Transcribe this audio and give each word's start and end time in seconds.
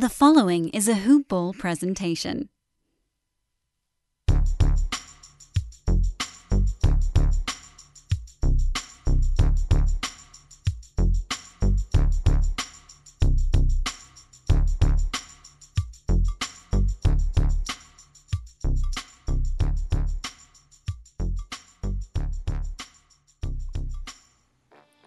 The 0.00 0.08
following 0.08 0.70
is 0.70 0.88
a 0.88 0.94
Hoop 0.94 1.28
Ball 1.28 1.52
presentation. 1.52 2.48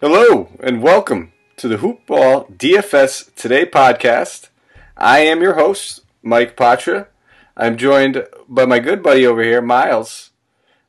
Hello 0.00 0.50
and 0.60 0.80
welcome 0.80 1.32
to 1.56 1.66
the 1.66 1.78
Hoop 1.78 2.06
Ball 2.06 2.44
DFS 2.44 3.34
Today 3.34 3.66
podcast. 3.66 4.50
I 4.96 5.20
am 5.20 5.42
your 5.42 5.54
host, 5.54 6.02
Mike 6.22 6.56
Patra. 6.56 7.08
I'm 7.56 7.76
joined 7.76 8.26
by 8.48 8.64
my 8.64 8.78
good 8.78 9.02
buddy 9.02 9.26
over 9.26 9.42
here, 9.42 9.60
Miles. 9.60 10.30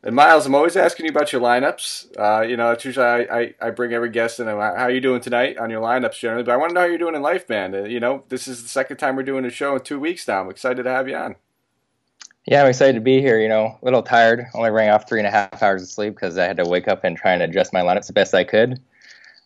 And 0.03 0.15
Miles, 0.15 0.45
I'm 0.45 0.53
always 0.53 0.77
asking 0.77 1.07
you 1.07 1.11
about 1.11 1.33
your 1.33 1.41
lineups. 1.41 2.15
Uh, 2.17 2.43
you 2.43 2.55
know, 2.55 2.71
it's 2.71 2.85
usually 2.85 3.05
I, 3.05 3.21
I, 3.21 3.53
I 3.59 3.69
bring 3.71 3.93
every 3.93 4.11
guest 4.11 4.39
in. 4.39 4.45
How 4.45 4.59
are 4.59 4.91
you 4.91 5.01
doing 5.01 5.21
tonight 5.21 5.57
on 5.57 5.71
your 5.71 5.81
lineups 5.81 6.19
generally? 6.19 6.43
But 6.43 6.51
I 6.51 6.57
want 6.57 6.69
to 6.69 6.73
know 6.75 6.81
how 6.81 6.85
you're 6.87 6.99
doing 6.99 7.15
in 7.15 7.23
life, 7.23 7.49
man. 7.49 7.73
Uh, 7.73 7.83
you 7.85 7.99
know, 7.99 8.23
this 8.29 8.47
is 8.47 8.61
the 8.61 8.69
second 8.69 8.97
time 8.97 9.15
we're 9.15 9.23
doing 9.23 9.45
a 9.45 9.49
show 9.49 9.75
in 9.75 9.81
two 9.81 9.99
weeks 9.99 10.27
now. 10.27 10.41
I'm 10.41 10.51
excited 10.51 10.83
to 10.83 10.91
have 10.91 11.09
you 11.09 11.15
on. 11.15 11.35
Yeah, 12.45 12.61
I'm 12.61 12.69
excited 12.69 12.93
to 12.93 13.01
be 13.01 13.21
here. 13.21 13.39
You 13.39 13.49
know, 13.49 13.79
a 13.81 13.85
little 13.85 14.03
tired. 14.03 14.45
Only 14.53 14.69
rang 14.69 14.89
off 14.89 15.09
three 15.09 15.19
and 15.19 15.27
a 15.27 15.31
half 15.31 15.63
hours 15.63 15.81
of 15.81 15.89
sleep 15.89 16.13
because 16.13 16.37
I 16.37 16.45
had 16.45 16.57
to 16.57 16.65
wake 16.65 16.87
up 16.87 17.03
and 17.03 17.17
try 17.17 17.33
and 17.33 17.41
adjust 17.41 17.73
my 17.73 17.81
lineups 17.81 18.05
the 18.05 18.13
best 18.13 18.35
I 18.35 18.43
could. 18.43 18.79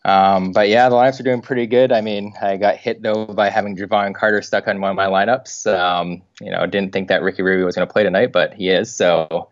Um, 0.05 0.53
but 0.53 0.70
yeah, 0.70 0.88
the 0.88 0.95
lineups 0.95 1.20
are 1.20 1.23
doing 1.23 1.41
pretty 1.41 1.67
good. 1.67 1.91
I 1.91 2.02
mean, 2.02 2.34
I 2.41 2.57
got 2.57 2.77
hit 2.77 3.02
though 3.02 3.26
by 3.26 3.49
having 3.49 3.76
Jevon 3.76 4.16
Carter 4.16 4.41
stuck 4.41 4.67
on 4.67 4.80
one 4.80 4.91
of 4.91 4.95
my 4.95 5.07
lineups. 5.07 5.67
Um, 5.77 6.21
you 6.40 6.52
know, 6.52 6.66
didn't 6.66 6.94
think 6.94 7.09
that 7.09 7.21
Ricky 7.21 7.41
Rubio 7.41 7.66
was 7.66 7.76
going 7.76 7.88
to 7.88 7.91
play 7.91 8.04
tonight, 8.04 8.32
but 8.32 8.54
he 8.54 8.70
is. 8.70 8.93
So 8.93 9.49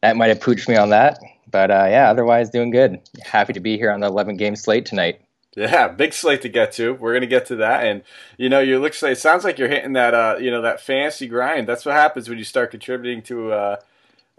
that 0.00 0.16
might 0.16 0.28
have 0.28 0.40
pooched 0.40 0.68
me 0.68 0.76
on 0.76 0.90
that. 0.90 1.18
But 1.50 1.70
uh, 1.70 1.86
yeah, 1.90 2.10
otherwise 2.10 2.48
doing 2.48 2.70
good. 2.70 3.00
Happy 3.22 3.52
to 3.52 3.60
be 3.60 3.76
here 3.76 3.90
on 3.90 4.00
the 4.00 4.06
11 4.06 4.38
game 4.38 4.56
slate 4.56 4.86
tonight. 4.86 5.20
Yeah, 5.54 5.88
big 5.88 6.14
slate 6.14 6.40
to 6.42 6.48
get 6.48 6.72
to. 6.72 6.94
We're 6.94 7.12
gonna 7.12 7.26
get 7.26 7.44
to 7.46 7.56
that, 7.56 7.84
and 7.84 8.02
you 8.38 8.48
know, 8.48 8.60
you 8.60 8.78
look. 8.78 8.94
It 9.02 9.18
sounds 9.18 9.44
like 9.44 9.58
you're 9.58 9.68
hitting 9.68 9.92
that, 9.92 10.14
uh, 10.14 10.36
you 10.40 10.50
know, 10.50 10.62
that 10.62 10.80
fancy 10.80 11.28
grind. 11.28 11.68
That's 11.68 11.84
what 11.84 11.94
happens 11.94 12.26
when 12.26 12.38
you 12.38 12.44
start 12.44 12.70
contributing 12.70 13.22
to 13.24 13.52
uh, 13.52 13.76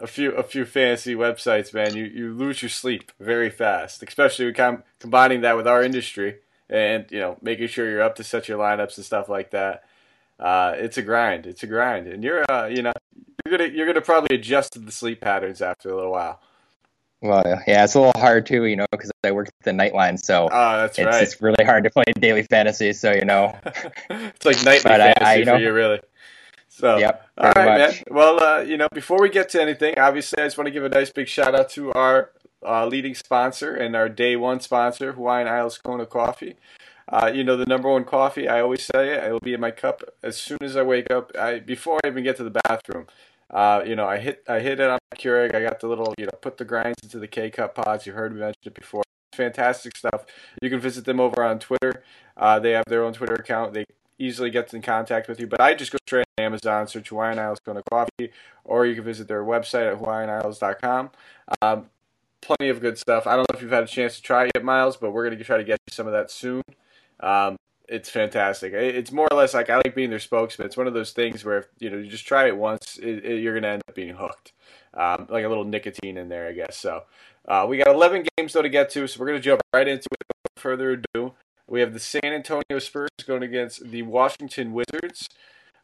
a 0.00 0.06
few 0.06 0.32
a 0.32 0.42
few 0.42 0.64
fancy 0.64 1.14
websites, 1.14 1.72
man. 1.72 1.96
You 1.96 2.04
you 2.04 2.32
lose 2.32 2.62
your 2.62 2.68
sleep 2.68 3.12
very 3.20 3.50
fast, 3.50 4.02
especially 4.02 4.52
com- 4.52 4.82
combining 4.98 5.42
that 5.42 5.56
with 5.56 5.66
our 5.66 5.82
industry 5.82 6.38
and 6.68 7.06
you 7.10 7.20
know 7.20 7.36
making 7.42 7.68
sure 7.68 7.88
you're 7.88 8.02
up 8.02 8.16
to 8.16 8.24
set 8.24 8.48
your 8.48 8.58
lineups 8.58 8.96
and 8.96 9.04
stuff 9.04 9.28
like 9.28 9.50
that. 9.50 9.84
Uh, 10.38 10.74
it's 10.76 10.98
a 10.98 11.02
grind. 11.02 11.46
It's 11.46 11.62
a 11.62 11.66
grind, 11.66 12.06
and 12.06 12.24
you're 12.24 12.44
uh, 12.50 12.66
you 12.66 12.82
know 12.82 12.92
you're 13.44 13.56
gonna 13.56 13.70
you're 13.70 13.86
gonna 13.86 14.00
probably 14.00 14.36
adjust 14.36 14.72
to 14.72 14.78
the 14.78 14.92
sleep 14.92 15.20
patterns 15.20 15.62
after 15.62 15.90
a 15.90 15.94
little 15.94 16.12
while. 16.12 16.40
Well, 17.20 17.42
yeah, 17.66 17.84
it's 17.84 17.94
a 17.94 18.00
little 18.00 18.20
hard 18.20 18.44
too, 18.44 18.66
you 18.66 18.76
know, 18.76 18.84
because 18.90 19.10
I 19.24 19.32
work 19.32 19.48
the 19.62 19.70
nightline, 19.70 20.22
so 20.22 20.48
oh, 20.52 20.76
that's 20.76 20.98
it's, 20.98 21.06
right. 21.06 21.22
It's 21.22 21.40
really 21.40 21.64
hard 21.64 21.84
to 21.84 21.90
play 21.90 22.04
daily 22.18 22.42
fantasy, 22.42 22.92
so 22.92 23.12
you 23.12 23.24
know, 23.24 23.56
it's 24.10 24.44
like 24.44 24.62
nightly 24.64 24.90
but 24.90 25.00
fantasy 25.00 25.24
I, 25.24 25.32
I, 25.32 25.34
you 25.36 25.44
know, 25.46 25.54
for 25.54 25.60
you, 25.60 25.72
really. 25.72 26.00
So, 26.76 26.96
yep, 26.96 27.28
all 27.38 27.52
right, 27.52 27.78
much. 27.78 27.78
man. 27.78 28.02
Well, 28.10 28.42
uh, 28.42 28.60
you 28.62 28.76
know, 28.76 28.88
before 28.92 29.22
we 29.22 29.28
get 29.28 29.48
to 29.50 29.62
anything, 29.62 29.96
obviously, 29.96 30.42
I 30.42 30.46
just 30.46 30.58
want 30.58 30.66
to 30.66 30.72
give 30.72 30.82
a 30.82 30.88
nice 30.88 31.08
big 31.08 31.28
shout 31.28 31.54
out 31.54 31.70
to 31.70 31.92
our 31.92 32.32
uh, 32.66 32.84
leading 32.86 33.14
sponsor 33.14 33.76
and 33.76 33.94
our 33.94 34.08
day 34.08 34.34
one 34.34 34.58
sponsor, 34.58 35.12
Hawaiian 35.12 35.46
Isles 35.46 35.78
Kona 35.78 36.04
Coffee. 36.04 36.56
Uh, 37.08 37.30
you 37.32 37.44
know, 37.44 37.56
the 37.56 37.66
number 37.66 37.88
one 37.88 38.02
coffee, 38.02 38.48
I 38.48 38.60
always 38.60 38.82
say 38.82 39.14
it, 39.14 39.22
it 39.22 39.30
will 39.30 39.38
be 39.38 39.54
in 39.54 39.60
my 39.60 39.70
cup 39.70 40.02
as 40.20 40.36
soon 40.36 40.58
as 40.62 40.74
I 40.74 40.82
wake 40.82 41.12
up, 41.12 41.30
I, 41.38 41.60
before 41.60 42.00
I 42.02 42.08
even 42.08 42.24
get 42.24 42.38
to 42.38 42.44
the 42.44 42.58
bathroom. 42.64 43.06
Uh, 43.50 43.84
you 43.86 43.94
know, 43.94 44.08
I 44.08 44.18
hit 44.18 44.42
I 44.48 44.58
hit 44.58 44.80
it 44.80 44.90
on 44.90 44.98
my 45.12 45.16
Keurig. 45.16 45.54
I 45.54 45.62
got 45.62 45.78
the 45.78 45.86
little, 45.86 46.12
you 46.18 46.24
know, 46.24 46.32
put 46.42 46.56
the 46.56 46.64
grinds 46.64 46.98
into 47.04 47.20
the 47.20 47.28
K 47.28 47.50
cup 47.50 47.76
pods. 47.76 48.04
You 48.04 48.14
heard 48.14 48.34
me 48.34 48.40
mention 48.40 48.62
it 48.64 48.74
before. 48.74 49.04
Fantastic 49.32 49.96
stuff. 49.96 50.24
You 50.60 50.70
can 50.70 50.80
visit 50.80 51.04
them 51.04 51.20
over 51.20 51.44
on 51.44 51.60
Twitter. 51.60 52.02
Uh, 52.36 52.58
they 52.58 52.72
have 52.72 52.86
their 52.88 53.04
own 53.04 53.12
Twitter 53.12 53.34
account. 53.34 53.74
They 53.74 53.84
easily 54.18 54.50
gets 54.50 54.74
in 54.74 54.82
contact 54.82 55.28
with 55.28 55.40
you. 55.40 55.46
But 55.46 55.60
I 55.60 55.74
just 55.74 55.92
go 55.92 55.98
straight 56.06 56.26
to 56.36 56.42
Amazon, 56.42 56.86
search 56.86 57.08
Hawaiian 57.08 57.38
Isles 57.38 57.60
Kona 57.64 57.82
Coffee, 57.90 58.30
or 58.64 58.86
you 58.86 58.94
can 58.94 59.04
visit 59.04 59.28
their 59.28 59.44
website 59.44 59.90
at 59.90 60.00
hawaiianisles.com. 60.00 61.10
Um, 61.62 61.86
plenty 62.40 62.68
of 62.68 62.80
good 62.80 62.98
stuff. 62.98 63.26
I 63.26 63.36
don't 63.36 63.48
know 63.50 63.56
if 63.56 63.62
you've 63.62 63.70
had 63.70 63.84
a 63.84 63.88
chance 63.88 64.16
to 64.16 64.22
try 64.22 64.44
it, 64.44 64.52
yet, 64.54 64.64
Miles, 64.64 64.96
but 64.96 65.12
we're 65.12 65.26
going 65.26 65.38
to 65.38 65.44
try 65.44 65.56
to 65.56 65.64
get 65.64 65.78
you 65.86 65.92
some 65.92 66.06
of 66.06 66.12
that 66.12 66.30
soon. 66.30 66.62
Um, 67.20 67.56
it's 67.88 68.08
fantastic. 68.08 68.72
It's 68.72 69.12
more 69.12 69.28
or 69.30 69.36
less 69.36 69.52
like 69.52 69.68
I 69.68 69.76
like 69.76 69.94
being 69.94 70.10
their 70.10 70.18
spokesman. 70.18 70.66
It's 70.66 70.76
one 70.76 70.86
of 70.86 70.94
those 70.94 71.12
things 71.12 71.44
where 71.44 71.58
if, 71.58 71.66
you 71.78 71.90
know 71.90 71.98
you 71.98 72.08
just 72.08 72.26
try 72.26 72.46
it 72.46 72.56
once, 72.56 72.98
it, 73.02 73.24
it, 73.24 73.40
you're 73.40 73.52
going 73.52 73.62
to 73.62 73.68
end 73.68 73.82
up 73.88 73.94
being 73.94 74.14
hooked. 74.14 74.52
Um, 74.94 75.26
like 75.28 75.44
a 75.44 75.48
little 75.48 75.64
nicotine 75.64 76.16
in 76.16 76.28
there, 76.28 76.48
I 76.48 76.52
guess. 76.52 76.76
So 76.78 77.02
uh, 77.46 77.66
we 77.68 77.76
got 77.76 77.88
11 77.88 78.26
games 78.36 78.52
though 78.52 78.62
to 78.62 78.68
get 78.68 78.90
to, 78.90 79.06
so 79.06 79.20
we're 79.20 79.26
going 79.26 79.38
to 79.38 79.44
jump 79.44 79.60
right 79.74 79.86
into 79.86 80.08
it. 80.12 80.24
Without 80.28 80.62
further 80.62 80.92
ado, 80.92 81.34
we 81.68 81.80
have 81.80 81.92
the 81.92 82.00
San 82.00 82.24
Antonio 82.24 82.78
Spurs 82.78 83.10
going 83.26 83.42
against 83.42 83.90
the 83.90 84.02
Washington 84.02 84.72
Wizards. 84.72 85.28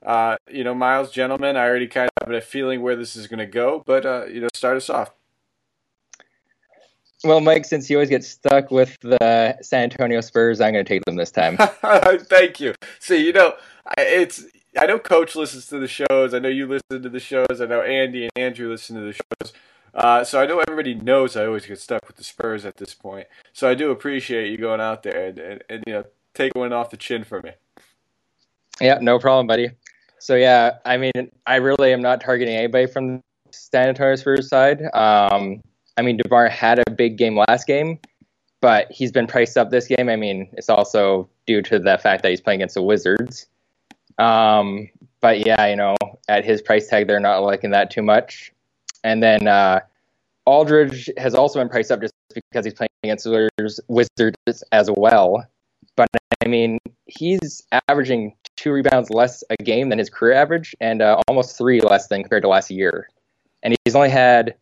Uh, 0.05 0.37
you 0.51 0.65
know, 0.65 0.75
Miles, 0.75 1.11
gentlemen, 1.11 1.57
I 1.57 1.67
already 1.67 1.87
kind 1.87 2.09
of 2.17 2.27
have 2.27 2.35
a 2.35 2.41
feeling 2.41 2.83
where 2.83 2.97
this 2.97 3.17
is 3.17 3.27
going 3.27 3.39
to 3.39 3.47
go, 3.47 3.83
but 3.85 4.07
uh, 4.07 4.27
you 4.27 4.41
know, 4.41 4.49
start 4.55 4.77
us 4.77 4.89
off. 4.89 5.11
Well, 7.23 7.41
Mike, 7.41 7.67
since 7.67 7.91
you 7.91 7.99
always 7.99 8.09
get 8.09 8.25
stuck 8.25 8.71
with 8.71 8.97
the 9.03 9.59
San 9.61 9.85
Antonio 9.85 10.23
Spurs, 10.23 10.61
I'm 10.61 10.73
going 10.73 10.85
to 10.85 10.89
take 10.89 11.05
them 11.05 11.17
this 11.17 11.31
time. 11.31 11.59
Thank 12.19 12.61
you. 12.61 12.75
See, 12.99 13.27
you 13.27 13.35
know, 13.35 13.55
it's 13.99 14.45
I 14.79 14.87
know 14.87 14.99
Coach 14.99 15.37
listens 15.37 15.67
to 15.67 15.79
the 15.79 15.89
shows. 15.89 16.33
I 16.33 16.39
know 16.39 16.49
you 16.49 16.67
listen 16.67 17.03
to 17.03 17.09
the 17.09 17.21
shows. 17.21 17.61
I 17.61 17.67
know 17.67 17.83
Andy 17.83 18.25
and 18.25 18.33
Andrew 18.37 18.71
listen 18.71 18.97
to 18.97 19.03
the 19.03 19.13
shows. 19.13 19.53
Uh, 19.95 20.25
so 20.25 20.41
I 20.41 20.47
know 20.47 20.61
everybody 20.61 20.95
knows 20.95 21.37
I 21.37 21.47
always 21.47 21.67
get 21.67 21.81
stuck 21.81 22.07
with 22.07 22.17
the 22.17 22.25
Spurs 22.25 22.65
at 22.65 22.77
this 22.77 22.95
point. 22.95 23.27
So 23.53 23.69
I 23.69 23.75
do 23.75 23.91
appreciate 23.91 24.51
you 24.51 24.57
going 24.57 24.81
out 24.81 25.03
there 25.03 25.27
and, 25.27 25.39
and, 25.39 25.65
and 25.69 25.85
you 25.87 25.93
know 25.93 26.05
taking 26.35 26.61
one 26.61 26.73
off 26.73 26.91
the 26.91 26.97
chin 26.97 27.25
for 27.25 27.43
me. 27.43 27.51
Yeah, 28.81 28.99
no 29.01 29.19
problem, 29.19 29.47
buddy. 29.47 29.71
So 30.19 30.37
yeah, 30.37 30.79
I 30.85 30.97
mean, 30.97 31.31
I 31.47 31.57
really 31.57 31.93
am 31.93 32.03
not 32.03 32.21
targeting 32.21 32.55
anybody 32.55 32.87
from 32.87 33.17
the 33.17 33.23
San 33.51 33.89
Antonio 33.89 34.17
Spurs 34.17 34.49
side. 34.49 34.83
Um, 34.95 35.61
I 35.97 36.03
mean, 36.03 36.19
Demar 36.19 36.49
had 36.49 36.79
a 36.79 36.91
big 36.91 37.17
game 37.19 37.39
last 37.39 37.67
game, 37.67 37.99
but 38.61 38.91
he's 38.91 39.13
been 39.13 39.27
priced 39.27 39.57
up 39.57 39.71
this 39.71 39.87
game. 39.87 40.09
I 40.09 40.17
mean, 40.17 40.49
it's 40.53 40.69
also 40.69 41.29
due 41.47 41.63
to 41.63 41.79
the 41.79 41.99
fact 41.99 42.23
that 42.23 42.31
he's 42.31 42.41
playing 42.41 42.61
against 42.61 42.75
the 42.75 42.83
Wizards. 42.83 43.47
Um, 44.19 44.89
but 45.21 45.47
yeah, 45.47 45.67
you 45.67 45.77
know, 45.77 45.97
at 46.29 46.45
his 46.45 46.63
price 46.63 46.89
tag, 46.89 47.07
they're 47.07 47.21
not 47.21 47.43
liking 47.43 47.71
that 47.71 47.91
too 47.91 48.03
much. 48.03 48.53
And 49.05 49.23
then 49.23 49.47
uh, 49.47 49.81
Aldridge 50.47 51.11
has 51.17 51.35
also 51.35 51.59
been 51.59 51.69
priced 51.69 51.91
up 51.91 52.01
just 52.01 52.15
because 52.35 52.65
he's 52.65 52.75
playing 52.75 52.91
against 53.03 53.27
Wizards, 53.27 53.81
Wizards 53.89 54.65
as 54.73 54.91
well. 54.91 55.45
But 55.97 56.09
I 56.43 56.49
mean, 56.49 56.79
he's 57.07 57.63
averaging 57.89 58.35
two 58.57 58.73
rebounds 58.73 59.11
less 59.11 59.45
a 59.51 59.57
game 59.57 59.89
than 59.89 59.99
his 59.99 60.11
career 60.11 60.35
average, 60.35 60.75
and 60.81 61.03
uh, 61.03 61.21
almost 61.29 61.57
three 61.57 61.81
less 61.81 62.09
than 62.09 62.23
compared 62.23 62.43
to 62.43 62.49
last 62.49 62.71
year. 62.71 63.09
And 63.63 63.77
he's 63.85 63.95
only 63.95 64.11
had 64.11 64.55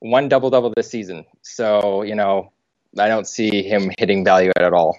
one 0.00 0.28
double 0.28 0.50
double 0.50 0.72
this 0.76 0.90
season. 0.90 1.24
So 1.42 2.02
you 2.02 2.14
know, 2.14 2.52
I 2.98 3.08
don't 3.08 3.26
see 3.26 3.62
him 3.62 3.92
hitting 3.98 4.24
value 4.24 4.52
at 4.56 4.72
all. 4.72 4.98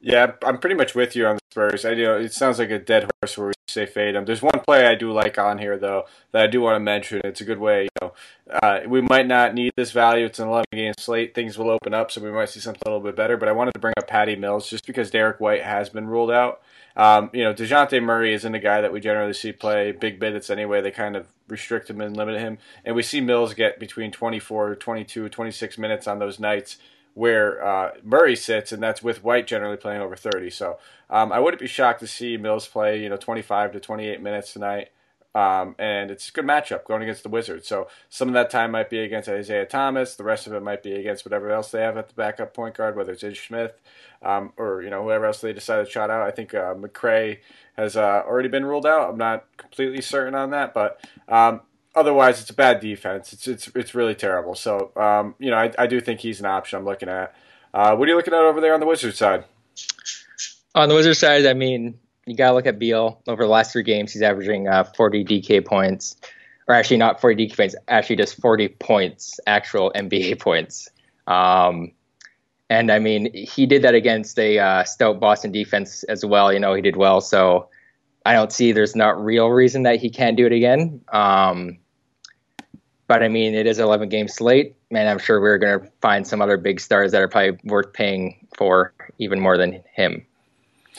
Yeah, 0.00 0.32
I'm 0.44 0.58
pretty 0.58 0.76
much 0.76 0.94
with 0.94 1.16
you 1.16 1.26
on 1.26 1.38
Spurs. 1.50 1.84
I 1.84 1.92
you 1.92 2.04
know 2.04 2.18
it 2.18 2.32
sounds 2.32 2.58
like 2.58 2.70
a 2.70 2.78
dead 2.78 3.08
horse 3.20 3.38
where 3.38 3.48
we 3.48 3.52
say 3.68 3.86
fade 3.86 4.14
them. 4.14 4.24
There's 4.24 4.42
one 4.42 4.60
play 4.66 4.86
I 4.86 4.94
do 4.94 5.12
like 5.12 5.38
on 5.38 5.58
here 5.58 5.78
though 5.78 6.04
that 6.32 6.42
I 6.42 6.46
do 6.46 6.60
want 6.60 6.76
to 6.76 6.80
mention. 6.80 7.20
It's 7.24 7.40
a 7.40 7.44
good 7.44 7.58
way. 7.58 7.84
You 7.84 7.88
know, 8.00 8.12
uh, 8.50 8.80
we 8.86 9.00
might 9.00 9.26
not 9.26 9.54
need 9.54 9.72
this 9.76 9.90
value. 9.90 10.26
It's 10.26 10.38
an 10.38 10.48
11 10.48 10.66
game 10.72 10.92
slate. 10.98 11.34
Things 11.34 11.56
will 11.56 11.70
open 11.70 11.94
up, 11.94 12.10
so 12.10 12.20
we 12.20 12.30
might 12.30 12.50
see 12.50 12.60
something 12.60 12.82
a 12.84 12.90
little 12.90 13.02
bit 13.02 13.16
better. 13.16 13.36
But 13.36 13.48
I 13.48 13.52
wanted 13.52 13.72
to 13.72 13.80
bring 13.80 13.94
up 13.96 14.06
Patty 14.06 14.36
Mills 14.36 14.68
just 14.68 14.86
because 14.86 15.10
Derrick 15.10 15.40
White 15.40 15.62
has 15.62 15.88
been 15.88 16.06
ruled 16.06 16.30
out. 16.30 16.60
Um, 16.96 17.30
you 17.32 17.44
know, 17.44 17.54
Dejounte 17.54 18.02
Murray 18.02 18.34
isn't 18.34 18.54
a 18.54 18.58
guy 18.58 18.80
that 18.80 18.92
we 18.92 19.00
generally 19.00 19.32
see 19.32 19.52
play 19.52 19.92
big 19.92 20.20
minutes 20.20 20.50
anyway. 20.50 20.80
They 20.80 20.90
kind 20.90 21.16
of 21.16 21.26
restrict 21.46 21.88
him 21.88 22.00
and 22.00 22.16
limit 22.16 22.40
him. 22.40 22.58
And 22.84 22.94
we 22.96 23.02
see 23.02 23.20
Mills 23.20 23.54
get 23.54 23.78
between 23.78 24.10
24, 24.10 24.74
22, 24.74 25.28
26 25.28 25.78
minutes 25.78 26.06
on 26.06 26.18
those 26.18 26.40
nights 26.40 26.76
where 27.14 27.64
uh, 27.64 27.90
Murray 28.04 28.36
sits, 28.36 28.72
and 28.72 28.82
that's 28.82 29.02
with 29.02 29.24
White 29.24 29.46
generally 29.46 29.76
playing 29.76 30.00
over 30.00 30.16
30. 30.16 30.50
So 30.50 30.78
um, 31.10 31.32
I 31.32 31.40
wouldn't 31.40 31.60
be 31.60 31.66
shocked 31.66 32.00
to 32.00 32.06
see 32.06 32.36
Mills 32.36 32.68
play, 32.68 33.02
you 33.02 33.08
know, 33.08 33.16
25 33.16 33.72
to 33.72 33.80
28 33.80 34.22
minutes 34.22 34.52
tonight. 34.52 34.90
Um, 35.34 35.76
and 35.78 36.10
it's 36.10 36.30
a 36.30 36.32
good 36.32 36.46
matchup 36.46 36.84
going 36.84 37.02
against 37.02 37.22
the 37.22 37.28
Wizards. 37.28 37.68
So 37.68 37.88
some 38.08 38.28
of 38.28 38.34
that 38.34 38.50
time 38.50 38.70
might 38.72 38.90
be 38.90 38.98
against 39.00 39.28
Isaiah 39.28 39.66
Thomas. 39.66 40.16
The 40.16 40.24
rest 40.24 40.46
of 40.46 40.52
it 40.52 40.62
might 40.62 40.82
be 40.82 40.94
against 40.94 41.24
whatever 41.24 41.50
else 41.50 41.70
they 41.70 41.82
have 41.82 41.96
at 41.96 42.08
the 42.08 42.14
backup 42.14 42.54
point 42.54 42.74
guard, 42.74 42.96
whether 42.96 43.12
it's 43.12 43.22
Ish 43.22 43.46
Smith 43.46 43.80
um, 44.22 44.52
or 44.56 44.82
you 44.82 44.90
know 44.90 45.02
whoever 45.02 45.26
else 45.26 45.40
they 45.40 45.52
decide 45.52 45.84
to 45.84 45.90
shot 45.90 46.10
out. 46.10 46.26
I 46.26 46.30
think 46.30 46.54
uh, 46.54 46.74
McRae 46.74 47.38
has 47.76 47.96
uh, 47.96 48.22
already 48.26 48.48
been 48.48 48.64
ruled 48.64 48.86
out. 48.86 49.10
I'm 49.10 49.18
not 49.18 49.44
completely 49.56 50.00
certain 50.00 50.34
on 50.34 50.50
that, 50.50 50.74
but 50.74 51.00
um, 51.28 51.60
otherwise, 51.94 52.40
it's 52.40 52.50
a 52.50 52.54
bad 52.54 52.80
defense. 52.80 53.32
It's 53.32 53.46
it's 53.46 53.68
it's 53.74 53.94
really 53.94 54.14
terrible. 54.14 54.54
So 54.54 54.92
um, 54.96 55.34
you 55.38 55.50
know, 55.50 55.56
I, 55.56 55.72
I 55.78 55.86
do 55.86 56.00
think 56.00 56.20
he's 56.20 56.40
an 56.40 56.46
option 56.46 56.78
I'm 56.78 56.84
looking 56.84 57.08
at. 57.08 57.34
Uh, 57.72 57.94
what 57.96 58.06
are 58.06 58.10
you 58.10 58.16
looking 58.16 58.34
at 58.34 58.40
over 58.40 58.60
there 58.60 58.74
on 58.74 58.80
the 58.80 58.86
Wizards 58.86 59.18
side? 59.18 59.44
On 60.74 60.88
the 60.88 60.94
Wizards 60.94 61.18
side, 61.18 61.46
I 61.46 61.54
mean, 61.54 61.98
you 62.26 62.36
gotta 62.36 62.54
look 62.54 62.66
at 62.66 62.78
Beal 62.78 63.20
over 63.26 63.42
the 63.42 63.48
last 63.48 63.72
three 63.72 63.82
games. 63.82 64.12
He's 64.12 64.22
averaging 64.22 64.68
uh, 64.68 64.84
40 64.84 65.24
DK 65.24 65.64
points, 65.64 66.16
or 66.66 66.74
actually 66.74 66.98
not 66.98 67.20
40 67.20 67.48
DK 67.48 67.56
points, 67.56 67.74
actually 67.88 68.16
just 68.16 68.40
40 68.40 68.68
points, 68.68 69.40
actual 69.46 69.92
NBA 69.94 70.40
points. 70.40 70.88
Um, 71.26 71.92
and 72.70 72.90
I 72.90 72.98
mean, 72.98 73.32
he 73.34 73.66
did 73.66 73.82
that 73.82 73.94
against 73.94 74.38
a 74.38 74.58
uh, 74.58 74.84
stout 74.84 75.20
Boston 75.20 75.52
defense 75.52 76.02
as 76.04 76.24
well. 76.24 76.52
You 76.52 76.60
know, 76.60 76.74
he 76.74 76.82
did 76.82 76.96
well. 76.96 77.20
So 77.20 77.68
I 78.28 78.34
don't 78.34 78.52
see 78.52 78.72
there's 78.72 78.94
not 78.94 79.24
real 79.24 79.48
reason 79.48 79.84
that 79.84 80.00
he 80.00 80.10
can't 80.10 80.36
do 80.36 80.44
it 80.44 80.52
again. 80.52 81.00
Um, 81.10 81.78
but 83.06 83.22
I 83.22 83.28
mean, 83.28 83.54
it 83.54 83.66
is 83.66 83.78
an 83.78 83.86
11 83.86 84.10
game 84.10 84.28
slate, 84.28 84.76
and 84.90 85.08
I'm 85.08 85.18
sure 85.18 85.40
we're 85.40 85.56
going 85.56 85.80
to 85.80 85.90
find 86.02 86.26
some 86.26 86.42
other 86.42 86.58
big 86.58 86.78
stars 86.78 87.12
that 87.12 87.22
are 87.22 87.28
probably 87.28 87.58
worth 87.64 87.94
paying 87.94 88.46
for 88.54 88.92
even 89.16 89.40
more 89.40 89.56
than 89.56 89.82
him. 89.94 90.26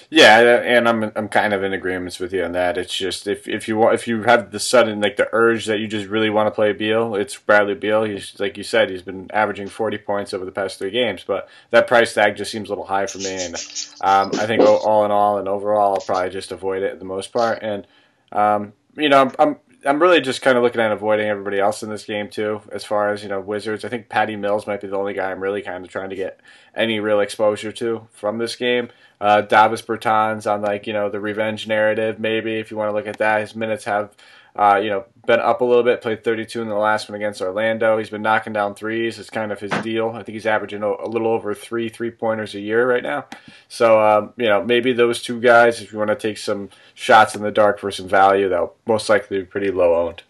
Yeah, 0.10 0.62
and 0.64 0.88
I'm 0.88 1.12
I'm 1.16 1.30
kind 1.30 1.54
of 1.54 1.64
in 1.64 1.74
agreement 1.74 2.20
with 2.20 2.34
you 2.34 2.44
on 2.44 2.54
that. 2.54 2.78
It's 2.78 2.94
just 2.96 3.28
if 3.28 3.48
if 3.48 3.68
you 3.68 3.78
want 3.78 3.96
if 3.96 4.08
you 4.08 4.24
have 4.24 4.52
the 4.52 4.60
sudden 4.60 5.02
like 5.02 5.18
the 5.18 5.30
urge 5.32 5.66
that 5.66 5.80
you 5.80 5.88
just 5.88 6.08
really 6.08 6.30
want 6.30 6.48
to 6.48 6.52
play 6.52 6.74
Beal, 6.74 7.16
it's 7.16 7.38
Bradley 7.38 7.76
Beal. 7.76 8.04
He's 8.04 8.40
like 8.40 8.58
you 8.58 8.64
said, 8.64 8.90
he's 8.90 9.02
been 9.02 9.30
averaging 9.32 9.68
40 9.68 9.98
points 10.00 10.34
over 10.34 10.46
the 10.46 10.52
past 10.52 10.80
three 10.80 10.92
games, 10.92 11.24
but 11.26 11.48
that 11.72 11.88
price 11.88 12.14
tag 12.14 12.36
just 12.38 12.52
seems 12.52 12.70
a 12.70 12.72
little 12.72 12.86
high 12.86 13.06
for 13.06 13.20
me. 13.20 13.36
And 13.46 13.56
um, 14.02 14.32
I 14.36 14.46
think 14.48 14.62
all 14.62 15.06
in 15.06 15.12
all 15.12 15.38
and 15.38 15.48
overall, 15.48 15.96
I'll 15.96 16.02
probably 16.02 16.32
just 16.32 16.52
avoid 16.52 16.84
it 16.84 16.98
the 17.00 17.06
most 17.06 17.32
part. 17.32 17.60
And 17.62 17.86
um, 18.32 18.74
you 18.96 19.10
know, 19.10 19.22
I'm, 19.22 19.32
I'm 19.40 19.56
I'm 19.86 20.02
really 20.02 20.20
just 20.20 20.42
kind 20.42 20.58
of 20.58 20.64
looking 20.64 20.82
at 20.82 20.92
avoiding 20.92 21.28
everybody 21.28 21.60
else 21.60 21.84
in 21.84 21.90
this 21.90 22.04
game 22.04 22.30
too. 22.30 22.62
As 22.72 22.84
far 22.84 23.14
as 23.14 23.24
you 23.24 23.30
know, 23.30 23.40
Wizards. 23.40 23.86
I 23.86 23.90
think 23.90 24.10
Patty 24.10 24.36
Mills 24.36 24.68
might 24.68 24.82
be 24.82 24.88
the 24.88 24.98
only 24.98 25.14
guy 25.14 25.32
I'm 25.32 25.42
really 25.42 25.62
kind 25.62 25.86
of 25.86 25.92
trying 25.92 26.10
to 26.10 26.16
get 26.16 26.40
any 26.76 27.00
real 27.00 27.22
exposure 27.22 27.72
to 27.72 28.08
from 28.12 28.38
this 28.38 28.56
game. 28.56 28.90
Uh, 29.22 29.42
Davis 29.42 29.82
Bertans 29.82 30.52
on 30.52 30.62
like 30.62 30.86
you 30.86 30.94
know 30.94 31.10
the 31.10 31.20
revenge 31.20 31.68
narrative. 31.68 32.20
Maybe 32.20 32.60
if 32.60 32.72
you 32.72 32.78
want 32.78 32.90
to 32.90 32.94
look 32.94 33.08
at 33.08 33.20
that, 33.20 33.42
his 33.42 33.56
minutes 33.56 33.86
have 33.86 34.14
uh, 34.60 34.76
you 34.76 34.90
know, 34.90 35.06
been 35.26 35.40
up 35.40 35.62
a 35.62 35.64
little 35.64 35.84
bit. 35.84 36.02
Played 36.02 36.26
32 36.26 36.62
in 36.62 36.68
the 36.68 36.76
last 36.76 37.08
one 37.08 37.16
against 37.16 37.42
Orlando. 37.42 37.98
He's 37.98 38.10
been 38.10 38.22
knocking 38.22 38.52
down 38.52 38.76
threes. 38.76 39.18
It's 39.18 39.30
kind 39.30 39.54
of 39.54 39.60
his 39.62 39.72
deal. 39.84 40.10
I 40.10 40.22
think 40.22 40.34
he's 40.34 40.46
averaging 40.46 40.84
a, 40.84 41.08
little 41.08 41.28
over 41.28 41.56
three 41.56 41.88
three 41.88 42.12
pointers 42.12 42.56
a 42.56 42.60
year 42.60 42.86
right 42.86 43.02
now. 43.02 43.26
So 43.70 44.02
um, 44.02 44.34
you 44.36 44.48
know, 44.48 44.62
maybe 44.62 44.92
those 44.92 45.24
two 45.24 45.40
guys, 45.40 45.82
if 45.82 45.94
you 45.94 45.98
want 45.98 46.10
to 46.10 46.16
take 46.16 46.38
some 46.38 46.70
shots 46.94 47.36
in 47.36 47.42
the 47.42 47.52
dark 47.52 47.80
for 47.80 47.90
some 47.90 48.10
value, 48.10 48.50
they'll 48.50 48.74
most 48.86 49.08
likely 49.08 49.40
be 49.40 49.46
pretty 49.46 49.72
low 49.72 49.96
owned. 49.96 50.24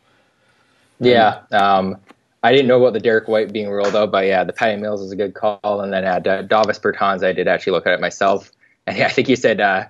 Yeah. 0.99 1.41
Um, 1.51 1.97
I 2.43 2.51
didn't 2.51 2.67
know 2.67 2.79
about 2.79 2.93
the 2.93 2.99
Derrick 2.99 3.27
White 3.27 3.51
being 3.51 3.69
ruled 3.69 3.95
out, 3.95 4.11
but 4.11 4.27
yeah, 4.27 4.43
the 4.43 4.53
Patty 4.53 4.79
Mills 4.79 5.01
is 5.01 5.11
a 5.11 5.15
good 5.15 5.33
call. 5.33 5.81
And 5.81 5.91
then 5.91 6.03
at 6.05 6.27
uh, 6.27 6.43
Davis 6.43 6.77
Bertans, 6.77 7.23
I 7.23 7.33
did 7.33 7.47
actually 7.47 7.73
look 7.73 7.87
at 7.87 7.93
it 7.93 7.99
myself. 7.99 8.51
And 8.85 8.95
yeah, 8.95 9.07
I 9.07 9.09
think 9.09 9.27
you 9.27 9.35
said 9.35 9.59
uh, 9.59 9.85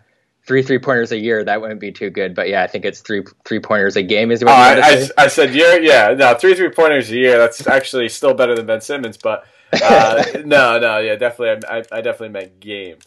three 0.49 0.63
three 0.63 0.79
pointers 0.79 1.11
a 1.11 1.17
year, 1.17 1.43
that 1.43 1.61
wouldn't 1.61 1.79
be 1.79 1.91
too 1.91 2.09
good. 2.09 2.33
But 2.33 2.49
yeah, 2.49 2.63
I 2.63 2.67
think 2.67 2.83
it's 2.83 3.01
three 3.01 3.21
three 3.45 3.59
pointers 3.59 3.95
a 3.95 4.01
game. 4.01 4.31
Is 4.31 4.43
what 4.43 4.49
oh, 4.49 4.55
I, 4.55 4.79
I, 4.79 5.25
I, 5.25 5.27
said 5.27 5.53
year. 5.53 5.79
Yeah, 5.79 6.15
no, 6.17 6.33
three 6.33 6.55
three 6.55 6.71
pointers 6.71 7.11
a 7.11 7.15
year. 7.15 7.37
That's 7.37 7.67
actually 7.67 8.09
still 8.09 8.33
better 8.33 8.55
than 8.55 8.65
Ben 8.65 8.81
Simmons. 8.81 9.15
But 9.15 9.45
uh, 9.71 10.23
no, 10.45 10.79
no, 10.79 10.97
yeah, 10.97 11.15
definitely. 11.15 11.69
I, 11.69 11.83
I 11.91 12.01
definitely 12.01 12.29
meant 12.29 12.59
game. 12.59 12.97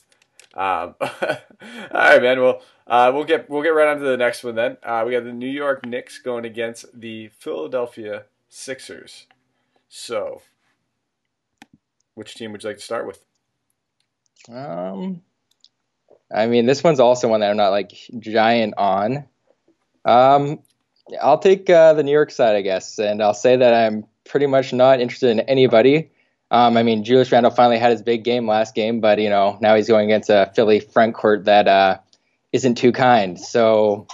Um, 0.54 0.94
all 1.00 1.36
right, 1.92 2.22
man. 2.22 2.40
Well, 2.40 2.62
uh, 2.86 3.10
we'll 3.12 3.24
get 3.24 3.50
we'll 3.50 3.64
get 3.64 3.70
right 3.70 3.88
on 3.88 3.98
to 3.98 4.04
the 4.04 4.16
next 4.16 4.44
one 4.44 4.54
then. 4.54 4.76
Uh, 4.84 5.02
we 5.04 5.14
have 5.14 5.24
the 5.24 5.32
New 5.32 5.50
York 5.50 5.84
Knicks 5.84 6.20
going 6.20 6.44
against 6.44 6.86
the 6.98 7.28
Philadelphia 7.38 8.26
Sixers. 8.48 9.26
So, 9.88 10.42
which 12.14 12.36
team 12.36 12.52
would 12.52 12.62
you 12.62 12.70
like 12.70 12.76
to 12.76 12.84
start 12.84 13.04
with? 13.04 13.24
Um, 14.48 15.22
I 16.34 16.46
mean, 16.46 16.66
this 16.66 16.82
one's 16.82 17.00
also 17.00 17.28
one 17.28 17.40
that 17.40 17.50
I'm 17.50 17.56
not 17.56 17.70
like 17.70 17.92
giant 18.18 18.74
on. 18.76 19.24
Um, 20.04 20.60
I'll 21.20 21.38
take 21.38 21.68
uh, 21.68 21.92
the 21.92 22.02
New 22.02 22.12
York 22.12 22.30
side, 22.30 22.56
I 22.56 22.62
guess, 22.62 22.98
and 22.98 23.22
I'll 23.22 23.34
say 23.34 23.56
that 23.56 23.74
I'm 23.74 24.06
pretty 24.24 24.46
much 24.46 24.72
not 24.72 25.00
interested 25.00 25.30
in 25.30 25.40
anybody. 25.40 26.10
Um, 26.50 26.76
I 26.76 26.82
mean, 26.82 27.04
Julius 27.04 27.32
Randle 27.32 27.50
finally 27.50 27.78
had 27.78 27.92
his 27.92 28.02
big 28.02 28.24
game 28.24 28.46
last 28.46 28.74
game, 28.74 29.00
but 29.00 29.18
you 29.18 29.30
know 29.30 29.58
now 29.60 29.74
he's 29.74 29.88
going 29.88 30.06
against 30.06 30.30
a 30.30 30.50
Philly 30.54 30.80
front 30.80 31.14
court 31.14 31.46
that 31.46 31.66
uh, 31.66 31.98
not 32.52 32.76
too 32.76 32.92
kind. 32.92 33.40
So 33.40 34.06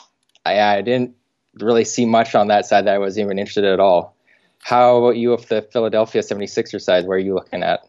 I, 0.47 0.61
I, 0.61 0.83
didn't 0.83 1.17
really 1.55 1.85
see 1.85 2.07
much 2.07 2.35
on 2.35 2.49
that 2.49 2.65
side 2.65 2.87
that 2.87 2.95
I 2.95 2.99
was 2.99 3.19
even 3.19 3.39
interested 3.39 3.65
at 3.65 3.81
all. 3.81 4.17
How 4.61 4.99
about 4.99 5.17
you 5.17 5.31
with 5.31 5.49
the 5.49 5.63
Philadelphia 5.63 6.23
76er 6.23 6.81
side? 6.81 7.07
Where 7.07 7.17
are 7.17 7.21
you 7.21 7.35
looking 7.35 7.63
at? 7.63 7.89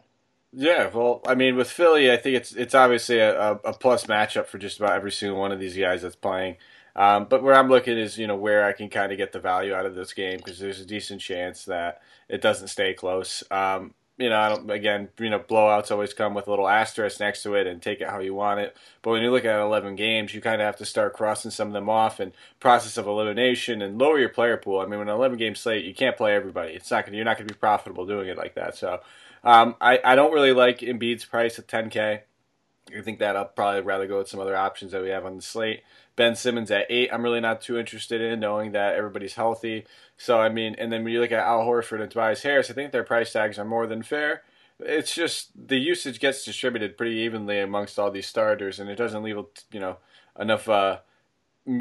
Yeah, 0.52 0.88
well, 0.92 1.20
I 1.26 1.34
mean, 1.36 1.54
with 1.56 1.70
Philly, 1.70 2.10
I 2.10 2.16
think 2.16 2.36
it's 2.36 2.52
it's 2.52 2.74
obviously 2.74 3.18
a, 3.20 3.52
a 3.52 3.72
plus 3.72 4.06
matchup 4.06 4.46
for 4.46 4.58
just 4.58 4.78
about 4.80 4.92
every 4.96 5.12
single 5.12 5.38
one 5.38 5.52
of 5.52 5.60
these 5.60 5.76
guys 5.76 6.02
that's 6.02 6.16
playing. 6.16 6.56
Um, 6.96 7.26
but 7.26 7.42
where 7.44 7.54
I'm 7.54 7.68
looking 7.68 7.96
is, 7.96 8.18
you 8.18 8.26
know, 8.26 8.34
where 8.36 8.64
I 8.64 8.72
can 8.72 8.88
kind 8.88 9.12
of 9.12 9.18
get 9.18 9.30
the 9.32 9.38
value 9.38 9.72
out 9.74 9.86
of 9.86 9.94
this 9.94 10.12
game 10.12 10.38
because 10.38 10.58
there's 10.58 10.80
a 10.80 10.84
decent 10.86 11.20
chance 11.20 11.64
that 11.66 12.02
it 12.28 12.40
doesn't 12.42 12.66
stay 12.68 12.94
close. 12.94 13.44
Um, 13.52 13.94
you 14.18 14.28
know, 14.28 14.38
I 14.38 14.48
don't, 14.48 14.68
again, 14.70 15.08
you 15.20 15.30
know, 15.30 15.38
blowouts 15.38 15.92
always 15.92 16.12
come 16.12 16.34
with 16.34 16.48
a 16.48 16.50
little 16.50 16.68
asterisk 16.68 17.20
next 17.20 17.44
to 17.44 17.54
it 17.54 17.66
and 17.68 17.80
take 17.80 18.00
it 18.00 18.08
how 18.08 18.18
you 18.18 18.34
want 18.34 18.58
it. 18.60 18.76
But 19.02 19.12
when 19.12 19.22
you 19.22 19.30
look 19.30 19.44
at 19.44 19.60
11 19.60 19.94
games, 19.94 20.34
you 20.34 20.40
kind 20.42 20.60
of 20.60 20.66
have 20.66 20.76
to 20.76 20.84
start 20.84 21.14
crossing 21.14 21.52
some 21.52 21.68
of 21.68 21.74
them 21.74 21.88
off 21.88 22.18
and 22.20 22.32
process 22.58 22.96
of 22.98 23.06
elimination 23.06 23.80
and 23.80 23.98
lower 23.98 24.18
your 24.18 24.28
player 24.28 24.56
pool. 24.56 24.80
I 24.80 24.86
mean, 24.86 24.98
when 24.98 25.08
an 25.08 25.14
11 25.14 25.38
game 25.38 25.54
slate, 25.54 25.84
you 25.84 25.94
can't 25.94 26.16
play 26.16 26.34
everybody. 26.34 26.72
It's 26.74 26.90
not 26.90 27.06
going 27.06 27.14
you're 27.14 27.24
not 27.24 27.38
going 27.38 27.46
to 27.48 27.54
be 27.54 27.58
profitable 27.58 28.04
doing 28.04 28.28
it 28.28 28.36
like 28.36 28.56
that. 28.56 28.76
So 28.76 29.00
um, 29.44 29.74
I, 29.80 29.98
I 30.04 30.14
don't 30.14 30.32
really 30.32 30.52
like 30.52 30.80
Embiid's 30.80 31.24
price 31.24 31.58
at 31.58 31.66
10K. 31.66 32.20
I 32.96 33.02
think 33.02 33.18
that 33.20 33.36
I'll 33.36 33.44
probably 33.44 33.82
rather 33.82 34.06
go 34.06 34.18
with 34.18 34.28
some 34.28 34.40
other 34.40 34.56
options 34.56 34.92
that 34.92 35.02
we 35.02 35.10
have 35.10 35.24
on 35.24 35.36
the 35.36 35.42
slate. 35.42 35.82
Ben 36.16 36.34
Simmons 36.34 36.70
at 36.70 36.86
eight, 36.90 37.08
I'm 37.12 37.22
really 37.22 37.40
not 37.40 37.60
too 37.60 37.78
interested 37.78 38.20
in, 38.20 38.40
knowing 38.40 38.72
that 38.72 38.94
everybody's 38.94 39.34
healthy. 39.34 39.86
So 40.16 40.38
I 40.38 40.48
mean, 40.48 40.74
and 40.76 40.92
then 40.92 41.04
when 41.04 41.12
you 41.12 41.20
look 41.20 41.32
at 41.32 41.46
Al 41.46 41.60
Horford 41.60 42.02
and 42.02 42.10
Tobias 42.10 42.42
Harris, 42.42 42.70
I 42.70 42.74
think 42.74 42.92
their 42.92 43.04
price 43.04 43.32
tags 43.32 43.58
are 43.58 43.64
more 43.64 43.86
than 43.86 44.02
fair. 44.02 44.42
It's 44.80 45.14
just 45.14 45.50
the 45.68 45.78
usage 45.78 46.20
gets 46.20 46.44
distributed 46.44 46.98
pretty 46.98 47.16
evenly 47.16 47.60
amongst 47.60 47.98
all 47.98 48.10
these 48.10 48.26
starters, 48.26 48.80
and 48.80 48.90
it 48.90 48.96
doesn't 48.96 49.22
leave 49.22 49.36
you 49.72 49.80
know 49.80 49.96
enough. 50.38 50.68
Uh, 50.68 50.98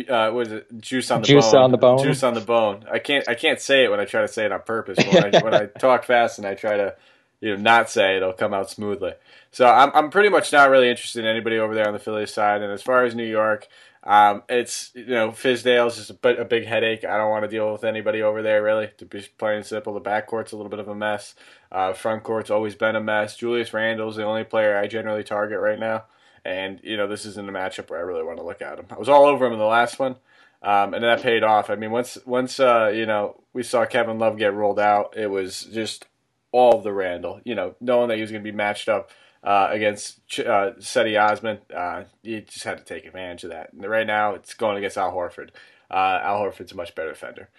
uh, 0.07 0.31
what 0.31 0.47
is 0.47 0.53
it? 0.53 0.79
Juice 0.79 1.09
on 1.11 1.21
the 1.21 1.27
juice 1.27 1.51
bone. 1.51 1.63
on 1.63 1.71
the 1.71 1.77
bone. 1.77 2.03
Juice 2.03 2.23
on 2.23 2.33
the 2.33 2.41
bone. 2.41 2.85
I 2.91 2.99
can't. 2.99 3.27
I 3.27 3.35
can't 3.35 3.59
say 3.59 3.85
it 3.85 3.91
when 3.91 3.99
I 3.99 4.05
try 4.05 4.21
to 4.21 4.27
say 4.27 4.45
it 4.45 4.51
on 4.51 4.61
purpose. 4.61 4.97
When 4.97 5.35
I, 5.35 5.39
when 5.41 5.53
I 5.53 5.65
talk 5.79 6.05
fast 6.05 6.37
and 6.37 6.47
I 6.47 6.55
try 6.55 6.77
to 6.77 6.95
you 7.41 7.55
know 7.55 7.61
not 7.61 7.89
say 7.89 8.17
it'll 8.17 8.33
come 8.33 8.53
out 8.53 8.69
smoothly. 8.69 9.13
So 9.51 9.67
I'm 9.67 9.91
I'm 9.93 10.09
pretty 10.09 10.29
much 10.29 10.51
not 10.51 10.69
really 10.69 10.89
interested 10.89 11.23
in 11.23 11.29
anybody 11.29 11.57
over 11.57 11.73
there 11.73 11.87
on 11.87 11.93
the 11.93 11.99
Phillies 11.99 12.33
side. 12.33 12.61
And 12.61 12.71
as 12.71 12.81
far 12.81 13.03
as 13.03 13.15
New 13.15 13.25
York, 13.25 13.67
um, 14.03 14.43
it's 14.49 14.91
you 14.93 15.05
know 15.07 15.31
Fizdale's 15.31 15.97
just 15.97 16.11
a, 16.11 16.41
a 16.41 16.45
big 16.45 16.65
headache. 16.65 17.03
I 17.03 17.17
don't 17.17 17.29
want 17.29 17.43
to 17.43 17.49
deal 17.49 17.71
with 17.71 17.83
anybody 17.83 18.21
over 18.21 18.41
there 18.41 18.61
really. 18.63 18.89
To 18.97 19.05
be 19.05 19.21
plain 19.37 19.57
and 19.57 19.65
simple, 19.65 19.93
the 19.93 20.01
backcourt's 20.01 20.51
a 20.51 20.57
little 20.57 20.69
bit 20.69 20.79
of 20.79 20.87
a 20.87 20.95
mess. 20.95 21.35
Uh, 21.71 21.93
front 21.93 22.23
court's 22.23 22.49
always 22.49 22.75
been 22.75 22.95
a 22.95 23.01
mess. 23.01 23.37
Julius 23.37 23.73
Randle's 23.73 24.15
the 24.15 24.25
only 24.25 24.43
player 24.43 24.77
I 24.77 24.87
generally 24.87 25.23
target 25.23 25.59
right 25.59 25.79
now. 25.79 26.05
And 26.45 26.79
you 26.83 26.97
know 26.97 27.07
this 27.07 27.25
isn't 27.25 27.49
a 27.49 27.51
matchup 27.51 27.89
where 27.89 27.99
I 27.99 28.03
really 28.03 28.23
want 28.23 28.37
to 28.37 28.45
look 28.45 28.61
at 28.61 28.79
him. 28.79 28.85
I 28.89 28.97
was 28.97 29.09
all 29.09 29.25
over 29.25 29.45
him 29.45 29.53
in 29.53 29.59
the 29.59 29.65
last 29.65 29.99
one. 29.99 30.15
Um, 30.61 30.93
and 30.93 31.03
that 31.05 31.21
paid 31.21 31.43
off. 31.43 31.69
I 31.69 31.75
mean, 31.75 31.91
once 31.91 32.17
once 32.25 32.59
uh, 32.59 32.91
you 32.93 33.05
know 33.05 33.41
we 33.53 33.63
saw 33.63 33.85
Kevin 33.85 34.19
Love 34.19 34.37
get 34.37 34.53
rolled 34.53 34.79
out, 34.79 35.15
it 35.15 35.27
was 35.27 35.63
just 35.63 36.05
all 36.51 36.77
of 36.77 36.83
the 36.83 36.93
Randle. 36.93 37.41
You 37.43 37.55
know, 37.55 37.75
knowing 37.79 38.09
that 38.09 38.15
he 38.15 38.21
was 38.21 38.31
going 38.31 38.43
to 38.43 38.51
be 38.51 38.55
matched 38.55 38.89
up 38.89 39.11
uh, 39.43 39.69
against 39.71 40.19
uh, 40.39 40.73
Cedi 40.79 41.19
Osman, 41.19 41.59
uh, 41.75 42.03
you 42.23 42.41
just 42.41 42.63
had 42.63 42.77
to 42.77 42.83
take 42.83 43.05
advantage 43.05 43.43
of 43.43 43.51
that. 43.51 43.73
And 43.73 43.85
right 43.85 44.07
now, 44.07 44.33
it's 44.33 44.53
going 44.53 44.77
against 44.77 44.97
Al 44.97 45.11
Horford. 45.11 45.49
Uh, 45.89 46.19
Al 46.21 46.41
Horford's 46.41 46.71
a 46.71 46.75
much 46.75 46.95
better 46.95 47.09
defender. 47.09 47.49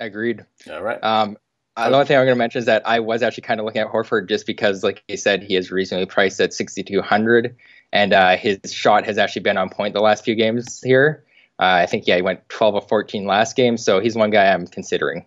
Agreed. 0.00 0.44
All 0.70 0.82
right. 0.82 1.02
Um, 1.02 1.36
uh, 1.76 1.88
the 1.88 1.94
only 1.94 2.06
thing 2.06 2.18
I'm 2.18 2.24
going 2.24 2.34
to 2.34 2.38
mention 2.38 2.58
is 2.58 2.66
that 2.66 2.86
I 2.86 3.00
was 3.00 3.22
actually 3.22 3.42
kind 3.42 3.58
of 3.58 3.64
looking 3.64 3.80
at 3.80 3.88
Horford 3.88 4.28
just 4.28 4.46
because, 4.46 4.82
like 4.82 5.02
he 5.08 5.16
said, 5.16 5.42
he 5.42 5.56
is 5.56 5.70
reasonably 5.70 6.06
priced 6.06 6.40
at 6.40 6.52
6,200, 6.52 7.56
and 7.92 8.12
uh, 8.12 8.36
his 8.36 8.58
shot 8.66 9.06
has 9.06 9.16
actually 9.16 9.42
been 9.42 9.56
on 9.56 9.70
point 9.70 9.94
the 9.94 10.00
last 10.00 10.24
few 10.24 10.34
games 10.34 10.82
here. 10.82 11.24
Uh, 11.58 11.80
I 11.82 11.86
think 11.86 12.06
yeah, 12.06 12.16
he 12.16 12.22
went 12.22 12.46
12 12.50 12.74
of 12.74 12.88
14 12.88 13.26
last 13.26 13.56
game, 13.56 13.78
so 13.78 14.00
he's 14.00 14.14
one 14.14 14.30
guy 14.30 14.52
I'm 14.52 14.66
considering. 14.66 15.24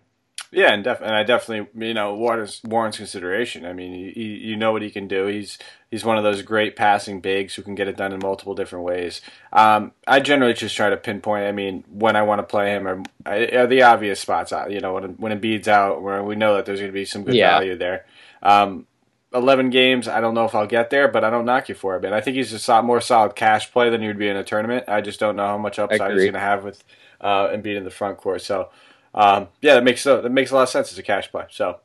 Yeah, 0.52 0.72
and, 0.72 0.84
def- 0.84 1.00
and 1.00 1.14
I 1.14 1.24
definitely, 1.24 1.86
you 1.86 1.94
know, 1.94 2.14
warrants, 2.14 2.62
warrants 2.64 2.96
consideration. 2.96 3.66
I 3.66 3.72
mean, 3.72 3.92
you, 3.92 4.10
you 4.24 4.56
know 4.56 4.72
what 4.72 4.82
he 4.82 4.90
can 4.90 5.08
do. 5.08 5.26
He's 5.26 5.58
he's 5.90 6.04
one 6.04 6.18
of 6.18 6.24
those 6.24 6.42
great 6.42 6.76
passing 6.76 7.20
bigs 7.20 7.54
who 7.54 7.62
can 7.62 7.74
get 7.74 7.88
it 7.88 7.96
done 7.96 8.12
in 8.12 8.20
multiple 8.20 8.54
different 8.54 8.84
ways. 8.84 9.20
Um, 9.52 9.92
I 10.06 10.20
generally 10.20 10.54
just 10.54 10.76
try 10.76 10.88
to 10.88 10.96
pinpoint. 10.96 11.46
I 11.46 11.52
mean, 11.52 11.84
when 11.88 12.16
I 12.16 12.22
want 12.22 12.38
to 12.38 12.44
play 12.44 12.70
him, 12.70 12.86
are, 12.86 13.02
are 13.26 13.66
the 13.66 13.82
obvious 13.82 14.20
spots. 14.20 14.52
Uh, 14.52 14.66
you 14.68 14.80
know, 14.80 14.94
when 14.94 15.04
when 15.16 15.38
Embiid's 15.38 15.68
out, 15.68 16.02
where 16.02 16.22
we 16.22 16.36
know 16.36 16.54
that 16.54 16.64
there's 16.64 16.80
going 16.80 16.92
to 16.92 16.94
be 16.94 17.04
some 17.04 17.24
good 17.24 17.34
yeah. 17.34 17.58
value 17.58 17.76
there. 17.76 18.06
Um, 18.42 18.86
11 19.34 19.70
games, 19.70 20.08
I 20.08 20.20
don't 20.20 20.34
know 20.34 20.44
if 20.44 20.54
I'll 20.54 20.66
get 20.66 20.90
there, 20.90 21.08
but 21.08 21.24
I 21.24 21.30
don't 21.30 21.44
knock 21.44 21.68
you 21.68 21.74
for 21.74 21.96
it. 21.96 22.04
And 22.04 22.14
I 22.14 22.20
think 22.20 22.36
he's 22.36 22.68
a 22.68 22.82
more 22.82 23.00
solid 23.00 23.34
cash 23.34 23.70
play 23.70 23.90
than 23.90 24.00
he 24.00 24.06
would 24.06 24.18
be 24.18 24.28
in 24.28 24.36
a 24.36 24.44
tournament. 24.44 24.84
I 24.88 25.00
just 25.00 25.20
don't 25.20 25.36
know 25.36 25.46
how 25.46 25.58
much 25.58 25.78
upside 25.78 26.12
he's 26.12 26.22
going 26.22 26.32
to 26.34 26.40
have 26.40 26.64
with 26.64 26.82
uh, 27.20 27.48
Embiid 27.48 27.76
in 27.76 27.84
the 27.84 27.90
front 27.90 28.18
court. 28.18 28.42
So 28.42 28.70
um, 29.16 29.48
yeah, 29.62 29.74
that 29.74 29.84
makes 29.84 30.06
uh, 30.06 30.20
that 30.20 30.30
makes 30.30 30.50
a 30.50 30.54
lot 30.54 30.64
of 30.64 30.68
sense 30.68 30.92
as 30.92 30.98
a 30.98 31.02
cash 31.02 31.30
play. 31.30 31.44
So 31.50 31.80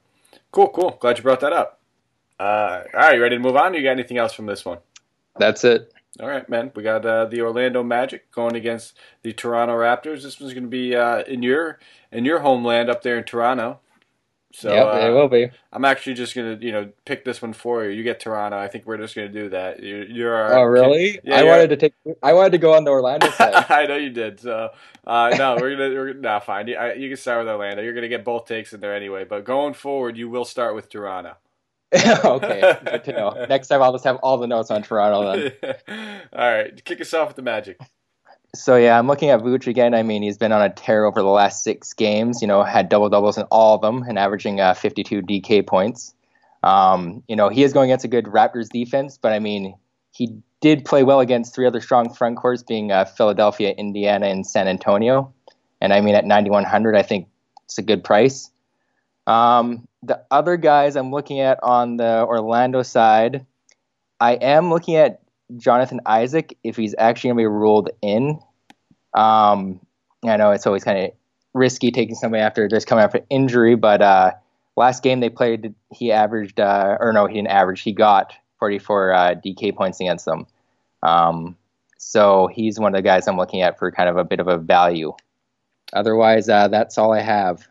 cool, 0.52 0.70
cool. 0.70 0.98
Glad 1.00 1.18
you 1.18 1.24
brought 1.24 1.40
that 1.40 1.54
up. 1.54 1.80
Uh, 2.40 2.84
all 2.94 3.00
right, 3.00 3.16
you 3.16 3.22
ready 3.22 3.38
to 3.38 3.42
move 3.42 3.56
on? 3.56 3.74
You 3.74 3.84
got 3.84 3.92
anything 3.92 4.18
else 4.18 4.34
from 4.34 4.48
this 4.48 4.66
one? 4.66 4.80
That's 5.38 5.64
it. 5.64 5.94
All 6.20 6.28
right, 6.28 6.48
man. 6.50 6.72
We 6.76 6.84
got 6.84 7.06
uh, 7.06 7.26
the 7.26 7.42
Orlando 7.42 7.84
Magic 7.84 8.32
going 8.32 8.56
against 8.56 8.98
the 9.22 9.32
Toronto 9.32 9.74
Raptors. 9.76 10.24
This 10.24 10.40
one's 10.40 10.54
going 10.54 10.66
to 10.66 10.70
be 10.70 10.96
uh, 10.96 11.24
in 11.24 11.42
your 11.42 11.80
in 12.12 12.26
your 12.26 12.40
homeland 12.40 12.90
up 12.90 13.02
there 13.02 13.18
in 13.18 13.24
Toronto. 13.24 13.80
So 14.54 14.74
yep, 14.74 14.88
uh, 14.88 15.08
it 15.08 15.10
will 15.12 15.30
be. 15.30 15.50
I'm 15.72 15.86
actually 15.86 16.14
just 16.14 16.36
gonna, 16.36 16.58
you 16.60 16.72
know, 16.72 16.90
pick 17.06 17.24
this 17.24 17.42
one 17.42 17.54
for 17.54 17.86
you. 17.86 17.92
You 17.92 18.04
get 18.04 18.20
Toronto. 18.20 18.58
I 18.58 18.68
think 18.68 18.86
we're 18.86 18.98
just 18.98 19.16
gonna 19.16 19.30
do 19.30 19.50
that. 19.50 19.82
You're, 19.82 20.04
you're 20.04 20.36
our, 20.36 20.54
oh, 20.60 20.64
really? 20.64 21.20
Yeah, 21.24 21.40
I 21.40 21.44
wanted 21.44 21.70
to 21.70 21.78
take. 21.78 21.94
I 22.22 22.34
wanted 22.34 22.52
to 22.52 22.58
go 22.58 22.74
on 22.74 22.84
the 22.84 22.92
Orlando 22.92 23.30
side. 23.32 23.66
I 23.70 23.86
know 23.86 23.96
you 23.96 24.10
did. 24.10 24.40
So, 24.40 24.70
uh, 25.08 25.34
no, 25.38 25.58
we're 25.60 25.72
gonna. 25.72 25.90
We're 25.90 26.14
nah, 26.14 26.40
fine. 26.40 26.68
You, 26.68 26.76
I, 26.76 26.94
you 26.94 27.08
can 27.08 27.18
start 27.18 27.40
with 27.40 27.48
Orlando. 27.48 27.82
You're 27.82 27.94
gonna 27.94 28.10
get 28.10 28.26
both 28.26 28.46
takes 28.46 28.74
in 28.74 28.82
there 28.82 28.96
anyway. 28.96 29.24
But 29.24 29.46
going 29.46 29.74
forward, 29.74 30.18
you 30.18 30.30
will 30.30 30.46
start 30.46 30.76
with 30.76 30.90
Toronto. 30.90 31.36
okay, 32.24 32.78
good 32.86 33.04
to 33.06 33.14
know. 33.14 33.46
Next 33.50 33.68
time, 33.68 33.82
I'll 33.82 33.92
just 33.92 34.06
have 34.06 34.18
all 34.18 34.38
the 34.38 34.48
notes 34.48 34.72
on 34.72 34.82
Toronto 34.82 35.52
then. 35.52 36.22
all 36.34 36.52
right, 36.52 36.84
kick 36.86 37.02
us 37.02 37.14
off 37.14 37.30
with 37.30 37.36
the 37.38 37.42
Magic. 37.42 37.80
So 38.54 38.76
yeah, 38.76 39.00
I'm 39.00 39.08
looking 39.08 39.30
at 39.30 39.42
Vooch 39.42 39.68
again. 39.68 39.94
I 39.94 40.04
mean, 40.04 40.24
he's 40.24 40.38
been 40.38 40.52
on 40.52 40.62
a 40.62 40.70
tear 40.70 41.06
over 41.06 41.22
the 41.22 41.30
last 41.30 41.64
six 41.64 41.94
games. 41.94 42.42
You 42.42 42.48
know, 42.48 42.64
had 42.64 42.90
double 42.90 43.10
doubles 43.10 43.38
in 43.38 43.44
all 43.46 43.76
of 43.76 43.82
them 43.82 44.04
and 44.04 44.20
averaging 44.20 44.60
uh, 44.60 44.74
52 44.74 45.22
DK 45.22 45.66
points. 45.66 46.14
Um, 46.64 47.24
you 47.28 47.36
know, 47.36 47.50
he 47.50 47.64
is 47.64 47.72
going 47.74 47.90
against 47.90 48.06
a 48.06 48.10
good 48.10 48.26
Raptors 48.26 48.70
defense, 48.70 49.18
but 49.18 49.32
I 49.32 49.40
mean, 49.40 49.76
he 50.12 50.38
did 50.60 50.86
play 50.86 51.04
well 51.04 51.22
against 51.22 51.56
three 51.56 51.66
other 51.66 51.82
strong 51.82 52.14
front 52.14 52.38
courts, 52.38 52.62
being 52.62 52.92
uh, 52.92 53.06
Philadelphia, 53.06 53.72
Indiana, 53.72 54.28
and 54.28 54.46
San 54.46 54.68
Antonio. 54.68 55.34
And 55.80 55.94
I 55.94 56.02
mean, 56.02 56.14
at 56.14 56.26
9100, 56.26 56.96
I 56.96 57.02
think 57.02 57.28
it's 57.66 57.78
a 57.78 57.82
good 57.82 58.04
price. 58.04 58.52
Um, 59.28 59.88
the 60.04 60.24
other 60.30 60.58
guys 60.58 60.96
I'm 60.96 61.12
looking 61.12 61.40
at 61.40 61.60
on 61.64 61.98
the 61.98 62.26
Orlando 62.26 62.84
side, 62.84 63.46
I 64.20 64.34
am 64.34 64.70
looking 64.70 64.96
at 64.96 65.21
Jonathan 65.58 66.02
Isaac 66.06 66.58
if 66.64 66.76
he's 66.76 66.96
actually 66.98 67.30
going 67.30 67.38
to 67.38 67.42
be 67.42 67.48
ruled 67.48 67.90
in. 68.02 68.40
Um, 69.14 69.80
I 70.24 70.38
know 70.38 70.52
it's 70.52 70.68
always 70.68 70.84
kind 70.84 71.06
of 71.06 71.12
risky 71.54 71.92
taking 71.92 72.16
somebody 72.16 72.42
after 72.42 72.68
just 72.68 72.88
coming 72.88 73.04
after 73.04 73.22
injury, 73.30 73.76
but 73.76 74.02
uh, 74.02 74.32
last 74.76 75.04
game 75.04 75.20
they 75.20 75.30
played, 75.30 75.74
he 75.92 76.12
averaged, 76.12 76.60
uh, 76.60 76.98
or 77.00 77.12
no, 77.14 77.28
he 77.28 77.36
didn't 77.36 77.50
average, 77.50 77.82
he 77.82 77.92
got 77.92 78.34
44 78.60 79.14
uh, 79.14 79.36
DK 79.36 79.76
points 79.76 80.00
against 80.00 80.26
them. 80.26 80.46
Um, 81.04 81.58
so 81.98 82.48
he's 82.48 82.80
one 82.80 82.94
of 82.94 82.98
the 82.98 83.04
guys 83.04 83.28
I'm 83.28 83.38
looking 83.38 83.62
at 83.62 83.78
for 83.78 83.92
kind 83.92 84.10
of 84.10 84.18
a 84.18 84.24
bit 84.24 84.40
of 84.40 84.48
a 84.48 84.58
value. 84.58 85.14
Otherwise, 85.94 86.48
uh, 86.48 86.68
that's 86.68 86.98
all 86.98 87.14
I 87.14 87.22
have. 87.22 87.68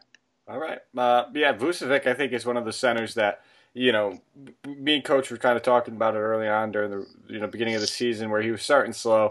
All 0.47 0.59
right. 0.59 0.79
Uh, 0.97 1.25
yeah, 1.33 1.53
Vucevic, 1.55 2.07
I 2.07 2.15
think, 2.15 2.33
is 2.33 2.45
one 2.45 2.57
of 2.57 2.65
the 2.65 2.73
centers 2.73 3.15
that 3.15 3.41
you 3.75 3.93
know, 3.93 4.21
me 4.67 4.97
and 4.97 5.05
coach 5.05 5.31
were 5.31 5.37
kind 5.37 5.57
of 5.57 5.63
talking 5.63 5.95
about 5.95 6.15
it 6.15 6.19
early 6.19 6.49
on 6.49 6.73
during 6.73 6.91
the 6.91 7.07
you 7.29 7.39
know 7.39 7.47
beginning 7.47 7.75
of 7.75 7.81
the 7.81 7.87
season 7.87 8.31
where 8.31 8.43
he 8.43 8.51
was 8.51 8.63
starting 8.63 8.93
slow, 8.93 9.29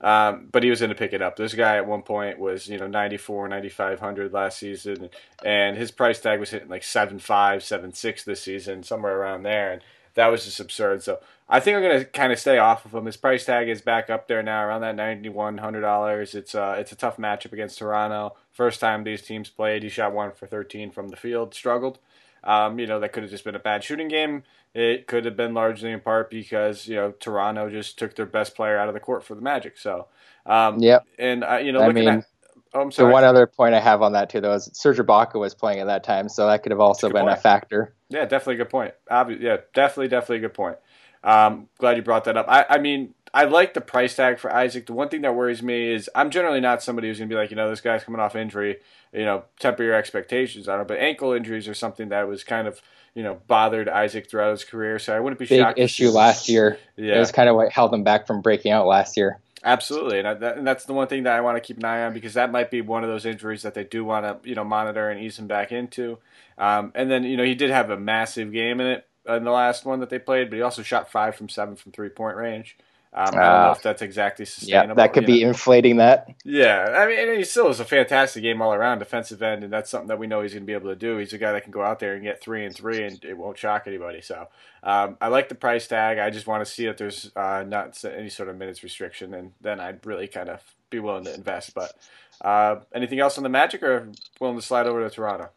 um, 0.00 0.48
but 0.50 0.62
he 0.62 0.70
was 0.70 0.80
going 0.80 0.90
to 0.90 0.96
pick 0.96 1.12
it 1.12 1.22
up. 1.22 1.36
This 1.36 1.54
guy 1.54 1.76
at 1.76 1.86
one 1.86 2.02
point 2.02 2.38
was 2.38 2.68
you 2.68 2.78
know 2.78 2.88
94, 2.88 3.48
9500 3.48 4.32
last 4.32 4.58
season, 4.58 5.10
and 5.44 5.76
his 5.76 5.90
price 5.90 6.20
tag 6.20 6.40
was 6.40 6.50
hitting 6.50 6.68
like 6.68 6.82
seven 6.82 7.18
five, 7.18 7.62
seven 7.62 7.92
six 7.92 8.24
this 8.24 8.42
season, 8.42 8.82
somewhere 8.82 9.18
around 9.18 9.44
there, 9.44 9.72
and 9.72 9.82
that 10.14 10.28
was 10.28 10.44
just 10.44 10.58
absurd. 10.58 11.02
So 11.02 11.20
I 11.48 11.60
think 11.60 11.76
I'm 11.76 11.82
going 11.82 12.00
to 12.00 12.04
kind 12.06 12.32
of 12.32 12.40
stay 12.40 12.58
off 12.58 12.84
of 12.84 12.94
him. 12.94 13.06
His 13.06 13.16
price 13.16 13.44
tag 13.44 13.68
is 13.68 13.80
back 13.82 14.10
up 14.10 14.26
there 14.26 14.42
now, 14.42 14.64
around 14.64 14.80
that 14.80 14.96
ninety 14.96 15.28
one 15.28 15.58
hundred 15.58 15.82
dollars. 15.82 16.34
It's 16.34 16.56
uh 16.56 16.74
it's 16.78 16.90
a 16.90 16.96
tough 16.96 17.18
matchup 17.18 17.52
against 17.52 17.78
Toronto. 17.78 18.34
First 18.50 18.80
time 18.80 19.04
these 19.04 19.22
teams 19.22 19.48
played, 19.48 19.84
he 19.84 19.88
shot 19.88 20.12
one 20.12 20.32
for 20.32 20.48
thirteen 20.48 20.90
from 20.90 21.08
the 21.08 21.16
field, 21.16 21.54
struggled. 21.54 22.00
Um, 22.46 22.78
you 22.78 22.86
know, 22.86 23.00
that 23.00 23.12
could 23.12 23.24
have 23.24 23.30
just 23.30 23.44
been 23.44 23.56
a 23.56 23.60
bad 23.60 23.82
shooting 23.82 24.08
game. 24.08 24.44
It 24.72 25.06
could 25.06 25.24
have 25.24 25.36
been 25.36 25.52
largely 25.52 25.90
in 25.90 26.00
part 26.00 26.30
because, 26.30 26.86
you 26.86 26.94
know, 26.94 27.10
Toronto 27.10 27.68
just 27.68 27.98
took 27.98 28.14
their 28.14 28.26
best 28.26 28.54
player 28.54 28.78
out 28.78 28.88
of 28.88 28.94
the 28.94 29.00
court 29.00 29.24
for 29.24 29.34
the 29.34 29.40
Magic. 29.40 29.76
So, 29.76 30.06
um, 30.46 30.78
yeah. 30.78 31.00
And, 31.18 31.42
uh, 31.42 31.56
you 31.56 31.72
know, 31.72 31.82
I 31.82 31.92
mean, 31.92 32.08
at, 32.08 32.24
oh, 32.72 32.82
I'm 32.82 32.92
sorry. 32.92 33.10
So 33.10 33.12
one 33.12 33.24
other 33.24 33.46
point 33.46 33.74
I 33.74 33.80
have 33.80 34.00
on 34.00 34.12
that, 34.12 34.30
too, 34.30 34.40
though, 34.40 34.52
is 34.52 34.70
Serge 34.74 34.98
Ibaka 34.98 35.40
was 35.40 35.54
playing 35.54 35.80
at 35.80 35.86
that 35.86 36.04
time. 36.04 36.28
So 36.28 36.46
that 36.46 36.62
could 36.62 36.70
have 36.70 36.80
also 36.80 37.08
been 37.08 37.22
point. 37.22 37.36
a 37.38 37.40
factor. 37.40 37.94
Yeah, 38.10 38.26
definitely 38.26 38.54
a 38.54 38.58
good 38.58 38.70
point. 38.70 38.94
Obvi- 39.10 39.40
yeah, 39.40 39.56
definitely, 39.74 40.08
definitely 40.08 40.36
a 40.36 40.40
good 40.40 40.54
point. 40.54 40.76
Um, 41.24 41.68
glad 41.78 41.96
you 41.96 42.04
brought 42.04 42.24
that 42.24 42.36
up. 42.36 42.46
I, 42.48 42.66
I 42.68 42.78
mean, 42.78 43.14
I 43.36 43.44
like 43.44 43.74
the 43.74 43.82
price 43.82 44.16
tag 44.16 44.38
for 44.38 44.50
Isaac. 44.50 44.86
The 44.86 44.94
one 44.94 45.10
thing 45.10 45.20
that 45.20 45.34
worries 45.34 45.62
me 45.62 45.92
is 45.92 46.08
I'm 46.14 46.30
generally 46.30 46.58
not 46.58 46.82
somebody 46.82 47.08
who's 47.08 47.18
going 47.18 47.28
to 47.28 47.34
be 47.34 47.38
like, 47.38 47.50
you 47.50 47.56
know, 47.56 47.68
this 47.68 47.82
guy's 47.82 48.02
coming 48.02 48.18
off 48.18 48.34
injury, 48.34 48.78
you 49.12 49.26
know, 49.26 49.44
temper 49.58 49.82
your 49.82 49.92
expectations 49.92 50.68
on 50.68 50.80
it. 50.80 50.88
But 50.88 51.00
ankle 51.00 51.34
injuries 51.34 51.68
are 51.68 51.74
something 51.74 52.08
that 52.08 52.28
was 52.28 52.44
kind 52.44 52.66
of, 52.66 52.80
you 53.14 53.22
know, 53.22 53.38
bothered 53.46 53.90
Isaac 53.90 54.30
throughout 54.30 54.52
his 54.52 54.64
career. 54.64 54.98
So 54.98 55.14
I 55.14 55.20
wouldn't 55.20 55.38
be 55.38 55.44
shocked. 55.44 55.50
Big 55.50 55.60
shocked. 55.60 55.78
issue 55.78 56.08
last 56.08 56.48
year. 56.48 56.78
Yeah. 56.96 57.16
It 57.16 57.18
was 57.18 57.30
kind 57.30 57.50
of 57.50 57.56
what 57.56 57.70
held 57.70 57.92
him 57.92 58.04
back 58.04 58.26
from 58.26 58.40
breaking 58.40 58.72
out 58.72 58.86
last 58.86 59.18
year. 59.18 59.38
Absolutely, 59.62 60.20
and, 60.20 60.28
I, 60.28 60.34
that, 60.34 60.58
and, 60.58 60.66
that's 60.66 60.84
the 60.84 60.94
one 60.94 61.08
thing 61.08 61.24
that 61.24 61.34
I 61.34 61.40
want 61.40 61.56
to 61.56 61.60
keep 61.60 61.76
an 61.76 61.84
eye 61.84 62.04
on 62.04 62.14
because 62.14 62.34
that 62.34 62.52
might 62.52 62.70
be 62.70 62.80
one 62.82 63.02
of 63.02 63.10
those 63.10 63.26
injuries 63.26 63.62
that 63.62 63.74
they 63.74 63.84
do 63.84 64.04
want 64.04 64.24
to 64.24 64.48
you 64.48 64.54
know 64.54 64.64
monitor 64.64 65.10
and 65.10 65.20
ease 65.20 65.38
him 65.38 65.46
back 65.46 65.72
into. 65.72 66.18
Um, 66.56 66.92
and 66.94 67.10
then 67.10 67.24
you 67.24 67.36
know 67.36 67.44
he 67.44 67.54
did 67.54 67.70
have 67.70 67.90
a 67.90 67.98
massive 67.98 68.52
game 68.52 68.80
in 68.80 68.86
it 68.86 69.08
in 69.28 69.44
the 69.44 69.50
last 69.50 69.84
one 69.84 70.00
that 70.00 70.08
they 70.08 70.18
played, 70.20 70.48
but 70.48 70.56
he 70.56 70.62
also 70.62 70.82
shot 70.82 71.10
five 71.10 71.34
from 71.34 71.50
seven 71.50 71.76
from 71.76 71.92
three 71.92 72.08
point 72.08 72.36
range. 72.36 72.78
Um, 73.18 73.28
I 73.28 73.30
don't 73.30 73.40
know 73.40 73.40
ah. 73.40 73.72
if 73.72 73.82
that's 73.82 74.02
exactly 74.02 74.44
sustainable. 74.44 74.88
Yeah, 74.90 74.94
that 74.94 75.14
could 75.14 75.24
be 75.24 75.42
know. 75.42 75.48
inflating 75.48 75.96
that. 75.96 76.28
Yeah, 76.44 76.94
I 76.98 77.06
mean, 77.06 77.38
he 77.38 77.44
still 77.44 77.70
is 77.70 77.80
a 77.80 77.84
fantastic 77.86 78.42
game 78.42 78.60
all 78.60 78.74
around, 78.74 78.98
defensive 78.98 79.40
end, 79.40 79.64
and 79.64 79.72
that's 79.72 79.88
something 79.88 80.08
that 80.08 80.18
we 80.18 80.26
know 80.26 80.42
he's 80.42 80.52
going 80.52 80.64
to 80.64 80.66
be 80.66 80.74
able 80.74 80.90
to 80.90 80.96
do. 80.96 81.16
He's 81.16 81.32
a 81.32 81.38
guy 81.38 81.52
that 81.52 81.62
can 81.62 81.72
go 81.72 81.82
out 81.82 81.98
there 81.98 82.12
and 82.12 82.22
get 82.22 82.42
three 82.42 82.66
and 82.66 82.76
three, 82.76 83.02
and 83.02 83.24
it 83.24 83.38
won't 83.38 83.56
shock 83.56 83.84
anybody. 83.86 84.20
So 84.20 84.48
um, 84.82 85.16
I 85.18 85.28
like 85.28 85.48
the 85.48 85.54
price 85.54 85.86
tag. 85.86 86.18
I 86.18 86.28
just 86.28 86.46
want 86.46 86.62
to 86.62 86.70
see 86.70 86.84
that 86.84 86.98
there's 86.98 87.32
uh, 87.34 87.64
not 87.66 88.04
any 88.04 88.28
sort 88.28 88.50
of 88.50 88.58
minutes 88.58 88.82
restriction, 88.82 89.32
and 89.32 89.52
then 89.62 89.80
I'd 89.80 90.04
really 90.04 90.28
kind 90.28 90.50
of 90.50 90.62
be 90.90 90.98
willing 90.98 91.24
to 91.24 91.34
invest. 91.34 91.72
But 91.72 91.94
uh, 92.42 92.80
anything 92.94 93.18
else 93.18 93.38
on 93.38 93.44
the 93.44 93.48
Magic, 93.48 93.82
or 93.82 94.12
willing 94.40 94.56
to 94.56 94.62
slide 94.62 94.86
over 94.86 95.08
to 95.08 95.14
Toronto? 95.14 95.48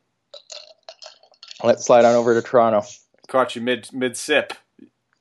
Let's 1.62 1.86
slide 1.86 2.06
on 2.06 2.16
over 2.16 2.34
to 2.34 2.42
Toronto. 2.42 2.84
Caught 3.28 3.58
you 3.58 3.62
mid 3.62 3.90
mid 3.92 4.16
sip. 4.16 4.54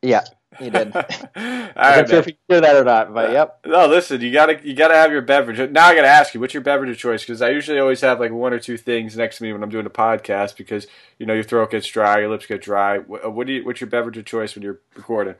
Yeah. 0.02 0.22
He 0.58 0.70
did. 0.70 0.92
I'm 1.36 1.74
not 1.76 2.08
sure 2.08 2.18
if 2.20 2.26
you 2.26 2.34
hear 2.48 2.60
that 2.60 2.76
or 2.76 2.84
not, 2.84 3.12
but 3.12 3.32
yep. 3.32 3.60
No, 3.66 3.86
listen, 3.86 4.20
you 4.20 4.32
gotta 4.32 4.58
you 4.66 4.74
gotta 4.74 4.94
have 4.94 5.12
your 5.12 5.20
beverage. 5.20 5.58
Now 5.70 5.86
I 5.86 5.94
gotta 5.94 6.08
ask 6.08 6.32
you, 6.32 6.40
what's 6.40 6.54
your 6.54 6.62
beverage 6.62 6.90
of 6.90 6.96
choice? 6.96 7.22
Because 7.22 7.42
I 7.42 7.50
usually 7.50 7.78
always 7.78 8.00
have 8.00 8.18
like 8.18 8.32
one 8.32 8.52
or 8.52 8.58
two 8.58 8.78
things 8.78 9.16
next 9.16 9.38
to 9.38 9.42
me 9.42 9.52
when 9.52 9.62
I'm 9.62 9.68
doing 9.68 9.86
a 9.86 9.90
podcast 9.90 10.56
because 10.56 10.86
you 11.18 11.26
know 11.26 11.34
your 11.34 11.44
throat 11.44 11.70
gets 11.70 11.86
dry, 11.86 12.20
your 12.20 12.30
lips 12.30 12.46
get 12.46 12.62
dry. 12.62 12.98
What, 12.98 13.32
what 13.32 13.46
do 13.46 13.52
you? 13.52 13.64
What's 13.64 13.80
your 13.80 13.90
beverage 13.90 14.16
of 14.16 14.24
choice 14.24 14.54
when 14.54 14.62
you're 14.62 14.80
recording? 14.96 15.34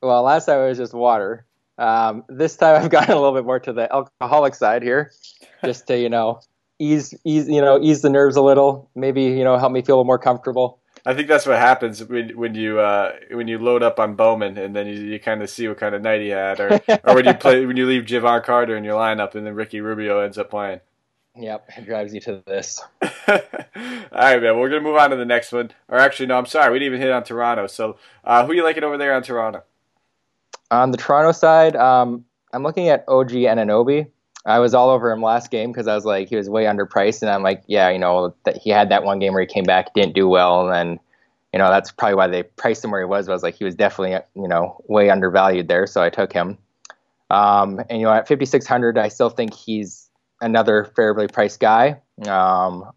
Well, 0.00 0.22
last 0.22 0.46
time 0.46 0.60
it 0.60 0.68
was 0.68 0.78
just 0.78 0.94
water. 0.94 1.44
Um, 1.76 2.24
this 2.28 2.56
time 2.56 2.82
I've 2.82 2.90
gotten 2.90 3.12
a 3.12 3.16
little 3.16 3.34
bit 3.34 3.44
more 3.44 3.60
to 3.60 3.72
the 3.72 3.92
alcoholic 3.92 4.54
side 4.54 4.82
here, 4.82 5.12
just 5.64 5.86
to 5.88 5.98
you 5.98 6.08
know 6.08 6.40
ease 6.78 7.14
ease 7.24 7.48
you 7.48 7.60
know 7.60 7.78
ease 7.80 8.00
the 8.00 8.10
nerves 8.10 8.36
a 8.36 8.42
little. 8.42 8.90
Maybe 8.94 9.24
you 9.24 9.44
know 9.44 9.58
help 9.58 9.72
me 9.72 9.82
feel 9.82 9.96
a 9.96 9.98
little 9.98 10.04
more 10.04 10.18
comfortable. 10.18 10.77
I 11.06 11.14
think 11.14 11.28
that's 11.28 11.46
what 11.46 11.58
happens 11.58 12.04
when 12.04 12.36
when 12.36 12.54
you 12.54 12.80
uh, 12.80 13.12
when 13.30 13.48
you 13.48 13.58
load 13.58 13.82
up 13.82 13.98
on 13.98 14.14
Bowman 14.14 14.58
and 14.58 14.74
then 14.74 14.86
you, 14.86 14.94
you 14.94 15.20
kind 15.20 15.42
of 15.42 15.50
see 15.50 15.68
what 15.68 15.78
kind 15.78 15.94
of 15.94 16.02
night 16.02 16.20
he 16.20 16.28
had, 16.28 16.60
or 16.60 16.80
or 17.04 17.14
when 17.14 17.24
you 17.24 17.34
play 17.40 17.64
when 17.66 17.76
you 17.76 17.86
leave 17.86 18.04
Jevon 18.04 18.44
Carter 18.44 18.76
in 18.76 18.84
your 18.84 18.98
lineup 18.98 19.34
and 19.34 19.46
then 19.46 19.54
Ricky 19.54 19.80
Rubio 19.80 20.20
ends 20.20 20.38
up 20.38 20.50
playing. 20.50 20.80
Yep, 21.36 21.70
it 21.76 21.84
drives 21.84 22.12
you 22.12 22.20
to 22.22 22.42
this. 22.46 22.80
All 23.02 23.38
right, 24.12 24.42
man. 24.42 24.58
We're 24.58 24.68
gonna 24.68 24.80
move 24.80 24.96
on 24.96 25.10
to 25.10 25.16
the 25.16 25.24
next 25.24 25.52
one. 25.52 25.70
Or 25.88 25.98
actually, 25.98 26.26
no, 26.26 26.36
I'm 26.36 26.46
sorry, 26.46 26.72
we 26.72 26.80
didn't 26.80 26.94
even 26.94 27.00
hit 27.00 27.12
on 27.12 27.22
Toronto. 27.22 27.68
So, 27.68 27.96
uh, 28.24 28.44
who 28.44 28.54
you 28.54 28.64
liking 28.64 28.82
over 28.82 28.98
there 28.98 29.14
on 29.14 29.22
Toronto? 29.22 29.62
On 30.70 30.90
the 30.90 30.98
Toronto 30.98 31.32
side, 31.32 31.76
um, 31.76 32.24
I'm 32.52 32.62
looking 32.62 32.88
at 32.88 33.04
OG 33.06 33.30
Anunoby. 33.30 34.08
I 34.48 34.58
was 34.58 34.74
all 34.74 34.90
over 34.90 35.10
him 35.10 35.22
last 35.22 35.50
game 35.50 35.70
because 35.70 35.86
I 35.86 35.94
was 35.94 36.04
like 36.04 36.28
he 36.28 36.36
was 36.36 36.48
way 36.48 36.64
underpriced, 36.64 37.22
and 37.22 37.30
I'm 37.30 37.42
like, 37.42 37.62
yeah, 37.66 37.90
you 37.90 37.98
know, 37.98 38.34
he 38.60 38.70
had 38.70 38.88
that 38.90 39.04
one 39.04 39.18
game 39.18 39.34
where 39.34 39.42
he 39.42 39.46
came 39.46 39.64
back, 39.64 39.92
didn't 39.94 40.14
do 40.14 40.28
well, 40.28 40.62
and 40.62 40.72
then 40.72 41.00
you 41.52 41.58
know 41.58 41.68
that's 41.70 41.90
probably 41.90 42.14
why 42.14 42.26
they 42.28 42.42
priced 42.42 42.84
him 42.84 42.90
where 42.90 43.00
he 43.00 43.06
was. 43.06 43.28
I 43.28 43.32
was 43.32 43.42
like 43.42 43.54
he 43.54 43.64
was 43.64 43.74
definitely 43.74 44.18
you 44.34 44.48
know 44.48 44.82
way 44.88 45.10
undervalued 45.10 45.68
there, 45.68 45.86
so 45.86 46.02
I 46.02 46.10
took 46.10 46.32
him. 46.32 46.58
Um, 47.30 47.80
and 47.90 48.00
you 48.00 48.04
know 48.04 48.12
at 48.12 48.26
5600, 48.26 48.96
I 48.96 49.08
still 49.08 49.30
think 49.30 49.52
he's 49.52 50.08
another 50.40 50.84
fairly 50.96 51.28
priced 51.28 51.60
guy. 51.60 52.00
Um, 52.26 52.90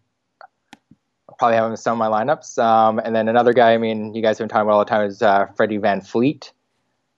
probably 1.38 1.56
have 1.56 1.66
him 1.66 1.72
in 1.72 1.76
some 1.76 2.00
of 2.00 2.10
my 2.10 2.24
lineups. 2.24 2.56
Um, 2.62 3.00
and 3.00 3.16
then 3.16 3.28
another 3.28 3.52
guy, 3.52 3.74
I 3.74 3.78
mean, 3.78 4.14
you 4.14 4.22
guys 4.22 4.38
have 4.38 4.44
been 4.44 4.48
talking 4.48 4.62
about 4.62 4.74
all 4.74 4.84
the 4.84 4.88
time 4.88 5.06
is 5.06 5.22
uh, 5.22 5.46
Freddie 5.56 5.78
VanVleet. 5.78 6.52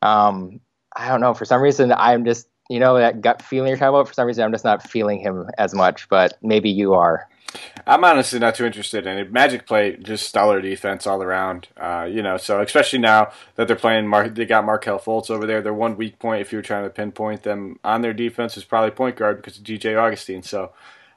Um, 0.01 0.61
I 0.97 1.09
don't 1.09 1.21
know 1.21 1.35
for 1.35 1.45
some 1.45 1.61
reason 1.61 1.93
I'm 1.93 2.25
just 2.25 2.49
you 2.69 2.81
know 2.81 2.99
that 2.99 3.21
gut 3.21 3.43
feeling 3.43 3.69
you're 3.69 3.77
talking 3.77 3.91
about. 3.91 4.09
For 4.09 4.15
some 4.15 4.27
reason, 4.27 4.45
I'm 4.45 4.53
just 4.53 4.65
not 4.65 4.89
feeling 4.89 5.21
him 5.21 5.49
as 5.59 5.75
much, 5.75 6.09
but 6.09 6.39
maybe 6.43 6.71
you 6.71 6.95
are. 6.95 7.29
I'm 7.87 8.05
honestly 8.05 8.39
not 8.39 8.57
too 8.57 8.67
interested 8.67 9.07
in 9.07 9.19
it. 9.19 9.33
Magic 9.33 9.67
play 9.67 9.97
just 9.97 10.27
stellar 10.27 10.61
defense 10.61 11.07
all 11.07 11.23
around. 11.23 11.69
Uh, 11.77 12.09
you 12.11 12.23
know, 12.23 12.37
so 12.37 12.61
especially 12.61 12.99
now 12.99 13.31
that 13.55 13.69
they're 13.69 13.77
playing, 13.77 14.09
Mar- 14.09 14.29
they 14.29 14.47
got 14.47 14.65
Markelle 14.65 14.99
Fultz 14.99 15.31
over 15.31 15.47
there. 15.47 15.63
Their 15.63 15.75
one 15.75 15.97
weak 15.97 16.19
point, 16.19 16.41
if 16.41 16.53
you 16.53 16.59
were 16.59 16.63
trying 16.63 16.85
to 16.85 16.91
pinpoint 16.91 17.43
them 17.43 17.79
on 17.85 18.03
their 18.03 18.13
defense, 18.13 18.57
is 18.57 18.65
probably 18.65 18.91
point 18.91 19.17
guard 19.17 19.37
because 19.37 19.59
of 19.59 19.65
DJ 19.65 19.97
Augustin. 20.01 20.43
So. 20.43 20.73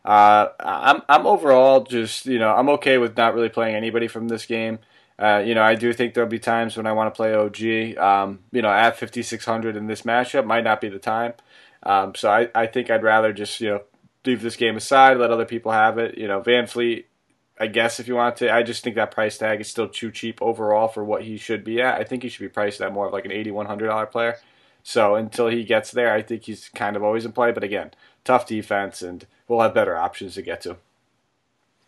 Uh, 0.05 0.53
I'm 0.61 1.01
I'm 1.09 1.27
overall 1.27 1.83
just 1.83 2.27
you 2.27 2.39
know 2.39 2.55
I'm 2.55 2.69
okay 2.69 2.97
with 2.97 3.17
not 3.17 3.33
really 3.33 3.49
playing 3.49 3.75
anybody 3.75 4.07
from 4.07 4.29
this 4.29 4.45
game. 4.45 4.79
Uh, 5.19 5.41
you 5.43 5.55
know, 5.55 5.63
I 5.63 5.75
do 5.75 5.93
think 5.93 6.13
there'll 6.13 6.29
be 6.29 6.39
times 6.39 6.77
when 6.77 6.85
I 6.85 6.91
want 6.91 7.13
to 7.13 7.17
play 7.17 7.33
OG. 7.33 7.97
Um, 7.97 8.39
you 8.51 8.61
know, 8.61 8.69
at 8.69 8.97
5600 8.97 9.75
in 9.75 9.87
this 9.87 10.03
matchup 10.03 10.45
might 10.45 10.63
not 10.63 10.79
be 10.79 10.89
the 10.89 10.99
time. 10.99 11.33
Um, 11.83 12.13
so 12.15 12.29
I, 12.29 12.49
I 12.53 12.67
think 12.67 12.89
I'd 12.89 13.03
rather 13.03 13.33
just 13.33 13.59
you 13.61 13.69
know 13.69 13.81
leave 14.25 14.41
this 14.41 14.55
game 14.55 14.75
aside, 14.75 15.17
let 15.17 15.31
other 15.31 15.45
people 15.45 15.71
have 15.71 15.97
it. 15.97 16.17
You 16.17 16.27
know, 16.27 16.41
VanVleet, 16.41 17.05
I 17.59 17.67
guess 17.67 17.99
if 17.99 18.07
you 18.07 18.15
want 18.15 18.37
to, 18.37 18.53
I 18.53 18.61
just 18.61 18.83
think 18.83 18.95
that 18.95 19.11
price 19.11 19.37
tag 19.37 19.61
is 19.61 19.67
still 19.67 19.87
too 19.87 20.11
cheap 20.11 20.41
overall 20.41 20.87
for 20.87 21.03
what 21.03 21.23
he 21.23 21.37
should 21.37 21.63
be 21.63 21.81
at. 21.81 21.99
I 21.99 22.03
think 22.03 22.23
he 22.23 22.29
should 22.29 22.41
be 22.41 22.49
priced 22.49 22.81
at 22.81 22.93
more 22.93 23.07
of 23.07 23.13
like 23.13 23.25
an 23.25 23.31
eighty 23.31 23.51
one 23.51 23.65
hundred 23.65 23.87
dollar 23.87 24.05
player. 24.05 24.37
So 24.83 25.15
until 25.15 25.47
he 25.47 25.63
gets 25.63 25.91
there, 25.91 26.13
I 26.13 26.21
think 26.21 26.43
he's 26.43 26.69
kind 26.69 26.95
of 26.95 27.03
always 27.03 27.25
in 27.25 27.31
play. 27.31 27.51
But 27.51 27.63
again, 27.63 27.91
tough 28.23 28.45
defense, 28.45 29.01
and 29.01 29.25
we'll 29.47 29.61
have 29.61 29.73
better 29.73 29.97
options 29.97 30.35
to 30.35 30.41
get 30.41 30.61
to. 30.61 30.77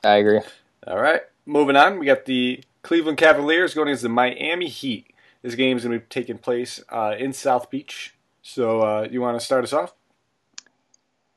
I 0.04 0.16
agree. 0.16 0.42
All 0.88 1.00
right, 1.00 1.22
moving 1.46 1.76
on. 1.76 2.00
We 2.00 2.06
got 2.06 2.26
the 2.26 2.64
Cleveland 2.82 3.18
Cavaliers 3.18 3.74
going 3.74 3.88
against 3.90 4.04
the 4.04 4.10
Miami 4.10 4.68
Heat. 4.68 5.14
This 5.42 5.56
game 5.56 5.78
is 5.78 5.84
going 5.84 5.98
to 5.98 6.00
be 6.00 6.10
taking 6.10 6.38
place 6.38 6.82
uh, 6.90 7.16
in 7.18 7.34
South 7.34 7.70
Beach. 7.70 8.16
So 8.42 8.82
uh, 8.82 9.08
you 9.10 9.22
want 9.22 9.40
to 9.40 9.46
start 9.46 9.64
us 9.64 9.74
off? 9.74 9.94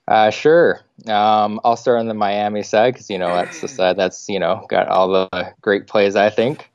Uh, 0.09 0.31
sure. 0.31 0.81
Um, 1.07 1.61
I'll 1.65 1.77
start 1.77 2.01
on 2.01 2.09
the 2.09 2.15
Miami 2.15 2.63
side 2.63 2.95
because 2.95 3.09
you 3.09 3.19
know 3.19 3.35
that's 3.35 3.61
the 3.61 3.69
side 3.69 3.97
that's 3.97 4.29
you 4.29 4.41
know 4.41 4.67
got 4.69 4.89
all 4.89 5.09
the 5.09 5.55
great 5.61 5.87
plays. 5.87 6.17
I 6.17 6.31
think. 6.31 6.71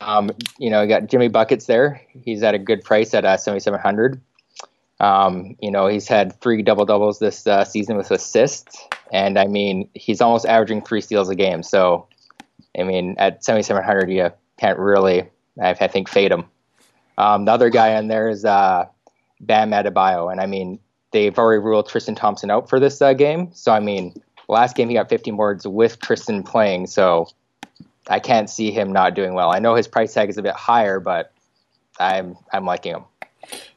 Um, 0.00 0.30
you 0.58 0.68
know, 0.68 0.82
you 0.82 0.88
got 0.88 1.06
Jimmy 1.06 1.28
buckets 1.28 1.66
there. 1.66 2.02
He's 2.22 2.42
at 2.42 2.54
a 2.54 2.58
good 2.58 2.84
price 2.84 3.14
at 3.14 3.24
uh, 3.24 3.36
seventy 3.36 3.60
seven 3.60 3.80
hundred. 3.80 4.20
Um, 4.98 5.56
you 5.60 5.70
know, 5.70 5.86
he's 5.86 6.08
had 6.08 6.38
three 6.40 6.62
double 6.62 6.84
doubles 6.84 7.18
this 7.18 7.46
uh, 7.46 7.64
season 7.64 7.96
with 7.96 8.10
assists, 8.10 8.78
and 9.12 9.38
I 9.38 9.46
mean, 9.46 9.88
he's 9.94 10.20
almost 10.20 10.46
averaging 10.46 10.82
three 10.82 11.00
steals 11.00 11.28
a 11.28 11.34
game. 11.34 11.62
So, 11.62 12.08
I 12.78 12.82
mean, 12.82 13.16
at 13.18 13.44
seventy 13.44 13.62
seven 13.62 13.82
hundred, 13.82 14.10
you 14.10 14.30
can't 14.58 14.78
really, 14.78 15.28
I, 15.60 15.70
I 15.70 15.88
think, 15.88 16.08
fade 16.08 16.32
him. 16.32 16.44
Um, 17.18 17.44
the 17.46 17.52
other 17.52 17.70
guy 17.70 17.98
in 17.98 18.08
there 18.08 18.28
is 18.28 18.44
uh, 18.44 18.86
Bam 19.40 19.70
Adebayo, 19.70 20.30
and 20.30 20.40
I 20.40 20.46
mean, 20.46 20.78
they've 21.12 21.36
already 21.38 21.62
ruled 21.62 21.88
Tristan 21.88 22.14
Thompson 22.14 22.50
out 22.50 22.68
for 22.68 22.78
this 22.78 23.00
uh, 23.00 23.14
game. 23.14 23.50
So 23.54 23.72
I 23.72 23.80
mean, 23.80 24.14
last 24.48 24.76
game 24.76 24.88
he 24.88 24.94
got 24.94 25.08
15 25.08 25.36
boards 25.36 25.66
with 25.66 25.98
Tristan 26.00 26.42
playing, 26.42 26.86
so 26.86 27.28
I 28.08 28.20
can't 28.20 28.50
see 28.50 28.70
him 28.70 28.92
not 28.92 29.14
doing 29.14 29.34
well. 29.34 29.50
I 29.50 29.58
know 29.58 29.74
his 29.74 29.88
price 29.88 30.14
tag 30.14 30.28
is 30.28 30.38
a 30.38 30.42
bit 30.42 30.54
higher, 30.54 31.00
but 31.00 31.32
I'm 31.98 32.36
I'm 32.52 32.64
liking 32.64 32.94
him. 32.94 33.04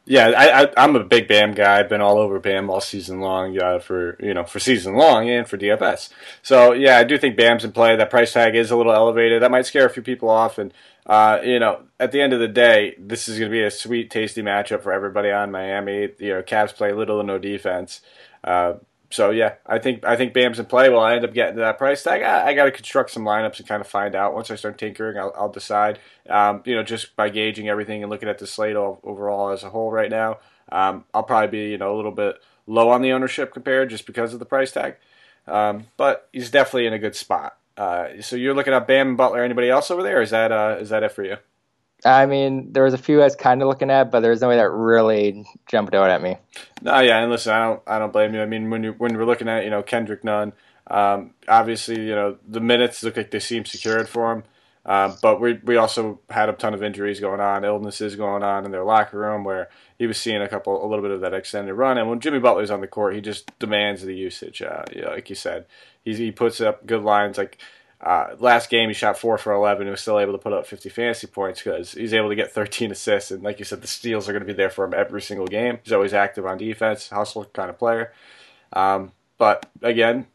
Yeah, 0.10 0.30
I, 0.36 0.64
I 0.76 0.84
am 0.84 0.96
a 0.96 1.04
big 1.04 1.28
Bam 1.28 1.54
guy. 1.54 1.80
I've 1.80 1.88
been 1.88 2.02
all 2.02 2.18
over 2.18 2.40
Bam 2.40 2.68
all 2.72 2.82
season 2.82 3.20
long 3.20 3.62
uh, 3.62 3.78
for 3.78 4.18
you 4.20 4.34
know 4.34 4.44
for 4.44 4.60
season 4.60 4.96
long 4.96 5.30
and 5.30 5.48
for 5.48 5.56
DFS. 5.56 6.10
So 6.42 6.74
yeah, 6.74 6.98
I 6.98 7.04
do 7.04 7.16
think 7.20 7.38
Bam's 7.38 7.64
in 7.64 7.72
play. 7.72 7.96
That 7.96 8.10
price 8.10 8.34
tag 8.34 8.56
is 8.56 8.72
a 8.72 8.76
little 8.76 8.92
elevated. 8.92 9.44
That 9.44 9.52
might 9.52 9.68
scare 9.68 9.86
a 9.86 9.90
few 9.90 10.02
people 10.02 10.28
off, 10.28 10.58
and 10.58 10.74
uh, 11.06 11.42
you 11.44 11.60
know, 11.60 11.84
at 12.00 12.12
the 12.12 12.22
end 12.22 12.34
of 12.34 12.40
the 12.40 12.48
day, 12.48 12.96
this 12.98 13.30
is 13.30 13.38
going 13.38 13.52
to 13.52 13.56
be 13.56 13.64
a 13.64 13.70
sweet, 13.70 14.10
tasty 14.10 14.42
matchup 14.42 14.82
for 14.82 14.92
everybody 14.92 15.30
on 15.30 15.52
Miami. 15.52 16.10
You 16.18 16.34
know, 16.34 16.42
Cavs 16.42 16.74
play 16.74 16.92
little 16.92 17.20
or 17.20 17.24
no 17.24 17.38
defense. 17.38 18.02
Uh, 18.44 18.74
so 19.12 19.32
yeah, 19.32 19.56
I 19.66 19.80
think 19.80 20.06
I 20.06 20.16
think 20.16 20.34
Bam's 20.34 20.60
in 20.60 20.66
play. 20.66 20.90
Will 20.90 21.00
I 21.00 21.16
end 21.16 21.26
up 21.26 21.34
getting 21.34 21.56
to 21.56 21.62
that 21.62 21.78
price 21.78 22.04
tag? 22.04 22.22
I, 22.22 22.48
I 22.48 22.54
got 22.54 22.66
to 22.66 22.72
construct 22.72 23.10
some 23.10 23.24
lineups 23.24 23.60
and 23.60 23.68
kind 23.68 23.82
of 23.82 23.88
find 23.88 24.16
out. 24.16 24.36
Once 24.36 24.52
I 24.52 24.56
start 24.56 24.78
tinkering, 24.78 25.18
I'll, 25.18 25.34
I'll 25.36 25.52
decide. 25.52 26.00
Um, 26.30 26.62
you 26.66 26.76
know, 26.76 26.84
just 26.84 27.16
by 27.16 27.30
gauging 27.30 27.70
everything 27.70 28.04
and 28.04 28.12
looking 28.12 28.30
at 28.30 28.38
the 28.38 28.46
slate 28.46 28.76
overall 28.76 29.50
as 29.50 29.64
a 29.64 29.70
whole 29.72 29.92
right 29.92 30.12
now, 30.12 30.40
um, 30.72 31.06
I'll 31.14 31.24
probably 31.24 31.50
be 31.50 31.72
you 31.72 31.78
know 31.80 31.96
a 31.96 31.98
little 31.98 32.12
bit 32.12 32.36
low 32.68 32.90
on 32.90 33.02
the 33.02 33.12
ownership 33.12 33.52
compared 33.52 33.90
just 33.90 34.06
because 34.06 34.34
of 34.34 34.40
the 34.40 34.46
price 34.46 34.72
tag. 34.72 34.98
Um, 35.48 35.88
but 35.98 36.30
he's 36.32 36.52
definitely 36.52 36.86
in 36.86 36.94
a 36.94 37.00
good 37.00 37.16
spot. 37.16 37.58
Uh, 37.76 38.22
so 38.22 38.36
you're 38.36 38.54
looking 38.54 38.74
at 38.74 38.88
Bam 38.88 39.10
and 39.10 39.18
Butler. 39.18 39.44
Anybody 39.44 39.70
else 39.70 39.90
over 39.90 40.04
there? 40.04 40.22
is 40.22 40.30
that 40.30 40.52
uh, 40.52 40.78
is 40.80 40.90
that 40.90 41.02
it 41.02 41.12
for 41.12 41.24
you? 41.24 41.38
I 42.06 42.26
mean, 42.26 42.72
there 42.72 42.84
was 42.84 42.94
a 42.94 42.98
few 42.98 43.22
I 43.22 43.26
was 43.26 43.36
kind 43.36 43.62
of 43.62 43.68
looking 43.68 43.90
at, 43.90 44.12
but 44.12 44.22
there 44.22 44.32
was 44.32 44.42
no 44.42 44.48
way 44.48 44.56
that 44.56 44.70
really 44.70 45.46
jumped 45.68 45.94
out 45.94 46.10
at 46.10 46.22
me. 46.22 46.38
No, 46.82 47.00
yeah, 47.00 47.20
and 47.20 47.32
listen, 47.32 47.54
I 47.54 47.66
don't, 47.66 47.82
I 47.88 48.00
don't 48.00 48.14
blame 48.14 48.34
you. 48.34 48.42
I 48.42 48.46
mean, 48.46 48.70
when 48.70 48.84
you 48.84 48.94
when 48.94 49.18
we're 49.18 49.26
looking 49.26 49.50
at 49.50 49.64
you 49.64 49.70
know 49.70 49.84
Kendrick 49.84 50.24
Nunn, 50.24 50.54
um, 50.88 51.32
obviously 51.48 52.00
you 52.02 52.16
know 52.16 52.38
the 52.48 52.62
minutes 52.62 53.04
look 53.04 53.18
like 53.18 53.32
they 53.32 53.40
seem 53.40 53.66
secured 53.66 54.08
for 54.08 54.32
him, 54.32 54.44
uh, 54.86 55.14
but 55.22 55.42
we 55.42 55.60
we 55.64 55.76
also 55.76 56.20
had 56.30 56.50
a 56.50 56.54
ton 56.54 56.74
of 56.74 56.82
injuries 56.82 57.20
going 57.20 57.42
on, 57.42 57.66
illnesses 57.66 58.16
going 58.16 58.44
on 58.44 58.66
in 58.66 58.72
their 58.72 58.84
locker 58.84 59.18
room 59.18 59.44
where 59.44 59.70
he 59.98 60.08
was 60.08 60.18
seeing 60.18 60.42
a 60.42 60.48
couple, 60.48 60.84
a 60.84 60.88
little 60.88 61.04
bit 61.04 61.12
of 61.12 61.22
that 61.22 61.34
extended 61.34 61.74
run. 61.74 61.98
And 61.98 62.10
when 62.10 62.22
Jimmy 62.22 62.40
Butler's 62.40 62.72
on 62.72 62.80
the 62.80 62.88
court, 62.88 63.14
he 63.14 63.22
just 63.22 63.58
demands 63.60 64.02
the 64.02 64.16
usage. 64.16 64.62
Uh, 64.62 64.84
you 64.96 65.02
know, 65.02 65.10
like 65.10 65.30
you 65.30 65.36
said, 65.36 65.66
he's, 66.04 66.18
he 66.18 66.32
puts 66.32 66.62
up 66.62 66.86
good 66.86 67.04
lines. 67.04 67.38
Like 67.38 67.58
uh, 68.02 68.36
last 68.40 68.70
game, 68.70 68.90
he 68.90 68.94
shot 68.94 69.18
four 69.18 69.38
for 69.38 69.52
11 69.52 69.82
and 69.82 69.92
was 69.92 70.02
still 70.02 70.20
able 70.20 70.32
to 70.32 70.38
put 70.38 70.54
up 70.54 70.66
50 70.66 70.90
fantasy 70.90 71.28
points 71.28 71.62
because 71.62 71.92
he's 71.92 72.14
able 72.14 72.30
to 72.30 72.36
get 72.36 72.52
13 72.52 72.92
assists. 72.92 73.32
And 73.32 73.44
like 73.44 73.60
you 73.60 73.66
said, 73.66 73.82
the 73.82 73.88
steals 73.88 74.30
are 74.30 74.32
going 74.32 74.42
to 74.42 74.48
be 74.48 74.54
there 74.54 74.70
for 74.70 74.86
him 74.86 74.94
every 74.94 75.22
single 75.22 75.48
game. 75.48 75.80
He's 75.84 75.92
always 75.92 76.14
active 76.14 76.46
on 76.46 76.58
defense, 76.58 77.10
hustle 77.10 77.46
kind 77.46 77.70
of 77.70 77.78
player. 77.78 78.14
Um, 78.72 79.12
but 79.38 79.70
again, 79.82 80.28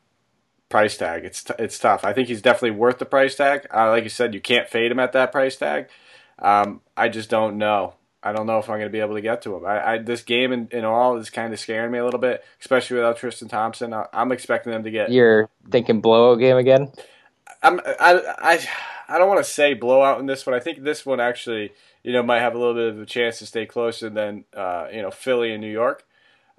price 0.68 0.96
tag. 0.96 1.24
It's 1.24 1.44
t- 1.44 1.54
it's 1.58 1.78
tough. 1.78 2.04
I 2.04 2.12
think 2.12 2.28
he's 2.28 2.42
definitely 2.42 2.72
worth 2.72 2.98
the 2.98 3.06
price 3.06 3.34
tag. 3.34 3.66
Uh, 3.72 3.90
like 3.90 4.04
you 4.04 4.10
said, 4.10 4.34
you 4.34 4.40
can't 4.40 4.68
fade 4.68 4.90
him 4.90 4.98
at 4.98 5.12
that 5.12 5.32
price 5.32 5.56
tag. 5.56 5.88
Um, 6.38 6.80
I 6.96 7.08
just 7.08 7.30
don't 7.30 7.56
know. 7.56 7.94
I 8.22 8.32
don't 8.32 8.46
know 8.46 8.58
if 8.58 8.68
I'm 8.68 8.78
going 8.78 8.88
to 8.88 8.92
be 8.92 9.00
able 9.00 9.14
to 9.14 9.20
get 9.20 9.42
to 9.42 9.54
him. 9.54 9.66
I, 9.66 9.92
I 9.92 9.98
this 9.98 10.22
game 10.22 10.52
in, 10.52 10.68
in 10.70 10.84
all 10.84 11.16
is 11.16 11.30
kind 11.30 11.52
of 11.52 11.60
scaring 11.60 11.92
me 11.92 11.98
a 11.98 12.04
little 12.04 12.20
bit, 12.20 12.44
especially 12.60 12.96
without 12.96 13.18
Tristan 13.18 13.48
Thompson. 13.48 13.92
I, 13.92 14.06
am 14.12 14.32
expecting 14.32 14.72
them 14.72 14.82
to 14.84 14.90
get. 14.90 15.12
You're 15.12 15.48
thinking 15.70 16.00
blowout 16.00 16.38
game 16.40 16.56
again? 16.56 16.90
I'm 17.64 17.80
I 17.80 18.20
I 18.38 18.68
I 19.08 19.18
don't 19.18 19.28
want 19.28 19.44
to 19.44 19.50
say 19.50 19.74
blowout 19.74 20.20
in 20.20 20.26
this 20.26 20.46
one. 20.46 20.54
I 20.54 20.60
think 20.60 20.82
this 20.82 21.04
one 21.04 21.20
actually 21.20 21.72
you 22.02 22.12
know 22.12 22.22
might 22.22 22.40
have 22.40 22.54
a 22.54 22.58
little 22.58 22.74
bit 22.74 22.88
of 22.88 23.00
a 23.00 23.06
chance 23.06 23.38
to 23.38 23.46
stay 23.46 23.66
closer 23.66 24.10
than 24.10 24.44
uh, 24.54 24.86
you 24.92 25.02
know 25.02 25.10
Philly 25.10 25.52
and 25.52 25.60
New 25.60 25.72
York. 25.72 26.04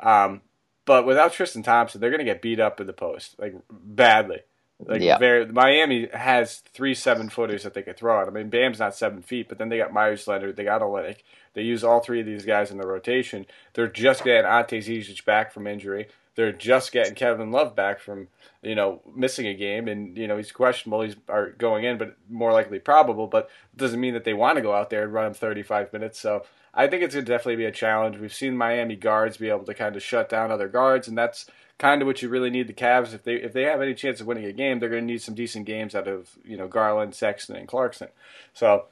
Um, 0.01 0.41
but 0.85 1.05
without 1.05 1.33
Tristan 1.33 1.63
Thompson, 1.63 2.01
they're 2.01 2.09
going 2.09 2.19
to 2.19 2.25
get 2.25 2.41
beat 2.41 2.59
up 2.59 2.81
in 2.81 2.87
the 2.87 2.93
post 2.93 3.35
like 3.39 3.55
badly. 3.69 4.39
Like 4.79 5.01
yeah. 5.01 5.17
very 5.17 5.45
Miami 5.45 6.07
has 6.13 6.57
three 6.57 6.93
seven 6.95 7.29
footers 7.29 7.63
that 7.63 7.73
they 7.73 7.81
could 7.81 7.95
throw 7.95 8.21
at. 8.21 8.27
I 8.27 8.31
mean, 8.31 8.49
Bam's 8.49 8.79
not 8.79 8.95
seven 8.95 9.21
feet, 9.21 9.47
but 9.47 9.57
then 9.57 9.69
they 9.69 9.77
got 9.77 9.93
Meyers 9.93 10.27
Leonard, 10.27 10.57
they 10.57 10.65
got 10.65 10.81
Olynyk. 10.81 11.19
They 11.53 11.61
use 11.61 11.83
all 11.83 12.01
three 12.01 12.19
of 12.19 12.25
these 12.25 12.43
guys 12.43 12.71
in 12.71 12.77
the 12.77 12.85
rotation. 12.85 13.45
They're 13.73 13.87
just 13.87 14.25
getting 14.25 14.45
Ante 14.45 14.79
Zizic 14.79 15.23
back 15.23 15.53
from 15.53 15.67
injury. 15.67 16.07
They're 16.35 16.51
just 16.51 16.91
getting 16.91 17.15
Kevin 17.15 17.51
Love 17.51 17.75
back 17.75 17.99
from 17.99 18.27
you 18.61 18.75
know 18.75 19.01
missing 19.15 19.47
a 19.47 19.53
game, 19.53 19.87
and 19.87 20.17
you 20.17 20.27
know 20.27 20.37
he's 20.37 20.51
questionable. 20.51 21.01
He's 21.01 21.15
are 21.29 21.51
going 21.51 21.85
in, 21.85 21.97
but 21.97 22.17
more 22.29 22.51
likely 22.51 22.79
probable. 22.79 23.27
But 23.27 23.49
it 23.73 23.77
doesn't 23.77 23.99
mean 23.99 24.13
that 24.13 24.25
they 24.25 24.33
want 24.33 24.57
to 24.57 24.61
go 24.61 24.73
out 24.73 24.89
there 24.89 25.03
and 25.03 25.13
run 25.13 25.27
him 25.27 25.33
35 25.33 25.93
minutes. 25.93 26.19
So 26.19 26.45
I 26.73 26.87
think 26.87 27.03
it's 27.03 27.15
going 27.15 27.25
to 27.25 27.31
definitely 27.31 27.55
be 27.55 27.65
a 27.65 27.71
challenge. 27.71 28.17
We've 28.17 28.33
seen 28.33 28.57
Miami 28.57 28.95
guards 28.95 29.37
be 29.37 29.49
able 29.49 29.63
to 29.65 29.73
kind 29.73 29.95
of 29.95 30.03
shut 30.03 30.27
down 30.27 30.51
other 30.51 30.67
guards, 30.67 31.07
and 31.07 31.17
that's 31.17 31.45
kind 31.77 32.01
of 32.01 32.05
what 32.05 32.21
you 32.21 32.29
really 32.29 32.49
need 32.49 32.67
the 32.67 32.73
Cavs 32.73 33.13
if 33.13 33.23
they 33.23 33.35
if 33.35 33.53
they 33.53 33.63
have 33.63 33.81
any 33.81 33.93
chance 33.93 34.19
of 34.19 34.27
winning 34.27 34.45
a 34.45 34.51
game, 34.51 34.79
they're 34.79 34.89
going 34.89 35.07
to 35.07 35.13
need 35.13 35.21
some 35.21 35.35
decent 35.35 35.65
games 35.65 35.95
out 35.95 36.07
of 36.07 36.37
you 36.43 36.57
know 36.57 36.67
Garland, 36.67 37.15
Sexton, 37.15 37.55
and 37.55 37.67
Clarkson. 37.67 38.09
So, 38.53 38.85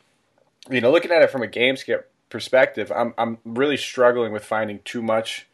you 0.69 0.81
know, 0.81 0.91
looking 0.91 1.11
at 1.11 1.21
it 1.21 1.29
from 1.29 1.43
a 1.43 1.47
game 1.47 1.75
script 1.75 2.09
perspective, 2.29 2.91
I'm 2.95 3.13
I'm 3.17 3.37
really 3.43 3.77
struggling 3.77 4.31
with 4.31 4.45
finding 4.45 4.79
too 4.85 5.01
much 5.01 5.47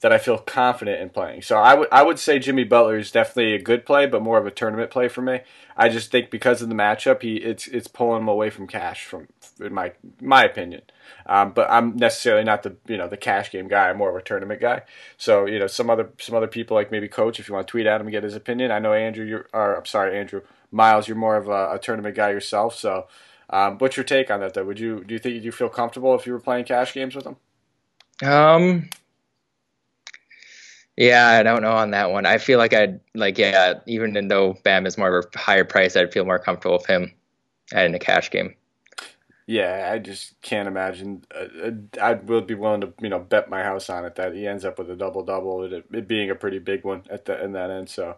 that 0.00 0.12
I 0.12 0.18
feel 0.18 0.38
confident 0.38 1.00
in 1.00 1.08
playing. 1.08 1.42
So 1.42 1.56
I 1.56 1.74
would 1.74 1.88
I 1.90 2.02
would 2.02 2.18
say 2.18 2.38
Jimmy 2.38 2.64
Butler 2.64 2.98
is 2.98 3.10
definitely 3.10 3.54
a 3.54 3.62
good 3.62 3.86
play, 3.86 4.06
but 4.06 4.22
more 4.22 4.38
of 4.38 4.46
a 4.46 4.50
tournament 4.50 4.90
play 4.90 5.08
for 5.08 5.22
me. 5.22 5.40
I 5.76 5.88
just 5.88 6.10
think 6.10 6.30
because 6.30 6.60
of 6.60 6.68
the 6.68 6.74
matchup, 6.74 7.22
he 7.22 7.36
it's 7.36 7.66
it's 7.68 7.88
pulling 7.88 8.22
him 8.22 8.28
away 8.28 8.50
from 8.50 8.66
cash 8.66 9.04
from 9.04 9.28
in 9.60 9.72
my 9.72 9.92
my 10.20 10.44
opinion. 10.44 10.82
Um, 11.26 11.52
but 11.52 11.70
I'm 11.70 11.96
necessarily 11.96 12.44
not 12.44 12.62
the 12.62 12.76
you 12.86 12.96
know 12.96 13.08
the 13.08 13.16
cash 13.16 13.50
game 13.50 13.68
guy. 13.68 13.88
I'm 13.88 13.96
more 13.96 14.10
of 14.10 14.16
a 14.16 14.22
tournament 14.22 14.60
guy. 14.60 14.82
So 15.16 15.46
you 15.46 15.58
know 15.58 15.66
some 15.66 15.88
other 15.88 16.10
some 16.20 16.34
other 16.34 16.46
people 16.46 16.76
like 16.76 16.90
maybe 16.90 17.08
Coach, 17.08 17.40
if 17.40 17.48
you 17.48 17.54
want 17.54 17.66
to 17.66 17.70
tweet 17.70 17.86
at 17.86 18.00
him 18.00 18.06
and 18.06 18.12
get 18.12 18.22
his 18.22 18.34
opinion. 18.34 18.70
I 18.70 18.78
know 18.78 18.92
Andrew, 18.92 19.24
you're 19.24 19.48
I'm 19.54 19.86
sorry 19.86 20.18
Andrew 20.18 20.42
Miles, 20.70 21.08
you're 21.08 21.16
more 21.16 21.36
of 21.36 21.48
a, 21.48 21.74
a 21.74 21.78
tournament 21.78 22.16
guy 22.16 22.30
yourself. 22.30 22.76
So 22.76 23.06
um, 23.48 23.78
what's 23.78 23.96
your 23.96 24.04
take 24.04 24.30
on 24.30 24.40
that 24.40 24.54
though? 24.54 24.64
Would 24.64 24.80
you 24.80 25.04
do 25.04 25.14
you 25.14 25.18
think 25.18 25.42
you 25.42 25.52
feel 25.52 25.68
comfortable 25.70 26.14
if 26.14 26.26
you 26.26 26.32
were 26.32 26.40
playing 26.40 26.66
cash 26.66 26.92
games 26.92 27.14
with 27.14 27.26
him? 27.26 27.36
Um, 28.22 28.88
yeah, 30.96 31.28
I 31.28 31.42
don't 31.42 31.62
know 31.62 31.72
on 31.72 31.90
that 31.92 32.10
one. 32.10 32.26
I 32.26 32.38
feel 32.38 32.58
like 32.58 32.72
I'd 32.74 33.00
like 33.14 33.38
yeah, 33.38 33.74
even 33.86 34.28
though 34.28 34.54
Bam 34.64 34.86
is 34.86 34.98
more 34.98 35.18
of 35.18 35.26
a 35.34 35.38
higher 35.38 35.64
price, 35.64 35.96
I'd 35.96 36.12
feel 36.12 36.24
more 36.24 36.38
comfortable 36.38 36.78
with 36.78 36.86
him 36.86 37.12
in 37.72 37.94
a 37.94 37.98
cash 37.98 38.30
game. 38.30 38.54
Yeah, 39.46 39.90
I 39.92 39.98
just 39.98 40.40
can't 40.42 40.66
imagine. 40.66 41.24
Uh, 41.32 41.68
uh, 41.68 41.70
I 42.02 42.14
would 42.14 42.48
be 42.48 42.54
willing 42.54 42.80
to 42.80 42.92
you 43.00 43.08
know 43.08 43.20
bet 43.20 43.48
my 43.48 43.62
house 43.62 43.88
on 43.88 44.04
it 44.04 44.16
that 44.16 44.34
he 44.34 44.46
ends 44.46 44.64
up 44.64 44.78
with 44.78 44.90
a 44.90 44.96
double 44.96 45.22
double, 45.24 45.62
it, 45.64 45.86
it 45.92 46.08
being 46.08 46.30
a 46.30 46.34
pretty 46.34 46.58
big 46.58 46.84
one 46.84 47.04
at 47.10 47.26
the 47.26 47.42
in 47.44 47.52
that 47.52 47.70
end. 47.70 47.88
So 47.88 48.16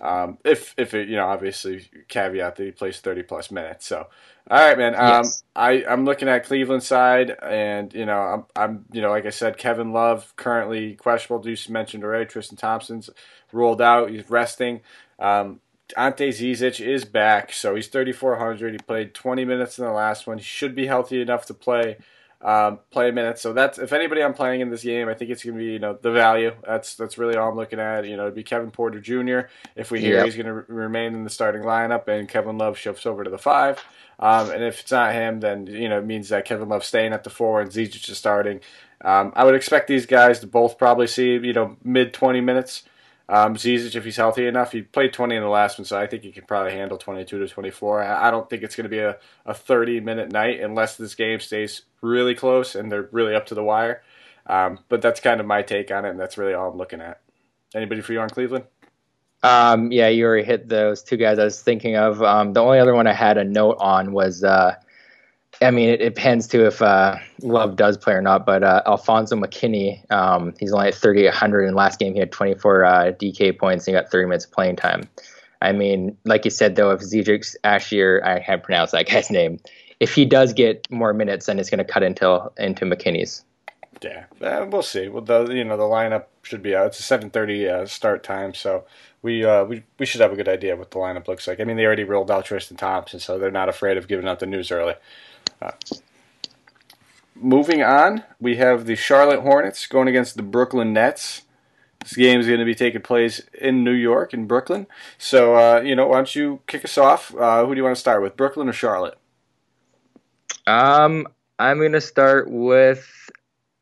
um, 0.00 0.38
if 0.44 0.74
if 0.78 0.94
it 0.94 1.08
you 1.08 1.16
know 1.16 1.26
obviously 1.26 1.90
caveat 2.08 2.56
that 2.56 2.64
he 2.64 2.70
plays 2.72 3.00
thirty 3.00 3.22
plus 3.22 3.50
minutes. 3.50 3.86
So 3.86 4.08
all 4.50 4.58
right, 4.58 4.76
man. 4.76 4.96
Um, 4.96 5.22
yes. 5.22 5.44
I 5.54 5.84
I'm 5.88 6.04
looking 6.04 6.28
at 6.28 6.44
Cleveland 6.44 6.82
side, 6.82 7.36
and 7.40 7.94
you 7.94 8.04
know 8.04 8.18
I'm 8.18 8.44
I'm 8.56 8.84
you 8.90 9.00
know 9.00 9.10
like 9.10 9.24
I 9.24 9.30
said, 9.30 9.56
Kevin 9.56 9.92
Love 9.92 10.34
currently 10.36 10.94
questionable. 10.96 11.42
Deuce 11.42 11.68
mentioned 11.68 12.02
already. 12.02 12.26
Tristan 12.26 12.56
Thompson's 12.56 13.10
ruled 13.52 13.80
out. 13.80 14.10
He's 14.10 14.28
resting. 14.28 14.80
Um, 15.20 15.60
Ante 15.96 16.30
Zizic 16.30 16.84
is 16.84 17.04
back, 17.04 17.52
so 17.52 17.74
he's 17.74 17.88
3,400. 17.88 18.72
He 18.72 18.78
played 18.78 19.14
20 19.14 19.44
minutes 19.44 19.78
in 19.78 19.84
the 19.84 19.92
last 19.92 20.26
one. 20.26 20.38
He 20.38 20.44
should 20.44 20.74
be 20.74 20.86
healthy 20.86 21.20
enough 21.20 21.46
to 21.46 21.54
play 21.54 21.96
um, 22.42 22.78
play 22.90 23.10
minutes. 23.10 23.42
So 23.42 23.52
that's 23.52 23.78
if 23.78 23.92
anybody 23.92 24.22
I'm 24.22 24.34
playing 24.34 24.62
in 24.62 24.70
this 24.70 24.82
game, 24.82 25.08
I 25.08 25.14
think 25.14 25.30
it's 25.30 25.44
going 25.44 25.56
to 25.56 25.62
be 25.62 25.72
you 25.72 25.78
know 25.78 25.98
the 26.00 26.10
value. 26.10 26.52
That's 26.66 26.94
that's 26.94 27.18
really 27.18 27.36
all 27.36 27.50
I'm 27.50 27.56
looking 27.56 27.78
at. 27.78 28.06
You 28.06 28.16
know, 28.16 28.22
it'd 28.22 28.34
be 28.34 28.42
Kevin 28.42 28.70
Porter 28.70 29.00
Jr. 29.00 29.48
If 29.76 29.90
we 29.90 30.00
hear 30.00 30.16
yep. 30.16 30.24
he's 30.24 30.36
going 30.36 30.46
to 30.46 30.54
re- 30.54 30.64
remain 30.68 31.14
in 31.14 31.24
the 31.24 31.30
starting 31.30 31.62
lineup 31.62 32.08
and 32.08 32.28
Kevin 32.28 32.58
Love 32.58 32.78
shifts 32.78 33.06
over 33.06 33.24
to 33.24 33.30
the 33.30 33.38
five. 33.38 33.84
Um, 34.20 34.50
and 34.50 34.62
if 34.62 34.80
it's 34.80 34.92
not 34.92 35.14
him, 35.14 35.40
then 35.40 35.66
you 35.66 35.88
know 35.88 35.98
it 35.98 36.06
means 36.06 36.28
that 36.28 36.44
Kevin 36.44 36.68
Love 36.68 36.84
staying 36.84 37.12
at 37.12 37.24
the 37.24 37.30
four 37.30 37.60
and 37.60 37.70
Zizic 37.70 38.08
is 38.08 38.18
starting. 38.18 38.60
Um, 39.02 39.32
I 39.34 39.44
would 39.44 39.54
expect 39.54 39.88
these 39.88 40.04
guys 40.04 40.40
to 40.40 40.46
both 40.46 40.76
probably 40.78 41.06
see 41.06 41.32
you 41.32 41.54
know 41.54 41.76
mid 41.82 42.12
20 42.12 42.40
minutes. 42.42 42.84
Um, 43.30 43.54
Zizic, 43.54 43.94
if 43.94 44.04
he's 44.04 44.16
healthy 44.16 44.46
enough, 44.46 44.72
he 44.72 44.82
played 44.82 45.12
20 45.12 45.36
in 45.36 45.42
the 45.42 45.48
last 45.48 45.78
one, 45.78 45.84
so 45.84 45.96
I 45.96 46.08
think 46.08 46.24
he 46.24 46.32
can 46.32 46.44
probably 46.44 46.72
handle 46.72 46.98
22 46.98 47.38
to 47.38 47.48
24. 47.48 48.02
I 48.02 48.28
don't 48.28 48.50
think 48.50 48.64
it's 48.64 48.74
going 48.74 48.84
to 48.84 48.90
be 48.90 48.98
a, 48.98 49.18
a 49.46 49.54
30 49.54 50.00
minute 50.00 50.32
night 50.32 50.60
unless 50.60 50.96
this 50.96 51.14
game 51.14 51.38
stays 51.38 51.82
really 52.02 52.34
close 52.34 52.74
and 52.74 52.90
they're 52.90 53.08
really 53.12 53.36
up 53.36 53.46
to 53.46 53.54
the 53.54 53.62
wire. 53.62 54.02
Um, 54.46 54.80
but 54.88 55.00
that's 55.00 55.20
kind 55.20 55.40
of 55.40 55.46
my 55.46 55.62
take 55.62 55.92
on 55.92 56.04
it, 56.04 56.10
and 56.10 56.18
that's 56.18 56.36
really 56.36 56.54
all 56.54 56.72
I'm 56.72 56.76
looking 56.76 57.00
at. 57.00 57.20
Anybody 57.72 58.00
for 58.00 58.12
you 58.12 58.20
on 58.20 58.30
Cleveland? 58.30 58.64
Um, 59.42 59.90
yeah, 59.90 60.08
you 60.08 60.26
already 60.26 60.44
hit 60.44 60.68
those 60.68 61.02
two 61.02 61.16
guys 61.16 61.38
I 61.38 61.44
was 61.44 61.62
thinking 61.62 61.96
of. 61.96 62.22
Um, 62.22 62.52
the 62.52 62.60
only 62.60 62.78
other 62.78 62.94
one 62.94 63.06
I 63.06 63.12
had 63.12 63.38
a 63.38 63.44
note 63.44 63.76
on 63.80 64.12
was 64.12 64.44
uh, 64.44 64.74
I 65.62 65.70
mean, 65.70 65.90
it, 65.90 66.00
it 66.00 66.14
depends 66.14 66.46
too 66.46 66.64
if 66.66 66.80
uh, 66.80 67.16
Love 67.42 67.76
does 67.76 67.98
play 67.98 68.14
or 68.14 68.22
not. 68.22 68.46
But 68.46 68.62
uh, 68.62 68.82
Alfonzo 68.86 69.36
McKinnie, 69.36 70.10
um, 70.10 70.54
he's 70.58 70.72
only 70.72 70.88
at 70.88 70.94
3,800. 70.94 71.64
In 71.64 71.74
last 71.74 71.98
game, 71.98 72.14
he 72.14 72.20
had 72.20 72.32
24 72.32 72.84
uh, 72.84 72.90
DK 73.12 73.58
points 73.58 73.86
and 73.86 73.94
he 73.94 74.00
got 74.00 74.10
30 74.10 74.26
minutes 74.26 74.44
of 74.46 74.52
playing 74.52 74.76
time. 74.76 75.08
I 75.62 75.72
mean, 75.72 76.16
like 76.24 76.46
you 76.46 76.50
said, 76.50 76.76
though, 76.76 76.90
if 76.90 77.00
Zedric 77.00 77.54
Ashier, 77.64 78.24
I 78.24 78.40
can't 78.40 78.62
pronounce 78.62 78.92
that 78.92 79.06
guy's 79.06 79.30
name, 79.30 79.58
if 80.00 80.14
he 80.14 80.24
does 80.24 80.54
get 80.54 80.90
more 80.90 81.12
minutes, 81.12 81.46
then 81.46 81.58
it's 81.58 81.68
going 81.68 81.78
to 81.78 81.84
cut 81.84 82.02
into 82.02 82.50
into 82.56 82.86
McKinnie's. 82.86 83.44
Yeah, 84.00 84.24
uh, 84.40 84.64
we'll 84.66 84.82
see. 84.82 85.08
Well, 85.08 85.20
the 85.22 85.52
you 85.52 85.62
know 85.62 85.76
the 85.76 85.82
lineup 85.82 86.24
should 86.42 86.62
be 86.62 86.74
out. 86.74 86.86
It's 86.86 87.10
a 87.10 87.18
7:30 87.18 87.68
uh, 87.68 87.86
start 87.86 88.24
time, 88.24 88.54
so 88.54 88.86
we 89.22 89.44
uh, 89.44 89.64
we 89.64 89.82
we 89.98 90.06
should 90.06 90.20
have 90.20 90.32
a 90.32 90.36
good 90.36 90.48
idea 90.48 90.76
what 90.76 90.90
the 90.90 90.98
lineup 90.98 91.28
looks 91.28 91.46
like. 91.46 91.60
I 91.60 91.64
mean, 91.64 91.76
they 91.76 91.84
already 91.84 92.04
rolled 92.04 92.30
out 92.30 92.44
Tristan 92.44 92.76
Thompson, 92.76 93.20
so 93.20 93.38
they're 93.38 93.50
not 93.50 93.68
afraid 93.68 93.96
of 93.96 94.08
giving 94.08 94.26
out 94.26 94.40
the 94.40 94.46
news 94.46 94.70
early. 94.70 94.94
Uh, 95.60 95.72
moving 97.34 97.82
on, 97.82 98.24
we 98.40 98.56
have 98.56 98.86
the 98.86 98.96
Charlotte 98.96 99.40
Hornets 99.40 99.86
going 99.86 100.08
against 100.08 100.36
the 100.36 100.42
Brooklyn 100.42 100.92
Nets. 100.92 101.42
This 102.00 102.14
game 102.14 102.40
is 102.40 102.46
going 102.46 102.60
to 102.60 102.64
be 102.64 102.74
taking 102.74 103.02
place 103.02 103.42
in 103.52 103.84
New 103.84 103.92
York, 103.92 104.32
in 104.32 104.46
Brooklyn. 104.46 104.86
So, 105.18 105.54
uh, 105.54 105.80
you 105.82 105.94
know, 105.94 106.06
why 106.06 106.16
don't 106.16 106.34
you 106.34 106.60
kick 106.66 106.82
us 106.82 106.96
off? 106.96 107.34
Uh, 107.34 107.66
who 107.66 107.74
do 107.74 107.78
you 107.78 107.84
want 107.84 107.94
to 107.94 108.00
start 108.00 108.22
with, 108.22 108.38
Brooklyn 108.38 108.70
or 108.70 108.72
Charlotte? 108.72 109.18
Um, 110.66 111.26
I'm 111.58 111.78
going 111.78 111.92
to 111.92 112.00
start 112.00 112.50
with. 112.50 113.06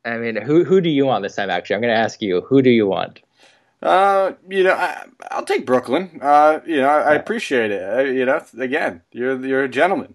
I 0.04 0.16
mean, 0.16 0.36
who 0.36 0.64
who 0.64 0.80
do 0.80 0.88
you 0.88 1.06
want 1.06 1.22
this 1.22 1.36
time? 1.36 1.50
Actually, 1.50 1.76
I'm 1.76 1.82
going 1.82 1.94
to 1.94 2.00
ask 2.00 2.20
you. 2.20 2.40
Who 2.42 2.60
do 2.62 2.70
you 2.70 2.86
want? 2.86 3.20
Uh, 3.80 4.32
you 4.48 4.64
know, 4.64 4.72
I, 4.72 5.04
will 5.36 5.44
take 5.44 5.64
Brooklyn. 5.64 6.18
Uh, 6.20 6.60
you 6.66 6.80
know, 6.80 6.88
I, 6.88 7.12
I 7.12 7.14
appreciate 7.14 7.70
it. 7.70 7.82
I, 7.82 8.02
you 8.02 8.24
know, 8.24 8.42
again, 8.58 9.02
you're 9.12 9.44
you're 9.44 9.64
a 9.64 9.68
gentleman. 9.68 10.14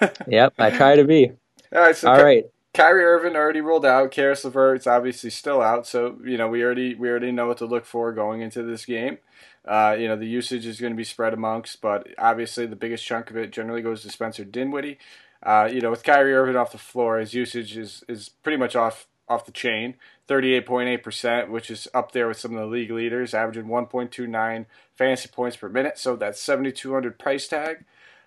yep, 0.26 0.54
I 0.58 0.70
try 0.70 0.96
to 0.96 1.04
be. 1.04 1.32
All 1.74 1.80
right, 1.80 1.96
so 1.96 2.10
All 2.10 2.16
Ky- 2.16 2.22
right. 2.22 2.44
Kyrie 2.76 3.04
Irving 3.04 3.36
already 3.36 3.62
ruled 3.62 3.86
out. 3.86 4.10
Caris 4.10 4.44
LeVert's 4.44 4.86
obviously 4.86 5.30
still 5.30 5.62
out, 5.62 5.86
so 5.86 6.18
you 6.24 6.36
know 6.36 6.48
we 6.48 6.62
already 6.62 6.94
we 6.94 7.08
already 7.08 7.32
know 7.32 7.46
what 7.46 7.58
to 7.58 7.66
look 7.66 7.86
for 7.86 8.12
going 8.12 8.42
into 8.42 8.62
this 8.62 8.84
game. 8.84 9.18
Uh, 9.66 9.96
you 9.98 10.06
know 10.06 10.16
the 10.16 10.26
usage 10.26 10.66
is 10.66 10.78
going 10.80 10.92
to 10.92 10.96
be 10.96 11.04
spread 11.04 11.32
amongst, 11.32 11.80
but 11.80 12.06
obviously 12.18 12.66
the 12.66 12.76
biggest 12.76 13.04
chunk 13.04 13.30
of 13.30 13.36
it 13.36 13.50
generally 13.50 13.80
goes 13.80 14.02
to 14.02 14.10
Spencer 14.10 14.44
Dinwiddie. 14.44 14.98
Uh, 15.42 15.68
you 15.72 15.80
know 15.80 15.90
with 15.90 16.02
Kyrie 16.02 16.34
Irving 16.34 16.56
off 16.56 16.72
the 16.72 16.78
floor, 16.78 17.18
his 17.18 17.32
usage 17.32 17.76
is 17.78 18.04
is 18.08 18.28
pretty 18.28 18.58
much 18.58 18.76
off 18.76 19.06
off 19.28 19.46
the 19.46 19.52
chain. 19.52 19.94
38.8%, 20.28 21.48
which 21.48 21.70
is 21.70 21.88
up 21.94 22.12
there 22.12 22.28
with 22.28 22.38
some 22.38 22.54
of 22.54 22.60
the 22.60 22.66
league 22.66 22.90
leaders, 22.90 23.34
averaging 23.34 23.66
1.29 23.66 24.66
fantasy 24.94 25.28
points 25.28 25.56
per 25.56 25.68
minute. 25.68 25.98
So 25.98 26.16
that's 26.16 26.40
7,200 26.40 27.18
price 27.18 27.46
tag. 27.46 27.84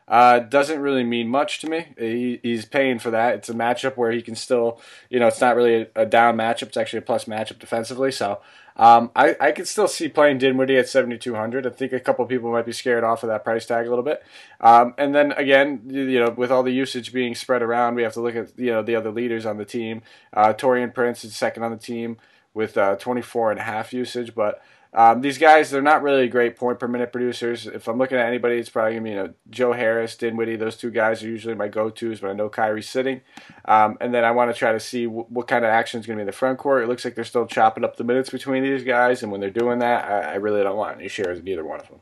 Uh, 0.08 0.40
doesn't 0.40 0.80
really 0.80 1.04
mean 1.04 1.28
much 1.28 1.60
to 1.60 1.70
me. 1.70 1.94
He, 1.98 2.40
he's 2.42 2.66
paying 2.66 2.98
for 2.98 3.12
that. 3.12 3.36
It's 3.36 3.50
a 3.50 3.54
matchup 3.54 3.96
where 3.96 4.12
he 4.12 4.24
can 4.24 4.36
still, 4.36 4.82
you 5.10 5.20
know, 5.20 5.28
it's 5.28 5.40
not 5.40 5.56
really 5.56 5.84
a, 5.96 6.02
a 6.02 6.06
down 6.06 6.36
matchup. 6.36 6.64
It's 6.64 6.78
actually 6.78 7.00
a 7.00 7.04
plus 7.04 7.26
matchup 7.26 7.60
defensively. 7.60 8.12
So 8.12 8.40
um, 8.80 9.12
I, 9.14 9.36
I 9.42 9.52
could 9.52 9.68
still 9.68 9.90
see 9.90 10.08
playing 10.08 10.38
Dinwiddie 10.38 10.78
at 10.78 10.88
7,200. 10.88 11.68
I 11.68 11.70
think 11.70 11.92
a 11.92 12.00
couple 12.00 12.26
people 12.26 12.50
might 12.50 12.66
be 12.66 12.72
scared 12.72 13.04
off 13.04 13.24
of 13.24 13.28
that 13.28 13.44
price 13.44 13.66
tag 13.66 13.86
a 13.86 13.90
little 13.90 14.06
bit. 14.06 14.24
Um, 14.62 14.94
and 14.98 15.14
then 15.14 15.34
again, 15.34 15.82
you 15.86 16.18
know, 16.18 16.30
with 16.30 16.50
all 16.50 16.64
the 16.64 16.72
usage 16.72 17.12
being 17.12 17.36
spread 17.36 17.62
around, 17.62 17.96
we 17.96 18.04
have 18.04 18.14
to 18.14 18.22
look 18.22 18.38
at, 18.38 18.58
you 18.58 18.72
know, 18.72 18.82
the 18.82 18.96
other 18.96 19.12
leaders 19.12 19.46
on 19.46 19.58
the 19.58 19.66
team. 19.66 20.02
Uh, 20.32 20.54
Taurean 20.54 20.94
Prince 20.94 21.26
is 21.26 21.36
second 21.36 21.64
on 21.64 21.72
the 21.72 21.78
team 21.78 22.16
with 22.54 22.78
uh, 22.78 22.96
24 22.96 23.52
and 23.52 23.60
a 23.60 23.64
half 23.64 23.92
usage, 23.92 24.34
but 24.34 24.62
um, 24.92 25.22
these 25.22 25.38
guys, 25.38 25.70
they're 25.70 25.84
not 25.84 26.02
really 26.02 26.28
great 26.28 26.56
point 26.56 26.80
per 26.80 26.88
minute 26.88 27.12
producers. 27.12 27.68
If 27.68 27.88
I'm 27.88 28.00
looking 28.00 28.18
at 28.18 28.26
anybody, 28.26 28.58
it's 28.58 28.70
probably 28.70 28.94
gonna 28.94 29.04
be 29.04 29.10
you 29.12 29.16
know 29.18 29.34
Joe 29.50 29.74
Harris, 29.74 30.16
Dinwiddie. 30.16 30.56
Those 30.56 30.78
two 30.78 30.90
guys 30.90 31.24
are 31.24 31.28
usually 31.28 31.54
my 31.54 31.68
go-tos, 31.68 32.22
but 32.22 32.32
I 32.32 32.34
know 32.34 32.50
Kyrie's 32.50 32.90
sitting. 32.90 33.22
Um, 33.66 33.98
and 34.02 34.14
then 34.14 34.24
I 34.26 34.32
want 34.32 34.52
to 34.52 34.58
try 34.58 34.72
to 34.72 34.80
see 34.80 35.06
w- 35.06 35.28
what 35.30 35.48
kind 35.48 35.64
of 35.64 35.70
action 35.70 36.00
is 36.00 36.08
gonna 36.08 36.18
be 36.18 36.22
in 36.22 36.28
the 36.28 36.32
front 36.32 36.58
court. 36.58 36.84
It 36.84 36.88
looks 36.88 37.06
like 37.06 37.14
they're 37.14 37.24
still 37.24 37.46
chopping 37.46 37.84
up 37.84 37.98
the 37.98 38.04
minutes 38.04 38.32
between 38.32 38.64
these 38.64 38.84
guys, 38.84 39.22
and 39.22 39.32
when 39.32 39.42
they're 39.42 39.52
doing 39.52 39.78
that, 39.80 40.10
I, 40.10 40.34
I 40.34 40.36
really 40.36 40.64
don't 40.64 40.78
want 40.78 40.98
any 40.98 41.08
shares 41.08 41.38
of 41.38 41.48
either 41.48 41.64
one 41.64 41.80
of 41.80 41.88
them. 41.88 42.00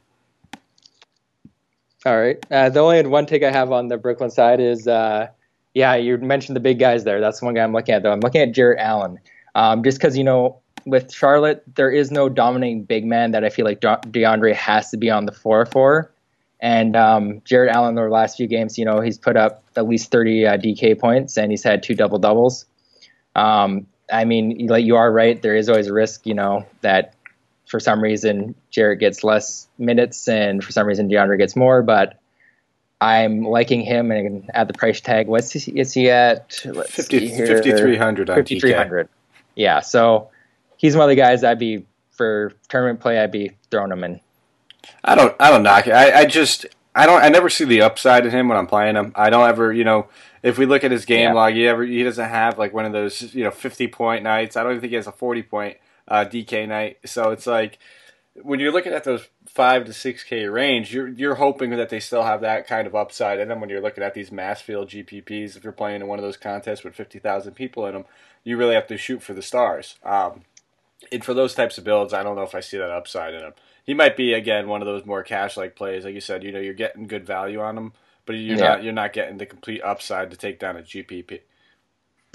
All 2.06 2.18
right. 2.18 2.38
Uh, 2.50 2.70
the 2.70 2.80
only 2.80 3.06
one 3.06 3.26
take 3.26 3.44
I 3.44 3.52
have 3.52 3.74
on 3.74 3.90
the 3.90 3.98
Brooklyn 3.98 4.30
side 4.32 4.62
is, 4.62 4.88
uh, 4.88 5.28
yeah, 5.74 5.96
you 5.96 6.18
mentioned 6.20 6.56
the 6.56 6.62
big 6.62 6.80
guys 6.80 7.04
there. 7.04 7.20
That's 7.20 7.42
the 7.42 7.46
one 7.46 7.56
guy 7.56 7.64
I'm 7.64 7.74
looking 7.74 7.96
at 7.96 8.02
though. 8.02 8.14
I'm 8.14 8.22
looking 8.22 8.42
at 8.42 8.54
Jarrett 8.54 8.80
Allen, 8.80 9.20
um, 9.56 9.84
just 9.84 9.98
because 9.98 10.18
you 10.18 10.24
know 10.24 10.62
with 10.88 11.14
Charlotte, 11.14 11.64
there 11.76 11.92
is 11.92 12.12
no 12.12 12.30
dominating 12.30 12.84
big 12.84 13.06
man 13.06 13.32
that 13.32 13.44
I 13.44 13.50
feel 13.50 13.66
like 13.66 13.82
DeAndre 13.82 14.54
has 14.56 14.90
to 14.92 14.98
be 14.98 15.12
on 15.12 15.26
the 15.26 15.34
floor 15.34 15.66
for. 15.66 16.10
And 16.60 16.96
um, 16.96 17.42
Jarrett 17.44 17.76
Allen, 17.76 17.96
the 17.96 18.04
last 18.04 18.38
few 18.38 18.48
games, 18.48 18.78
you 18.78 18.86
know, 18.86 19.02
he's 19.02 19.18
put 19.18 19.36
up 19.36 19.64
at 19.76 19.88
least 19.88 20.10
30 20.12 20.48
uh, 20.48 20.58
DK 20.58 20.98
points 20.98 21.38
and 21.38 21.52
he's 21.52 21.64
had 21.64 21.84
two 21.84 21.94
double 21.94 22.18
doubles. 22.18 22.66
Um, 23.36 23.86
I 24.12 24.26
mean, 24.26 24.66
like 24.68 24.86
you 24.86 24.96
are 24.96 25.12
right. 25.12 25.40
There 25.40 25.56
is 25.56 25.70
always 25.70 25.88
a 25.88 25.94
risk, 25.94 26.26
you 26.26 26.34
know, 26.34 26.66
that 26.82 27.14
for 27.68 27.80
some 27.80 28.02
reason 28.02 28.56
Jarrett 28.72 29.00
gets 29.00 29.24
less 29.24 29.68
minutes 29.78 30.28
and 30.28 30.64
for 30.64 30.72
some 30.72 30.88
reason 30.88 31.10
DeAndre 31.10 31.38
gets 31.38 31.56
more. 31.56 31.84
But 31.84 32.18
I'm 33.02 33.44
liking 33.44 33.82
him 33.82 34.10
and 34.10 34.50
at 34.54 34.68
the 34.68 34.74
price 34.74 35.02
tag. 35.02 35.28
What's 35.28 35.52
he? 35.52 35.80
Is 35.80 35.94
he 35.94 36.10
at? 36.10 36.54
50, 36.54 37.28
5300 37.28 38.28
5300. 38.28 39.10
Yeah. 39.56 39.82
So 39.82 40.30
he's 40.78 40.96
one 40.96 41.04
of 41.04 41.10
the 41.10 41.16
guys 41.16 41.44
I'd 41.44 41.60
be 41.60 41.86
for 42.12 42.54
tournament 42.70 43.00
play. 43.00 43.20
I'd 43.20 43.32
be 43.32 43.52
throwing 43.70 43.92
him 43.92 44.04
in. 44.04 44.22
I 45.04 45.16
don't. 45.16 45.36
I 45.40 45.50
don't 45.50 45.64
knock 45.64 45.88
it. 45.88 45.92
I, 45.92 46.22
I 46.22 46.26
just. 46.26 46.66
I 46.96 47.06
don't. 47.06 47.22
I 47.22 47.30
never 47.30 47.50
see 47.50 47.66
the 47.66 47.82
upside 47.82 48.26
in 48.26 48.32
him 48.32 48.48
when 48.48 48.58
I'm 48.58 48.68
playing 48.68 48.96
him. 48.96 49.12
I 49.16 49.30
don't 49.30 49.48
ever. 49.48 49.72
You 49.72 49.84
know, 49.84 50.08
if 50.42 50.58
we 50.58 50.66
look 50.66 50.84
at 50.84 50.92
his 50.92 51.06
game 51.06 51.30
yeah. 51.30 51.34
log, 51.34 51.54
he 51.54 51.68
ever 51.68 51.84
he 51.84 52.04
doesn't 52.04 52.30
have 52.30 52.58
like 52.58 52.74
one 52.74 52.86
of 52.86 52.94
those 52.94 53.34
you 53.34 53.44
know 53.44 53.52
50 53.52 53.88
point 53.90 54.24
nights. 54.24 54.56
I 54.56 54.64
don't 54.64 54.74
even 54.74 54.82
think 54.82 54.92
he 54.92 54.96
has 54.96 55.08
a 55.08 55.12
40 55.12 55.44
point 55.44 55.78
uh, 56.08 56.26
DK 56.26 56.68
night. 56.68 56.98
So 57.06 57.32
it's 57.32 57.48
like 57.48 57.80
when 58.42 58.60
you're 58.60 58.72
looking 58.72 58.94
at 58.94 59.04
those 59.04 59.28
five 59.48 59.86
to 59.86 59.94
six 59.94 60.24
K 60.24 60.46
range, 60.46 60.94
you're 60.94 61.08
you're 61.08 61.36
hoping 61.36 61.72
that 61.72 61.90
they 61.90 62.00
still 62.00 62.24
have 62.24 62.42
that 62.42 62.68
kind 62.68 62.88
of 62.88 62.96
upside. 62.96 63.40
And 63.40 63.50
then 63.50 63.60
when 63.60 63.70
you're 63.70 63.82
looking 63.82 64.04
at 64.04 64.14
these 64.14 64.32
mass 64.32 64.62
field 64.62 64.90
GPPs, 64.90 65.58
if 65.58 65.64
you're 65.64 65.74
playing 65.74 66.02
in 66.02 66.08
one 66.08 66.20
of 66.20 66.24
those 66.24 66.38
contests 66.38 66.84
with 66.84 66.96
50,000 66.96 67.54
people 67.54 67.86
in 67.86 67.94
them, 67.94 68.06
you 68.44 68.58
really 68.58 68.76
have 68.76 68.88
to 68.88 68.98
shoot 68.98 69.22
for 69.22 69.34
the 69.34 69.42
stars. 69.42 69.96
Um, 70.04 70.44
and 71.12 71.24
for 71.24 71.34
those 71.34 71.54
types 71.54 71.78
of 71.78 71.84
builds, 71.84 72.14
I 72.14 72.24
don't 72.24 72.36
know 72.36 72.44
if 72.44 72.56
I 72.56 72.60
see 72.60 72.78
that 72.78 72.90
upside 72.90 73.34
in 73.34 73.42
him. 73.42 73.54
He 73.84 73.94
might 73.94 74.18
be 74.18 74.34
again 74.34 74.68
one 74.68 74.82
of 74.82 74.88
those 74.88 75.06
more 75.06 75.24
cash 75.24 75.58
like 75.58 75.76
plays, 75.76 76.04
like 76.04 76.14
you 76.14 76.22
said. 76.22 76.44
You 76.44 76.52
know, 76.52 76.60
you're 76.60 76.74
getting 76.74 77.08
good 77.08 77.26
value 77.26 77.62
on 77.62 77.78
him, 77.78 77.94
but 78.26 78.34
you're 78.34 78.58
yeah. 78.58 78.70
not 78.70 78.84
you're 78.84 78.94
not 78.94 79.14
getting 79.14 79.38
the 79.38 79.46
complete 79.46 79.82
upside 79.82 80.32
to 80.32 80.38
take 80.38 80.60
down 80.60 80.78
a 80.78 80.82
GPP. 80.82 81.42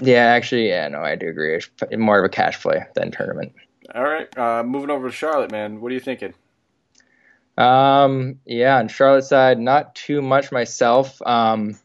Yeah, 0.01 0.25
actually, 0.25 0.67
yeah, 0.67 0.87
no, 0.87 1.01
I 1.01 1.15
do 1.15 1.27
agree. 1.27 1.55
It's 1.55 1.69
more 1.97 2.19
of 2.19 2.25
a 2.25 2.29
cash 2.29 2.61
play 2.61 2.83
than 2.95 3.11
tournament. 3.11 3.53
All 3.93 4.03
right, 4.03 4.35
uh, 4.37 4.63
moving 4.63 4.89
over 4.89 5.09
to 5.09 5.15
Charlotte, 5.15 5.51
man. 5.51 5.81
What 5.81 5.91
are 5.91 5.95
you 5.95 5.99
thinking? 5.99 6.33
Um, 7.57 8.39
yeah, 8.45 8.77
on 8.77 8.87
Charlotte 8.87 9.25
side, 9.25 9.59
not 9.59 9.93
too 9.93 10.21
much 10.21 10.51
myself. 10.51 11.21
Um, 11.25 11.77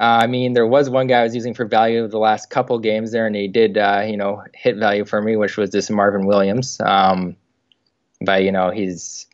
uh, 0.00 0.20
I 0.22 0.26
mean, 0.26 0.54
there 0.54 0.66
was 0.66 0.88
one 0.88 1.08
guy 1.08 1.20
I 1.20 1.22
was 1.24 1.34
using 1.34 1.52
for 1.52 1.66
value 1.66 2.08
the 2.08 2.18
last 2.18 2.48
couple 2.48 2.78
games 2.78 3.12
there, 3.12 3.26
and 3.26 3.36
he 3.36 3.48
did, 3.48 3.76
uh, 3.76 4.02
you 4.06 4.16
know, 4.16 4.42
hit 4.54 4.78
value 4.78 5.04
for 5.04 5.20
me, 5.20 5.36
which 5.36 5.58
was 5.58 5.70
this 5.70 5.90
Marvin 5.90 6.24
Williams. 6.24 6.80
Um, 6.80 7.36
but 8.22 8.42
you 8.42 8.50
know, 8.50 8.70
he's 8.70 9.26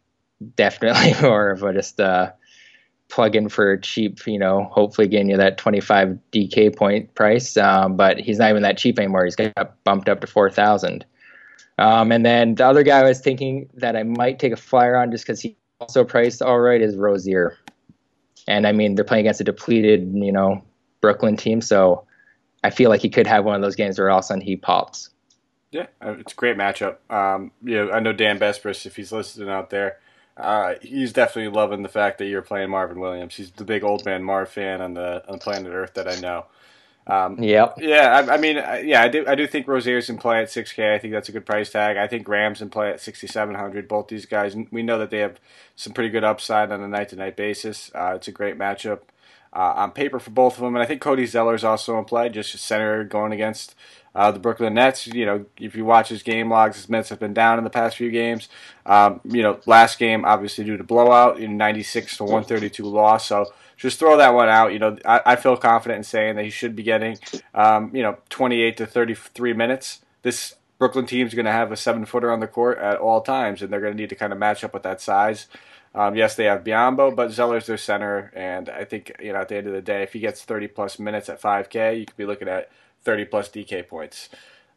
definitely 0.56 1.14
more 1.22 1.50
of 1.50 1.62
a 1.62 1.72
just 1.72 2.00
uh, 2.00 2.32
plug-in 3.08 3.48
for 3.48 3.76
cheap. 3.76 4.26
You 4.26 4.40
know, 4.40 4.64
hopefully 4.64 5.06
getting 5.06 5.30
you 5.30 5.36
that 5.36 5.56
25 5.56 6.18
DK 6.32 6.74
point 6.74 7.14
price. 7.14 7.56
Um, 7.56 7.96
but 7.96 8.18
he's 8.18 8.40
not 8.40 8.50
even 8.50 8.62
that 8.62 8.76
cheap 8.76 8.98
anymore. 8.98 9.24
He's 9.24 9.36
got 9.36 9.84
bumped 9.84 10.08
up 10.08 10.20
to 10.22 10.26
4,000. 10.26 11.06
Um, 11.78 12.10
and 12.10 12.26
then 12.26 12.56
the 12.56 12.66
other 12.66 12.82
guy 12.82 13.00
I 13.00 13.04
was 13.04 13.20
thinking 13.20 13.68
that 13.74 13.94
I 13.94 14.02
might 14.02 14.40
take 14.40 14.52
a 14.52 14.56
flyer 14.56 14.96
on 14.96 15.12
just 15.12 15.24
because 15.24 15.40
he 15.40 15.56
also 15.78 16.02
priced 16.02 16.42
all 16.42 16.58
right 16.58 16.82
is 16.82 16.96
Rozier. 16.96 17.56
And 18.46 18.66
I 18.66 18.72
mean, 18.72 18.94
they're 18.94 19.04
playing 19.04 19.26
against 19.26 19.40
a 19.40 19.44
depleted, 19.44 20.12
you 20.14 20.32
know, 20.32 20.62
Brooklyn 21.00 21.36
team, 21.36 21.60
so 21.60 22.04
I 22.62 22.70
feel 22.70 22.90
like 22.90 23.00
he 23.00 23.10
could 23.10 23.26
have 23.26 23.44
one 23.44 23.54
of 23.54 23.62
those 23.62 23.76
games 23.76 23.98
where 23.98 24.10
all 24.10 24.18
of 24.18 24.24
a 24.24 24.26
sudden 24.26 24.40
he 24.40 24.56
pops. 24.56 25.10
Yeah, 25.70 25.86
uh, 26.04 26.14
it's 26.18 26.32
a 26.32 26.36
great 26.36 26.56
matchup. 26.56 26.96
Um, 27.10 27.52
yeah, 27.62 27.88
I 27.92 28.00
know 28.00 28.12
Dan 28.12 28.38
Besbris, 28.38 28.86
if 28.86 28.96
he's 28.96 29.12
listening 29.12 29.50
out 29.50 29.70
there, 29.70 29.98
uh, 30.36 30.74
he's 30.82 31.12
definitely 31.12 31.52
loving 31.52 31.82
the 31.82 31.88
fact 31.88 32.18
that 32.18 32.26
you're 32.26 32.42
playing 32.42 32.70
Marvin 32.70 33.00
Williams. 33.00 33.34
He's 33.34 33.50
the 33.50 33.64
big 33.64 33.82
old 33.82 34.04
man 34.04 34.22
Marv 34.22 34.48
fan 34.48 34.80
on 34.80 34.94
the 34.94 35.22
on 35.28 35.38
planet 35.38 35.72
Earth 35.72 35.94
that 35.94 36.08
I 36.08 36.18
know. 36.20 36.46
Um, 37.06 37.40
yep. 37.40 37.76
Yeah, 37.78 38.24
I, 38.28 38.34
I, 38.34 38.36
mean, 38.36 38.56
yeah, 38.56 39.02
I 39.02 39.08
do. 39.08 39.24
I 39.28 39.36
do 39.36 39.46
think 39.46 39.68
Rozier's 39.68 40.10
in 40.10 40.18
play 40.18 40.42
at 40.42 40.48
6K. 40.48 40.94
I 40.94 40.98
think 40.98 41.12
that's 41.12 41.28
a 41.28 41.32
good 41.32 41.46
price 41.46 41.70
tag. 41.70 41.96
I 41.96 42.08
think 42.08 42.24
Graham's 42.24 42.60
in 42.60 42.68
play 42.68 42.90
at 42.90 43.00
6,700. 43.00 43.86
Both 43.86 44.08
these 44.08 44.26
guys, 44.26 44.56
we 44.72 44.82
know 44.82 44.98
that 44.98 45.10
they 45.10 45.18
have 45.18 45.38
some 45.76 45.92
pretty 45.92 46.10
good 46.10 46.24
upside 46.24 46.72
on 46.72 46.82
a 46.82 46.88
night-to-night 46.88 47.36
basis. 47.36 47.92
Uh, 47.94 48.14
it's 48.16 48.26
a 48.26 48.32
great 48.32 48.58
matchup 48.58 49.00
uh, 49.52 49.74
on 49.76 49.92
paper 49.92 50.18
for 50.18 50.30
both 50.30 50.54
of 50.54 50.64
them, 50.64 50.74
and 50.74 50.82
I 50.82 50.86
think 50.86 51.00
Cody 51.00 51.26
Zeller's 51.26 51.64
also 51.64 51.96
in 51.98 52.04
play, 52.04 52.28
just 52.28 52.58
center 52.58 53.04
going 53.04 53.32
against 53.32 53.76
uh, 54.16 54.32
the 54.32 54.40
Brooklyn 54.40 54.74
Nets. 54.74 55.06
You 55.06 55.26
know, 55.26 55.44
if 55.58 55.76
you 55.76 55.84
watch 55.84 56.08
his 56.08 56.24
game 56.24 56.50
logs, 56.50 56.76
his 56.76 56.88
minutes 56.88 57.10
have 57.10 57.20
been 57.20 57.34
down 57.34 57.58
in 57.58 57.64
the 57.64 57.70
past 57.70 57.96
few 57.96 58.10
games. 58.10 58.48
Um, 58.84 59.20
you 59.24 59.42
know, 59.42 59.60
last 59.66 59.98
game 59.98 60.24
obviously 60.24 60.64
due 60.64 60.76
to 60.76 60.84
blowout, 60.84 61.38
you 61.38 61.46
know, 61.46 61.54
96 61.54 62.16
to 62.16 62.24
132 62.24 62.84
loss. 62.84 63.26
So 63.26 63.52
just 63.76 63.98
throw 63.98 64.16
that 64.16 64.34
one 64.34 64.48
out. 64.48 64.72
You 64.72 64.78
know, 64.78 64.96
I, 65.04 65.20
I 65.26 65.36
feel 65.36 65.56
confident 65.56 65.98
in 65.98 66.04
saying 66.04 66.36
that 66.36 66.44
he 66.44 66.50
should 66.50 66.74
be 66.74 66.82
getting, 66.82 67.18
um, 67.54 67.94
you 67.94 68.02
know, 68.02 68.18
28 68.30 68.76
to 68.78 68.86
33 68.86 69.52
minutes. 69.52 70.00
This 70.22 70.54
Brooklyn 70.78 71.06
team 71.06 71.26
is 71.26 71.34
going 71.34 71.46
to 71.46 71.52
have 71.52 71.72
a 71.72 71.76
seven 71.76 72.04
footer 72.04 72.30
on 72.30 72.40
the 72.40 72.46
court 72.46 72.78
at 72.78 72.98
all 72.98 73.20
times, 73.20 73.62
and 73.62 73.72
they're 73.72 73.80
going 73.80 73.92
to 73.92 74.00
need 74.00 74.10
to 74.10 74.16
kind 74.16 74.32
of 74.32 74.38
match 74.38 74.64
up 74.64 74.74
with 74.74 74.82
that 74.82 75.00
size. 75.00 75.46
Um, 75.94 76.14
yes, 76.14 76.34
they 76.34 76.44
have 76.44 76.62
Biyombo, 76.62 77.16
but 77.16 77.32
Zeller's 77.32 77.66
their 77.66 77.78
center, 77.78 78.30
and 78.34 78.68
I 78.68 78.84
think 78.84 79.12
you 79.18 79.32
know 79.32 79.40
at 79.40 79.48
the 79.48 79.56
end 79.56 79.66
of 79.66 79.72
the 79.72 79.80
day, 79.80 80.02
if 80.02 80.12
he 80.12 80.20
gets 80.20 80.42
30 80.44 80.68
plus 80.68 80.98
minutes 80.98 81.30
at 81.30 81.40
5K, 81.40 82.00
you 82.00 82.06
could 82.06 82.16
be 82.18 82.26
looking 82.26 82.48
at 82.48 82.70
30 83.04 83.24
plus 83.24 83.48
DK 83.48 83.88
points. 83.88 84.28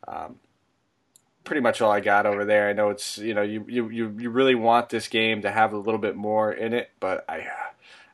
Um, 0.08 0.38
pretty 1.44 1.62
much 1.62 1.82
all 1.82 1.92
I 1.92 2.00
got 2.00 2.26
over 2.26 2.46
there. 2.46 2.70
I 2.70 2.74
know 2.74 2.90
it's 2.90 3.18
you 3.18 3.34
know 3.34 3.42
you 3.42 3.66
you 3.68 3.90
you 3.90 4.30
really 4.30 4.56
want 4.56 4.90
this 4.90 5.10
game 5.10 5.42
to 5.42 5.52
have 5.52 5.74
a 5.74 5.78
little 5.78 6.00
bit 6.00 6.16
more 6.16 6.54
in 6.54 6.74
it, 6.74 6.92
but 7.02 7.26
I 7.28 7.48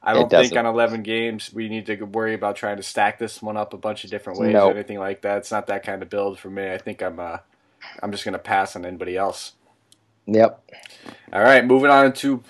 I 0.06 0.14
don't 0.14 0.30
think 0.30 0.56
on 0.56 0.68
11 0.68 1.02
games 1.02 1.52
we 1.52 1.68
need 1.68 1.88
to 1.88 1.96
worry 2.04 2.36
about 2.36 2.56
trying 2.56 2.78
to 2.78 2.84
stack 2.84 3.18
this 3.18 3.42
one 3.42 3.58
up 3.58 3.74
a 3.74 3.78
bunch 3.78 4.04
of 4.04 4.12
different 4.12 4.40
ways 4.40 4.54
nope. 4.54 4.72
or 4.72 4.76
anything 4.76 5.00
like 5.00 5.22
that. 5.24 5.40
It's 5.40 5.52
not 5.52 5.68
that 5.68 5.84
kind 5.84 6.04
of 6.04 6.10
build 6.10 6.38
for 6.38 6.50
me. 6.50 6.72
I 6.72 6.78
think 6.78 7.02
I'm 7.02 7.20
uh, 7.20 7.38
I'm 8.04 8.12
just 8.12 8.24
going 8.24 8.34
to 8.34 8.40
pass 8.40 8.76
on 8.76 8.86
anybody 8.86 9.18
else. 9.18 9.54
Yep. 10.28 10.72
All 11.34 11.42
right, 11.42 11.66
moving 11.66 11.90
on 11.90 12.14
to 12.14 12.44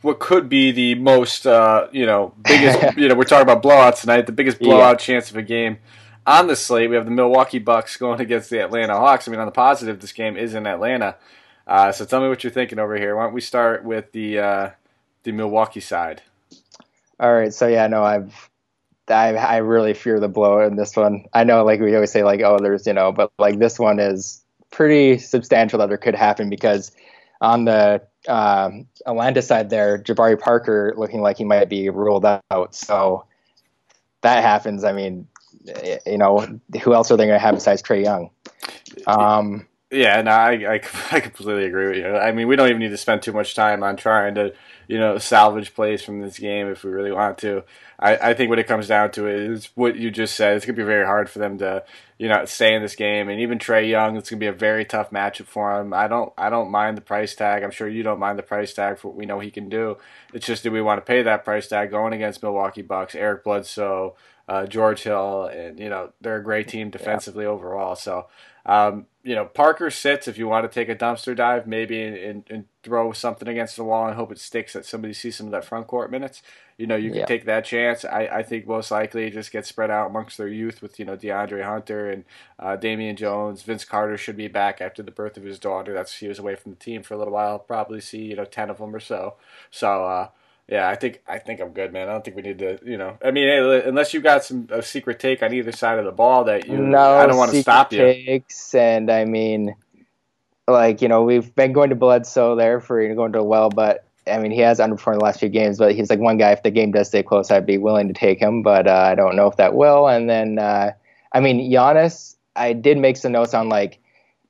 what 0.00 0.18
could 0.18 0.48
be 0.48 0.72
the 0.72 0.94
most 0.94 1.46
uh, 1.46 1.88
you 1.92 2.06
know 2.06 2.34
biggest 2.42 2.96
you 2.96 3.08
know 3.08 3.14
we're 3.14 3.24
talking 3.24 3.42
about 3.42 3.62
blowouts 3.62 4.00
tonight. 4.00 4.26
The 4.26 4.32
biggest 4.32 4.58
blowout 4.58 5.00
yeah. 5.00 5.06
chance 5.06 5.30
of 5.30 5.36
a 5.36 5.42
game 5.42 5.78
on 6.26 6.46
the 6.46 6.56
slate. 6.56 6.88
We 6.88 6.96
have 6.96 7.04
the 7.04 7.10
Milwaukee 7.10 7.58
Bucks 7.58 7.96
going 7.98 8.20
against 8.20 8.48
the 8.48 8.62
Atlanta 8.62 8.96
Hawks. 8.96 9.28
I 9.28 9.30
mean, 9.30 9.40
on 9.40 9.46
the 9.46 9.52
positive, 9.52 10.00
this 10.00 10.12
game 10.12 10.36
is 10.36 10.54
in 10.54 10.66
Atlanta. 10.66 11.16
Uh, 11.66 11.92
so 11.92 12.04
tell 12.04 12.20
me 12.20 12.28
what 12.28 12.44
you're 12.44 12.52
thinking 12.52 12.78
over 12.78 12.96
here. 12.96 13.16
Why 13.16 13.24
don't 13.24 13.34
we 13.34 13.40
start 13.40 13.84
with 13.84 14.12
the 14.12 14.38
uh, 14.38 14.70
the 15.22 15.32
Milwaukee 15.32 15.80
side? 15.80 16.22
All 17.20 17.32
right. 17.32 17.52
So 17.52 17.66
yeah, 17.66 17.86
no, 17.86 18.02
I've 18.02 18.50
I 19.08 19.34
I 19.34 19.56
really 19.58 19.94
fear 19.94 20.20
the 20.20 20.28
blow 20.28 20.60
in 20.60 20.76
this 20.76 20.96
one. 20.96 21.24
I 21.32 21.44
know, 21.44 21.64
like 21.64 21.80
we 21.80 21.94
always 21.94 22.10
say, 22.10 22.22
like 22.22 22.40
oh, 22.42 22.58
there's 22.60 22.86
you 22.86 22.92
know, 22.92 23.12
but 23.12 23.32
like 23.38 23.58
this 23.58 23.78
one 23.78 23.98
is 23.98 24.44
pretty 24.70 25.18
substantial 25.18 25.78
that 25.78 25.88
there 25.88 25.98
could 25.98 26.14
happen 26.14 26.50
because 26.50 26.90
on 27.40 27.64
the 27.64 28.02
um, 28.28 28.86
Atlanta 29.06 29.42
side 29.42 29.70
there, 29.70 29.98
Jabari 29.98 30.38
Parker 30.38 30.94
looking 30.96 31.20
like 31.20 31.36
he 31.36 31.44
might 31.44 31.68
be 31.68 31.90
ruled 31.90 32.24
out. 32.24 32.74
So 32.74 33.26
that 34.22 34.42
happens. 34.42 34.82
I 34.82 34.92
mean, 34.92 35.28
you 36.06 36.18
know, 36.18 36.58
who 36.82 36.94
else 36.94 37.10
are 37.10 37.16
they 37.16 37.26
going 37.26 37.38
to 37.38 37.44
have 37.44 37.54
besides 37.54 37.82
Trae 37.82 38.02
Young? 38.02 38.30
Um, 39.06 39.66
yeah, 39.90 40.20
no, 40.22 40.30
I, 40.30 40.52
I, 40.52 40.80
I 41.12 41.20
completely 41.20 41.66
agree 41.66 41.88
with 41.88 41.96
you. 41.98 42.16
I 42.16 42.32
mean, 42.32 42.48
we 42.48 42.56
don't 42.56 42.68
even 42.68 42.80
need 42.80 42.88
to 42.88 42.96
spend 42.96 43.22
too 43.22 43.32
much 43.32 43.54
time 43.54 43.82
on 43.82 43.96
trying 43.96 44.34
to, 44.36 44.54
you 44.88 44.98
know, 44.98 45.18
salvage 45.18 45.74
plays 45.74 46.02
from 46.02 46.20
this 46.20 46.38
game 46.38 46.68
if 46.68 46.84
we 46.84 46.90
really 46.90 47.12
want 47.12 47.38
to. 47.38 47.64
I, 47.98 48.30
I 48.30 48.34
think 48.34 48.50
what 48.50 48.58
it 48.58 48.66
comes 48.66 48.88
down 48.88 49.10
to 49.12 49.26
is 49.26 49.70
what 49.74 49.96
you 49.96 50.10
just 50.10 50.34
said. 50.34 50.56
It's 50.56 50.66
going 50.66 50.76
to 50.76 50.82
be 50.82 50.86
very 50.86 51.06
hard 51.06 51.30
for 51.30 51.38
them 51.38 51.58
to, 51.58 51.84
you 52.18 52.28
know, 52.28 52.44
stay 52.44 52.74
in 52.74 52.82
this 52.82 52.96
game. 52.96 53.28
And 53.28 53.40
even 53.40 53.58
Trae 53.58 53.88
Young, 53.88 54.16
it's 54.16 54.30
going 54.30 54.38
to 54.38 54.44
be 54.44 54.48
a 54.48 54.52
very 54.52 54.84
tough 54.84 55.10
matchup 55.10 55.46
for 55.46 55.80
him. 55.80 55.92
I 55.92 56.08
don't, 56.08 56.32
I 56.36 56.50
don't 56.50 56.70
mind 56.70 56.96
the 56.96 57.02
price 57.02 57.34
tag. 57.34 57.62
I'm 57.62 57.70
sure 57.70 57.88
you 57.88 58.02
don't 58.02 58.18
mind 58.18 58.38
the 58.38 58.42
price 58.42 58.74
tag 58.74 58.98
for 58.98 59.08
what 59.08 59.16
we 59.16 59.26
know 59.26 59.40
he 59.40 59.50
can 59.50 59.68
do. 59.68 59.96
It's 60.32 60.46
just 60.46 60.62
do 60.62 60.70
we 60.70 60.82
want 60.82 60.98
to 60.98 61.04
pay 61.04 61.22
that 61.22 61.44
price 61.44 61.68
tag 61.68 61.90
going 61.90 62.12
against 62.12 62.42
Milwaukee 62.42 62.82
Bucks, 62.82 63.14
Eric 63.14 63.44
Bledsoe, 63.44 64.16
uh, 64.48 64.66
George 64.66 65.02
Hill, 65.02 65.46
and 65.46 65.78
you 65.78 65.88
know 65.88 66.12
they're 66.20 66.36
a 66.36 66.42
great 66.42 66.68
team 66.68 66.90
defensively 66.90 67.44
yeah. 67.44 67.50
overall. 67.50 67.96
So 67.96 68.26
um, 68.66 69.06
you 69.24 69.34
know 69.34 69.46
Parker 69.46 69.90
sits 69.90 70.28
if 70.28 70.36
you 70.36 70.46
want 70.46 70.70
to 70.70 70.74
take 70.74 70.90
a 70.90 70.94
dumpster 70.94 71.34
dive, 71.34 71.66
maybe 71.66 72.02
and, 72.02 72.44
and, 72.48 72.64
throw 72.82 73.12
something 73.12 73.48
against 73.48 73.76
the 73.76 73.82
wall 73.82 74.06
and 74.06 74.14
hope 74.14 74.30
it 74.30 74.38
sticks 74.38 74.74
that 74.74 74.84
somebody 74.84 75.14
sees 75.14 75.36
some 75.36 75.46
of 75.46 75.52
that 75.52 75.64
front 75.64 75.86
court 75.86 76.10
minutes. 76.10 76.42
You 76.76 76.86
know 76.86 76.96
you 76.96 77.08
can 77.08 77.20
yeah. 77.20 77.24
take 77.24 77.46
that 77.46 77.64
chance. 77.64 78.04
I, 78.04 78.28
I 78.30 78.42
think 78.42 78.66
most 78.66 78.90
likely 78.90 79.24
it 79.24 79.32
just 79.32 79.50
gets 79.50 79.70
spread 79.70 79.90
out 79.90 80.10
amongst 80.10 80.36
their 80.36 80.48
youth 80.48 80.82
with 80.82 80.98
you 80.98 81.06
know 81.06 81.16
DeAndre 81.16 81.64
Hunter 81.64 82.10
and 82.10 82.24
uh, 82.58 82.76
Damian 82.76 83.16
Jones. 83.16 83.62
Vince 83.62 83.86
Carter 83.86 84.18
should 84.18 84.36
be 84.36 84.48
back 84.48 84.82
after 84.82 85.02
the 85.02 85.10
birth 85.10 85.38
of 85.38 85.44
his 85.44 85.58
daughter. 85.58 85.94
That's 85.94 86.18
he 86.18 86.28
was 86.28 86.38
away 86.38 86.56
from 86.56 86.72
the 86.72 86.78
team 86.78 87.02
for 87.02 87.14
a 87.14 87.16
little 87.16 87.32
while. 87.32 87.58
Probably 87.58 88.02
see 88.02 88.24
you 88.24 88.36
know 88.36 88.44
ten 88.44 88.68
of 88.68 88.76
them 88.78 88.94
or 88.94 89.00
so. 89.00 89.36
So. 89.70 90.04
Uh, 90.04 90.28
yeah, 90.68 90.88
I 90.88 90.94
think 90.94 91.22
I 91.28 91.38
think 91.38 91.60
I'm 91.60 91.72
good, 91.72 91.92
man. 91.92 92.08
I 92.08 92.12
don't 92.12 92.24
think 92.24 92.36
we 92.36 92.42
need 92.42 92.58
to, 92.60 92.78
you 92.84 92.96
know. 92.96 93.18
I 93.22 93.30
mean, 93.30 93.48
unless 93.48 94.14
you 94.14 94.20
got 94.20 94.44
some 94.44 94.66
a 94.70 94.82
secret 94.82 95.18
take 95.18 95.42
on 95.42 95.52
either 95.52 95.72
side 95.72 95.98
of 95.98 96.06
the 96.06 96.12
ball 96.12 96.44
that 96.44 96.66
you, 96.66 96.78
no 96.78 97.16
I 97.16 97.26
don't 97.26 97.36
want 97.36 97.52
to 97.52 97.60
stop 97.60 97.92
you. 97.92 97.98
Takes, 97.98 98.74
and 98.74 99.10
I 99.10 99.26
mean, 99.26 99.74
like 100.66 101.02
you 101.02 101.08
know, 101.08 101.22
we've 101.22 101.54
been 101.54 101.72
going 101.72 101.90
to 101.90 101.96
blood 101.96 102.22
Bledsoe 102.22 102.56
there 102.56 102.80
for 102.80 103.02
you 103.02 103.10
know, 103.10 103.14
going 103.14 103.32
to 103.32 103.40
a 103.40 103.44
well, 103.44 103.68
but 103.68 104.06
I 104.26 104.38
mean, 104.38 104.52
he 104.52 104.60
has 104.60 104.78
underperformed 104.78 105.18
the 105.18 105.24
last 105.24 105.40
few 105.40 105.50
games. 105.50 105.78
But 105.78 105.94
he's 105.94 106.08
like 106.08 106.18
one 106.18 106.38
guy. 106.38 106.52
If 106.52 106.62
the 106.62 106.70
game 106.70 106.92
does 106.92 107.08
stay 107.08 107.22
close, 107.22 107.50
I'd 107.50 107.66
be 107.66 107.78
willing 107.78 108.08
to 108.08 108.14
take 108.14 108.38
him, 108.38 108.62
but 108.62 108.86
uh, 108.86 109.08
I 109.10 109.14
don't 109.14 109.36
know 109.36 109.46
if 109.46 109.56
that 109.56 109.74
will. 109.74 110.08
And 110.08 110.30
then, 110.30 110.58
uh, 110.58 110.92
I 111.32 111.40
mean, 111.40 111.70
Giannis, 111.70 112.36
I 112.56 112.72
did 112.72 112.96
make 112.96 113.18
some 113.18 113.32
notes 113.32 113.52
on 113.52 113.68
like 113.68 113.98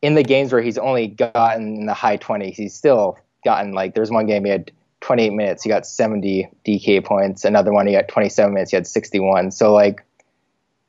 in 0.01 0.15
the 0.15 0.23
games 0.23 0.53
where 0.53 0.63
he's 0.63 0.79
only 0.79 1.09
gotten 1.09 1.77
in 1.79 1.87
the 1.87 1.95
high 1.95 2.19
20s, 2.19 2.55
he's 2.55 2.75
still 2.75 3.19
gotten 3.45 3.73
like 3.73 3.95
there's 3.95 4.11
one 4.11 4.27
game 4.27 4.45
he 4.45 4.51
had 4.51 4.71
28 5.05 5.31
minutes, 5.35 5.63
he 5.63 5.69
got 5.69 5.87
70 5.87 6.49
DK 6.67 7.05
points. 7.05 7.45
Another 7.45 7.73
one, 7.73 7.87
he 7.87 7.93
got 7.93 8.09
27 8.09 8.55
minutes, 8.55 8.71
he 8.71 8.77
had 8.77 8.87
61. 8.87 9.51
So 9.51 9.73
like, 9.75 10.03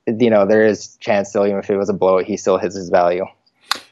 you 0.08 0.30
know, 0.30 0.45
there 0.45 0.65
is 0.65 0.95
chance 1.01 1.30
still, 1.30 1.45
even 1.45 1.60
if 1.60 1.69
it 1.69 1.75
was 1.75 1.89
a 1.89 1.93
blowout, 1.93 2.23
he 2.23 2.38
still 2.38 2.58
hits 2.58 2.75
his 2.75 2.88
value. 2.88 3.25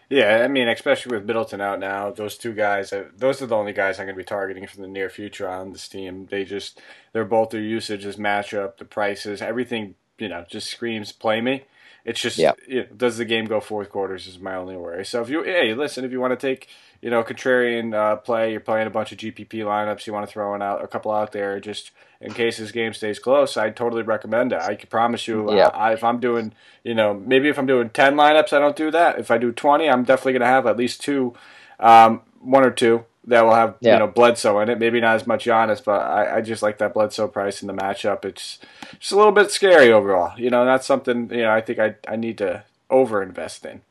Yeah, 0.09 0.41
I 0.43 0.47
mean, 0.47 0.69
especially 0.69 1.17
with 1.17 1.25
Middleton 1.25 1.59
out 1.59 1.79
now, 1.79 2.11
those 2.11 2.37
two 2.37 2.53
guys, 2.53 2.93
uh, 2.93 3.05
those 3.17 3.41
are 3.41 3.47
the 3.47 3.55
only 3.55 3.73
guys 3.73 3.99
I'm 3.99 4.05
going 4.05 4.15
to 4.15 4.17
be 4.17 4.23
targeting 4.23 4.65
for 4.65 4.77
the 4.77 4.87
near 4.87 5.09
future 5.09 5.49
on 5.49 5.73
this 5.73 5.89
team. 5.89 6.27
They 6.31 6.45
just, 6.45 6.79
they're 7.11 7.25
both 7.25 7.49
their 7.49 7.61
usage, 7.61 8.05
this 8.05 8.15
matchup, 8.15 8.77
the 8.77 8.85
prices, 8.85 9.41
everything, 9.41 9.95
you 10.19 10.29
know, 10.29 10.45
just 10.47 10.69
screams 10.69 11.11
play 11.11 11.41
me. 11.41 11.65
It's 12.05 12.19
just, 12.19 12.37
yep. 12.37 12.59
you 12.67 12.81
know, 12.81 12.87
does 12.97 13.17
the 13.17 13.25
game 13.25 13.45
go 13.45 13.61
fourth 13.61 13.89
quarters 13.89 14.27
is 14.27 14.37
my 14.37 14.55
only 14.55 14.75
worry. 14.75 15.05
So 15.05 15.21
if 15.21 15.29
you, 15.29 15.43
hey, 15.43 15.73
listen, 15.73 16.03
if 16.03 16.11
you 16.11 16.19
want 16.19 16.37
to 16.37 16.47
take, 16.47 16.67
you 17.01 17.09
know, 17.09 17.23
contrarian 17.23 17.93
uh, 17.93 18.17
play, 18.17 18.51
you're 18.51 18.59
playing 18.59 18.87
a 18.87 18.89
bunch 18.89 19.11
of 19.13 19.17
GPP 19.19 19.49
lineups, 19.51 20.05
you 20.05 20.11
want 20.11 20.27
to 20.27 20.31
throw 20.31 20.53
in 20.53 20.61
out 20.61 20.83
a 20.83 20.87
couple 20.87 21.11
out 21.11 21.31
there 21.31 21.59
just 21.61 21.91
in 22.19 22.33
case 22.33 22.57
this 22.57 22.71
game 22.71 22.93
stays 22.93 23.19
close, 23.19 23.55
I 23.55 23.69
totally 23.69 24.03
recommend 24.03 24.51
it. 24.51 24.59
I 24.59 24.75
can 24.75 24.89
promise 24.89 25.27
you, 25.27 25.53
yeah. 25.53 25.67
uh, 25.67 25.69
I, 25.69 25.93
if 25.93 26.03
I'm 26.03 26.19
doing, 26.19 26.53
you 26.83 26.93
know, 26.93 27.13
maybe 27.13 27.47
if 27.47 27.57
I'm 27.57 27.65
doing 27.65 27.89
10 27.89 28.15
lineups, 28.15 28.53
I 28.53 28.59
don't 28.59 28.75
do 28.75 28.91
that. 28.91 29.19
If 29.19 29.31
I 29.31 29.37
do 29.37 29.51
20, 29.51 29.89
I'm 29.89 30.03
definitely 30.03 30.33
going 30.33 30.41
to 30.41 30.47
have 30.47 30.67
at 30.67 30.77
least 30.77 31.01
two, 31.01 31.33
um, 31.79 32.21
one 32.41 32.65
or 32.65 32.71
two 32.71 33.05
that 33.25 33.41
will 33.41 33.55
have, 33.55 33.75
yeah. 33.79 33.93
you 33.93 33.99
know, 33.99 34.07
Bledsoe 34.07 34.59
in 34.59 34.69
it. 34.69 34.79
Maybe 34.79 34.99
not 34.99 35.15
as 35.15 35.25
much 35.25 35.45
Giannis, 35.45 35.83
but 35.83 36.01
I, 36.01 36.37
I 36.37 36.41
just 36.41 36.61
like 36.61 36.77
that 36.79 36.93
Bledsoe 36.93 37.27
price 37.27 37.61
in 37.61 37.67
the 37.67 37.73
matchup. 37.73 38.25
It's 38.25 38.59
just 38.99 39.11
a 39.11 39.15
little 39.15 39.31
bit 39.31 39.51
scary 39.51 39.91
overall. 39.91 40.37
You 40.37 40.49
know, 40.49 40.65
that's 40.65 40.85
something, 40.85 41.29
you 41.29 41.43
know, 41.43 41.51
I 41.51 41.61
think 41.61 41.79
I, 41.79 41.95
I 42.07 42.15
need 42.15 42.37
to 42.39 42.63
over 42.89 43.23
invest 43.23 43.65
in. 43.65 43.81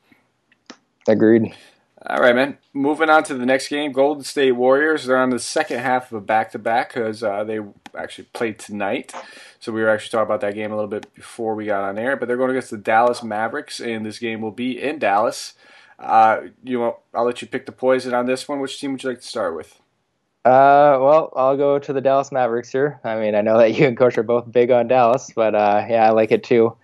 Agreed. 1.08 1.54
All 2.04 2.18
right, 2.18 2.34
man. 2.34 2.58
Moving 2.72 3.10
on 3.10 3.22
to 3.24 3.34
the 3.34 3.46
next 3.46 3.68
game, 3.68 3.92
Golden 3.92 4.24
State 4.24 4.52
Warriors. 4.52 5.06
They're 5.06 5.16
on 5.16 5.30
the 5.30 5.38
second 5.38 5.78
half 5.80 6.10
of 6.10 6.18
a 6.18 6.20
back-to-back 6.20 6.92
because 6.92 7.22
uh, 7.22 7.44
they 7.44 7.60
actually 7.96 8.26
played 8.32 8.58
tonight. 8.58 9.14
So 9.60 9.70
we 9.70 9.82
were 9.82 9.88
actually 9.88 10.10
talking 10.10 10.26
about 10.26 10.40
that 10.40 10.56
game 10.56 10.72
a 10.72 10.74
little 10.74 10.90
bit 10.90 11.14
before 11.14 11.54
we 11.54 11.66
got 11.66 11.84
on 11.84 11.98
air. 11.98 12.16
But 12.16 12.26
they're 12.26 12.36
going 12.36 12.50
against 12.50 12.70
the 12.70 12.76
Dallas 12.76 13.22
Mavericks, 13.22 13.78
and 13.78 14.04
this 14.04 14.18
game 14.18 14.40
will 14.40 14.50
be 14.50 14.80
in 14.80 14.98
Dallas. 14.98 15.54
Uh, 16.02 16.48
you 16.64 16.80
want, 16.80 16.96
I'll 17.14 17.24
let 17.24 17.40
you 17.40 17.48
pick 17.48 17.64
the 17.64 17.72
poison 17.72 18.12
on 18.12 18.26
this 18.26 18.48
one. 18.48 18.60
Which 18.60 18.80
team 18.80 18.92
would 18.92 19.02
you 19.02 19.10
like 19.10 19.20
to 19.20 19.26
start 19.26 19.56
with? 19.56 19.78
Uh, 20.44 20.98
well, 21.00 21.32
I'll 21.36 21.56
go 21.56 21.78
to 21.78 21.92
the 21.92 22.00
Dallas 22.00 22.32
Mavericks 22.32 22.70
here. 22.70 23.00
I 23.04 23.18
mean, 23.20 23.36
I 23.36 23.42
know 23.42 23.58
that 23.58 23.78
you 23.78 23.86
and 23.86 23.96
Coach 23.96 24.18
are 24.18 24.24
both 24.24 24.50
big 24.50 24.72
on 24.72 24.88
Dallas, 24.88 25.30
but 25.34 25.54
uh, 25.54 25.86
yeah, 25.88 26.06
I 26.06 26.10
like 26.10 26.32
it 26.32 26.42
too. 26.42 26.76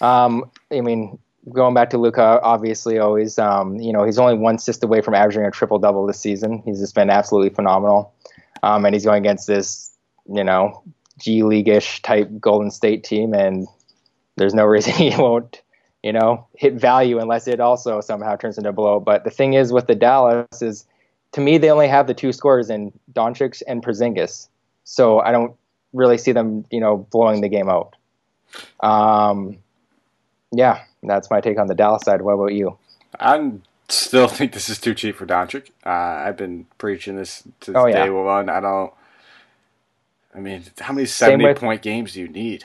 Um, 0.00 0.50
I 0.72 0.80
mean, 0.80 1.18
going 1.50 1.74
back 1.74 1.90
to 1.90 1.98
Luka, 1.98 2.40
obviously, 2.42 2.98
always, 2.98 3.38
um, 3.38 3.76
you 3.76 3.92
know, 3.92 4.04
he's 4.04 4.18
only 4.18 4.34
one 4.34 4.54
assist 4.54 4.82
away 4.82 5.02
from 5.02 5.14
averaging 5.14 5.44
a 5.44 5.50
triple 5.50 5.78
double 5.78 6.06
this 6.06 6.18
season. 6.20 6.62
He's 6.64 6.80
just 6.80 6.94
been 6.94 7.10
absolutely 7.10 7.50
phenomenal. 7.50 8.14
um, 8.62 8.84
and 8.84 8.94
he's 8.94 9.04
going 9.04 9.22
against 9.22 9.46
this, 9.46 9.90
you 10.32 10.44
know, 10.44 10.82
G 11.18 11.42
League-ish 11.42 12.02
type 12.02 12.30
Golden 12.40 12.70
State 12.70 13.04
team, 13.04 13.34
and 13.34 13.66
there's 14.36 14.54
no 14.54 14.64
reason 14.66 14.94
he 14.94 15.10
won't, 15.16 15.60
you 16.02 16.12
know, 16.12 16.46
hit 16.56 16.74
value 16.74 17.18
unless 17.18 17.46
it 17.46 17.60
also 17.60 18.00
somehow 18.00 18.36
turns 18.36 18.58
into 18.58 18.70
a 18.70 18.72
blow. 18.72 18.98
But 19.00 19.24
the 19.24 19.30
thing 19.30 19.54
is 19.54 19.72
with 19.72 19.86
the 19.86 19.94
Dallas 19.94 20.60
is, 20.62 20.84
to 21.32 21.40
me, 21.40 21.58
they 21.58 21.70
only 21.70 21.88
have 21.88 22.06
the 22.06 22.14
two 22.14 22.32
scorers 22.32 22.70
in 22.70 22.92
Doncic 23.12 23.62
and 23.66 23.82
Porzingis, 23.82 24.48
so 24.84 25.20
I 25.20 25.32
don't 25.32 25.54
really 25.92 26.18
see 26.18 26.32
them, 26.32 26.64
you 26.70 26.80
know, 26.80 26.96
blowing 27.10 27.40
the 27.40 27.48
game 27.48 27.68
out. 27.68 27.94
Um, 28.80 29.58
yeah, 30.50 30.82
that's 31.02 31.30
my 31.30 31.40
take 31.40 31.58
on 31.58 31.66
the 31.68 31.74
Dallas 31.74 32.02
side. 32.04 32.20
What 32.22 32.32
about 32.34 32.52
you? 32.52 32.76
I 33.18 33.52
still 33.88 34.28
think 34.36 34.52
this 34.52 34.68
is 34.68 34.78
too 34.78 34.94
cheap 34.94 35.16
for 35.16 35.26
Doncic. 35.26 35.70
Uh, 35.86 35.88
I've 35.90 36.36
been 36.36 36.66
preaching 36.78 37.16
this 37.16 37.42
to 37.60 37.72
Oh, 37.74 37.86
yeah. 37.86 38.04
day 38.04 38.10
one. 38.10 38.48
I 38.48 38.60
don't. 38.60 38.92
I 40.34 40.40
mean, 40.40 40.64
how 40.80 40.92
many 40.94 41.06
seventy 41.06 41.44
with- 41.44 41.58
point 41.58 41.82
games 41.82 42.14
do 42.14 42.20
you 42.20 42.28
need? 42.28 42.64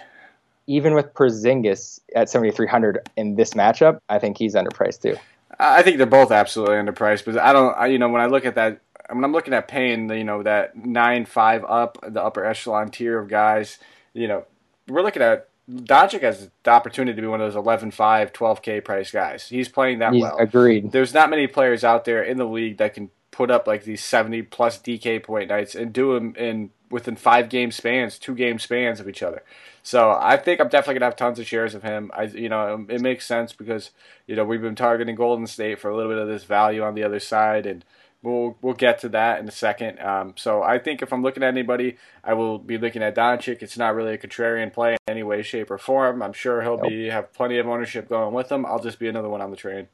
Even 0.67 0.93
with 0.93 1.13
Porzingis 1.13 1.99
at 2.15 2.29
7,300 2.29 3.09
in 3.15 3.35
this 3.35 3.53
matchup, 3.53 3.99
I 4.09 4.19
think 4.19 4.37
he's 4.37 4.53
underpriced 4.53 5.01
too. 5.01 5.15
I 5.59 5.81
think 5.81 5.97
they're 5.97 6.05
both 6.05 6.31
absolutely 6.31 6.75
underpriced, 6.75 7.25
but 7.25 7.37
I 7.37 7.53
don't. 7.53 7.75
I, 7.75 7.87
you 7.87 7.97
know, 7.97 8.09
when 8.09 8.21
I 8.21 8.27
look 8.27 8.45
at 8.45 8.55
that, 8.55 8.81
when 9.09 9.23
I'm 9.23 9.31
looking 9.31 9.53
at 9.53 9.67
paying, 9.67 10.07
the, 10.07 10.17
you 10.17 10.23
know, 10.23 10.43
that 10.43 10.75
nine 10.75 11.25
five 11.25 11.63
up, 11.63 11.97
the 12.07 12.21
upper 12.21 12.45
echelon 12.45 12.89
tier 12.91 13.17
of 13.17 13.27
guys, 13.27 13.79
you 14.13 14.27
know, 14.27 14.45
we're 14.87 15.01
looking 15.01 15.23
at 15.23 15.49
Doncic 15.69 16.21
has 16.21 16.49
the 16.63 16.71
opportunity 16.71 17.15
to 17.15 17.21
be 17.21 17.27
one 17.27 17.41
of 17.41 17.47
those 17.47 17.57
11 17.57 17.91
5 17.91 18.31
12k 18.31 18.83
price 18.85 19.11
guys. 19.11 19.49
He's 19.49 19.67
playing 19.67 19.99
that 19.99 20.13
He's 20.13 20.21
well. 20.21 20.37
agreed. 20.37 20.91
There's 20.91 21.13
not 21.13 21.29
many 21.29 21.47
players 21.47 21.83
out 21.83 22.05
there 22.05 22.23
in 22.23 22.37
the 22.37 22.45
league 22.45 22.77
that 22.77 22.93
can 22.93 23.09
put 23.31 23.51
up 23.51 23.67
like 23.67 23.83
these 23.83 24.03
70 24.03 24.43
plus 24.43 24.79
DK 24.79 25.21
point 25.21 25.49
nights 25.49 25.75
and 25.75 25.91
do 25.91 26.13
them 26.13 26.33
in 26.35 26.71
within 26.89 27.17
five 27.17 27.49
game 27.49 27.71
spans, 27.71 28.17
two 28.17 28.33
game 28.33 28.59
spans 28.59 29.01
of 29.01 29.09
each 29.09 29.21
other. 29.21 29.43
So 29.87 30.11
I 30.19 30.35
think 30.35 30.59
I'm 30.59 30.67
definitely 30.67 30.95
gonna 30.95 31.05
have 31.05 31.15
tons 31.15 31.39
of 31.39 31.47
shares 31.47 31.73
of 31.73 31.81
him. 31.81 32.11
I, 32.13 32.23
you 32.23 32.49
know, 32.49 32.85
it 32.89 32.99
makes 32.99 33.25
sense 33.25 33.53
because 33.53 33.91
you 34.27 34.35
know 34.35 34.43
we've 34.43 34.61
been 34.61 34.75
targeting 34.75 35.15
Golden 35.15 35.47
State 35.47 35.79
for 35.79 35.89
a 35.89 35.95
little 35.95 36.11
bit 36.11 36.21
of 36.21 36.27
this 36.27 36.43
value 36.43 36.83
on 36.83 36.93
the 36.93 37.03
other 37.03 37.21
side, 37.21 37.65
and 37.65 37.85
we'll 38.21 38.57
we'll 38.61 38.73
get 38.73 38.99
to 38.99 39.09
that 39.09 39.39
in 39.39 39.47
a 39.47 39.51
second. 39.51 40.01
Um, 40.01 40.33
so 40.35 40.61
I 40.61 40.77
think 40.77 41.01
if 41.01 41.13
I'm 41.13 41.23
looking 41.23 41.41
at 41.41 41.47
anybody, 41.47 41.95
I 42.21 42.33
will 42.33 42.59
be 42.59 42.77
looking 42.77 43.01
at 43.01 43.15
Doncic. 43.15 43.61
It's 43.61 43.77
not 43.77 43.95
really 43.95 44.13
a 44.13 44.17
contrarian 44.17 44.73
play 44.73 44.91
in 44.91 44.97
any 45.07 45.23
way, 45.23 45.41
shape, 45.41 45.71
or 45.71 45.77
form. 45.77 46.21
I'm 46.21 46.33
sure 46.33 46.61
he'll 46.61 46.75
be 46.75 47.05
have 47.05 47.31
plenty 47.31 47.57
of 47.57 47.65
ownership 47.65 48.09
going 48.09 48.33
with 48.33 48.51
him. 48.51 48.65
I'll 48.65 48.83
just 48.83 48.99
be 48.99 49.07
another 49.07 49.29
one 49.29 49.39
on 49.39 49.51
the 49.51 49.55
train. 49.55 49.87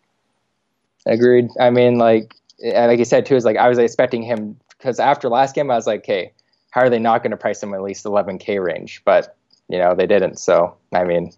Agreed. 1.05 1.49
I 1.59 1.69
mean, 1.69 1.99
like, 1.99 2.33
and 2.63 2.87
like 2.87 2.97
you 2.97 3.05
said 3.05 3.27
too, 3.27 3.35
is 3.35 3.45
like 3.45 3.57
I 3.57 3.69
was 3.69 3.77
expecting 3.77 4.23
him 4.23 4.59
because 4.75 4.99
after 4.99 5.29
last 5.29 5.53
game, 5.53 5.69
I 5.69 5.75
was 5.75 5.85
like, 5.85 6.03
hey, 6.03 6.33
how 6.71 6.81
are 6.81 6.89
they 6.89 6.97
not 6.97 7.21
going 7.21 7.29
to 7.29 7.37
price 7.37 7.61
him 7.61 7.75
at 7.75 7.83
least 7.83 8.05
11k 8.05 8.59
range? 8.59 9.03
But 9.05 9.37
you 9.69 9.77
know, 9.77 9.95
they 9.95 10.07
didn't. 10.07 10.37
So 10.37 10.77
I 10.93 11.03
mean, 11.03 11.31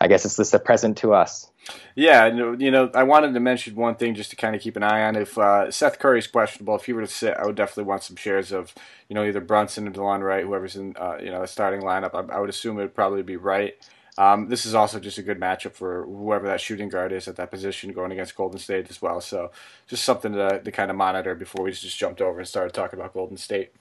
I 0.00 0.08
guess 0.08 0.24
it's 0.24 0.36
just 0.36 0.54
a 0.54 0.58
present 0.58 0.96
to 0.98 1.14
us. 1.14 1.50
Yeah, 1.94 2.26
you 2.26 2.70
know- 2.70 2.90
I 2.94 3.04
wanted 3.04 3.34
to 3.34 3.40
mention 3.40 3.76
one 3.76 3.94
thing 3.94 4.14
just 4.14 4.30
to 4.30 4.36
kind 4.36 4.56
of 4.56 4.62
keep 4.62 4.76
an 4.76 4.82
eye 4.82 5.04
on. 5.04 5.14
If 5.16 5.38
uh, 5.38 5.70
Seth 5.70 5.98
Curry's 5.98 6.26
questionable, 6.26 6.74
if 6.74 6.86
he 6.86 6.92
were 6.92 7.02
to 7.02 7.06
sit, 7.06 7.34
I 7.36 7.46
would 7.46 7.54
definitely 7.54 7.84
want 7.84 8.02
some 8.02 8.16
shares 8.16 8.50
of, 8.50 8.74
you 9.08 9.14
know, 9.14 9.24
either 9.24 9.40
Brunson 9.40 9.86
or 9.86 9.92
Delon 9.92 10.22
Wright, 10.22 10.44
whoever's 10.44 10.74
in, 10.74 10.96
uh, 10.98 11.18
you 11.20 11.30
know, 11.30 11.40
the 11.40 11.46
starting 11.46 11.82
lineup. 11.82 12.14
I, 12.14 12.34
I 12.34 12.40
would 12.40 12.50
assume 12.50 12.78
it 12.78 12.82
would 12.82 12.94
probably 12.94 13.22
be 13.22 13.36
Wright. 13.36 13.74
Um, 14.18 14.48
this 14.48 14.66
is 14.66 14.74
also 14.74 14.98
just 15.00 15.18
a 15.18 15.22
good 15.22 15.40
matchup 15.40 15.72
for 15.74 16.04
whoever 16.04 16.46
that 16.48 16.60
shooting 16.60 16.88
guard 16.88 17.12
is 17.12 17.28
at 17.28 17.36
that 17.36 17.50
position 17.50 17.92
going 17.92 18.12
against 18.12 18.34
Golden 18.36 18.58
State 18.58 18.90
as 18.90 19.00
well. 19.00 19.20
So 19.20 19.52
just 19.86 20.04
something 20.04 20.32
to, 20.32 20.60
to 20.60 20.72
kind 20.72 20.90
of 20.90 20.96
monitor 20.96 21.34
before 21.34 21.64
we 21.64 21.72
just 21.72 21.96
jumped 21.96 22.20
over 22.20 22.40
and 22.40 22.48
started 22.48 22.74
talking 22.74 22.98
about 22.98 23.14
Golden 23.14 23.36
State. 23.36 23.72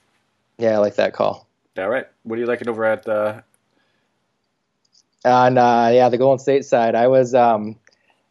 Yeah, 0.58 0.76
I 0.76 0.78
like 0.78 0.96
that 0.96 1.14
call. 1.14 1.48
All 1.78 1.90
right, 1.90 2.06
what 2.24 2.38
are 2.38 2.40
you 2.42 2.46
liking 2.46 2.70
over 2.70 2.86
at 2.86 3.04
the? 3.04 3.44
And 5.24 5.58
uh, 5.60 5.90
yeah, 5.94 6.10
the 6.10 6.18
Golden 6.18 6.40
State 6.40 6.66
side, 6.66 6.96
I 6.96 7.08
was, 7.08 7.36
um, 7.36 7.76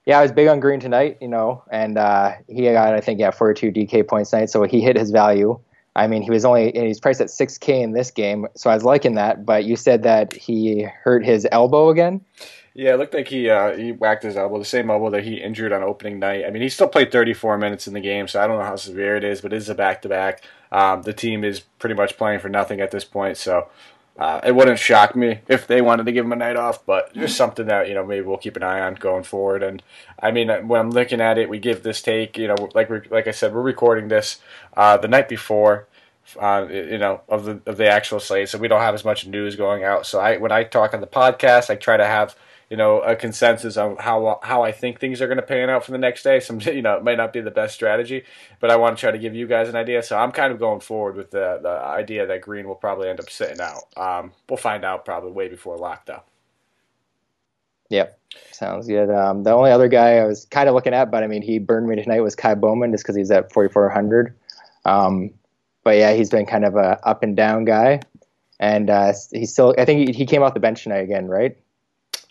yeah, 0.06 0.18
I 0.18 0.22
was 0.22 0.32
big 0.32 0.48
on 0.48 0.60
Green 0.60 0.80
tonight, 0.80 1.18
you 1.20 1.28
know, 1.28 1.62
and 1.70 1.96
uh, 1.96 2.32
he 2.48 2.62
got, 2.64 2.94
I 2.94 3.00
think, 3.00 3.20
yeah, 3.20 3.30
42 3.30 3.70
DK 3.70 4.08
points 4.08 4.30
tonight, 4.30 4.50
so 4.50 4.64
he 4.64 4.80
hit 4.80 4.96
his 4.96 5.10
value. 5.10 5.58
I 5.96 6.06
mean, 6.06 6.22
he 6.22 6.30
was 6.30 6.44
only 6.44 6.70
he's 6.72 7.00
priced 7.00 7.20
at 7.20 7.28
6K 7.28 7.82
in 7.82 7.92
this 7.92 8.10
game, 8.10 8.46
so 8.54 8.70
I 8.70 8.74
was 8.74 8.84
liking 8.84 9.16
that. 9.16 9.44
But 9.44 9.64
you 9.64 9.76
said 9.76 10.04
that 10.04 10.32
he 10.32 10.82
hurt 10.82 11.24
his 11.24 11.46
elbow 11.50 11.90
again. 11.90 12.20
Yeah, 12.74 12.94
it 12.94 12.98
looked 12.98 13.14
like 13.14 13.26
he 13.26 13.50
uh, 13.50 13.76
he 13.76 13.90
whacked 13.92 14.22
his 14.22 14.36
elbow, 14.36 14.58
the 14.58 14.64
same 14.64 14.88
elbow 14.88 15.10
that 15.10 15.24
he 15.24 15.34
injured 15.34 15.72
on 15.72 15.82
opening 15.82 16.20
night. 16.20 16.44
I 16.46 16.50
mean, 16.50 16.62
he 16.62 16.68
still 16.68 16.86
played 16.86 17.10
34 17.10 17.58
minutes 17.58 17.88
in 17.88 17.94
the 17.94 18.00
game, 18.00 18.28
so 18.28 18.40
I 18.40 18.46
don't 18.46 18.58
know 18.58 18.64
how 18.64 18.76
severe 18.76 19.16
it 19.16 19.24
is, 19.24 19.40
but 19.40 19.52
it 19.52 19.56
is 19.56 19.68
a 19.68 19.74
back 19.74 20.02
to 20.02 20.08
back. 20.08 20.42
The 20.70 21.12
team 21.12 21.42
is 21.42 21.60
pretty 21.60 21.96
much 21.96 22.16
playing 22.16 22.38
for 22.38 22.48
nothing 22.48 22.80
at 22.80 22.92
this 22.92 23.04
point, 23.04 23.36
so 23.36 23.68
uh, 24.20 24.40
it 24.44 24.54
wouldn't 24.54 24.78
shock 24.78 25.16
me 25.16 25.40
if 25.48 25.66
they 25.66 25.80
wanted 25.80 26.06
to 26.06 26.12
give 26.12 26.24
him 26.24 26.32
a 26.32 26.36
night 26.36 26.56
off. 26.56 26.84
But 26.84 27.12
just 27.14 27.36
something 27.36 27.66
that 27.66 27.88
you 27.88 27.94
know 27.94 28.06
maybe 28.06 28.24
we'll 28.26 28.36
keep 28.36 28.56
an 28.56 28.62
eye 28.62 28.80
on 28.80 28.94
going 28.94 29.24
forward. 29.24 29.62
And 29.62 29.82
I 30.22 30.30
mean, 30.30 30.48
when 30.68 30.80
I'm 30.80 30.90
looking 30.90 31.20
at 31.20 31.38
it, 31.38 31.48
we 31.48 31.58
give 31.58 31.82
this 31.82 32.02
take. 32.02 32.36
You 32.36 32.48
know, 32.48 32.68
like 32.74 32.90
we 32.90 33.00
like 33.10 33.26
I 33.26 33.32
said, 33.32 33.54
we're 33.54 33.62
recording 33.62 34.08
this 34.08 34.38
uh, 34.76 34.96
the 34.98 35.08
night 35.08 35.28
before 35.28 35.88
uh, 36.38 36.66
you 36.70 36.98
know, 36.98 37.22
of 37.28 37.44
the 37.44 37.60
of 37.66 37.76
the 37.76 37.88
actual 37.88 38.20
slate. 38.20 38.48
So 38.48 38.58
we 38.58 38.68
don't 38.68 38.80
have 38.80 38.94
as 38.94 39.04
much 39.04 39.26
news 39.26 39.56
going 39.56 39.84
out. 39.84 40.06
So 40.06 40.20
I 40.20 40.36
when 40.36 40.52
I 40.52 40.64
talk 40.64 40.94
on 40.94 41.00
the 41.00 41.06
podcast, 41.06 41.70
I 41.70 41.76
try 41.76 41.96
to 41.96 42.06
have 42.06 42.36
you 42.70 42.76
know 42.76 43.00
a 43.00 43.16
consensus 43.16 43.76
on 43.76 43.96
how 43.96 44.38
how 44.42 44.62
I 44.62 44.72
think 44.72 45.00
things 45.00 45.20
are 45.20 45.26
going 45.26 45.36
to 45.36 45.42
pan 45.42 45.68
out 45.68 45.84
for 45.84 45.90
the 45.90 45.98
next 45.98 46.22
day. 46.22 46.40
Some 46.40 46.60
you 46.64 46.80
know 46.80 46.96
it 46.96 47.04
might 47.04 47.18
not 47.18 47.32
be 47.32 47.40
the 47.40 47.50
best 47.50 47.74
strategy, 47.74 48.24
but 48.60 48.70
I 48.70 48.76
want 48.76 48.96
to 48.96 49.00
try 49.00 49.10
to 49.10 49.18
give 49.18 49.34
you 49.34 49.46
guys 49.46 49.68
an 49.68 49.76
idea. 49.76 50.02
So 50.02 50.16
I'm 50.16 50.32
kind 50.32 50.52
of 50.52 50.58
going 50.58 50.80
forward 50.80 51.16
with 51.16 51.32
the 51.32 51.58
the 51.60 51.68
idea 51.68 52.26
that 52.26 52.40
Green 52.40 52.66
will 52.66 52.76
probably 52.76 53.08
end 53.08 53.20
up 53.20 53.28
sitting 53.28 53.60
out. 53.60 53.82
Um, 53.96 54.32
we'll 54.48 54.56
find 54.56 54.84
out 54.84 55.04
probably 55.04 55.32
way 55.32 55.48
before 55.48 55.76
lock 55.76 56.06
though. 56.06 56.22
Yep, 57.90 58.20
sounds 58.52 58.86
good. 58.86 59.10
Um, 59.10 59.42
the 59.42 59.52
only 59.52 59.72
other 59.72 59.88
guy 59.88 60.18
I 60.18 60.24
was 60.24 60.44
kind 60.46 60.68
of 60.68 60.76
looking 60.76 60.94
at, 60.94 61.10
but 61.10 61.24
I 61.24 61.26
mean, 61.26 61.42
he 61.42 61.58
burned 61.58 61.88
me 61.88 61.96
tonight 61.96 62.20
was 62.20 62.36
Ky 62.36 62.54
Bowman 62.54 62.92
just 62.92 63.02
because 63.02 63.16
he's 63.16 63.32
at 63.32 63.52
4,400. 63.52 64.32
Um, 64.84 65.30
but 65.82 65.96
yeah, 65.96 66.12
he's 66.12 66.30
been 66.30 66.46
kind 66.46 66.64
of 66.64 66.76
a 66.76 67.00
up 67.04 67.24
and 67.24 67.36
down 67.36 67.64
guy, 67.64 68.00
and 68.60 68.90
uh, 68.90 69.12
he's 69.32 69.52
still. 69.52 69.74
I 69.76 69.84
think 69.84 70.14
he 70.14 70.24
came 70.24 70.44
off 70.44 70.54
the 70.54 70.60
bench 70.60 70.84
tonight 70.84 70.98
again, 70.98 71.26
right? 71.26 71.56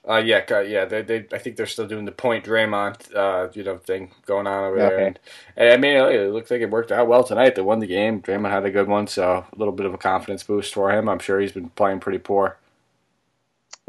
Uh, 0.10 0.17
yeah, 0.17 0.62
yeah. 0.62 0.86
They, 0.86 1.04
they, 1.04 1.28
I 1.32 1.38
think 1.38 1.56
they're 1.56 1.67
still 1.67 1.88
doing 1.88 2.06
the 2.06 2.12
point 2.12 2.43
Draymond, 2.43 3.15
uh, 3.15 3.50
you 3.54 3.63
know, 3.63 3.78
thing 3.78 4.12
going 4.26 4.48
on 4.48 4.63
over 4.63 4.78
there. 4.78 4.98
And, 5.06 5.19
and 5.56 5.69
I 5.72 5.78
mean, 5.78 5.95
it 5.95 6.34
looks 6.34 6.50
like 6.50 6.62
it 6.62 6.72
worked 6.72 6.91
out 6.91 7.08
well 7.08 7.24
tonight. 7.24 7.54
They 7.54 7.62
won 7.62 7.80
the 7.80 7.86
game. 7.88 8.22
Draymond 8.22 8.50
had 8.50 8.65
a 8.65 8.72
good 8.72 8.88
one, 8.88 9.06
so 9.06 9.45
a 9.52 9.56
little 9.56 9.74
bit 9.74 9.86
of 9.86 9.93
a 9.93 10.00
confidence 10.00 10.41
boost 10.41 10.74
for 10.74 10.91
him. 10.91 11.08
I'm 11.08 11.19
sure 11.19 11.39
he's 11.39 11.52
been 11.52 11.69
playing 11.69 12.00
pretty 12.00 12.17
poor. 12.19 12.58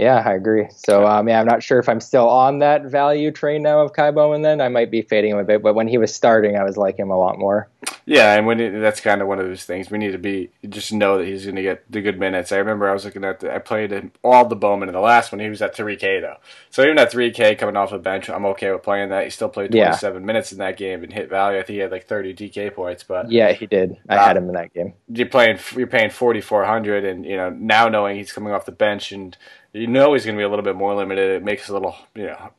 Yeah, 0.00 0.22
I 0.24 0.34
agree. 0.34 0.68
So 0.76 1.06
um, 1.06 1.28
yeah, 1.28 1.40
I'm 1.40 1.46
not 1.46 1.62
sure 1.62 1.78
if 1.78 1.88
I'm 1.88 2.00
still 2.00 2.28
on 2.28 2.60
that 2.60 2.84
value 2.86 3.30
train 3.30 3.62
now 3.62 3.80
of 3.82 3.94
Ky 3.94 4.10
Bowman. 4.12 4.42
Then 4.42 4.60
I 4.60 4.68
might 4.68 4.90
be 4.90 5.02
fading 5.02 5.32
him 5.32 5.38
a 5.38 5.44
bit, 5.44 5.62
but 5.62 5.74
when 5.74 5.88
he 5.88 5.98
was 5.98 6.14
starting, 6.14 6.56
I 6.56 6.64
was 6.64 6.76
liking 6.78 7.04
him 7.04 7.10
a 7.10 7.18
lot 7.18 7.38
more. 7.38 7.68
Yeah, 8.06 8.34
and 8.36 8.46
when 8.46 8.60
it, 8.60 8.80
that's 8.80 9.00
kind 9.00 9.22
of 9.22 9.28
one 9.28 9.38
of 9.40 9.46
those 9.46 9.64
things 9.64 9.90
we 9.90 9.98
need 9.98 10.12
to 10.12 10.18
be 10.18 10.50
just 10.68 10.92
know 10.92 11.18
that 11.18 11.26
he's 11.26 11.44
going 11.44 11.56
to 11.56 11.62
get 11.62 11.90
the 11.90 12.00
good 12.00 12.18
minutes. 12.18 12.52
I 12.52 12.56
remember 12.56 12.88
I 12.88 12.92
was 12.92 13.04
looking 13.04 13.24
at 13.24 13.40
the, 13.40 13.54
I 13.54 13.58
played 13.58 13.90
him, 13.92 14.12
all 14.24 14.46
the 14.46 14.56
Bowman 14.56 14.88
in 14.88 14.94
the 14.94 15.00
last 15.00 15.32
one. 15.32 15.40
He 15.40 15.48
was 15.50 15.62
at 15.62 15.76
3K 15.76 16.20
though, 16.22 16.36
so 16.70 16.82
even 16.82 16.98
at 16.98 17.12
3K 17.12 17.58
coming 17.58 17.76
off 17.76 17.90
the 17.90 17.98
bench, 17.98 18.28
I'm 18.30 18.46
okay 18.46 18.72
with 18.72 18.82
playing 18.82 19.10
that. 19.10 19.24
He 19.24 19.30
still 19.30 19.48
played 19.48 19.72
Yeah. 19.72 20.00
27 20.00 20.24
minutes 20.26 20.52
in 20.52 20.58
that 20.58 20.76
game 20.76 21.04
and 21.04 21.12
hit 21.12 21.28
value. 21.30 21.58
I 21.58 21.62
think 21.62 21.74
he 21.74 21.80
had 21.80 21.92
like 21.92 22.06
30 22.06 22.34
DK 22.34 22.74
points, 22.74 23.04
but 23.04 23.30
Yeah, 23.30 23.52
he 23.52 23.66
did. 23.66 23.96
I 24.08 24.16
Uh, 24.16 24.24
had 24.28 24.36
him 24.36 24.48
in 24.48 24.54
that 24.54 24.72
game. 24.74 24.94
you're 25.08 25.28
playing 25.28 25.58
you're 25.76 25.86
paying 25.86 26.10
4400 26.10 27.04
and 27.04 27.24
you 27.26 27.36
know 27.36 27.50
now 27.50 27.88
knowing 27.88 28.16
he's 28.16 28.32
coming 28.32 28.52
off 28.52 28.64
the 28.66 28.72
bench 28.72 29.12
and 29.12 29.36
you 29.72 29.86
know 29.86 30.12
he's 30.14 30.24
going 30.24 30.36
to 30.36 30.40
be 30.40 30.44
a 30.44 30.48
little 30.48 30.64
bit 30.64 30.76
more 30.76 30.94
limited. 30.94 31.30
It 31.30 31.44
makes 31.44 31.68
it 31.68 31.70
a 31.70 31.74
little 31.74 31.96
you 32.14 32.26
know 32.26 32.50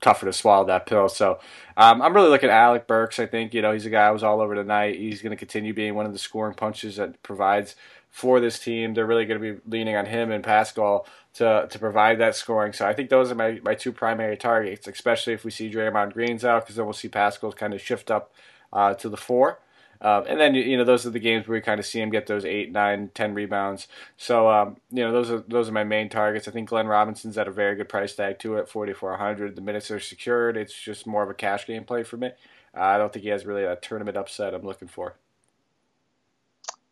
tougher 0.00 0.26
to 0.26 0.32
swallow 0.32 0.66
that 0.66 0.86
pill. 0.86 1.08
So 1.08 1.40
um, 1.76 2.02
i'm 2.02 2.14
really 2.14 2.28
looking 2.28 2.50
at 2.50 2.56
alec 2.56 2.86
burks. 2.86 3.18
I 3.18 3.26
think 3.26 3.54
you 3.54 3.62
know 3.62 3.72
he's 3.72 3.86
a 3.86 3.90
guy 3.90 4.06
i 4.06 4.10
was 4.10 4.22
all 4.22 4.40
over 4.40 4.54
tonight 4.54 4.98
he's 4.98 5.22
going 5.22 5.30
to 5.30 5.36
continue 5.36 5.72
being 5.72 5.94
one 5.94 6.06
of 6.06 6.12
the 6.12 6.18
scoring 6.18 6.54
punches 6.54 6.96
that 6.96 7.22
provides 7.22 7.74
for 8.10 8.38
this 8.38 8.58
team. 8.58 8.94
They're 8.94 9.06
really 9.06 9.24
going 9.24 9.40
to 9.40 9.54
be 9.54 9.60
leaning 9.66 9.96
on 9.96 10.06
him 10.06 10.30
and 10.30 10.44
Paschall 10.44 11.06
to, 11.34 11.66
to 11.68 11.78
provide 11.78 12.20
that 12.20 12.36
scoring. 12.36 12.72
So 12.72 12.86
i 12.86 12.92
think 12.92 13.08
those 13.08 13.32
are 13.32 13.34
my, 13.34 13.60
my 13.64 13.74
two 13.74 13.92
primary 13.92 14.36
targets 14.36 14.86
especially 14.86 15.32
if 15.32 15.44
we 15.44 15.50
see 15.50 15.70
Draymond 15.70 16.12
Green's 16.12 16.44
out 16.44 16.64
because 16.64 16.76
then 16.76 16.84
we'll 16.84 16.92
see 16.92 17.08
Paschall 17.08 17.56
kind 17.56 17.72
of 17.72 17.80
shift 17.80 18.10
up 18.10 18.32
uh, 18.72 18.94
to 18.94 19.08
the 19.08 19.16
four 19.16 19.58
um, 20.04 20.24
and 20.28 20.38
then 20.38 20.54
you 20.54 20.76
know 20.76 20.84
those 20.84 21.06
are 21.06 21.10
the 21.10 21.18
games 21.18 21.48
where 21.48 21.56
we 21.56 21.62
kind 21.62 21.80
of 21.80 21.86
see 21.86 21.98
him 21.98 22.10
get 22.10 22.26
those 22.26 22.44
eight, 22.44 22.70
nine, 22.70 23.10
ten 23.14 23.32
rebounds. 23.32 23.88
So 24.18 24.50
um, 24.50 24.76
you 24.90 25.02
know 25.02 25.10
those 25.10 25.30
are 25.30 25.42
those 25.48 25.66
are 25.70 25.72
my 25.72 25.82
main 25.82 26.10
targets. 26.10 26.46
I 26.46 26.50
think 26.50 26.68
Glenn 26.68 26.86
Robinson's 26.86 27.38
at 27.38 27.48
a 27.48 27.50
very 27.50 27.74
good 27.74 27.88
price 27.88 28.14
tag 28.14 28.38
too 28.38 28.58
at 28.58 28.68
forty 28.68 28.92
four 28.92 29.16
hundred. 29.16 29.56
The 29.56 29.62
minutes 29.62 29.90
are 29.90 29.98
secured. 29.98 30.58
It's 30.58 30.78
just 30.78 31.06
more 31.06 31.22
of 31.22 31.30
a 31.30 31.34
cash 31.34 31.66
game 31.66 31.84
play 31.84 32.02
for 32.02 32.18
me. 32.18 32.32
Uh, 32.76 32.80
I 32.80 32.98
don't 32.98 33.12
think 33.12 33.22
he 33.22 33.30
has 33.30 33.46
really 33.46 33.64
a 33.64 33.76
tournament 33.76 34.18
upset 34.18 34.52
I'm 34.52 34.62
looking 34.62 34.88
for. 34.88 35.16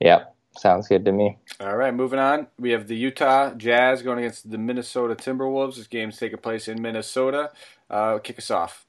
Yeah, 0.00 0.24
sounds 0.56 0.88
good 0.88 1.04
to 1.04 1.12
me. 1.12 1.38
All 1.60 1.76
right, 1.76 1.94
moving 1.94 2.18
on. 2.18 2.46
We 2.58 2.70
have 2.70 2.88
the 2.88 2.96
Utah 2.96 3.52
Jazz 3.54 4.00
going 4.00 4.20
against 4.20 4.50
the 4.50 4.58
Minnesota 4.58 5.14
Timberwolves. 5.14 5.76
This 5.76 5.86
game's 5.86 6.16
taking 6.16 6.38
place 6.38 6.66
in 6.66 6.80
Minnesota. 6.80 7.50
Uh, 7.90 8.18
kick 8.20 8.38
us 8.38 8.50
off. 8.50 8.86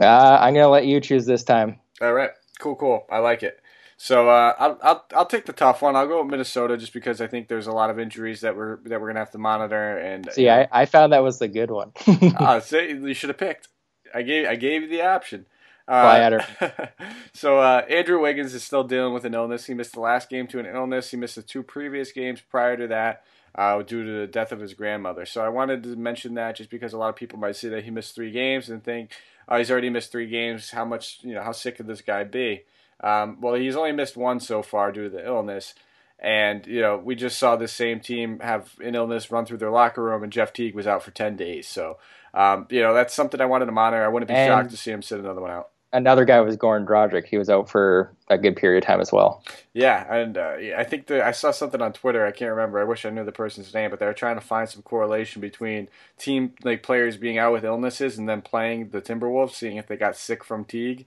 Uh, 0.00 0.38
I'm 0.40 0.54
gonna 0.54 0.68
let 0.68 0.86
you 0.86 1.00
choose 1.00 1.24
this 1.24 1.44
time. 1.44 1.80
All 2.02 2.12
right, 2.12 2.30
cool, 2.58 2.76
cool. 2.76 3.06
I 3.10 3.18
like 3.18 3.42
it. 3.42 3.60
So 3.96 4.28
uh, 4.30 4.54
I'll, 4.58 4.78
I'll 4.80 5.04
I'll 5.16 5.26
take 5.26 5.46
the 5.46 5.52
tough 5.52 5.82
one. 5.82 5.96
I'll 5.96 6.06
go 6.06 6.22
with 6.22 6.30
Minnesota 6.30 6.76
just 6.76 6.92
because 6.92 7.20
I 7.20 7.26
think 7.26 7.48
there's 7.48 7.66
a 7.66 7.72
lot 7.72 7.90
of 7.90 7.98
injuries 7.98 8.42
that 8.42 8.56
we're 8.56 8.76
that 8.84 9.00
we're 9.00 9.08
gonna 9.08 9.18
have 9.18 9.32
to 9.32 9.38
monitor. 9.38 9.98
And 9.98 10.30
see, 10.30 10.48
I, 10.48 10.68
I 10.70 10.86
found 10.86 11.12
that 11.12 11.24
was 11.24 11.40
the 11.40 11.48
good 11.48 11.70
one. 11.70 11.92
uh, 12.06 12.60
you 12.70 13.14
should 13.14 13.30
have 13.30 13.38
picked. 13.38 13.68
I 14.14 14.22
gave 14.22 14.46
I 14.46 14.54
gave 14.54 14.82
you 14.82 14.88
the 14.88 15.02
option. 15.02 15.46
Uh, 15.88 16.38
so 17.32 17.58
uh, 17.58 17.82
Andrew 17.88 18.20
Wiggins 18.20 18.54
is 18.54 18.62
still 18.62 18.84
dealing 18.84 19.14
with 19.14 19.24
an 19.24 19.34
illness. 19.34 19.66
He 19.66 19.74
missed 19.74 19.94
the 19.94 20.00
last 20.00 20.28
game 20.28 20.46
to 20.48 20.58
an 20.58 20.66
illness. 20.66 21.10
He 21.10 21.16
missed 21.16 21.36
the 21.36 21.42
two 21.42 21.62
previous 21.62 22.12
games 22.12 22.40
prior 22.40 22.76
to 22.76 22.86
that 22.88 23.24
uh, 23.54 23.82
due 23.82 24.04
to 24.04 24.20
the 24.20 24.26
death 24.26 24.52
of 24.52 24.60
his 24.60 24.74
grandmother. 24.74 25.24
So 25.24 25.42
I 25.42 25.48
wanted 25.48 25.82
to 25.84 25.96
mention 25.96 26.34
that 26.34 26.56
just 26.56 26.70
because 26.70 26.92
a 26.92 26.98
lot 26.98 27.08
of 27.08 27.16
people 27.16 27.38
might 27.38 27.56
see 27.56 27.68
that 27.68 27.84
he 27.84 27.90
missed 27.90 28.14
three 28.14 28.30
games 28.30 28.68
and 28.68 28.84
think, 28.84 29.12
oh, 29.48 29.58
he's 29.58 29.70
already 29.70 29.90
missed 29.90 30.12
three 30.12 30.28
games. 30.28 30.70
How 30.70 30.84
much, 30.84 31.18
you 31.22 31.34
know, 31.34 31.42
how 31.42 31.52
sick 31.52 31.76
could 31.76 31.86
this 31.86 32.02
guy 32.02 32.24
be? 32.24 32.62
Um, 33.00 33.40
well, 33.40 33.54
he's 33.54 33.76
only 33.76 33.92
missed 33.92 34.16
one 34.16 34.40
so 34.40 34.62
far 34.62 34.92
due 34.92 35.04
to 35.04 35.10
the 35.10 35.24
illness. 35.24 35.74
And, 36.20 36.66
you 36.66 36.80
know, 36.80 36.98
we 36.98 37.14
just 37.14 37.38
saw 37.38 37.54
this 37.54 37.72
same 37.72 38.00
team 38.00 38.40
have 38.40 38.74
an 38.80 38.94
illness 38.94 39.30
run 39.30 39.46
through 39.46 39.58
their 39.58 39.70
locker 39.70 40.02
room, 40.02 40.24
and 40.24 40.32
Jeff 40.32 40.52
Teague 40.52 40.74
was 40.74 40.86
out 40.86 41.04
for 41.04 41.12
10 41.12 41.36
days. 41.36 41.68
So, 41.68 41.98
um, 42.34 42.66
you 42.70 42.82
know, 42.82 42.92
that's 42.92 43.14
something 43.14 43.40
I 43.40 43.46
wanted 43.46 43.66
to 43.66 43.72
monitor. 43.72 44.04
I 44.04 44.08
wouldn't 44.08 44.28
be 44.28 44.34
and 44.34 44.48
shocked 44.48 44.70
to 44.70 44.76
see 44.76 44.90
him 44.90 45.02
sit 45.02 45.20
another 45.20 45.40
one 45.40 45.52
out 45.52 45.68
another 45.92 46.24
guy 46.24 46.40
was 46.40 46.56
Goran 46.56 46.86
Dragic. 46.86 47.26
He 47.26 47.38
was 47.38 47.48
out 47.48 47.68
for 47.68 48.12
a 48.28 48.36
good 48.36 48.56
period 48.56 48.82
of 48.82 48.86
time 48.86 49.00
as 49.00 49.12
well. 49.12 49.42
Yeah, 49.72 50.12
and 50.12 50.36
uh, 50.36 50.56
I 50.76 50.84
think 50.84 51.06
the, 51.06 51.24
I 51.24 51.30
saw 51.30 51.50
something 51.50 51.80
on 51.80 51.92
Twitter. 51.92 52.26
I 52.26 52.30
can't 52.30 52.50
remember. 52.50 52.80
I 52.80 52.84
wish 52.84 53.04
I 53.04 53.10
knew 53.10 53.24
the 53.24 53.32
person's 53.32 53.72
name, 53.72 53.90
but 53.90 53.98
they 53.98 54.06
were 54.06 54.12
trying 54.12 54.36
to 54.36 54.44
find 54.44 54.68
some 54.68 54.82
correlation 54.82 55.40
between 55.40 55.88
team 56.18 56.54
like 56.62 56.82
players 56.82 57.16
being 57.16 57.38
out 57.38 57.52
with 57.52 57.64
illnesses 57.64 58.18
and 58.18 58.28
then 58.28 58.42
playing 58.42 58.90
the 58.90 59.00
Timberwolves, 59.00 59.52
seeing 59.52 59.76
if 59.76 59.86
they 59.86 59.96
got 59.96 60.16
sick 60.16 60.44
from 60.44 60.64
Teague. 60.64 61.06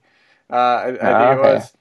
Uh, 0.50 0.54
I, 0.54 0.86
I 0.88 0.90
think 0.90 1.02
okay. 1.02 1.32
it 1.32 1.54
was. 1.54 1.72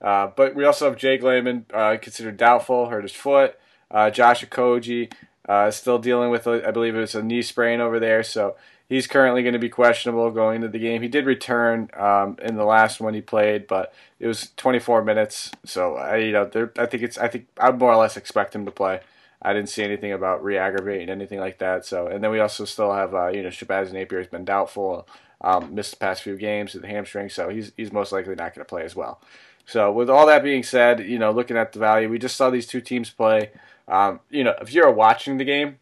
Uh, 0.00 0.26
but 0.36 0.54
we 0.54 0.64
also 0.64 0.86
have 0.86 0.98
Jake 0.98 1.22
Layman, 1.22 1.66
uh, 1.72 1.96
considered 2.00 2.36
doubtful, 2.36 2.88
hurt 2.88 3.04
his 3.04 3.12
foot. 3.12 3.58
Uh, 3.90 4.10
Josh 4.10 4.44
Okogie 4.44 5.12
uh, 5.48 5.70
still 5.70 5.98
dealing 5.98 6.30
with, 6.30 6.46
I 6.46 6.70
believe 6.70 6.94
it 6.94 7.00
was 7.00 7.14
a 7.14 7.22
knee 7.22 7.42
sprain 7.42 7.80
over 7.80 7.98
there. 7.98 8.22
So 8.22 8.56
he's 8.88 9.06
currently 9.06 9.42
going 9.42 9.54
to 9.54 9.58
be 9.58 9.68
questionable 9.68 10.30
going 10.30 10.56
into 10.56 10.68
the 10.68 10.78
game. 10.78 11.02
He 11.02 11.08
did 11.08 11.26
return 11.26 11.90
um, 11.94 12.36
in 12.42 12.56
the 12.56 12.64
last 12.64 13.00
one 13.00 13.14
he 13.14 13.20
played, 13.20 13.66
but 13.66 13.94
it 14.18 14.26
was 14.26 14.50
24 14.56 15.04
minutes. 15.04 15.50
So 15.64 15.96
I, 15.96 16.16
you 16.16 16.32
know, 16.32 16.50
I 16.78 16.86
think 16.86 17.02
it's 17.02 17.18
I 17.18 17.28
think 17.28 17.48
I'd 17.58 17.78
more 17.78 17.92
or 17.92 17.96
less 17.96 18.16
expect 18.16 18.54
him 18.54 18.64
to 18.64 18.70
play. 18.70 19.00
I 19.42 19.52
didn't 19.52 19.68
see 19.68 19.82
anything 19.82 20.12
about 20.12 20.42
re-aggravating 20.42 21.10
anything 21.10 21.38
like 21.38 21.58
that. 21.58 21.84
So 21.84 22.06
and 22.06 22.24
then 22.24 22.30
we 22.30 22.40
also 22.40 22.64
still 22.64 22.92
have 22.92 23.14
uh, 23.14 23.28
you 23.28 23.42
know 23.42 23.50
Shabazz 23.50 23.92
Napier 23.92 24.18
has 24.18 24.28
been 24.28 24.44
doubtful, 24.44 25.06
um, 25.40 25.74
missed 25.74 25.92
the 25.92 25.96
past 25.98 26.22
few 26.22 26.36
games 26.36 26.72
with 26.72 26.82
the 26.82 26.88
hamstring, 26.88 27.28
so 27.28 27.48
he's 27.48 27.72
he's 27.76 27.92
most 27.92 28.12
likely 28.12 28.34
not 28.34 28.54
going 28.54 28.64
to 28.64 28.68
play 28.68 28.84
as 28.84 28.96
well. 28.96 29.20
So 29.66 29.90
with 29.92 30.10
all 30.10 30.26
that 30.26 30.42
being 30.42 30.62
said, 30.62 31.00
you 31.00 31.18
know, 31.18 31.30
looking 31.30 31.56
at 31.56 31.72
the 31.72 31.78
value, 31.78 32.08
we 32.08 32.18
just 32.18 32.36
saw 32.36 32.50
these 32.50 32.66
two 32.66 32.80
teams 32.80 33.10
play. 33.10 33.50
Um, 33.88 34.20
you 34.30 34.44
know, 34.44 34.54
if 34.60 34.72
you're 34.72 34.90
watching 34.90 35.38
the 35.38 35.44
game, 35.44 35.78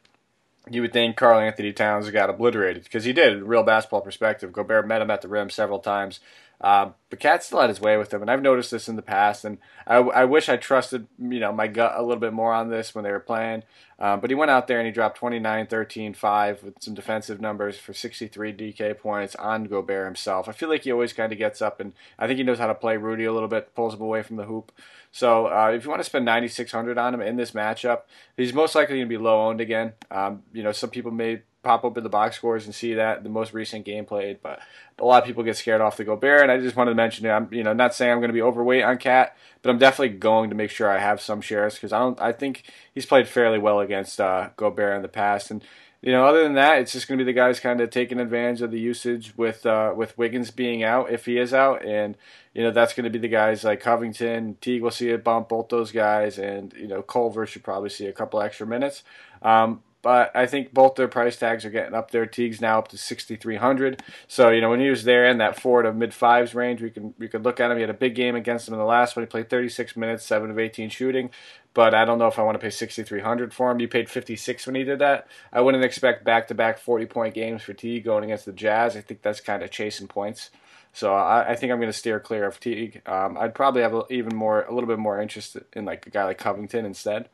you 0.70 0.80
would 0.82 0.92
think 0.92 1.16
Karl-Anthony 1.16 1.72
Towns 1.72 2.08
got 2.10 2.30
obliterated 2.30 2.84
because 2.84 3.04
he 3.04 3.12
did, 3.12 3.42
real 3.42 3.62
basketball 3.62 4.00
perspective. 4.00 4.52
Gobert 4.52 4.86
met 4.86 5.02
him 5.02 5.10
at 5.10 5.22
the 5.22 5.28
rim 5.28 5.50
several 5.50 5.80
times. 5.80 6.20
Um, 6.62 6.94
but 7.10 7.18
KAT 7.18 7.42
still 7.42 7.60
had 7.60 7.70
his 7.70 7.80
way 7.80 7.96
with 7.96 8.14
him, 8.14 8.22
and 8.22 8.30
I've 8.30 8.40
noticed 8.40 8.70
this 8.70 8.88
in 8.88 8.94
the 8.94 9.02
past. 9.02 9.44
And 9.44 9.58
I, 9.84 9.96
I 9.96 10.24
wish 10.24 10.48
I 10.48 10.56
trusted 10.56 11.08
you 11.18 11.40
know 11.40 11.52
my 11.52 11.66
gut 11.66 11.94
a 11.96 12.02
little 12.02 12.20
bit 12.20 12.32
more 12.32 12.52
on 12.52 12.70
this 12.70 12.94
when 12.94 13.02
they 13.02 13.10
were 13.10 13.18
playing. 13.18 13.64
Um, 13.98 14.20
but 14.20 14.30
he 14.30 14.34
went 14.34 14.50
out 14.50 14.68
there 14.68 14.78
and 14.78 14.86
he 14.86 14.92
dropped 14.92 15.18
29, 15.18 15.66
13, 15.66 16.14
5 16.14 16.62
with 16.62 16.74
some 16.80 16.94
defensive 16.94 17.40
numbers 17.40 17.78
for 17.78 17.92
63 17.92 18.52
DK 18.52 18.98
points 18.98 19.34
on 19.36 19.64
Gobert 19.64 20.06
himself. 20.06 20.48
I 20.48 20.52
feel 20.52 20.68
like 20.68 20.82
he 20.82 20.92
always 20.92 21.12
kind 21.12 21.32
of 21.32 21.38
gets 21.38 21.60
up, 21.60 21.80
and 21.80 21.92
I 22.18 22.26
think 22.26 22.38
he 22.38 22.44
knows 22.44 22.58
how 22.58 22.68
to 22.68 22.74
play 22.74 22.96
Rudy 22.96 23.24
a 23.24 23.32
little 23.32 23.48
bit, 23.48 23.74
pulls 23.74 23.94
him 23.94 24.00
away 24.00 24.22
from 24.22 24.36
the 24.36 24.44
hoop. 24.44 24.72
So 25.12 25.46
uh, 25.46 25.72
if 25.74 25.84
you 25.84 25.90
want 25.90 26.00
to 26.00 26.04
spend 26.04 26.24
9,600 26.24 26.96
on 26.96 27.14
him 27.14 27.20
in 27.20 27.36
this 27.36 27.52
matchup, 27.52 28.02
he's 28.36 28.54
most 28.54 28.74
likely 28.74 28.96
going 28.96 29.08
to 29.08 29.18
be 29.18 29.22
low 29.22 29.48
owned 29.48 29.60
again. 29.60 29.92
Um, 30.10 30.42
you 30.52 30.62
know, 30.62 30.72
some 30.72 30.88
people 30.88 31.10
may 31.10 31.42
pop 31.62 31.84
open 31.84 32.02
the 32.02 32.08
box 32.08 32.36
scores 32.36 32.64
and 32.64 32.74
see 32.74 32.94
that 32.94 33.22
the 33.22 33.28
most 33.28 33.52
recent 33.52 33.84
game 33.84 34.04
played, 34.06 34.40
but 34.42 34.58
a 34.98 35.04
lot 35.04 35.22
of 35.22 35.26
people 35.26 35.44
get 35.44 35.56
scared 35.56 35.82
off 35.82 35.98
the 35.98 36.04
Gobert. 36.04 36.42
And 36.42 36.50
I 36.50 36.58
just 36.58 36.76
wanted 36.76 36.92
to 36.92 36.94
mention 36.96 37.26
it. 37.26 37.30
I'm, 37.30 37.52
you 37.52 37.62
know, 37.62 37.74
not 37.74 37.94
saying 37.94 38.10
I'm 38.10 38.18
going 38.18 38.30
to 38.30 38.34
be 38.34 38.42
overweight 38.42 38.84
on 38.84 38.96
KAT, 38.96 39.36
but 39.60 39.70
I'm 39.70 39.78
definitely 39.78 40.16
going 40.16 40.48
to 40.48 40.56
make 40.56 40.70
sure 40.70 40.88
I 40.88 40.98
have 40.98 41.20
some 41.20 41.42
shares 41.42 41.74
because 41.74 41.92
I 41.92 41.98
don't. 41.98 42.20
I 42.20 42.32
think 42.32 42.64
he's 42.94 43.06
played 43.06 43.28
fairly 43.28 43.58
well 43.58 43.80
against 43.80 44.18
uh, 44.18 44.48
Gobert 44.56 44.96
in 44.96 45.02
the 45.02 45.08
past, 45.08 45.50
and 45.50 45.62
you 46.03 46.11
know, 46.11 46.26
other 46.26 46.42
than 46.42 46.55
that, 46.55 46.80
it's 46.80 46.92
just 46.92 47.07
going 47.07 47.16
to 47.18 47.24
be 47.24 47.30
the 47.30 47.36
guys 47.36 47.61
kind 47.61 47.80
of 47.80 47.90
taking 47.90 48.18
advantage 48.18 48.61
of 48.61 48.72
the 48.72 48.80
usage 48.80 49.34
with 49.36 49.64
uh, 49.64 49.94
with 49.96 50.18
Wiggins 50.18 50.50
being 50.50 50.82
out 50.82 51.11
if 51.11 51.26
he 51.26 51.38
is 51.38 51.55
out, 51.55 51.84
and 51.84 52.16
you 52.53 52.62
know 52.62 52.72
that's 52.72 52.92
going 52.92 53.05
to 53.05 53.11
be 53.11 53.20
the 53.20 53.28
guys 53.28 53.62
like 53.62 53.78
Covington, 53.80 54.57
Teague 54.61 54.82
will 54.82 54.90
see 54.90 55.11
a 55.11 55.18
bump, 55.18 55.48
both 55.48 55.68
those 55.68 55.92
guys, 55.92 56.38
and 56.38 56.72
you 56.72 56.88
know 56.88 57.03
Culver 57.03 57.46
should 57.46 57.62
probably 57.62 57.88
see 57.88 58.07
a 58.07 58.12
couple 58.12 58.42
extra 58.42 58.66
minutes. 58.66 59.05
Um, 59.42 59.80
but 60.03 60.34
I 60.34 60.46
think 60.46 60.74
both 60.74 60.96
their 60.96 61.09
price 61.09 61.36
tags 61.36 61.64
are 61.64 61.70
getting 61.70 61.94
up 61.94 62.11
there. 62.11 62.26
Teague's 62.26 62.61
now 62.61 62.78
up 62.78 62.88
to 62.88 62.98
6,300. 62.98 64.03
So 64.26 64.50
you 64.50 64.61
know 64.61 64.70
when 64.70 64.80
he 64.80 64.90
was 64.90 65.05
there 65.05 65.26
in 65.26 65.38
that 65.38 65.61
four 65.61 65.82
to 65.82 65.92
mid 65.92 66.12
fives 66.12 66.55
range, 66.55 66.82
we 66.82 66.90
can 66.90 67.14
we 67.18 67.28
could 67.28 67.44
look 67.44 67.61
at 67.61 67.70
him. 67.70 67.76
He 67.76 67.82
had 67.82 67.90
a 67.90 67.94
big 67.94 68.16
game 68.16 68.34
against 68.34 68.66
him 68.66 68.74
in 68.74 68.80
the 68.80 68.84
last 68.84 69.14
one. 69.16 69.22
He 69.22 69.28
played 69.28 69.48
36 69.48 69.96
minutes, 69.96 70.26
seven 70.26 70.50
of 70.50 70.59
18 70.59 70.90
shooting. 70.90 71.30
But 71.74 71.94
I 71.94 72.05
don't 72.05 72.18
know 72.18 72.26
if 72.26 72.38
I 72.38 72.42
want 72.42 72.57
to 72.57 72.59
pay 72.59 72.68
6,300 72.68 73.55
for 73.55 73.70
him. 73.70 73.80
You 73.80 73.88
paid 73.88 74.11
56 74.11 74.66
when 74.66 74.74
he 74.74 74.84
did 74.84 74.98
that. 74.98 75.26
I 75.50 75.62
wouldn't 75.62 75.84
expect 75.84 76.22
back 76.22 76.48
to 76.48 76.55
back 76.55 76.78
40 76.78 77.07
point 77.07 77.34
games 77.34 77.62
for 77.62 77.72
Teague 77.72 78.05
going 78.05 78.24
against 78.24 78.44
the 78.44 78.53
Jazz. 78.53 78.96
I 78.96 79.00
think 79.00 79.22
that's 79.22 79.40
kind 79.40 79.62
of 79.62 79.70
chasing 79.70 80.09
points. 80.09 80.50
So 80.92 81.14
I, 81.14 81.53
I 81.53 81.57
think 81.57 81.72
I'm 81.72 81.78
going 81.78 81.88
to 81.92 81.96
steer 81.96 82.20
clear 82.20 82.44
of 82.44 82.61
Teague. 82.61 83.00
Um, 83.07 83.38
I'd 83.38 83.55
probably 83.55 83.80
have 83.80 83.94
a, 83.94 84.03
even 84.11 84.36
more, 84.36 84.64
a 84.64 84.74
little 84.74 84.88
bit 84.88 84.98
more 84.98 85.18
interest 85.22 85.57
in 85.72 85.86
like 85.86 86.07
a 86.07 86.11
guy 86.11 86.24
like 86.24 86.38
Covington 86.38 86.84
instead 86.84 87.30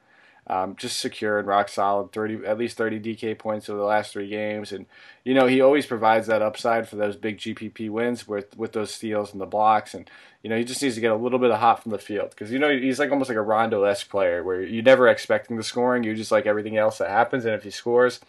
um, 0.48 0.76
just 0.76 0.98
secure 0.98 1.38
and 1.38 1.46
rock 1.46 1.68
solid, 1.68 2.12
thirty 2.12 2.44
at 2.46 2.58
least 2.58 2.76
thirty 2.76 2.98
DK 2.98 3.38
points 3.38 3.68
over 3.68 3.78
the 3.78 3.84
last 3.84 4.12
three 4.12 4.28
games, 4.28 4.72
and 4.72 4.86
you 5.24 5.34
know 5.34 5.46
he 5.46 5.60
always 5.60 5.84
provides 5.84 6.26
that 6.26 6.42
upside 6.42 6.88
for 6.88 6.96
those 6.96 7.16
big 7.16 7.38
GPP 7.38 7.90
wins 7.90 8.26
with 8.26 8.56
with 8.56 8.72
those 8.72 8.94
steals 8.94 9.32
and 9.32 9.40
the 9.40 9.46
blocks, 9.46 9.92
and 9.92 10.10
you 10.42 10.48
know 10.48 10.56
he 10.56 10.64
just 10.64 10.82
needs 10.82 10.94
to 10.94 11.00
get 11.02 11.10
a 11.10 11.16
little 11.16 11.38
bit 11.38 11.50
of 11.50 11.60
hot 11.60 11.82
from 11.82 11.92
the 11.92 11.98
field. 11.98 12.30
Because 12.30 12.50
you 12.50 12.58
know 12.58 12.70
he's 12.70 12.98
like 12.98 13.10
almost 13.10 13.28
like 13.28 13.36
a 13.36 13.42
Rondo 13.42 13.84
esque 13.84 14.08
player 14.08 14.42
where 14.42 14.62
you're 14.62 14.82
never 14.82 15.06
expecting 15.08 15.56
the 15.56 15.62
scoring, 15.62 16.02
you 16.02 16.14
just 16.14 16.32
like 16.32 16.46
everything 16.46 16.78
else 16.78 16.98
that 16.98 17.10
happens, 17.10 17.44
and 17.44 17.54
if 17.54 17.62
he 17.62 17.70
scores, 17.70 18.20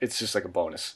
it's 0.00 0.18
just 0.18 0.34
like 0.34 0.44
a 0.44 0.48
bonus. 0.48 0.94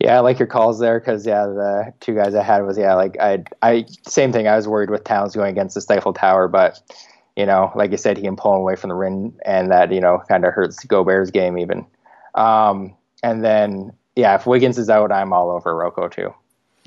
Yeah, 0.00 0.16
I 0.16 0.20
like 0.20 0.38
your 0.38 0.48
calls 0.48 0.80
there 0.80 0.98
because 0.98 1.24
yeah, 1.24 1.46
the 1.46 1.94
two 2.00 2.14
guys 2.14 2.34
I 2.34 2.42
had 2.42 2.66
was 2.66 2.76
yeah, 2.76 2.94
like 2.94 3.16
I 3.20 3.44
I 3.62 3.86
same 4.06 4.32
thing. 4.32 4.48
I 4.48 4.56
was 4.56 4.66
worried 4.66 4.90
with 4.90 5.04
Towns 5.04 5.36
going 5.36 5.50
against 5.50 5.76
the 5.76 5.80
Stifle 5.80 6.12
Tower, 6.12 6.48
but 6.48 6.80
you 7.36 7.46
know, 7.46 7.72
like 7.74 7.90
you 7.90 7.96
said, 7.96 8.16
he 8.16 8.22
can 8.22 8.36
pull 8.36 8.54
away 8.54 8.76
from 8.76 8.88
the 8.88 8.94
rim, 8.94 9.34
and 9.44 9.70
that 9.70 9.92
you 9.92 10.00
know 10.00 10.22
kind 10.28 10.44
of 10.44 10.52
hurts 10.52 10.84
Gobert's 10.84 11.30
game 11.30 11.58
even. 11.58 11.86
Um, 12.34 12.94
and 13.22 13.44
then 13.44 13.92
yeah, 14.16 14.34
if 14.34 14.46
Wiggins 14.46 14.78
is 14.78 14.90
out, 14.90 15.12
I'm 15.12 15.32
all 15.32 15.50
over 15.50 15.72
RoCo 15.72 16.10
too. 16.10 16.34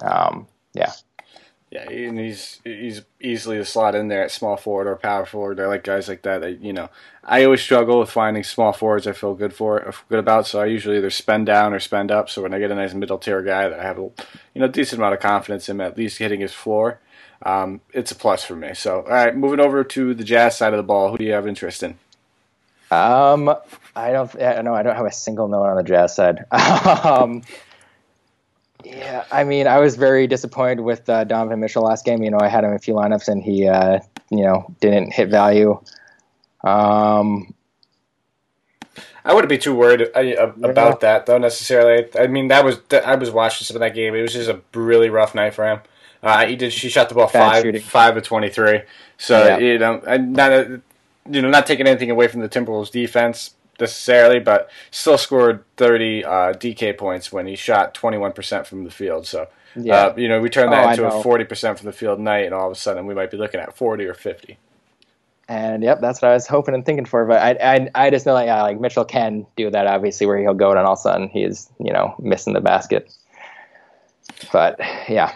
Um, 0.02 0.48
yeah. 0.74 0.92
Yeah, 1.70 1.90
and 1.90 2.18
he's 2.18 2.62
he's 2.64 3.02
easily 3.20 3.58
a 3.58 3.66
slot 3.66 3.94
in 3.94 4.08
there 4.08 4.24
at 4.24 4.32
small 4.32 4.56
forward 4.56 4.88
or 4.88 4.96
power 4.96 5.26
forward. 5.26 5.60
I 5.60 5.66
like 5.66 5.84
guys 5.84 6.08
like 6.08 6.22
that. 6.22 6.40
That 6.40 6.62
you 6.62 6.72
know, 6.72 6.90
I 7.26 7.44
always 7.44 7.62
struggle 7.62 8.00
with 8.00 8.10
finding 8.10 8.46
small 8.46 8.72
forwards 8.72 9.06
I 9.06 9.12
feel 9.12 9.34
good 9.34 9.54
for, 9.54 9.94
good 10.08 10.20
about. 10.20 10.48
So 10.48 10.62
I 10.62 10.68
usually 10.68 10.96
either 10.96 11.10
spend 11.10 11.46
down 11.46 11.74
or 11.74 11.82
spend 11.82 12.10
up. 12.10 12.30
So 12.30 12.42
when 12.42 12.54
I 12.54 12.60
get 12.60 12.72
a 12.72 12.76
nice 12.76 12.94
middle 12.94 13.18
tier 13.18 13.42
guy 13.42 13.68
that 13.68 13.82
I 13.82 13.84
have 13.84 14.00
a 14.00 14.10
you 14.54 14.62
know 14.62 14.70
decent 14.70 15.00
amount 15.00 15.16
of 15.16 15.20
confidence 15.20 15.68
in, 15.68 15.82
at 15.82 15.98
least 15.98 16.20
hitting 16.20 16.40
his 16.40 16.54
floor, 16.54 17.02
um, 17.44 17.82
it's 17.94 18.12
a 18.12 18.16
plus 18.16 18.44
for 18.44 18.56
me. 18.56 18.74
So, 18.74 19.02
all 19.02 19.10
right, 19.10 19.36
moving 19.36 19.60
over 19.60 19.84
to 19.84 20.14
the 20.14 20.24
Jazz 20.24 20.58
side 20.58 20.74
of 20.74 20.78
the 20.78 20.84
ball. 20.84 21.12
Who 21.12 21.18
do 21.18 21.26
you 21.26 21.34
have 21.34 21.48
interest 21.48 21.84
in? 21.84 21.98
Um, 22.90 23.54
I 23.96 24.12
don't. 24.12 24.34
I 24.42 24.62
know 24.62 24.74
I 24.74 24.84
don't 24.84 24.96
have 24.96 25.06
a 25.06 25.12
single 25.12 25.48
note 25.48 25.66
on 25.66 25.76
the 25.76 25.84
Jazz 25.84 26.16
side. 26.16 26.46
um, 26.52 27.44
yeah, 28.84 29.26
I 29.32 29.44
mean, 29.44 29.68
I 29.68 29.80
was 29.80 29.96
very 29.96 30.28
disappointed 30.28 30.82
with 30.82 31.10
uh, 31.10 31.24
Donovan 31.26 31.60
Mitchell 31.60 31.84
last 31.84 32.06
game. 32.06 32.24
You 32.24 32.32
know, 32.32 32.40
I 32.40 32.48
had 32.48 32.64
him 32.64 32.70
in 32.72 32.76
a 32.76 32.80
few 32.80 32.94
lineups, 32.94 33.28
and 33.28 33.44
he, 33.44 33.68
uh, 33.68 34.00
you 34.30 34.44
know, 34.44 34.74
didn't 34.80 35.14
hit 35.14 35.30
value. 35.30 35.80
Um, 36.64 37.54
I 39.26 39.34
wouldn't 39.34 39.50
be 39.50 39.58
too 39.58 39.76
worried 39.76 40.10
uh, 40.16 40.52
about 40.64 41.02
that, 41.02 41.26
though. 41.26 41.38
Necessarily, 41.38 42.08
I 42.18 42.28
mean, 42.28 42.48
that 42.48 42.64
was 42.64 42.80
I 42.92 43.16
was 43.16 43.30
watching 43.30 43.66
some 43.66 43.76
of 43.76 43.82
that 43.82 43.94
game. 43.94 44.16
It 44.16 44.22
was 44.22 44.34
just 44.34 44.50
a 44.50 44.62
really 44.74 45.10
rough 45.10 45.36
night 45.36 45.54
for 45.54 45.68
him. 45.68 45.82
Uh, 46.24 46.46
he 46.46 46.56
did. 46.56 46.74
She 46.74 46.90
shot 46.90 47.10
the 47.10 47.16
ball 47.16 47.28
Bad 47.28 47.52
five 47.52 47.64
shooting. 47.64 47.82
five 47.82 48.18
of 48.18 48.24
twenty 48.24 48.50
three. 48.50 48.82
So 49.18 49.46
yeah. 49.46 49.58
you 49.58 49.78
know, 49.78 50.00
not 50.18 50.52
a, 50.52 50.82
you 51.30 51.42
know, 51.42 51.50
not 51.50 51.66
taking 51.66 51.88
anything 51.88 52.12
away 52.12 52.28
from 52.28 52.42
the 52.42 52.50
Timberwolves 52.50 52.92
defense 52.92 53.56
necessarily, 53.80 54.40
but 54.40 54.70
still 54.92 55.18
scored 55.18 55.64
thirty 55.78 56.24
uh, 56.26 56.54
DK 56.54 56.98
points 56.98 57.32
when 57.32 57.48
he 57.48 57.56
shot 57.56 57.94
twenty 57.94 58.18
one 58.18 58.34
percent 58.34 58.68
from 58.68 58.84
the 58.84 58.92
field. 58.92 59.28
So 59.28 59.48
yeah. 59.76 60.08
Uh, 60.08 60.16
you 60.18 60.28
know, 60.28 60.42
we 60.42 60.50
turn 60.50 60.72
that 60.72 60.86
oh, 60.86 60.90
into 60.90 61.08
a 61.08 61.24
forty 61.24 61.44
percent 61.44 61.78
from 61.78 61.86
the 61.86 61.94
field 61.94 62.20
night, 62.20 62.46
and 62.46 62.54
all 62.54 62.68
of 62.68 62.72
a 62.72 62.80
sudden 62.80 63.06
we 63.06 63.14
might 63.14 63.32
be 63.32 63.38
looking 63.38 63.60
at 63.60 63.76
forty 63.76 64.06
or 64.06 64.14
fifty. 64.14 64.58
And 65.50 65.82
yep, 65.82 66.02
that's 66.02 66.22
what 66.22 66.32
I 66.32 66.34
was 66.34 66.46
hoping 66.46 66.74
and 66.76 66.86
thinking 66.86 67.06
for. 67.06 67.26
But 67.26 67.42
I, 67.42 67.76
I, 67.76 67.90
I 67.96 68.10
just 68.10 68.26
know 68.26 68.36
that 68.36 68.46
yeah, 68.46 68.62
like 68.64 68.82
Mitchell 68.82 69.06
can 69.06 69.46
do 69.56 69.70
that 69.72 69.88
obviously, 69.88 70.28
where 70.28 70.38
he'll 70.40 70.54
go 70.54 70.72
and 70.72 70.80
all 70.80 70.94
of 70.94 71.00
a 71.00 71.02
sudden 71.02 71.30
he's 71.30 71.70
you 71.80 71.94
know 71.94 72.16
missing 72.20 72.54
the 72.54 72.62
basket. 72.62 73.16
But 74.52 74.80
yeah, 75.08 75.34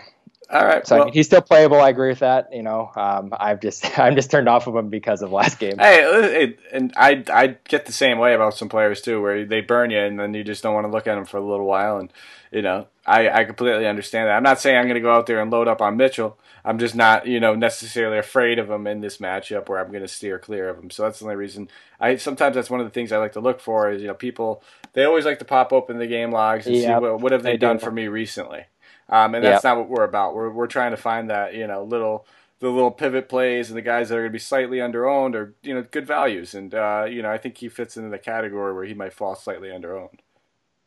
All 0.51 0.65
right. 0.65 0.85
So 0.85 0.95
well, 0.95 1.03
I 1.03 1.05
mean, 1.05 1.13
he's 1.13 1.27
still 1.27 1.41
playable. 1.41 1.79
I 1.79 1.89
agree 1.89 2.09
with 2.09 2.19
that. 2.19 2.53
You 2.53 2.61
know, 2.61 2.91
um, 2.95 3.33
I've 3.39 3.61
just 3.61 3.97
I'm 3.99 4.15
just 4.15 4.29
turned 4.29 4.49
off 4.49 4.67
of 4.67 4.75
him 4.75 4.89
because 4.89 5.21
of 5.21 5.31
last 5.31 5.59
game. 5.59 5.77
Hey, 5.77 6.55
and 6.73 6.93
I 6.97 7.23
I 7.31 7.57
get 7.67 7.85
the 7.85 7.93
same 7.93 8.19
way 8.19 8.33
about 8.33 8.55
some 8.55 8.67
players 8.67 9.01
too, 9.01 9.21
where 9.21 9.45
they 9.45 9.61
burn 9.61 9.91
you 9.91 9.99
and 9.99 10.19
then 10.19 10.33
you 10.33 10.43
just 10.43 10.61
don't 10.61 10.73
want 10.73 10.85
to 10.85 10.91
look 10.91 11.07
at 11.07 11.15
them 11.15 11.25
for 11.25 11.37
a 11.37 11.41
little 11.41 11.65
while. 11.65 11.97
And 11.97 12.11
you 12.51 12.61
know, 12.61 12.87
I 13.05 13.29
I 13.29 13.43
completely 13.45 13.87
understand 13.87 14.27
that. 14.27 14.35
I'm 14.35 14.43
not 14.43 14.59
saying 14.59 14.77
I'm 14.77 14.85
going 14.85 14.95
to 14.95 14.99
go 15.01 15.13
out 15.13 15.25
there 15.25 15.41
and 15.41 15.49
load 15.49 15.69
up 15.69 15.81
on 15.81 15.95
Mitchell. 15.95 16.37
I'm 16.65 16.79
just 16.79 16.95
not 16.95 17.27
you 17.27 17.39
know 17.39 17.55
necessarily 17.55 18.17
afraid 18.17 18.59
of 18.59 18.69
him 18.69 18.87
in 18.87 18.99
this 18.99 19.19
matchup 19.19 19.69
where 19.69 19.79
I'm 19.79 19.89
going 19.89 20.03
to 20.03 20.07
steer 20.09 20.37
clear 20.37 20.67
of 20.67 20.79
him. 20.79 20.89
So 20.89 21.03
that's 21.03 21.19
the 21.19 21.25
only 21.25 21.37
reason. 21.37 21.69
I 21.97 22.17
sometimes 22.17 22.55
that's 22.55 22.69
one 22.69 22.81
of 22.81 22.85
the 22.85 22.91
things 22.91 23.13
I 23.13 23.17
like 23.19 23.33
to 23.33 23.39
look 23.39 23.61
for 23.61 23.89
is 23.89 24.01
you 24.01 24.07
know 24.09 24.13
people 24.13 24.63
they 24.91 25.05
always 25.05 25.23
like 25.23 25.39
to 25.39 25.45
pop 25.45 25.71
open 25.71 25.97
the 25.97 26.07
game 26.07 26.31
logs 26.31 26.67
and 26.67 26.75
see 26.75 26.89
what 26.89 27.21
what 27.21 27.31
have 27.31 27.43
they, 27.43 27.53
they 27.53 27.57
done 27.57 27.77
do. 27.77 27.85
for 27.85 27.91
me 27.91 28.09
recently. 28.09 28.65
Um, 29.11 29.35
and 29.35 29.45
that's 29.45 29.63
Yep. 29.63 29.65
not 29.65 29.77
what 29.77 29.89
we're 29.89 30.05
about. 30.05 30.35
We're 30.35 30.51
we're 30.51 30.67
trying 30.67 30.91
to 30.91 30.97
find 30.97 31.29
that 31.31 31.55
you 31.55 31.67
know 31.67 31.83
little 31.83 32.27
the 32.61 32.69
little 32.69 32.91
pivot 32.91 33.29
plays 33.29 33.69
and 33.69 33.77
the 33.77 33.81
guys 33.83 34.09
that 34.09 34.15
are 34.17 34.21
going 34.21 34.31
to 34.31 34.33
be 34.33 34.39
slightly 34.39 34.79
underowned 34.79 35.35
or 35.35 35.55
you 35.63 35.73
know 35.75 35.83
good 35.91 36.07
values. 36.07 36.55
And 36.55 36.75
uh, 36.75 37.07
you 37.09 37.21
know 37.23 37.31
I 37.31 37.39
think 37.39 37.57
he 37.59 37.69
fits 37.69 37.97
into 37.97 38.09
the 38.11 38.19
category 38.19 38.73
where 38.73 38.85
he 38.85 38.95
might 38.95 39.13
fall 39.13 39.35
slightly 39.35 39.69
underowned. 39.69 40.19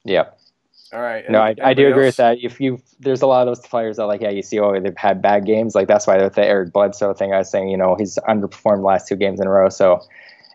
Yeah. 0.04 0.24
All 0.92 1.02
right. 1.02 1.24
No, 1.28 1.40
I, 1.40 1.54
I 1.62 1.74
do 1.74 1.86
anybody 1.86 1.88
agree 1.88 2.04
else? 2.04 2.06
with 2.06 2.16
that. 2.18 2.38
If 2.42 2.60
you 2.60 2.82
there's 3.00 3.22
a 3.22 3.26
lot 3.26 3.48
of 3.48 3.56
those 3.56 3.66
players 3.66 3.96
that 3.96 4.06
like 4.06 4.20
yeah 4.20 4.30
you 4.30 4.42
see 4.42 4.60
oh 4.60 4.78
they've 4.80 4.96
had 4.96 5.22
bad 5.22 5.46
games 5.46 5.74
like 5.74 5.88
that's 5.88 6.06
why 6.06 6.22
with 6.22 6.34
the 6.34 6.44
Eric 6.44 6.72
Bledsoe 6.72 7.14
thing 7.14 7.32
I 7.32 7.38
was 7.38 7.50
saying 7.50 7.68
you 7.70 7.78
know 7.78 7.96
he's 7.98 8.18
underperformed 8.28 8.78
the 8.78 8.86
last 8.86 9.08
two 9.08 9.16
games 9.16 9.40
in 9.40 9.46
a 9.46 9.50
row 9.50 9.70
so 9.70 10.00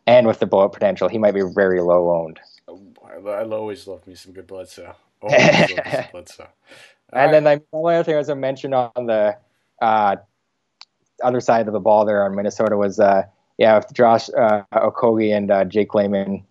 and 0.08 0.28
with 0.28 0.40
the 0.40 0.48
blowout 0.48 0.74
potential 0.74 1.10
he 1.10 1.18
might 1.20 1.34
be 1.34 1.44
very 1.56 1.82
low 1.82 2.12
owned. 2.24 2.40
I, 2.70 3.14
I 3.30 3.46
always 3.50 3.88
love 3.88 4.08
me 4.08 4.16
some 4.16 4.34
good 4.34 4.48
Bledsoe. 4.48 4.96
Always 5.22 5.70
love 5.70 5.86
me 5.86 5.92
some 5.92 6.08
Bledsoe. 6.12 6.50
All 7.14 7.20
And 7.20 7.26
right. 7.26 7.32
then 7.32 7.44
like, 7.44 7.60
the 7.72 7.78
only 7.78 7.96
other 7.96 8.04
thing 8.04 8.16
I 8.16 8.18
was 8.18 8.28
going 8.28 8.38
to 8.38 8.42
mention 8.42 8.74
on 8.74 9.06
the 9.06 9.38
uh, 9.82 10.16
other 11.24 11.40
side 11.42 11.68
of 11.68 11.74
the 11.74 11.80
ball 11.80 12.06
there 12.06 12.24
on 12.24 12.36
Minnesota 12.36 12.78
was, 12.78 13.00
uh, 13.00 13.24
yeah, 13.58 13.78
with 13.78 13.94
Josh 13.94 14.30
uh, 14.30 14.64
Okogie 14.74 15.36
and 15.36 15.52
uh, 15.52 15.66
Jake 15.66 15.94
Layman. 15.94 16.44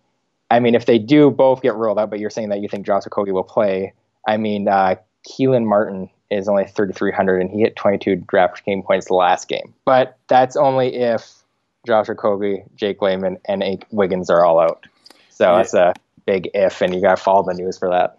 I 0.51 0.59
mean, 0.59 0.75
if 0.75 0.85
they 0.85 0.97
do 0.99 1.29
both 1.29 1.61
get 1.61 1.75
ruled 1.75 1.99
out, 1.99 2.09
but 2.09 2.19
you're 2.19 2.29
saying 2.29 2.49
that 2.49 2.61
you 2.61 2.67
think 2.67 2.85
Josh 2.85 3.03
Okogie 3.03 3.33
will 3.33 3.43
play, 3.43 3.93
I 4.27 4.37
mean, 4.37 4.67
uh, 4.67 4.95
Kelan 5.27 5.65
Martin 5.65 6.09
is 6.31 6.47
only 6.47 6.65
3,300 6.65 7.41
and 7.41 7.49
he 7.49 7.61
hit 7.61 7.75
22 7.75 8.17
draft 8.27 8.63
game 8.65 8.83
points 8.83 9.07
the 9.07 9.15
last 9.15 9.47
game. 9.47 9.73
But 9.85 10.17
that's 10.27 10.55
only 10.55 10.95
if 10.95 11.43
Josh 11.87 12.07
Okogie, 12.07 12.63
Jake 12.75 13.01
Layman, 13.01 13.37
and 13.45 13.83
Wiggins 13.91 14.29
are 14.29 14.45
all 14.45 14.59
out. 14.59 14.85
So 15.29 15.45
Yeah. 15.51 15.57
that's 15.57 15.73
a 15.73 15.93
big 16.25 16.49
if, 16.53 16.81
and 16.81 16.93
you 16.93 17.01
got 17.01 17.17
to 17.17 17.23
follow 17.23 17.43
the 17.43 17.55
news 17.55 17.77
for 17.79 17.89
that. 17.89 18.18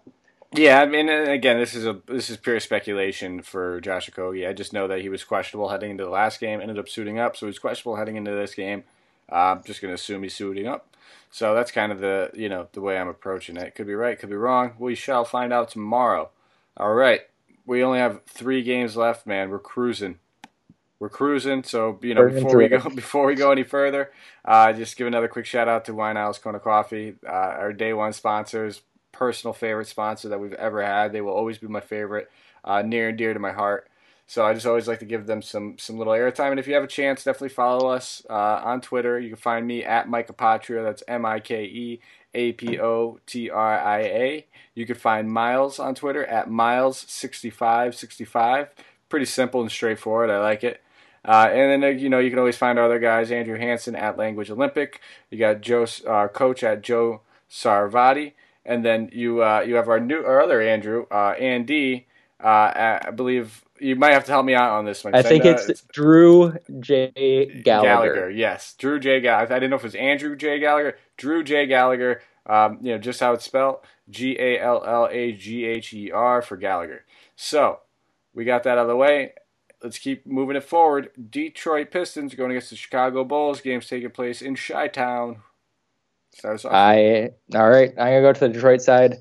Yeah, 0.53 0.81
I 0.81 0.85
mean, 0.85 1.07
again, 1.07 1.59
this 1.59 1.73
is 1.73 1.85
a 1.85 2.01
this 2.07 2.29
is 2.29 2.35
pure 2.35 2.59
speculation 2.59 3.41
for 3.41 3.79
Josh 3.79 4.09
Okogie. 4.09 4.47
I 4.47 4.51
just 4.51 4.73
know 4.73 4.85
that 4.87 4.99
he 4.99 5.07
was 5.07 5.23
questionable 5.23 5.69
heading 5.69 5.91
into 5.91 6.03
the 6.03 6.09
last 6.09 6.41
game, 6.41 6.59
ended 6.59 6.77
up 6.77 6.89
suiting 6.89 7.19
up, 7.19 7.37
so 7.37 7.47
he's 7.47 7.59
questionable 7.59 7.95
heading 7.95 8.17
into 8.17 8.31
this 8.31 8.53
game. 8.53 8.83
Uh, 9.31 9.55
I'm 9.55 9.63
just 9.63 9.81
going 9.81 9.91
to 9.91 9.95
assume 9.95 10.23
he's 10.23 10.33
suiting 10.35 10.67
up. 10.67 10.87
So 11.29 11.55
that's 11.55 11.71
kind 11.71 11.93
of 11.93 12.01
the 12.01 12.31
you 12.33 12.49
know 12.49 12.67
the 12.73 12.81
way 12.81 12.97
I'm 12.97 13.07
approaching 13.07 13.55
it. 13.55 13.75
Could 13.75 13.87
be 13.87 13.93
right, 13.93 14.19
could 14.19 14.29
be 14.29 14.35
wrong. 14.35 14.73
We 14.77 14.93
shall 14.93 15.23
find 15.23 15.53
out 15.53 15.69
tomorrow. 15.69 16.31
All 16.75 16.93
right, 16.93 17.21
we 17.65 17.81
only 17.81 17.99
have 17.99 18.21
three 18.25 18.61
games 18.61 18.97
left, 18.97 19.25
man. 19.25 19.51
We're 19.51 19.59
cruising. 19.59 20.19
We're 20.99 21.07
cruising. 21.07 21.63
So 21.63 21.97
you 22.01 22.13
know, 22.13 22.25
before 22.25 22.57
we 22.57 22.67
go 22.67 22.89
before 22.95 23.25
we 23.25 23.35
go 23.35 23.53
any 23.53 23.63
further, 23.63 24.11
uh, 24.43 24.73
just 24.73 24.97
give 24.97 25.07
another 25.07 25.29
quick 25.29 25.45
shout 25.45 25.69
out 25.69 25.85
to 25.85 25.93
Wine 25.93 26.17
House 26.17 26.39
Kona 26.39 26.59
Coffee, 26.59 27.15
uh, 27.25 27.31
our 27.31 27.71
day 27.71 27.93
one 27.93 28.11
sponsors 28.11 28.81
personal 29.21 29.53
favorite 29.53 29.87
sponsor 29.87 30.29
that 30.29 30.39
we've 30.39 30.53
ever 30.53 30.83
had. 30.83 31.13
They 31.13 31.21
will 31.21 31.35
always 31.35 31.59
be 31.59 31.67
my 31.67 31.79
favorite, 31.79 32.31
uh, 32.65 32.81
near 32.81 33.09
and 33.09 33.17
dear 33.19 33.35
to 33.35 33.39
my 33.39 33.51
heart. 33.51 33.87
So 34.25 34.43
I 34.43 34.55
just 34.55 34.65
always 34.65 34.87
like 34.87 34.97
to 34.97 35.05
give 35.05 35.27
them 35.27 35.43
some 35.43 35.77
some 35.77 35.99
little 35.99 36.13
airtime. 36.13 36.49
And 36.49 36.59
if 36.59 36.67
you 36.67 36.73
have 36.73 36.83
a 36.83 36.87
chance, 36.87 37.23
definitely 37.23 37.49
follow 37.49 37.87
us 37.87 38.25
uh, 38.31 38.61
on 38.63 38.81
Twitter. 38.81 39.19
You 39.19 39.29
can 39.29 39.37
find 39.37 39.67
me 39.67 39.83
at 39.83 40.09
Mike 40.09 40.29
Apotria. 40.29 40.83
That's 40.83 41.03
M 41.07 41.23
I 41.23 41.39
K 41.39 41.65
E 41.65 41.99
A 42.33 42.53
P 42.53 42.79
O 42.79 43.19
T 43.27 43.51
R 43.51 43.79
I 43.79 43.99
A. 43.99 44.47
You 44.73 44.87
can 44.87 44.95
find 44.95 45.31
Miles 45.31 45.77
on 45.77 45.93
Twitter 45.93 46.25
at 46.25 46.49
Miles6565. 46.49 48.69
Pretty 49.07 49.27
simple 49.27 49.61
and 49.61 49.69
straightforward. 49.69 50.31
I 50.31 50.39
like 50.39 50.63
it. 50.63 50.81
Uh, 51.23 51.47
and 51.51 51.83
then 51.83 51.83
uh, 51.83 51.89
you 51.95 52.09
know 52.09 52.17
you 52.17 52.31
can 52.31 52.39
always 52.39 52.57
find 52.57 52.79
our 52.79 52.85
other 52.85 52.97
guys: 52.97 53.29
Andrew 53.29 53.59
Hansen 53.59 53.95
at 53.95 54.17
Language 54.17 54.49
Olympic. 54.49 54.99
You 55.29 55.37
got 55.37 55.61
Joe, 55.61 55.85
uh, 56.07 56.27
coach 56.27 56.63
at 56.63 56.81
Joe 56.81 57.21
Sarvati, 57.51 58.33
and 58.65 58.85
then 58.85 59.09
you 59.11 59.43
uh, 59.43 59.61
you 59.61 59.75
have 59.75 59.89
our 59.89 59.99
new 59.99 60.23
our 60.23 60.41
other 60.41 60.61
Andrew, 60.61 61.05
uh, 61.11 61.33
Andy. 61.39 62.07
Uh, 62.43 62.99
I 63.05 63.11
believe 63.11 63.63
you 63.79 63.95
might 63.95 64.13
have 64.13 64.25
to 64.25 64.31
help 64.31 64.45
me 64.45 64.55
out 64.55 64.71
on 64.71 64.85
this 64.85 65.03
one. 65.03 65.13
I 65.15 65.21
think 65.21 65.43
know 65.43 65.51
it's 65.51 65.81
Drew 65.93 66.53
J. 66.79 67.61
Gallagher. 67.63 68.29
Yes, 68.29 68.73
Drew 68.77 68.99
J. 68.99 69.21
Gallagher. 69.21 69.53
I 69.53 69.59
didn't 69.59 69.71
know 69.71 69.75
if 69.75 69.83
it 69.83 69.87
was 69.87 69.95
Andrew 69.95 70.35
J. 70.35 70.59
Gallagher, 70.59 70.97
Drew 71.17 71.43
J. 71.43 71.65
Gallagher. 71.67 72.21
Um, 72.45 72.79
you 72.81 72.91
know, 72.93 72.97
just 72.97 73.19
how 73.19 73.33
it's 73.33 73.45
spelled: 73.45 73.77
G 74.09 74.37
A 74.39 74.59
L 74.59 74.83
L 74.85 75.07
A 75.11 75.31
G 75.33 75.65
H 75.65 75.93
E 75.93 76.11
R 76.11 76.41
for 76.41 76.57
Gallagher. 76.57 77.05
So 77.35 77.79
we 78.33 78.45
got 78.45 78.63
that 78.63 78.77
out 78.77 78.83
of 78.83 78.87
the 78.87 78.95
way. 78.95 79.33
Let's 79.83 79.97
keep 79.97 80.27
moving 80.27 80.55
it 80.55 80.63
forward. 80.63 81.09
Detroit 81.29 81.89
Pistons 81.89 82.35
going 82.35 82.51
against 82.51 82.69
the 82.69 82.75
Chicago 82.75 83.23
Bulls. 83.23 83.61
Games 83.61 83.87
taking 83.87 84.11
place 84.11 84.41
in 84.41 84.55
Chi 84.55 84.87
Town. 84.89 85.41
I 86.71 87.31
all 87.53 87.69
right. 87.69 87.89
I'm 87.91 87.95
gonna 87.95 88.21
go 88.21 88.33
to 88.33 88.39
the 88.39 88.49
Detroit 88.49 88.81
side. 88.81 89.17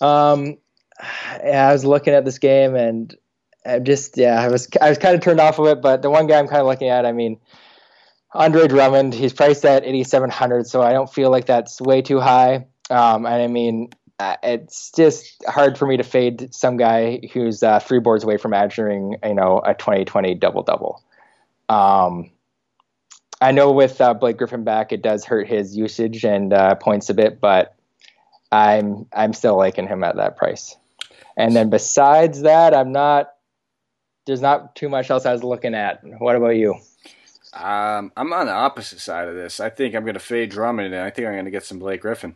Um, 0.00 0.58
I 1.00 1.72
was 1.72 1.84
looking 1.84 2.14
at 2.14 2.24
this 2.24 2.38
game 2.38 2.74
and 2.74 3.14
I 3.64 3.78
just 3.78 4.16
yeah, 4.16 4.40
I 4.40 4.48
was 4.48 4.68
I 4.80 4.88
was 4.88 4.98
kind 4.98 5.14
of 5.14 5.20
turned 5.20 5.40
off 5.40 5.58
of 5.58 5.66
it. 5.66 5.82
But 5.82 6.02
the 6.02 6.10
one 6.10 6.26
guy 6.26 6.38
I'm 6.38 6.48
kind 6.48 6.60
of 6.60 6.66
looking 6.66 6.88
at, 6.88 7.06
I 7.06 7.12
mean, 7.12 7.38
Andre 8.32 8.68
Drummond, 8.68 9.14
he's 9.14 9.32
priced 9.32 9.64
at 9.64 9.84
8,700, 9.84 10.66
so 10.66 10.82
I 10.82 10.92
don't 10.92 11.12
feel 11.12 11.30
like 11.30 11.46
that's 11.46 11.80
way 11.80 12.02
too 12.02 12.20
high. 12.20 12.66
Um, 12.90 13.26
and 13.26 13.42
I 13.42 13.46
mean, 13.46 13.90
it's 14.42 14.90
just 14.92 15.44
hard 15.46 15.78
for 15.78 15.86
me 15.86 15.96
to 15.96 16.02
fade 16.02 16.52
some 16.54 16.76
guy 16.76 17.20
who's 17.32 17.62
uh, 17.62 17.78
three 17.80 18.00
boards 18.00 18.24
away 18.24 18.36
from 18.36 18.52
averaging, 18.52 19.16
you 19.24 19.34
know, 19.34 19.62
a 19.64 19.74
2020 19.74 20.34
double 20.34 20.62
double. 20.62 21.02
Um, 21.68 22.30
I 23.40 23.52
know 23.52 23.70
with 23.72 24.00
uh, 24.00 24.14
Blake 24.14 24.36
Griffin 24.36 24.64
back, 24.64 24.92
it 24.92 25.02
does 25.02 25.24
hurt 25.24 25.46
his 25.46 25.76
usage 25.76 26.24
and 26.24 26.52
uh, 26.52 26.74
points 26.74 27.08
a 27.08 27.14
bit, 27.14 27.40
but 27.40 27.74
I'm 28.50 29.06
I'm 29.12 29.32
still 29.32 29.56
liking 29.56 29.86
him 29.86 30.02
at 30.02 30.16
that 30.16 30.36
price. 30.36 30.76
And 31.36 31.54
then 31.54 31.70
besides 31.70 32.42
that, 32.42 32.74
I'm 32.74 32.92
not. 32.92 33.32
There's 34.26 34.40
not 34.42 34.74
too 34.74 34.88
much 34.88 35.10
else 35.10 35.24
I 35.24 35.32
was 35.32 35.42
looking 35.42 35.74
at. 35.74 36.02
What 36.18 36.36
about 36.36 36.56
you? 36.56 36.74
Um, 37.54 38.12
I'm 38.16 38.32
on 38.32 38.46
the 38.46 38.52
opposite 38.52 39.00
side 39.00 39.28
of 39.28 39.34
this. 39.34 39.58
I 39.58 39.70
think 39.70 39.94
I'm 39.94 40.02
going 40.02 40.14
to 40.14 40.20
fade 40.20 40.50
Drummond, 40.50 40.92
and 40.92 41.02
I 41.02 41.10
think 41.10 41.26
I'm 41.26 41.32
going 41.32 41.46
to 41.46 41.50
get 41.50 41.64
some 41.64 41.78
Blake 41.78 42.02
Griffin. 42.02 42.34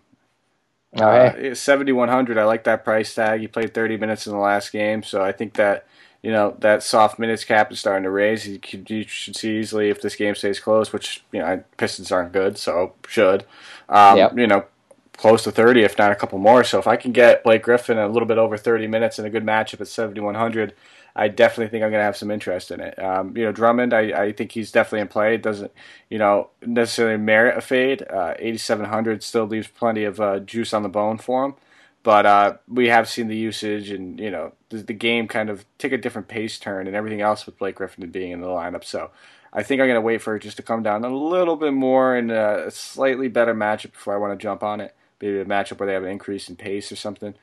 Okay. 0.96 1.50
Uh, 1.50 1.54
7100 1.54 2.38
I 2.38 2.44
like 2.44 2.64
that 2.64 2.84
price 2.84 3.14
tag. 3.14 3.40
He 3.40 3.48
played 3.48 3.74
30 3.74 3.96
minutes 3.96 4.26
in 4.26 4.32
the 4.32 4.38
last 4.38 4.72
game, 4.72 5.02
so 5.02 5.22
I 5.22 5.32
think 5.32 5.54
that 5.54 5.86
you 6.22 6.30
know 6.30 6.56
that 6.60 6.82
soft 6.82 7.18
minutes 7.18 7.44
cap 7.44 7.72
is 7.72 7.80
starting 7.80 8.04
to 8.04 8.10
raise. 8.10 8.46
You, 8.46 8.58
could, 8.58 8.88
you 8.88 9.04
should 9.06 9.36
see 9.36 9.58
easily 9.58 9.90
if 9.90 10.00
this 10.00 10.16
game 10.16 10.34
stays 10.34 10.60
close, 10.60 10.92
which 10.92 11.24
you 11.32 11.40
know 11.40 11.62
Pistons 11.76 12.12
aren't 12.12 12.32
good, 12.32 12.58
so 12.58 12.94
should. 13.06 13.44
Um, 13.88 14.16
Yep. 14.16 14.38
You 14.38 14.46
know, 14.46 14.64
close 15.16 15.44
to 15.44 15.50
30, 15.50 15.82
if 15.82 15.98
not 15.98 16.12
a 16.12 16.16
couple 16.16 16.38
more. 16.38 16.64
So 16.64 16.78
if 16.78 16.86
I 16.86 16.96
can 16.96 17.12
get 17.12 17.44
Blake 17.44 17.62
Griffin 17.62 17.98
a 17.98 18.08
little 18.08 18.26
bit 18.26 18.38
over 18.38 18.56
30 18.56 18.86
minutes 18.86 19.18
in 19.18 19.24
a 19.24 19.30
good 19.30 19.44
matchup 19.44 19.80
at 19.80 19.88
7100. 19.88 20.74
I 21.14 21.28
definitely 21.28 21.68
think 21.68 21.84
I'm 21.84 21.90
going 21.90 22.00
to 22.00 22.04
have 22.04 22.16
some 22.16 22.30
interest 22.30 22.70
in 22.70 22.80
it. 22.80 22.98
Um, 22.98 23.36
you 23.36 23.44
know, 23.44 23.52
Drummond, 23.52 23.92
I, 23.92 24.00
I 24.24 24.32
think 24.32 24.52
he's 24.52 24.72
definitely 24.72 25.00
in 25.00 25.08
play. 25.08 25.34
It 25.34 25.42
doesn't, 25.42 25.70
you 26.08 26.16
know, 26.16 26.48
necessarily 26.64 27.18
merit 27.18 27.58
a 27.58 27.60
fade. 27.60 28.02
Uh, 28.02 28.34
8,700 28.38 29.22
still 29.22 29.44
leaves 29.44 29.68
plenty 29.68 30.04
of 30.04 30.20
uh, 30.20 30.38
juice 30.38 30.72
on 30.72 30.82
the 30.82 30.88
bone 30.88 31.18
for 31.18 31.44
him. 31.44 31.54
But 32.02 32.26
uh, 32.26 32.56
we 32.66 32.88
have 32.88 33.08
seen 33.08 33.28
the 33.28 33.36
usage 33.36 33.90
and, 33.90 34.18
you 34.18 34.30
know, 34.30 34.52
the, 34.70 34.78
the 34.78 34.92
game 34.92 35.28
kind 35.28 35.48
of 35.48 35.64
take 35.78 35.92
a 35.92 35.98
different 35.98 36.26
pace 36.26 36.58
turn 36.58 36.86
and 36.86 36.96
everything 36.96 37.20
else 37.20 37.46
with 37.46 37.58
Blake 37.58 37.76
Griffin 37.76 38.10
being 38.10 38.32
in 38.32 38.40
the 38.40 38.48
lineup. 38.48 38.82
So 38.82 39.10
I 39.52 39.62
think 39.62 39.80
I'm 39.80 39.86
going 39.86 39.94
to 39.94 40.00
wait 40.00 40.20
for 40.20 40.34
it 40.34 40.42
just 40.42 40.56
to 40.56 40.62
come 40.62 40.82
down 40.82 41.04
a 41.04 41.14
little 41.14 41.56
bit 41.56 41.72
more 41.72 42.16
in 42.16 42.30
a 42.30 42.70
slightly 42.70 43.28
better 43.28 43.54
matchup 43.54 43.92
before 43.92 44.14
I 44.14 44.18
want 44.18 44.38
to 44.38 44.42
jump 44.42 44.62
on 44.64 44.80
it. 44.80 44.96
Maybe 45.20 45.38
a 45.38 45.44
matchup 45.44 45.78
where 45.78 45.86
they 45.86 45.92
have 45.92 46.02
an 46.02 46.10
increase 46.10 46.48
in 46.48 46.56
pace 46.56 46.90
or 46.90 46.96
something. 46.96 47.34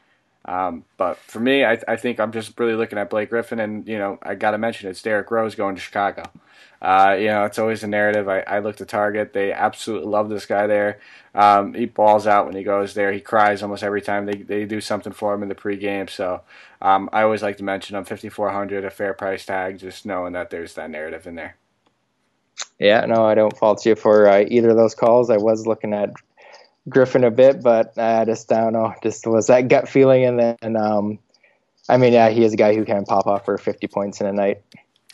Um, 0.46 0.86
but 0.98 1.18
for 1.18 1.40
me, 1.40 1.66
I, 1.66 1.80
I 1.88 1.96
think 1.96 2.20
I'm 2.20 2.32
just 2.32 2.58
really 2.60 2.74
looking 2.74 2.98
at 2.98 3.10
Blake 3.10 3.30
Griffin, 3.30 3.60
and 3.60 3.88
you 3.88 3.98
know, 3.98 4.18
I 4.24 4.36
got 4.36 4.52
to 4.52 4.58
mention 4.58 4.90
it's 4.90 5.02
Derrick 5.02 5.30
Rose 5.32 5.56
going 5.56 5.76
to 5.76 5.82
Chicago. 5.82 6.24
Uh, 6.82 7.18
you 7.20 7.28
know, 7.28 7.44
it's 7.44 7.60
always 7.60 7.84
a 7.84 7.88
narrative. 7.88 8.30
I, 8.30 8.40
I 8.42 8.60
look 8.60 8.78
to 8.78 8.86
Target; 8.86 9.34
they 9.34 9.52
absolutely 9.52 10.10
love 10.10 10.30
this 10.30 10.46
guy 10.46 10.66
there. 10.66 11.00
Um, 11.36 11.74
he 11.74 11.86
balls 11.86 12.26
out 12.26 12.46
when 12.46 12.56
he 12.56 12.64
goes 12.64 12.94
there. 12.94 13.12
He 13.12 13.20
cries 13.20 13.62
almost 13.62 13.84
every 13.84 14.02
time 14.02 14.26
they 14.26 14.38
they 14.38 14.66
do 14.66 14.80
something 14.80 15.14
for 15.14 15.34
him 15.34 15.44
in 15.44 15.50
the 15.50 15.56
pregame. 15.56 16.10
So 16.10 16.42
um, 16.82 17.10
I 17.12 17.24
always 17.24 17.44
like 17.44 17.58
to 17.58 17.64
mention 17.64 17.98
him 17.98 18.06
5400, 18.06 18.86
a 18.86 18.90
fair 18.90 19.14
price 19.14 19.46
tag, 19.46 19.80
just 19.80 20.06
knowing 20.06 20.34
that 20.34 20.50
there's 20.50 20.74
that 20.76 20.90
narrative 20.90 21.28
in 21.28 21.36
there. 21.36 21.58
Yeah, 22.80 23.06
no, 23.06 23.26
I 23.26 23.36
don't 23.36 23.58
fault 23.58 23.86
you 23.86 23.96
for 23.96 24.28
uh, 24.28 24.46
either 24.48 24.70
of 24.70 24.78
those 24.78 24.96
calls. 24.96 25.30
I 25.30 25.38
was 25.38 25.68
looking 25.68 25.94
at 25.94 26.12
Griffin 26.88 27.23
a 27.23 27.32
bit, 27.32 27.61
but 27.61 27.97
I 27.97 28.25
just 28.25 28.51
I 28.51 28.61
don't 28.61 28.73
know, 28.73 28.93
just 29.03 29.25
was 29.27 29.47
that 29.47 29.67
gut 29.67 29.89
feeling, 29.89 30.25
and 30.25 30.39
then 30.39 30.75
um, 30.75 31.19
I 31.89 31.97
mean, 31.97 32.13
yeah, 32.13 32.30
he 32.30 32.43
is 32.43 32.53
a 32.53 32.57
guy 32.57 32.75
who 32.75 32.86
can 32.86 33.05
pop 33.05 33.27
off 33.27 33.45
for 33.45 33.57
50 33.57 33.88
points 33.88 34.21
in 34.21 34.27
a 34.27 34.34
night. 34.34 34.61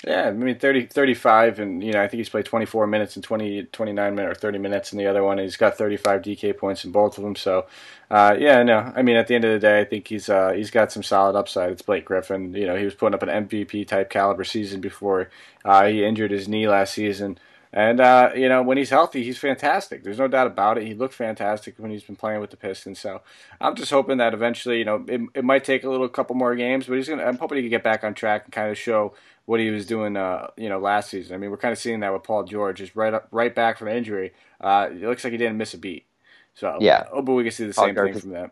Yeah, 0.05 0.27
I 0.27 0.31
mean 0.31 0.59
30, 0.59 0.87
35, 0.87 1.59
and 1.59 1.83
you 1.83 1.93
know 1.93 2.03
I 2.03 2.07
think 2.07 2.19
he's 2.19 2.29
played 2.29 2.45
24 2.45 2.85
minutes 2.85 3.15
and 3.15 3.23
20, 3.23 3.63
29 3.63 4.15
minutes 4.15 4.37
or 4.37 4.39
30 4.39 4.59
minutes 4.59 4.91
in 4.91 4.99
the 4.99 5.07
other 5.07 5.23
one. 5.23 5.39
He's 5.39 5.55
got 5.55 5.77
35 5.77 6.21
DK 6.21 6.57
points 6.57 6.85
in 6.85 6.91
both 6.91 7.17
of 7.17 7.23
them. 7.23 7.35
So, 7.35 7.65
uh, 8.11 8.35
yeah, 8.37 8.61
no, 8.61 8.91
I 8.95 9.01
mean 9.01 9.15
at 9.15 9.27
the 9.27 9.33
end 9.33 9.45
of 9.45 9.53
the 9.53 9.59
day, 9.59 9.79
I 9.79 9.85
think 9.85 10.07
he's 10.07 10.29
uh, 10.29 10.51
he's 10.51 10.69
got 10.69 10.91
some 10.91 11.01
solid 11.01 11.35
upside. 11.35 11.71
It's 11.71 11.81
Blake 11.81 12.05
Griffin. 12.05 12.53
You 12.53 12.67
know, 12.67 12.75
he 12.75 12.85
was 12.85 12.93
putting 12.93 13.15
up 13.15 13.23
an 13.23 13.47
MVP 13.47 13.87
type 13.87 14.11
caliber 14.11 14.43
season 14.43 14.79
before 14.79 15.29
uh, 15.63 15.87
he 15.87 16.05
injured 16.05 16.29
his 16.29 16.47
knee 16.47 16.67
last 16.67 16.93
season. 16.93 17.39
And 17.75 17.99
uh, 17.99 18.31
you 18.33 18.47
know, 18.47 18.63
when 18.63 18.77
he's 18.77 18.89
healthy, 18.89 19.21
he's 19.21 19.37
fantastic. 19.37 20.01
There's 20.01 20.17
no 20.17 20.29
doubt 20.29 20.47
about 20.47 20.77
it. 20.77 20.87
He 20.87 20.93
looked 20.93 21.13
fantastic 21.13 21.75
when 21.77 21.91
he's 21.91 22.03
been 22.03 22.15
playing 22.15 22.39
with 22.39 22.49
the 22.49 22.55
Pistons. 22.55 23.01
So 23.01 23.21
I'm 23.59 23.75
just 23.75 23.91
hoping 23.91 24.17
that 24.19 24.33
eventually, 24.33 24.79
you 24.79 24.85
know, 24.85 25.03
it, 25.09 25.19
it 25.33 25.43
might 25.43 25.65
take 25.65 25.83
a 25.83 25.89
little 25.89 26.07
couple 26.07 26.37
more 26.37 26.55
games, 26.55 26.87
but 26.87 26.95
he's 26.95 27.09
gonna. 27.09 27.25
I'm 27.25 27.37
hoping 27.37 27.57
he 27.57 27.63
can 27.63 27.69
get 27.69 27.83
back 27.83 28.05
on 28.05 28.13
track 28.13 28.45
and 28.45 28.53
kind 28.53 28.71
of 28.71 28.77
show 28.77 29.13
what 29.43 29.59
he 29.59 29.71
was 29.71 29.85
doing, 29.85 30.15
uh, 30.15 30.47
you 30.55 30.69
know, 30.69 30.79
last 30.79 31.09
season. 31.09 31.35
I 31.35 31.37
mean, 31.37 31.51
we're 31.51 31.57
kind 31.57 31.73
of 31.73 31.77
seeing 31.77 31.99
that 31.99 32.13
with 32.13 32.23
Paul 32.23 32.45
George, 32.45 32.77
just 32.77 32.95
right 32.95 33.13
up, 33.13 33.27
right 33.31 33.53
back 33.53 33.77
from 33.77 33.89
injury. 33.89 34.31
Uh, 34.61 34.87
it 34.89 35.01
looks 35.01 35.25
like 35.25 35.31
he 35.31 35.37
didn't 35.37 35.57
miss 35.57 35.73
a 35.73 35.77
beat. 35.77 36.05
So 36.53 36.77
yeah, 36.79 37.07
oh, 37.11 37.21
but 37.21 37.33
we 37.33 37.43
can 37.43 37.51
see 37.51 37.67
the 37.67 37.73
Paul 37.73 37.87
same 37.87 37.95
George 37.95 38.13
thing 38.13 38.21
from 38.21 38.31
that. 38.31 38.51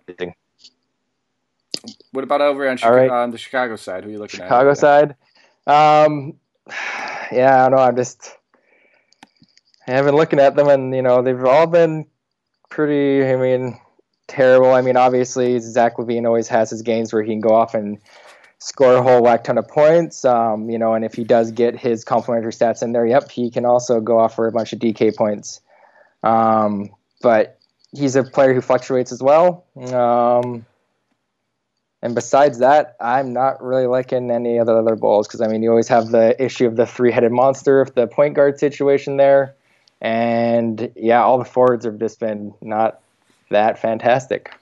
What 2.12 2.26
about 2.26 2.42
over 2.42 2.68
on, 2.68 2.76
Chicago, 2.76 2.96
right. 2.98 3.10
on 3.10 3.32
the 3.32 3.38
Chicago 3.38 3.78
side? 3.78 4.04
Who 4.04 4.10
are 4.10 4.14
you 4.14 4.20
looking 4.20 4.42
Chicago 4.42 4.72
at? 4.72 4.78
Chicago 4.78 5.16
side. 5.66 6.06
Um, 6.06 6.34
yeah, 7.32 7.66
I 7.66 7.70
don't 7.70 7.78
know. 7.78 7.84
I'm 7.84 7.96
just 7.96 8.38
I 9.88 9.92
have 9.92 10.06
been 10.06 10.16
looking 10.16 10.40
at 10.40 10.56
them, 10.56 10.68
and 10.68 10.94
you 10.94 11.02
know 11.02 11.22
they've 11.22 11.44
all 11.44 11.68
been 11.68 12.06
pretty. 12.70 13.26
I 13.26 13.36
mean, 13.36 13.80
terrible. 14.28 14.74
I 14.74 14.82
mean, 14.82 14.98
obviously 14.98 15.60
Zach 15.60 15.98
LaVine 15.98 16.26
always 16.26 16.48
has 16.48 16.70
his 16.70 16.82
games 16.82 17.14
where 17.14 17.22
he 17.22 17.32
can 17.32 17.42
go 17.42 17.54
off 17.54 17.74
and 17.74 18.00
score 18.60 18.96
a 18.96 19.04
whole 19.04 19.22
whack 19.22 19.44
ton 19.44 19.58
of 19.58 19.68
points. 19.68 20.24
Um, 20.24 20.70
you 20.70 20.78
know, 20.78 20.94
and 20.94 21.04
if 21.04 21.14
he 21.14 21.24
does 21.24 21.52
get 21.52 21.78
his 21.78 22.04
complementary 22.04 22.52
stats 22.52 22.82
in 22.82 22.94
there, 22.94 23.06
yep, 23.06 23.30
he 23.30 23.52
can 23.52 23.66
also 23.66 24.00
go 24.00 24.20
off 24.20 24.36
for 24.36 24.48
a 24.48 24.52
bunch 24.52 24.74
of 24.74 24.80
DK 24.80 25.16
points. 25.16 25.60
Um, 26.24 26.90
but 27.22 27.60
he's 27.92 28.16
a 28.16 28.24
player 28.24 28.54
who 28.54 28.62
fluctuates 28.62 29.12
as 29.12 29.22
well. 29.22 29.66
Um, 29.76 30.66
and 32.02 32.16
besides 32.16 32.60
that, 32.60 32.96
I'm 33.00 33.34
not 33.34 33.64
really 33.64 33.88
liking 33.88 34.32
any 34.32 34.58
of 34.58 34.68
the 34.68 34.74
other 34.74 34.96
Bulls 34.96 35.28
because 35.28 35.42
I 35.42 35.48
mean, 35.48 35.64
you 35.64 35.70
always 35.70 35.88
have 35.88 36.10
the 36.10 36.42
issue 36.44 36.68
of 36.68 36.76
the 36.76 36.86
three-headed 36.86 37.32
monster 37.32 37.82
of 37.82 37.94
the 37.96 38.08
point 38.08 38.36
guard 38.36 38.60
situation 38.60 39.18
there, 39.18 39.56
and 40.04 40.91
yeah, 40.95 41.24
all 41.24 41.39
the 41.39 41.45
forwards 41.45 41.86
have 41.86 41.97
just 41.97 42.20
been 42.20 42.54
not 42.62 42.99
that 43.49 43.80
fantastic. 43.80 44.54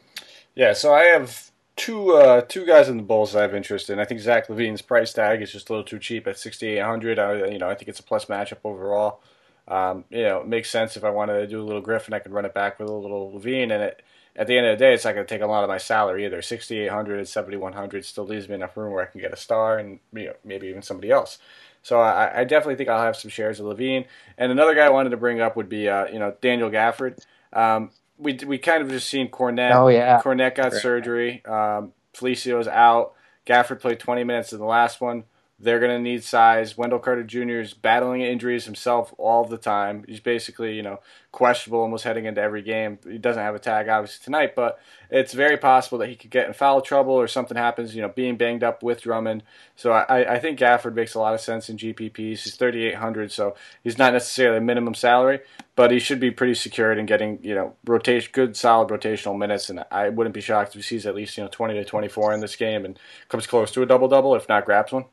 Yeah, 0.55 0.73
so 0.73 0.93
I 0.93 1.05
have 1.05 1.51
two 1.75 2.11
uh, 2.11 2.41
two 2.41 2.65
guys 2.65 2.87
in 2.87 2.97
the 2.97 3.03
Bulls 3.03 3.35
I 3.35 3.41
have 3.41 3.55
interest 3.55 3.89
in. 3.89 3.99
I 3.99 4.05
think 4.05 4.21
Zach 4.21 4.47
LaVine's 4.47 4.83
price 4.83 5.11
tag 5.11 5.41
is 5.41 5.51
just 5.51 5.69
a 5.69 5.73
little 5.73 5.85
too 5.85 5.99
cheap 5.99 6.27
at 6.27 6.37
sixty 6.37 6.67
eight 6.67 6.83
hundred. 6.83 7.17
I 7.19 7.47
you 7.47 7.57
know 7.57 7.69
I 7.69 7.75
think 7.75 7.89
it's 7.89 7.99
a 7.99 8.03
plus 8.03 8.25
matchup 8.25 8.59
overall. 8.63 9.21
Um, 9.67 10.05
you 10.09 10.23
know, 10.23 10.41
it 10.41 10.47
makes 10.47 10.69
sense 10.69 10.95
if 10.95 11.03
I 11.03 11.09
wanted 11.09 11.39
to 11.39 11.47
do 11.47 11.61
a 11.61 11.63
little 11.63 11.81
Griffin, 11.81 12.13
I 12.13 12.19
could 12.19 12.33
run 12.33 12.45
it 12.45 12.53
back 12.53 12.79
with 12.79 12.89
a 12.89 12.93
little 12.93 13.31
LaVine, 13.31 13.71
and 13.71 13.83
it, 13.83 14.03
at 14.35 14.47
the 14.47 14.57
end 14.57 14.67
of 14.67 14.77
the 14.77 14.83
day, 14.83 14.93
it's 14.93 15.05
not 15.05 15.13
going 15.13 15.25
to 15.25 15.33
take 15.33 15.41
a 15.41 15.47
lot 15.47 15.63
of 15.63 15.69
my 15.69 15.77
salary 15.77 16.25
either. 16.25 16.41
Sixty 16.41 16.79
eight 16.79 16.91
hundred 16.91 17.19
and 17.19 17.27
seventy 17.27 17.57
one 17.57 17.73
hundred 17.73 18.05
still 18.05 18.25
leaves 18.25 18.47
me 18.47 18.55
enough 18.55 18.77
room 18.77 18.93
where 18.93 19.03
I 19.03 19.07
can 19.07 19.21
get 19.21 19.33
a 19.33 19.37
star 19.37 19.79
and 19.79 19.99
you 20.13 20.25
know 20.25 20.35
maybe 20.43 20.67
even 20.67 20.81
somebody 20.81 21.09
else. 21.09 21.39
So 21.81 21.99
I, 21.99 22.41
I 22.41 22.43
definitely 22.43 22.75
think 22.75 22.89
I'll 22.89 23.03
have 23.03 23.15
some 23.15 23.29
shares 23.29 23.59
of 23.59 23.65
LaVine. 23.65 24.05
And 24.37 24.51
another 24.51 24.75
guy 24.75 24.85
I 24.85 24.89
wanted 24.89 25.09
to 25.11 25.17
bring 25.17 25.41
up 25.41 25.55
would 25.55 25.69
be 25.69 25.89
uh, 25.89 26.07
you 26.07 26.19
know 26.19 26.35
Daniel 26.41 26.69
Gafford. 26.69 27.19
Um, 27.53 27.91
we 28.17 28.37
we 28.45 28.57
kind 28.57 28.83
of 28.83 28.89
just 28.89 29.09
seen 29.09 29.29
Kornet. 29.29 29.75
Oh, 29.75 29.87
yeah. 29.87 30.21
Kornet 30.21 30.55
got 30.55 30.71
Right. 30.71 30.81
surgery. 30.81 31.45
Um, 31.45 31.93
Felicio's 32.13 32.67
out. 32.67 33.13
Gafford 33.45 33.79
played 33.79 33.99
20 33.99 34.23
minutes 34.23 34.53
in 34.53 34.59
the 34.59 34.65
last 34.65 35.01
one. 35.01 35.23
They're 35.61 35.79
going 35.79 35.91
to 35.91 35.99
need 35.99 36.23
size. 36.23 36.75
Wendell 36.75 36.99
Carter 36.99 37.23
Jr. 37.23 37.59
is 37.59 37.73
battling 37.75 38.21
injuries 38.21 38.65
himself 38.65 39.13
all 39.17 39.45
the 39.45 39.57
time. 39.57 40.03
He's 40.07 40.19
basically, 40.19 40.75
you 40.75 40.81
know, 40.81 40.99
questionable 41.31 41.81
almost 41.81 42.03
heading 42.03 42.25
into 42.25 42.41
every 42.41 42.63
game. 42.63 42.97
He 43.07 43.19
doesn't 43.19 43.41
have 43.41 43.53
a 43.53 43.59
tag, 43.59 43.87
obviously, 43.87 44.23
tonight, 44.23 44.55
but 44.55 44.79
it's 45.11 45.33
very 45.33 45.57
possible 45.57 45.99
that 45.99 46.09
he 46.09 46.15
could 46.15 46.31
get 46.31 46.47
in 46.47 46.53
foul 46.53 46.81
trouble 46.81 47.13
or 47.13 47.27
something 47.27 47.55
happens, 47.55 47.95
you 47.95 48.01
know, 48.01 48.09
being 48.09 48.37
banged 48.37 48.63
up 48.63 48.81
with 48.81 49.01
Drummond. 49.01 49.43
So 49.75 49.91
I, 49.91 50.33
I 50.33 50.39
think 50.39 50.57
Gafford 50.57 50.95
makes 50.95 51.13
a 51.13 51.19
lot 51.19 51.35
of 51.35 51.41
sense 51.41 51.69
in 51.69 51.77
GPPs. 51.77 52.43
He's 52.43 52.55
3,800, 52.55 53.31
so 53.31 53.55
he's 53.83 53.99
not 53.99 54.13
necessarily 54.13 54.57
a 54.57 54.61
minimum 54.61 54.95
salary, 54.95 55.41
but 55.75 55.91
he 55.91 55.99
should 55.99 56.19
be 56.19 56.31
pretty 56.31 56.55
secured 56.55 56.97
in 56.97 57.05
getting, 57.05 57.37
you 57.43 57.53
know, 57.53 57.75
rotation, 57.85 58.31
good, 58.33 58.57
solid 58.57 58.89
rotational 58.89 59.37
minutes. 59.37 59.69
And 59.69 59.85
I 59.91 60.09
wouldn't 60.09 60.33
be 60.33 60.41
shocked 60.41 60.69
if 60.69 60.75
he 60.75 60.81
sees 60.81 61.05
at 61.05 61.13
least, 61.13 61.37
you 61.37 61.43
know, 61.43 61.49
20 61.51 61.75
to 61.75 61.85
24 61.85 62.33
in 62.33 62.39
this 62.39 62.55
game 62.55 62.83
and 62.83 62.97
comes 63.29 63.45
close 63.45 63.69
to 63.71 63.83
a 63.83 63.85
double 63.85 64.07
double, 64.07 64.35
if 64.35 64.49
not 64.49 64.65
grabs 64.65 64.91
one. 64.91 65.05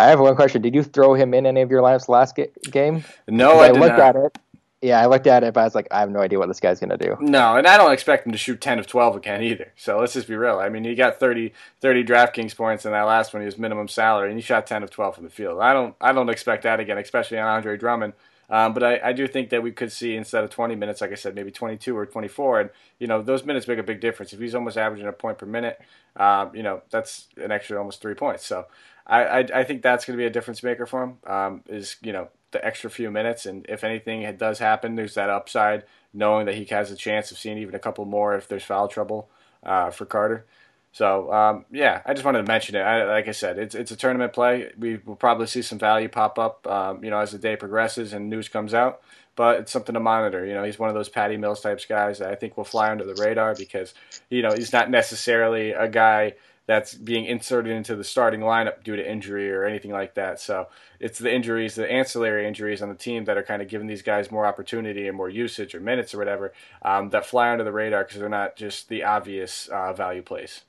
I 0.00 0.06
have 0.06 0.20
one 0.20 0.36
question. 0.36 0.62
Did 0.62 0.74
you 0.74 0.82
throw 0.82 1.14
him 1.14 1.34
in 1.34 1.46
any 1.46 1.60
of 1.60 1.70
your 1.70 1.82
lineups 1.82 2.08
last 2.08 2.36
ga- 2.36 2.50
game? 2.70 3.04
No, 3.26 3.58
I, 3.58 3.66
I, 3.66 3.72
did 3.72 3.80
looked 3.80 3.98
not. 3.98 4.16
at 4.16 4.16
it. 4.16 4.38
Yeah, 4.80 5.00
I 5.00 5.06
looked 5.06 5.26
at 5.26 5.42
it, 5.42 5.54
but 5.54 5.62
I 5.62 5.64
was 5.64 5.74
like, 5.74 5.88
I 5.90 5.98
have 5.98 6.10
no 6.10 6.20
idea 6.20 6.38
what 6.38 6.46
this 6.46 6.60
guy's 6.60 6.78
gonna 6.78 6.96
do. 6.96 7.16
No, 7.20 7.56
and 7.56 7.66
I 7.66 7.76
don't 7.76 7.92
expect 7.92 8.26
him 8.26 8.32
to 8.32 8.38
shoot 8.38 8.60
10 8.60 8.78
of 8.78 8.86
12 8.86 9.16
again 9.16 9.42
either. 9.42 9.72
So 9.76 9.98
let's 9.98 10.12
just 10.12 10.28
be 10.28 10.36
real. 10.36 10.60
I 10.60 10.68
mean, 10.68 10.84
he 10.84 10.94
got 10.94 11.18
30, 11.18 11.52
30 11.80 12.04
DraftKings 12.04 12.56
points 12.56 12.84
in 12.84 12.92
that 12.92 13.02
last 13.02 13.34
one. 13.34 13.42
He 13.42 13.46
was 13.46 13.58
minimum 13.58 13.88
salary, 13.88 14.30
and 14.30 14.38
he 14.38 14.42
shot 14.42 14.68
10 14.68 14.84
of 14.84 14.90
12 14.90 15.16
from 15.16 15.24
the 15.24 15.30
field. 15.30 15.58
I 15.60 15.72
don't, 15.72 15.96
I 16.00 16.12
don't 16.12 16.28
expect 16.28 16.62
that 16.62 16.78
again, 16.78 16.96
especially 16.96 17.38
on 17.38 17.48
Andre 17.48 17.76
Drummond. 17.76 18.12
Um, 18.50 18.72
but 18.72 18.82
I, 18.82 19.00
I 19.04 19.12
do 19.12 19.26
think 19.26 19.50
that 19.50 19.62
we 19.62 19.72
could 19.72 19.92
see 19.92 20.16
instead 20.16 20.42
of 20.42 20.50
20 20.50 20.74
minutes, 20.74 21.00
like 21.00 21.12
I 21.12 21.16
said, 21.16 21.34
maybe 21.34 21.50
22 21.50 21.96
or 21.96 22.06
24. 22.06 22.60
And, 22.60 22.70
you 22.98 23.06
know, 23.06 23.20
those 23.20 23.44
minutes 23.44 23.68
make 23.68 23.78
a 23.78 23.82
big 23.82 24.00
difference. 24.00 24.32
If 24.32 24.40
he's 24.40 24.54
almost 24.54 24.78
averaging 24.78 25.06
a 25.06 25.12
point 25.12 25.38
per 25.38 25.44
minute, 25.44 25.80
um, 26.16 26.54
you 26.54 26.62
know, 26.62 26.82
that's 26.90 27.26
an 27.36 27.50
extra 27.52 27.76
almost 27.78 28.00
three 28.00 28.14
points. 28.14 28.46
So 28.46 28.66
I, 29.08 29.24
I, 29.24 29.38
I 29.54 29.64
think 29.64 29.82
that's 29.82 30.04
going 30.04 30.16
to 30.16 30.22
be 30.22 30.26
a 30.26 30.30
difference 30.30 30.62
maker 30.62 30.86
for 30.86 31.02
him, 31.02 31.18
um, 31.26 31.62
is, 31.68 31.96
you 32.02 32.12
know, 32.12 32.28
the 32.50 32.64
extra 32.64 32.90
few 32.90 33.10
minutes. 33.10 33.46
And 33.46 33.66
if 33.68 33.84
anything 33.84 34.30
does 34.36 34.58
happen, 34.58 34.96
there's 34.96 35.14
that 35.14 35.30
upside 35.30 35.84
knowing 36.12 36.46
that 36.46 36.54
he 36.54 36.64
has 36.66 36.90
a 36.90 36.96
chance 36.96 37.30
of 37.30 37.38
seeing 37.38 37.58
even 37.58 37.74
a 37.74 37.78
couple 37.78 38.04
more 38.04 38.34
if 38.34 38.48
there's 38.48 38.64
foul 38.64 38.88
trouble 38.88 39.28
uh, 39.62 39.90
for 39.90 40.06
Carter. 40.06 40.46
So 40.92 41.32
um, 41.32 41.64
yeah, 41.70 42.02
I 42.06 42.14
just 42.14 42.24
wanted 42.24 42.38
to 42.38 42.48
mention 42.48 42.74
it. 42.74 42.80
I, 42.80 43.04
like 43.04 43.28
I 43.28 43.32
said, 43.32 43.58
it's 43.58 43.74
it's 43.74 43.90
a 43.90 43.96
tournament 43.96 44.32
play. 44.32 44.72
We 44.78 44.96
will 44.96 45.16
probably 45.16 45.46
see 45.46 45.62
some 45.62 45.78
value 45.78 46.08
pop 46.08 46.38
up, 46.38 46.66
um, 46.66 47.04
you 47.04 47.10
know, 47.10 47.18
as 47.18 47.32
the 47.32 47.38
day 47.38 47.56
progresses 47.56 48.12
and 48.12 48.30
news 48.30 48.48
comes 48.48 48.74
out. 48.74 49.02
But 49.36 49.60
it's 49.60 49.72
something 49.72 49.92
to 49.92 50.00
monitor. 50.00 50.44
You 50.44 50.54
know, 50.54 50.64
he's 50.64 50.78
one 50.78 50.88
of 50.88 50.96
those 50.96 51.08
Patty 51.08 51.36
Mills 51.36 51.60
types 51.60 51.84
guys 51.84 52.18
that 52.18 52.30
I 52.30 52.34
think 52.34 52.56
will 52.56 52.64
fly 52.64 52.90
under 52.90 53.04
the 53.04 53.14
radar 53.22 53.54
because 53.54 53.94
you 54.30 54.42
know 54.42 54.52
he's 54.52 54.72
not 54.72 54.90
necessarily 54.90 55.72
a 55.72 55.88
guy 55.88 56.34
that's 56.68 56.92
being 56.92 57.24
inserted 57.24 57.72
into 57.72 57.96
the 57.96 58.04
starting 58.04 58.40
lineup 58.40 58.84
due 58.84 58.94
to 58.94 59.10
injury 59.10 59.50
or 59.50 59.64
anything 59.64 59.90
like 59.90 60.12
that. 60.16 60.38
So 60.38 60.68
it's 61.00 61.18
the 61.18 61.34
injuries, 61.34 61.74
the 61.74 61.90
ancillary 61.90 62.46
injuries 62.46 62.82
on 62.82 62.90
the 62.90 62.94
team 62.94 63.24
that 63.24 63.38
are 63.38 63.42
kind 63.42 63.62
of 63.62 63.68
giving 63.68 63.86
these 63.86 64.02
guys 64.02 64.30
more 64.30 64.44
opportunity 64.44 65.08
and 65.08 65.16
more 65.16 65.30
usage 65.30 65.74
or 65.74 65.80
minutes 65.80 66.12
or 66.12 66.18
whatever 66.18 66.52
um, 66.82 67.08
that 67.08 67.24
fly 67.24 67.50
under 67.50 67.64
the 67.64 67.72
radar 67.72 68.04
because 68.04 68.20
they're 68.20 68.28
not 68.28 68.54
just 68.54 68.90
the 68.90 69.02
obvious 69.02 69.68
uh, 69.68 69.94
value 69.94 70.20
plays. 70.20 70.60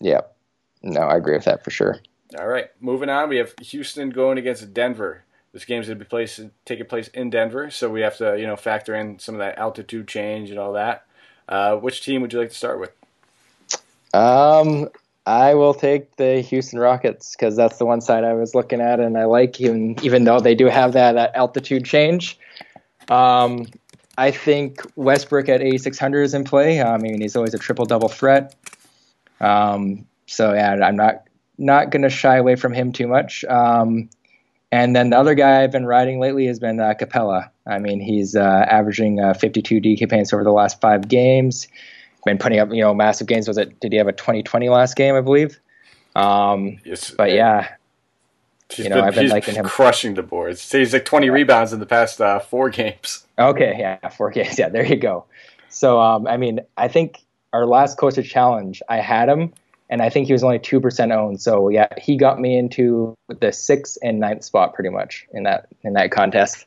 Yeah, 0.00 0.20
no, 0.82 1.00
I 1.00 1.16
agree 1.16 1.34
with 1.34 1.46
that 1.46 1.64
for 1.64 1.70
sure. 1.70 1.98
All 2.38 2.46
right, 2.46 2.66
moving 2.78 3.08
on. 3.08 3.30
We 3.30 3.38
have 3.38 3.54
Houston 3.62 4.10
going 4.10 4.36
against 4.36 4.74
Denver. 4.74 5.24
This 5.54 5.64
game's 5.64 5.86
going 5.86 5.98
to 5.98 6.04
be 6.04 6.08
place, 6.08 6.38
taking 6.66 6.84
place 6.84 7.08
in 7.08 7.30
Denver, 7.30 7.70
so 7.70 7.88
we 7.88 8.02
have 8.02 8.18
to 8.18 8.38
you 8.38 8.46
know 8.46 8.54
factor 8.54 8.94
in 8.94 9.18
some 9.18 9.34
of 9.34 9.38
that 9.38 9.56
altitude 9.56 10.08
change 10.08 10.50
and 10.50 10.58
all 10.58 10.74
that. 10.74 11.06
Uh, 11.48 11.76
which 11.76 12.04
team 12.04 12.20
would 12.20 12.34
you 12.34 12.38
like 12.38 12.50
to 12.50 12.54
start 12.54 12.78
with? 12.78 12.92
Um, 14.12 14.90
I 15.28 15.52
will 15.52 15.74
take 15.74 16.16
the 16.16 16.40
Houston 16.40 16.78
Rockets 16.78 17.36
because 17.36 17.54
that's 17.54 17.76
the 17.76 17.84
one 17.84 18.00
side 18.00 18.24
I 18.24 18.32
was 18.32 18.54
looking 18.54 18.80
at, 18.80 18.98
and 18.98 19.18
I 19.18 19.26
like 19.26 19.60
even 19.60 19.94
even 20.02 20.24
though 20.24 20.40
they 20.40 20.54
do 20.54 20.66
have 20.68 20.94
that, 20.94 21.12
that 21.12 21.36
altitude 21.36 21.84
change. 21.84 22.38
Um, 23.10 23.66
I 24.16 24.30
think 24.30 24.80
Westbrook 24.96 25.50
at 25.50 25.60
8600 25.60 26.22
is 26.22 26.32
in 26.32 26.44
play. 26.44 26.80
I 26.80 26.96
mean, 26.96 27.20
he's 27.20 27.36
always 27.36 27.52
a 27.52 27.58
triple 27.58 27.84
double 27.84 28.08
threat. 28.08 28.54
Um, 29.38 30.06
so 30.24 30.54
yeah, 30.54 30.72
I'm 30.82 30.96
not 30.96 31.24
not 31.58 31.90
going 31.90 32.02
to 32.02 32.10
shy 32.10 32.36
away 32.36 32.56
from 32.56 32.72
him 32.72 32.92
too 32.92 33.06
much. 33.06 33.44
Um, 33.44 34.08
and 34.72 34.96
then 34.96 35.10
the 35.10 35.18
other 35.18 35.34
guy 35.34 35.62
I've 35.62 35.72
been 35.72 35.84
riding 35.84 36.20
lately 36.20 36.46
has 36.46 36.58
been 36.58 36.80
uh, 36.80 36.94
Capela. 36.98 37.50
I 37.66 37.78
mean, 37.80 38.00
he's 38.00 38.34
uh, 38.34 38.64
averaging 38.66 39.20
uh, 39.20 39.34
52 39.34 39.78
DK 39.82 40.08
paints 40.08 40.32
over 40.32 40.42
the 40.42 40.52
last 40.52 40.80
five 40.80 41.06
games. 41.06 41.68
Been 42.28 42.36
putting 42.36 42.58
up, 42.58 42.68
you 42.70 42.82
know, 42.82 42.92
massive 42.92 43.26
games. 43.26 43.48
Was 43.48 43.56
it? 43.56 43.80
Did 43.80 43.92
he 43.92 43.96
have 43.98 44.06
a 44.06 44.12
2020 44.12 44.68
last 44.68 44.96
game? 44.96 45.14
I 45.14 45.22
believe. 45.22 45.58
Um, 46.14 46.78
Yes, 46.84 47.10
but 47.10 47.32
yeah, 47.32 47.68
he's 48.68 48.84
you 48.84 48.90
know, 48.90 48.96
been, 48.96 49.04
I've 49.04 49.14
been 49.14 49.22
he's 49.24 49.32
liking 49.32 49.54
him. 49.54 49.64
crushing 49.64 50.12
the 50.12 50.22
boards. 50.22 50.70
He's 50.70 50.92
like 50.92 51.06
20 51.06 51.30
rebounds 51.30 51.72
in 51.72 51.80
the 51.80 51.86
past 51.86 52.20
uh, 52.20 52.38
four 52.38 52.68
games. 52.70 53.24
Okay, 53.38 53.76
yeah, 53.78 54.08
four 54.08 54.32
games. 54.32 54.58
Yeah, 54.58 54.68
there 54.68 54.84
you 54.84 54.96
go. 54.96 55.24
So, 55.68 56.00
um, 56.00 56.26
I 56.26 56.36
mean, 56.36 56.58
I 56.76 56.88
think 56.88 57.18
our 57.52 57.66
last 57.66 57.96
Coastal 57.96 58.24
Challenge, 58.24 58.82
I 58.88 58.96
had 58.96 59.28
him, 59.28 59.52
and 59.88 60.02
I 60.02 60.10
think 60.10 60.26
he 60.26 60.32
was 60.32 60.42
only 60.42 60.58
two 60.58 60.80
percent 60.80 61.12
owned. 61.12 61.40
So, 61.40 61.68
yeah, 61.68 61.86
he 61.96 62.16
got 62.16 62.40
me 62.40 62.58
into 62.58 63.14
the 63.28 63.52
sixth 63.52 63.96
and 64.02 64.18
ninth 64.18 64.42
spot 64.42 64.74
pretty 64.74 64.90
much 64.90 65.24
in 65.32 65.44
that 65.44 65.68
in 65.84 65.92
that 65.92 66.10
contest. 66.10 66.66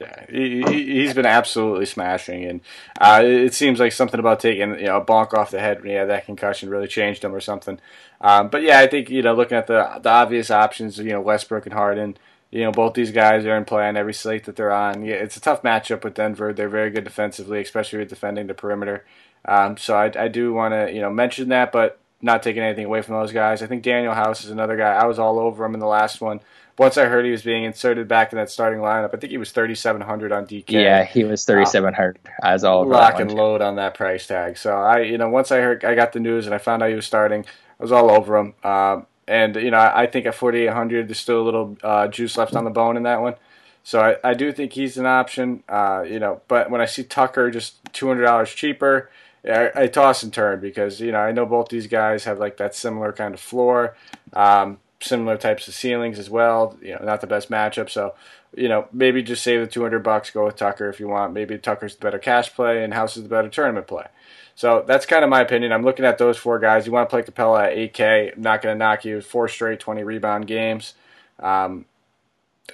Yeah, 0.00 0.26
he, 0.30 1.04
has 1.04 1.14
been 1.14 1.26
absolutely 1.26 1.86
smashing, 1.86 2.44
and 2.44 2.60
uh, 3.00 3.20
it 3.24 3.52
seems 3.52 3.80
like 3.80 3.92
something 3.92 4.20
about 4.20 4.38
taking 4.38 4.78
you 4.78 4.86
know 4.86 4.98
a 4.98 5.04
bonk 5.04 5.34
off 5.34 5.50
the 5.50 5.58
head 5.58 5.80
when 5.80 5.90
he 5.90 5.94
had 5.94 6.08
that 6.08 6.26
concussion 6.26 6.70
really 6.70 6.86
changed 6.86 7.24
him 7.24 7.34
or 7.34 7.40
something. 7.40 7.80
Um, 8.20 8.48
but 8.48 8.62
yeah, 8.62 8.78
I 8.78 8.86
think 8.86 9.10
you 9.10 9.22
know 9.22 9.34
looking 9.34 9.58
at 9.58 9.66
the 9.66 9.98
the 10.00 10.10
obvious 10.10 10.50
options, 10.50 10.98
you 10.98 11.10
know 11.10 11.20
Westbrook 11.20 11.66
and 11.66 11.72
Harden, 11.72 12.16
you 12.50 12.62
know 12.62 12.70
both 12.70 12.94
these 12.94 13.10
guys 13.10 13.44
are 13.44 13.56
in 13.56 13.64
play 13.64 13.88
on 13.88 13.96
every 13.96 14.14
slate 14.14 14.44
that 14.44 14.54
they're 14.54 14.72
on. 14.72 15.04
Yeah, 15.04 15.16
it's 15.16 15.36
a 15.36 15.40
tough 15.40 15.62
matchup 15.62 16.04
with 16.04 16.14
Denver. 16.14 16.52
They're 16.52 16.68
very 16.68 16.90
good 16.90 17.04
defensively, 17.04 17.60
especially 17.60 17.98
with 17.98 18.08
defending 18.08 18.46
the 18.46 18.54
perimeter. 18.54 19.04
Um, 19.44 19.76
so 19.76 19.96
I, 19.96 20.12
I 20.16 20.28
do 20.28 20.52
want 20.52 20.74
to 20.74 20.92
you 20.92 21.00
know 21.00 21.10
mention 21.10 21.48
that, 21.48 21.72
but 21.72 21.98
not 22.20 22.42
taking 22.42 22.62
anything 22.62 22.84
away 22.84 23.02
from 23.02 23.14
those 23.14 23.32
guys. 23.32 23.62
I 23.62 23.66
think 23.66 23.84
Danuel 23.84 24.14
House 24.14 24.44
is 24.44 24.50
another 24.50 24.76
guy. 24.76 24.92
I 24.92 25.06
was 25.06 25.18
all 25.18 25.38
over 25.38 25.64
him 25.64 25.74
in 25.74 25.80
the 25.80 25.86
last 25.86 26.20
one 26.20 26.40
once 26.78 26.96
I 26.96 27.06
heard 27.06 27.24
he 27.24 27.30
was 27.32 27.42
being 27.42 27.64
inserted 27.64 28.06
back 28.06 28.32
in 28.32 28.38
that 28.38 28.50
starting 28.50 28.80
lineup, 28.80 29.10
I 29.12 29.18
think 29.18 29.32
he 29.32 29.38
was 29.38 29.50
3,700 29.50 30.32
on 30.32 30.46
DK. 30.46 30.70
Yeah, 30.70 31.04
he 31.04 31.24
was 31.24 31.44
3,700 31.44 32.18
uh, 32.24 32.30
as 32.42 32.64
all 32.64 32.86
rock 32.86 33.18
and 33.18 33.32
load 33.32 33.60
on 33.60 33.76
that 33.76 33.94
price 33.94 34.26
tag. 34.26 34.56
So 34.56 34.76
I, 34.76 35.00
you 35.00 35.18
know, 35.18 35.28
once 35.28 35.50
I 35.50 35.58
heard, 35.58 35.84
I 35.84 35.94
got 35.94 36.12
the 36.12 36.20
news 36.20 36.46
and 36.46 36.54
I 36.54 36.58
found 36.58 36.82
out 36.82 36.88
he 36.88 36.94
was 36.94 37.06
starting, 37.06 37.44
I 37.78 37.82
was 37.82 37.92
all 37.92 38.10
over 38.10 38.36
him. 38.36 38.54
Um, 38.62 39.06
and 39.26 39.56
you 39.56 39.72
know, 39.72 39.78
I, 39.78 40.02
I 40.02 40.06
think 40.06 40.26
at 40.26 40.34
4,800, 40.36 41.08
there's 41.08 41.18
still 41.18 41.42
a 41.42 41.44
little 41.44 41.76
uh, 41.82 42.08
juice 42.08 42.38
left 42.38 42.54
on 42.54 42.64
the 42.64 42.70
bone 42.70 42.96
in 42.96 43.02
that 43.02 43.20
one. 43.20 43.34
So 43.82 44.00
I, 44.00 44.16
I 44.22 44.34
do 44.34 44.52
think 44.52 44.72
he's 44.72 44.96
an 44.98 45.06
option. 45.06 45.64
Uh, 45.68 46.04
you 46.06 46.20
know, 46.20 46.42
but 46.46 46.70
when 46.70 46.80
I 46.80 46.86
see 46.86 47.02
Tucker 47.02 47.50
just 47.50 47.82
$200 47.92 48.46
cheaper. 48.54 49.10
I, 49.48 49.70
I, 49.74 49.86
toss 49.86 50.22
and 50.22 50.32
turn 50.32 50.60
because 50.60 51.00
you 51.00 51.12
know 51.12 51.20
I 51.20 51.32
know 51.32 51.46
both 51.46 51.68
these 51.68 51.86
guys 51.86 52.24
have 52.24 52.38
like 52.38 52.56
that 52.58 52.74
similar 52.74 53.12
kind 53.12 53.34
of 53.34 53.40
floor. 53.40 53.96
Um, 54.32 54.78
similar 55.00 55.36
types 55.36 55.68
of 55.68 55.74
ceilings 55.74 56.18
as 56.18 56.28
well. 56.28 56.76
You 56.82 56.94
know, 56.94 57.04
not 57.04 57.20
the 57.20 57.26
best 57.26 57.50
matchup. 57.50 57.90
So, 57.90 58.14
you 58.54 58.68
know, 58.68 58.88
maybe 58.92 59.22
just 59.22 59.42
save 59.42 59.60
the 59.60 59.66
200 59.66 60.00
bucks, 60.00 60.30
go 60.30 60.44
with 60.44 60.56
Tucker 60.56 60.88
if 60.88 61.00
you 61.00 61.08
want. 61.08 61.32
Maybe 61.32 61.58
Tucker's 61.58 61.96
the 61.96 62.00
better 62.00 62.18
cash 62.18 62.52
play 62.54 62.82
and 62.82 62.94
House 62.94 63.16
is 63.16 63.22
the 63.22 63.28
better 63.28 63.48
tournament 63.48 63.86
play. 63.86 64.06
So 64.54 64.84
that's 64.86 65.06
kind 65.06 65.22
of 65.22 65.30
my 65.30 65.40
opinion. 65.40 65.72
I'm 65.72 65.84
looking 65.84 66.04
at 66.04 66.18
those 66.18 66.36
four 66.36 66.58
guys. 66.58 66.84
You 66.84 66.92
want 66.92 67.08
to 67.08 67.14
play 67.14 67.22
Capela 67.22 67.66
at 67.66 67.94
8K. 67.94 68.36
I'm 68.36 68.42
not 68.42 68.60
going 68.60 68.74
to 68.74 68.78
knock 68.78 69.04
you. 69.04 69.20
Four 69.20 69.46
straight 69.48 69.78
20 69.78 70.02
rebound 70.02 70.48
games. 70.48 70.94
Um, 71.38 71.84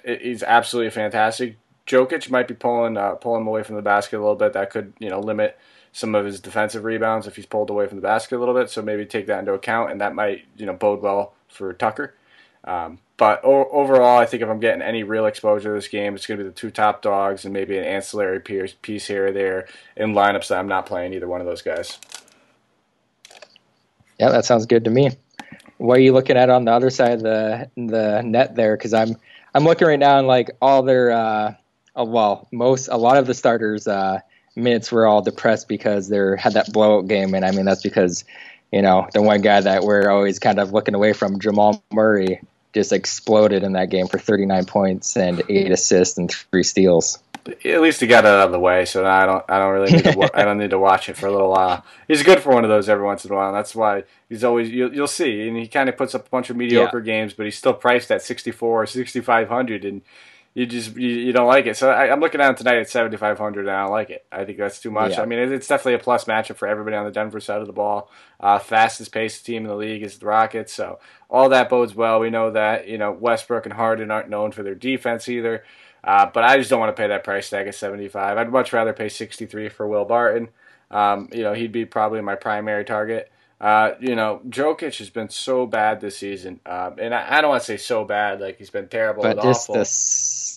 he's 0.05 0.43
absolutely 0.43 0.91
fantastic. 0.91 1.59
Jokic 1.87 2.31
might 2.31 2.49
be 2.49 2.55
pulling 2.55 2.97
uh, 2.97 3.17
pulling 3.17 3.43
him 3.43 3.47
away 3.47 3.63
from 3.63 3.77
the 3.77 3.83
basket 3.83 4.17
a 4.17 4.21
little 4.21 4.35
bit. 4.35 4.55
That 4.55 4.71
could 4.71 4.95
you 4.99 5.11
know 5.11 5.21
limit 5.21 5.59
some 5.95 6.15
of 6.17 6.27
his 6.27 6.41
defensive 6.41 6.83
rebounds 6.83 7.27
if 7.27 7.37
he's 7.37 7.47
pulled 7.47 7.71
away 7.71 7.87
from 7.87 7.97
the 7.97 8.03
basket 8.03 8.37
a 8.37 8.41
little 8.41 8.53
bit. 8.53 8.69
So 8.69 8.83
maybe 8.83 9.07
take 9.07 9.27
that 9.29 9.39
into 9.39 9.55
account, 9.55 9.93
and 9.93 10.01
that 10.01 10.15
might 10.15 10.45
you 10.57 10.67
know 10.67 10.75
bode 10.75 11.01
well 11.01 11.33
for 11.49 11.73
Tucker. 11.73 12.15
Um, 12.65 12.99
but 13.17 13.45
o- 13.45 13.71
overall, 13.71 14.19
I 14.19 14.27
think 14.27 14.43
if 14.43 14.49
I'm 14.49 14.59
getting 14.59 14.83
any 14.83 15.05
real 15.05 15.27
exposure 15.27 15.69
to 15.71 15.75
this 15.75 15.89
game, 15.89 16.15
it's 16.15 16.27
going 16.27 16.39
to 16.39 16.45
be 16.45 16.51
the 16.51 16.55
two 16.55 16.71
top 16.71 17.01
dogs 17.01 17.45
and 17.45 17.55
maybe 17.55 17.79
an 17.79 17.85
ancillary 17.85 18.41
piece 18.41 19.07
here 19.07 19.29
or 19.29 19.33
there 19.33 19.69
in 19.97 20.15
lineups 20.15 20.49
that 20.49 20.59
I'm 20.59 20.67
not 20.67 20.87
playing 20.87 21.15
either 21.15 21.29
one 21.29 21.41
of 21.41 21.47
those 21.47 21.63
guys. 21.63 21.99
Yeah, 24.19 24.31
that 24.31 24.45
sounds 24.45 24.67
good 24.67 24.85
to 24.85 24.91
me. 24.91 25.11
What 25.79 25.99
are 25.99 26.03
you 26.03 26.13
looking 26.13 26.37
at 26.37 26.51
on 26.51 26.65
the 26.65 26.73
other 26.73 26.91
side 26.91 27.13
of 27.13 27.23
the 27.23 27.71
the 27.77 28.23
net 28.23 28.57
there? 28.57 28.77
Because 28.77 28.95
I'm 28.95 29.17
I'm 29.55 29.65
looking 29.65 29.87
right 29.87 29.99
now 29.99 30.19
and 30.19 30.27
like 30.27 30.51
all 30.61 30.83
their 30.83 31.13
uh, 31.13 31.55
uh, 31.97 32.05
well 32.05 32.49
most 32.51 32.89
a 32.89 32.97
lot 32.97 33.17
of 33.17 33.27
the 33.27 33.35
starters 33.35 33.87
uh, 33.87 34.21
minutes 34.57 34.93
were 34.93 35.07
all 35.07 35.23
depressed 35.23 35.69
because 35.69 36.09
they 36.09 36.19
had 36.39 36.55
that 36.55 36.73
blowout 36.73 37.09
game, 37.09 37.35
and 37.35 37.45
I 37.45 37.51
mean 37.51 37.65
that's 37.65 37.83
because 37.83 38.25
you 38.75 38.83
know, 38.83 39.07
the 39.13 39.23
one 39.23 39.41
guy 39.41 39.61
that 39.61 39.85
we're 39.85 40.11
always 40.11 40.41
kind 40.41 40.59
of 40.59 40.73
looking 40.73 40.97
away 40.97 41.13
from, 41.13 41.39
Jamal 41.39 41.85
Murray, 41.93 42.41
just 42.73 42.93
exploded 42.93 43.63
in 43.63 43.75
that 43.75 43.89
game 43.89 44.09
for 44.09 44.19
39 44.19 44.65
points 44.65 45.17
and 45.17 45.45
eight 45.49 45.71
assists 45.71 46.19
and 46.19 46.29
three 46.29 46.65
steals. 46.65 47.21
At 47.65 47.81
least 47.81 48.01
he 48.01 48.09
got 48.09 48.25
it 48.25 48.29
out 48.29 48.47
of 48.47 48.53
the 48.53 48.59
way, 48.59 48.85
so 48.85 49.07
I 49.07 49.27
don't. 49.27 49.45
I 49.49 49.59
don't 49.61 49.73
really. 49.75 49.93
Need 49.93 50.05
to, 50.05 50.31
I 50.35 50.45
don't 50.45 50.59
need 50.59 50.71
to 50.71 50.79
watch 50.79 51.09
it 51.09 51.17
for 51.17 51.27
a 51.27 51.31
little 51.31 51.51
while. 51.51 51.85
He's 52.09 52.25
good 52.25 52.41
for 52.41 52.53
one 52.53 52.65
of 52.65 52.71
those 52.71 52.89
every 52.89 53.05
once 53.05 53.25
in 53.25 53.31
a 53.31 53.35
while. 53.37 53.53
that's 53.53 53.77
why 53.77 54.05
he's 54.29 54.43
always. 54.43 54.71
You'll, 54.71 54.93
you'll 54.93 55.07
see, 55.07 55.47
and 55.47 55.57
he 55.57 55.69
kind 55.69 55.89
of 55.89 55.97
puts 55.97 56.17
up 56.17 56.27
a 56.27 56.31
bunch 56.31 56.51
of 56.51 56.57
mediocre 56.57 56.99
yeah. 56.99 57.05
games, 57.05 57.33
but 57.33 57.45
he's 57.45 57.57
still 57.57 57.75
priced 57.75 58.11
at 58.11 58.23
64 58.23 58.83
or 58.83 58.87
6500, 58.87 59.85
and 59.85 60.03
you 60.55 60.67
just 60.67 60.97
you, 60.97 61.09
you 61.09 61.33
don't 61.33 61.49
like 61.49 61.67
it. 61.67 61.77
So 61.77 61.91
I, 61.91 62.07
am 62.07 62.21
looking 62.21 62.41
at 62.41 62.49
him 62.49 62.55
tonight 62.55 62.79
at 62.79 62.89
7,500, 62.89 63.61
and 63.61 63.71
I 63.71 63.83
don't 63.83 63.91
like 63.91 64.11
it. 64.11 64.25
I 64.31 64.45
think 64.45 64.59
that's 64.59 64.79
too 64.79 64.91
much. 64.91 65.13
Yeah. 65.13 65.23
I 65.23 65.27
mean, 65.27 65.41
it, 65.41 65.51
it's 65.51 65.67
definitely 65.67 65.95
a 65.95 65.99
plus 65.99 66.25
matchup 66.27 66.57
for 66.57 66.69
everybody 66.69 66.97
on 66.97 67.05
the 67.05 67.11
Denver 67.11 67.41
side 67.41 67.61
of 67.61 67.67
the 67.67 67.73
ball. 67.73 68.09
Uh, 68.39 68.61
fastest 68.61 69.13
paced 69.13 69.45
team 69.45 69.65
in 69.65 69.69
the 69.69 69.77
league 69.77 70.05
is 70.05 70.19
the 70.19 70.27
Rockets, 70.27 70.73
so 70.73 71.01
all 71.29 71.49
that 71.49 71.69
bodes 71.69 71.95
well. 71.95 72.21
We 72.21 72.31
know 72.31 72.53
that 72.53 72.87
you 72.87 72.99
know 72.99 73.11
Westbrook 73.11 73.67
and 73.67 73.75
Harden 73.75 74.13
aren't 74.13 74.31
known 74.31 74.53
for 74.53 74.63
their 74.63 74.77
defense 74.77 75.29
either, 75.29 75.65
uh, 76.05 76.27
but 76.33 76.45
I 76.45 76.57
just 76.57 76.71
don't 76.71 76.81
want 76.81 76.95
to 76.95 77.03
pay 77.03 77.09
that 77.09 77.25
price 77.25 77.51
tag 77.51 77.67
at 77.67 77.75
75. 77.75 78.39
I'd 78.39 78.53
much 78.53 78.73
rather 78.73 78.93
pay 78.93 79.09
63 79.09 79.69
for 79.71 79.89
Will 79.89 80.05
Barton. 80.05 80.51
Um, 80.91 81.31
you 81.33 81.43
know, 81.43 81.53
he'd 81.53 81.73
be 81.73 81.85
probably 81.85 82.21
my 82.21 82.37
primary 82.37 82.85
target. 82.85 83.33
Uh, 83.61 83.95
you 84.01 84.15
know, 84.15 84.41
Jokic 84.49 84.99
has 84.99 85.11
been 85.11 85.29
so 85.31 85.65
bad 85.67 86.01
this 86.01 86.19
season, 86.19 86.61
um, 86.67 86.97
and 86.99 87.15
I, 87.15 87.39
I, 87.39 87.41
don't 87.41 87.51
want 87.51 87.63
to 87.63 87.67
say 87.67 87.77
so 87.77 88.05
bad, 88.05 88.41
like 88.41 88.59
he's 88.59 88.69
been 88.69 88.89
terrible 88.89 89.23
but 89.23 89.39
and 89.39 89.43
just 89.43 89.71
awful. 89.71 89.77
the 89.77 89.85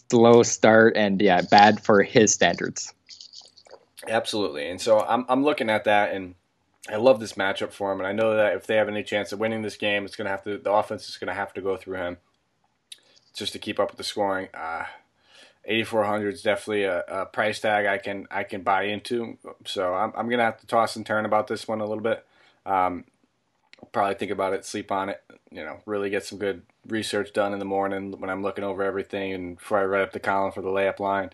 slow 0.10 0.44
start 0.44 0.96
and 0.96 1.22
yeah, 1.22 1.42
bad 1.42 1.84
for 1.84 2.04
his 2.04 2.34
standards. 2.34 2.94
Absolutely, 4.08 4.70
and 4.70 4.80
so 4.80 5.00
I'm 5.00 5.26
I'm 5.28 5.44
looking 5.44 5.70
at 5.70 5.84
that, 5.86 6.14
and 6.14 6.36
I 6.90 6.96
love 6.96 7.20
this 7.20 7.34
matchup 7.34 7.72
for 7.72 7.92
him, 7.92 8.00
and 8.00 8.08
I 8.08 8.14
know 8.14 8.36
that 8.36 8.56
if 8.56 8.68
they 8.68 8.76
have 8.76 8.88
any 8.88 9.04
chance 9.04 9.32
of 9.32 9.40
winning 9.40 9.62
this 9.62 9.76
game, 9.76 10.06
it's 10.06 10.16
gonna 10.16 10.30
have 10.30 10.44
to 10.44 10.58
the 10.58 10.72
offense 10.72 11.10
is 11.10 11.18
gonna 11.18 11.34
have 11.34 11.54
to 11.54 11.62
go 11.62 11.76
through 11.78 11.98
him 11.98 12.18
just 13.36 13.54
to 13.54 13.60
keep 13.60 13.80
up 13.80 13.92
with 13.92 13.98
the 13.98 14.04
scoring. 14.04 14.48
Uh, 14.54 14.86
8400 15.66 16.34
is 16.34 16.42
definitely 16.42 16.84
a, 16.86 17.02
a, 17.02 17.26
price 17.26 17.60
tag 17.60 17.86
I 17.86 17.98
can 17.98 18.26
I 18.32 18.44
can 18.44 18.62
buy 18.62 18.84
into. 18.84 19.38
So 19.66 19.94
I'm 19.94 20.14
I'm 20.16 20.30
gonna 20.30 20.44
have 20.44 20.60
to 20.62 20.68
toss 20.68 20.96
and 20.96 21.06
turn 21.06 21.26
about 21.26 21.48
this 21.48 21.68
one 21.68 21.82
a 21.82 21.86
little 21.86 22.04
bit. 22.04 22.26
Um, 22.66 23.04
probably 23.92 24.16
think 24.16 24.32
about 24.32 24.54
it, 24.54 24.66
sleep 24.66 24.92
on 24.92 25.10
it. 25.10 25.22
You 25.52 25.64
know, 25.64 25.80
really 25.86 26.10
get 26.10 26.26
some 26.26 26.40
good 26.40 26.64
research 26.88 27.34
done 27.34 27.54
in 27.54 27.60
the 27.60 27.66
morning 27.66 28.12
when 28.20 28.30
I'm 28.30 28.44
looking 28.44 28.64
over 28.64 28.84
everything 28.84 29.34
and 29.34 29.58
before 29.58 29.80
I 29.80 29.86
write 29.86 30.02
up 30.02 30.14
the 30.14 30.20
column 30.20 30.52
for 30.52 30.62
the 30.62 30.70
layup 30.70 31.00
line. 31.00 31.32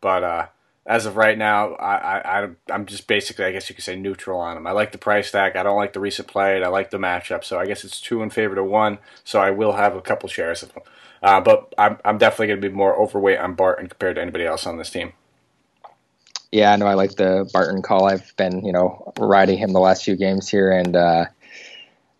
But 0.00 0.24
uh, 0.24 0.46
as 0.86 1.06
of 1.06 1.16
right 1.16 1.36
now, 1.36 1.74
I, 1.74 2.42
I 2.44 2.48
I'm 2.70 2.86
just 2.86 3.06
basically, 3.08 3.44
I 3.44 3.52
guess 3.52 3.68
you 3.68 3.74
could 3.74 3.84
say, 3.84 3.96
neutral 3.96 4.38
on 4.38 4.54
them. 4.54 4.66
I 4.66 4.72
like 4.72 4.92
the 4.92 4.98
price 4.98 5.30
tag. 5.30 5.56
I 5.56 5.62
don't 5.62 5.76
like 5.76 5.92
the 5.92 6.00
recent 6.00 6.28
play. 6.28 6.56
and 6.56 6.64
I 6.64 6.68
like 6.68 6.90
the 6.90 6.98
matchup. 6.98 7.44
So 7.44 7.58
I 7.58 7.66
guess 7.66 7.84
it's 7.84 8.00
two 8.00 8.22
in 8.22 8.30
favor 8.30 8.54
to 8.54 8.62
one. 8.62 8.98
So 9.24 9.40
I 9.40 9.50
will 9.50 9.72
have 9.72 9.96
a 9.96 10.00
couple 10.00 10.28
shares 10.28 10.62
of 10.62 10.72
them. 10.74 10.84
Uh, 11.22 11.40
but 11.40 11.74
I'm, 11.76 11.98
I'm 12.04 12.18
definitely 12.18 12.48
going 12.48 12.60
to 12.60 12.68
be 12.68 12.74
more 12.74 12.94
overweight 12.94 13.38
on 13.38 13.54
Barton 13.54 13.88
compared 13.88 14.16
to 14.16 14.22
anybody 14.22 14.44
else 14.44 14.66
on 14.66 14.78
this 14.78 14.90
team. 14.90 15.12
Yeah, 16.52 16.72
I 16.72 16.76
know 16.76 16.86
I 16.86 16.94
like 16.94 17.16
the 17.16 17.50
Barton 17.52 17.82
call. 17.82 18.06
I've 18.06 18.34
been, 18.36 18.64
you 18.64 18.72
know, 18.72 19.12
riding 19.18 19.58
him 19.58 19.72
the 19.72 19.80
last 19.80 20.04
few 20.04 20.16
games 20.16 20.48
here, 20.48 20.70
and 20.70 20.94
uh, 20.94 21.26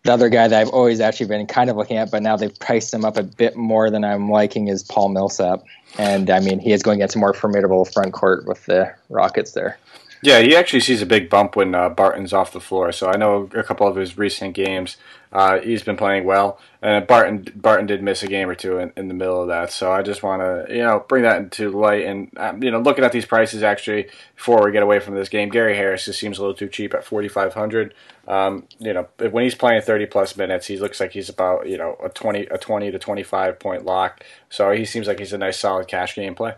the 0.07 0.13
other 0.13 0.29
guy 0.29 0.47
that 0.47 0.59
I've 0.59 0.69
always 0.69 1.01
actually 1.01 1.27
been 1.27 1.45
kind 1.47 1.69
of 1.69 1.75
looking 1.75 1.97
at, 1.97 2.09
but 2.09 2.23
now 2.23 2.37
they've 2.37 2.57
priced 2.59 2.93
him 2.93 3.03
up 3.03 3.17
a 3.17 3.23
bit 3.23 3.57
more 3.57 3.89
than 3.89 4.05
I'm 4.05 4.31
liking, 4.31 4.69
is 4.69 4.81
Paul 4.81 5.09
Millsap. 5.09 5.63
And 5.97 6.29
I 6.29 6.39
mean, 6.39 6.59
he 6.59 6.71
is 6.71 6.81
going 6.81 6.99
against 6.99 7.17
a 7.17 7.19
more 7.19 7.33
formidable 7.33 7.83
front 7.83 8.13
court 8.13 8.45
with 8.45 8.65
the 8.67 8.93
Rockets 9.09 9.51
there. 9.51 9.77
Yeah, 10.21 10.39
he 10.39 10.55
actually 10.55 10.79
sees 10.79 11.01
a 11.01 11.05
big 11.05 11.29
bump 11.29 11.55
when 11.55 11.75
uh, 11.75 11.89
Barton's 11.89 12.33
off 12.33 12.51
the 12.51 12.59
floor. 12.59 12.91
So 12.91 13.07
I 13.07 13.17
know 13.17 13.49
a 13.53 13.63
couple 13.63 13.87
of 13.87 13.95
his 13.95 14.17
recent 14.17 14.55
games, 14.55 14.97
uh, 15.31 15.59
he's 15.59 15.83
been 15.83 15.97
playing 15.97 16.25
well. 16.25 16.59
And 16.81 17.05
Barton 17.05 17.45
Barton 17.55 17.85
did 17.85 18.01
miss 18.01 18.23
a 18.23 18.27
game 18.27 18.49
or 18.49 18.55
two 18.55 18.77
in, 18.79 18.93
in 18.95 19.07
the 19.09 19.13
middle 19.13 19.41
of 19.41 19.47
that. 19.49 19.71
So 19.71 19.91
I 19.91 20.01
just 20.01 20.23
want 20.23 20.41
to 20.41 20.73
you 20.73 20.81
know 20.81 21.05
bring 21.07 21.23
that 21.23 21.37
into 21.37 21.69
light 21.71 22.05
and 22.05 22.31
um, 22.37 22.63
you 22.63 22.71
know 22.71 22.79
looking 22.79 23.03
at 23.03 23.11
these 23.11 23.25
prices 23.25 23.61
actually 23.61 24.09
before 24.35 24.63
we 24.63 24.71
get 24.71 24.83
away 24.83 24.99
from 24.99 25.15
this 25.15 25.29
game. 25.29 25.49
Gary 25.49 25.75
Harris 25.75 26.05
just 26.05 26.19
seems 26.19 26.37
a 26.37 26.41
little 26.41 26.55
too 26.55 26.69
cheap 26.69 26.93
at 26.93 27.03
forty 27.03 27.27
five 27.27 27.53
hundred. 27.53 27.93
Um, 28.27 28.67
you 28.79 28.93
know 28.93 29.07
when 29.29 29.43
he's 29.43 29.55
playing 29.55 29.81
thirty 29.81 30.05
plus 30.05 30.35
minutes, 30.37 30.67
he 30.67 30.77
looks 30.77 30.99
like 30.99 31.11
he's 31.11 31.29
about 31.29 31.67
you 31.67 31.77
know 31.77 31.97
a 32.03 32.09
twenty 32.09 32.45
a 32.47 32.57
twenty 32.57 32.91
to 32.91 32.99
twenty 32.99 33.23
five 33.23 33.59
point 33.59 33.85
lock. 33.85 34.23
So 34.49 34.71
he 34.71 34.85
seems 34.85 35.07
like 35.07 35.19
he's 35.19 35.33
a 35.33 35.37
nice 35.37 35.59
solid 35.59 35.87
cash 35.87 36.15
game 36.15 36.35
play. 36.35 36.55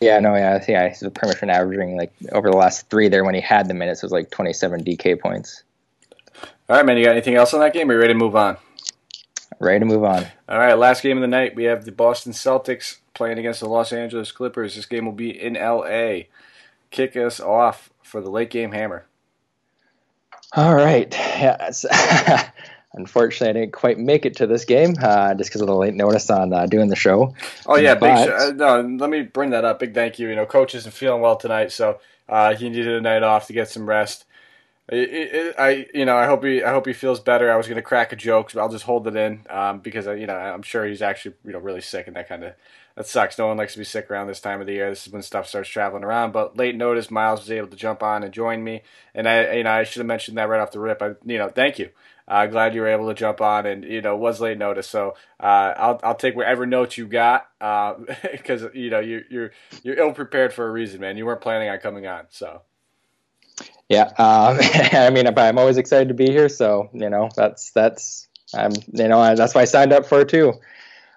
Yeah, 0.00 0.20
no, 0.20 0.34
yeah, 0.34 0.64
yeah. 0.66 0.88
He's 0.88 1.00
pretty 1.00 1.26
much 1.28 1.40
been 1.40 1.50
averaging 1.50 1.96
like 1.96 2.12
over 2.32 2.50
the 2.50 2.56
last 2.56 2.88
three 2.88 3.08
there 3.08 3.24
when 3.24 3.34
he 3.34 3.40
had 3.40 3.68
the 3.68 3.74
minutes 3.74 4.02
was 4.02 4.12
like 4.12 4.30
27 4.30 4.84
DK 4.84 5.20
points. 5.20 5.62
All 6.68 6.76
right, 6.76 6.86
man. 6.86 6.96
You 6.96 7.04
got 7.04 7.12
anything 7.12 7.34
else 7.36 7.54
on 7.54 7.60
that 7.60 7.72
game? 7.72 7.90
Are 7.90 7.94
you 7.94 8.00
ready 8.00 8.14
to 8.14 8.18
move 8.18 8.36
on? 8.36 8.56
Ready 9.58 9.80
to 9.80 9.86
move 9.86 10.04
on. 10.04 10.26
All 10.48 10.58
right, 10.58 10.74
last 10.74 11.02
game 11.02 11.16
of 11.16 11.22
the 11.22 11.28
night. 11.28 11.54
We 11.54 11.64
have 11.64 11.84
the 11.84 11.92
Boston 11.92 12.32
Celtics 12.32 12.98
playing 13.14 13.38
against 13.38 13.60
the 13.60 13.68
Los 13.68 13.92
Angeles 13.92 14.32
Clippers. 14.32 14.74
This 14.76 14.86
game 14.86 15.06
will 15.06 15.12
be 15.12 15.30
in 15.30 15.54
LA. 15.54 16.24
Kick 16.90 17.16
us 17.16 17.40
off 17.40 17.90
for 18.02 18.20
the 18.20 18.30
late 18.30 18.50
game 18.50 18.72
hammer. 18.72 19.06
All 20.54 20.74
right. 20.74 21.14
Yes. 21.36 21.84
Unfortunately, 22.96 23.50
I 23.50 23.52
didn't 23.64 23.74
quite 23.74 23.98
make 23.98 24.24
it 24.24 24.36
to 24.36 24.46
this 24.46 24.64
game 24.64 24.94
uh, 25.00 25.34
just 25.34 25.50
because 25.50 25.60
of 25.60 25.66
the 25.66 25.76
late 25.76 25.94
notice 25.94 26.30
on 26.30 26.52
uh, 26.52 26.66
doing 26.66 26.88
the 26.88 26.96
show. 26.96 27.34
Oh 27.66 27.76
yeah, 27.76 27.94
but, 27.94 28.16
big 28.16 28.26
sh- 28.26 28.42
uh, 28.42 28.52
no. 28.52 28.80
Let 28.80 29.10
me 29.10 29.22
bring 29.22 29.50
that 29.50 29.64
up. 29.66 29.80
Big 29.80 29.94
thank 29.94 30.18
you. 30.18 30.28
You 30.28 30.34
know, 30.34 30.46
coach 30.46 30.74
isn't 30.74 30.92
feeling 30.92 31.20
well 31.20 31.36
tonight, 31.36 31.72
so 31.72 32.00
uh, 32.28 32.54
he 32.54 32.70
needed 32.70 32.94
a 32.94 33.00
night 33.02 33.22
off 33.22 33.46
to 33.48 33.52
get 33.52 33.68
some 33.68 33.86
rest. 33.86 34.24
It, 34.88 35.10
it, 35.10 35.54
I 35.58 35.86
you 35.92 36.04
know 36.04 36.16
I 36.16 36.26
hope 36.26 36.44
he 36.44 36.62
I 36.62 36.70
hope 36.70 36.86
he 36.86 36.92
feels 36.92 37.20
better. 37.20 37.52
I 37.52 37.56
was 37.56 37.68
gonna 37.68 37.82
crack 37.82 38.12
a 38.12 38.16
joke, 38.16 38.52
but 38.54 38.60
I'll 38.60 38.68
just 38.70 38.84
hold 38.84 39.06
it 39.08 39.16
in 39.16 39.44
um, 39.50 39.80
because 39.80 40.06
I, 40.06 40.14
you 40.14 40.26
know 40.26 40.36
I'm 40.36 40.62
sure 40.62 40.86
he's 40.86 41.02
actually 41.02 41.34
you 41.44 41.52
know 41.52 41.58
really 41.58 41.80
sick 41.80 42.06
and 42.06 42.16
that 42.16 42.28
kind 42.28 42.44
of 42.44 42.54
that 42.96 43.06
sucks. 43.06 43.36
No 43.36 43.48
one 43.48 43.58
likes 43.58 43.74
to 43.74 43.78
be 43.78 43.84
sick 43.84 44.10
around 44.10 44.26
this 44.26 44.40
time 44.40 44.60
of 44.60 44.66
the 44.66 44.72
year. 44.72 44.88
This 44.88 45.06
is 45.06 45.12
when 45.12 45.22
stuff 45.22 45.46
starts 45.46 45.68
traveling 45.68 46.02
around. 46.02 46.32
But 46.32 46.56
late 46.56 46.76
notice, 46.76 47.10
Miles 47.10 47.40
was 47.40 47.50
able 47.50 47.68
to 47.68 47.76
jump 47.76 48.02
on 48.02 48.22
and 48.22 48.32
join 48.32 48.64
me, 48.64 48.82
and 49.14 49.28
I, 49.28 49.56
you 49.56 49.64
know, 49.64 49.70
I 49.70 49.84
should 49.84 50.00
have 50.00 50.06
mentioned 50.06 50.38
that 50.38 50.48
right 50.48 50.60
off 50.60 50.72
the 50.72 50.80
rip. 50.80 51.02
I, 51.02 51.14
you 51.24 51.36
know, 51.36 51.48
thank 51.48 51.78
you. 51.78 51.90
Uh, 52.28 52.46
glad 52.46 52.74
you 52.74 52.80
were 52.80 52.88
able 52.88 53.06
to 53.08 53.14
jump 53.14 53.40
on, 53.40 53.66
and 53.66 53.84
you 53.84 54.00
know, 54.00 54.16
was 54.16 54.40
late 54.40 54.58
notice. 54.58 54.88
So 54.88 55.14
uh, 55.38 55.74
I'll 55.76 56.00
I'll 56.02 56.14
take 56.14 56.34
whatever 56.34 56.66
notes 56.66 56.98
you 56.98 57.06
got, 57.06 57.48
because 57.58 58.64
uh, 58.64 58.70
you 58.74 58.90
know 58.90 59.00
you 59.00 59.24
you're 59.30 59.52
you're 59.84 59.96
ill 59.96 60.12
prepared 60.12 60.52
for 60.52 60.66
a 60.66 60.70
reason, 60.70 61.00
man. 61.00 61.16
You 61.16 61.26
weren't 61.26 61.40
planning 61.40 61.68
on 61.68 61.78
coming 61.78 62.06
on, 62.06 62.26
so. 62.30 62.62
Yeah, 63.88 64.06
um, 64.18 64.58
I 64.92 65.10
mean, 65.10 65.26
I'm 65.26 65.58
always 65.58 65.76
excited 65.76 66.08
to 66.08 66.14
be 66.14 66.26
here. 66.26 66.48
So 66.48 66.90
you 66.92 67.08
know, 67.08 67.28
that's 67.36 67.70
that's 67.70 68.26
I'm 68.54 68.72
you 68.92 69.08
know 69.08 69.34
that's 69.36 69.54
why 69.54 69.62
I 69.62 69.66
signed 69.66 69.92
up 69.92 70.06
for 70.06 70.20
it 70.20 70.28
too. 70.28 70.54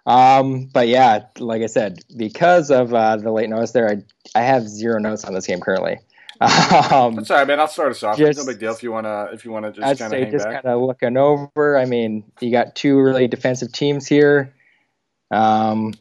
Um, 0.05 0.65
but 0.65 0.87
yeah, 0.87 1.25
like 1.39 1.61
I 1.61 1.67
said, 1.67 1.99
because 2.15 2.71
of 2.71 2.93
uh, 2.93 3.17
the 3.17 3.31
late 3.31 3.49
notice 3.49 3.71
there, 3.71 3.89
I 3.89 4.03
I 4.39 4.43
have 4.43 4.67
zero 4.67 4.99
notes 4.99 5.25
on 5.25 5.33
this 5.33 5.47
game 5.47 5.59
currently. 5.59 5.99
Um, 6.41 7.15
That's 7.15 7.31
all 7.31 7.37
right, 7.37 7.47
man. 7.47 7.59
I'll 7.59 7.67
start 7.67 7.91
us 7.91 8.01
off. 8.01 8.17
Just, 8.17 8.29
it's 8.29 8.39
no 8.39 8.45
big 8.45 8.59
deal 8.59 8.71
if 8.71 8.81
you 8.81 8.91
wanna 8.91 9.29
if 9.33 9.43
you 9.43 9.51
wanna 9.51 9.71
just 9.71 9.99
kind 9.99 10.13
of 10.13 10.19
hang 10.19 10.31
just 10.31 10.45
kind 10.45 10.65
of 10.65 10.81
looking 10.81 11.17
over. 11.17 11.77
I 11.77 11.85
mean, 11.85 12.23
you 12.39 12.51
got 12.51 12.75
two 12.75 12.97
really 12.97 13.27
defensive 13.27 13.71
teams 13.73 14.07
here. 14.07 14.53
Um, 15.31 15.93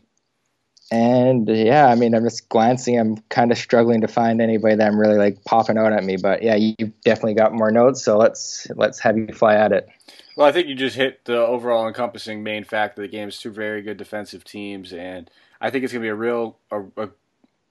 and 0.91 1.49
yeah, 1.49 1.89
I 1.89 1.97
mean, 1.97 2.14
I'm 2.14 2.24
just 2.24 2.49
glancing. 2.49 2.99
I'm 2.99 3.16
kind 3.28 3.53
of 3.53 3.59
struggling 3.59 4.01
to 4.01 4.09
find 4.09 4.41
anybody 4.41 4.76
that 4.76 4.86
I'm 4.86 4.99
really 4.99 5.18
like 5.18 5.45
popping 5.45 5.76
out 5.76 5.93
at 5.93 6.05
me. 6.05 6.16
But 6.16 6.43
yeah, 6.43 6.55
you've 6.55 6.99
definitely 7.03 7.34
got 7.34 7.53
more 7.53 7.70
notes, 7.70 8.03
so 8.03 8.16
let's 8.16 8.66
let's 8.76 8.99
have 9.01 9.18
you 9.18 9.26
fly 9.32 9.55
at 9.55 9.72
it. 9.72 9.89
Well, 10.36 10.47
I 10.47 10.53
think 10.53 10.68
you 10.68 10.76
just 10.76 10.95
hit 10.95 11.24
the 11.24 11.36
overall 11.36 11.89
encompassing 11.89 12.45
main 12.45 12.62
fact 12.62 12.97
of 12.97 13.03
the 13.03 13.09
game. 13.09 13.26
It's 13.26 13.41
two 13.41 13.51
very 13.51 13.82
good 13.82 13.97
defensive 13.97 14.45
teams, 14.45 14.93
and 14.93 15.28
I 15.61 15.70
think 15.70 15.82
it's 15.82 15.93
going 15.93 16.03
to 16.03 16.07
be 16.07 16.11
a 16.11 16.14
real, 16.14 16.57
a, 16.70 16.82
a, 16.97 17.09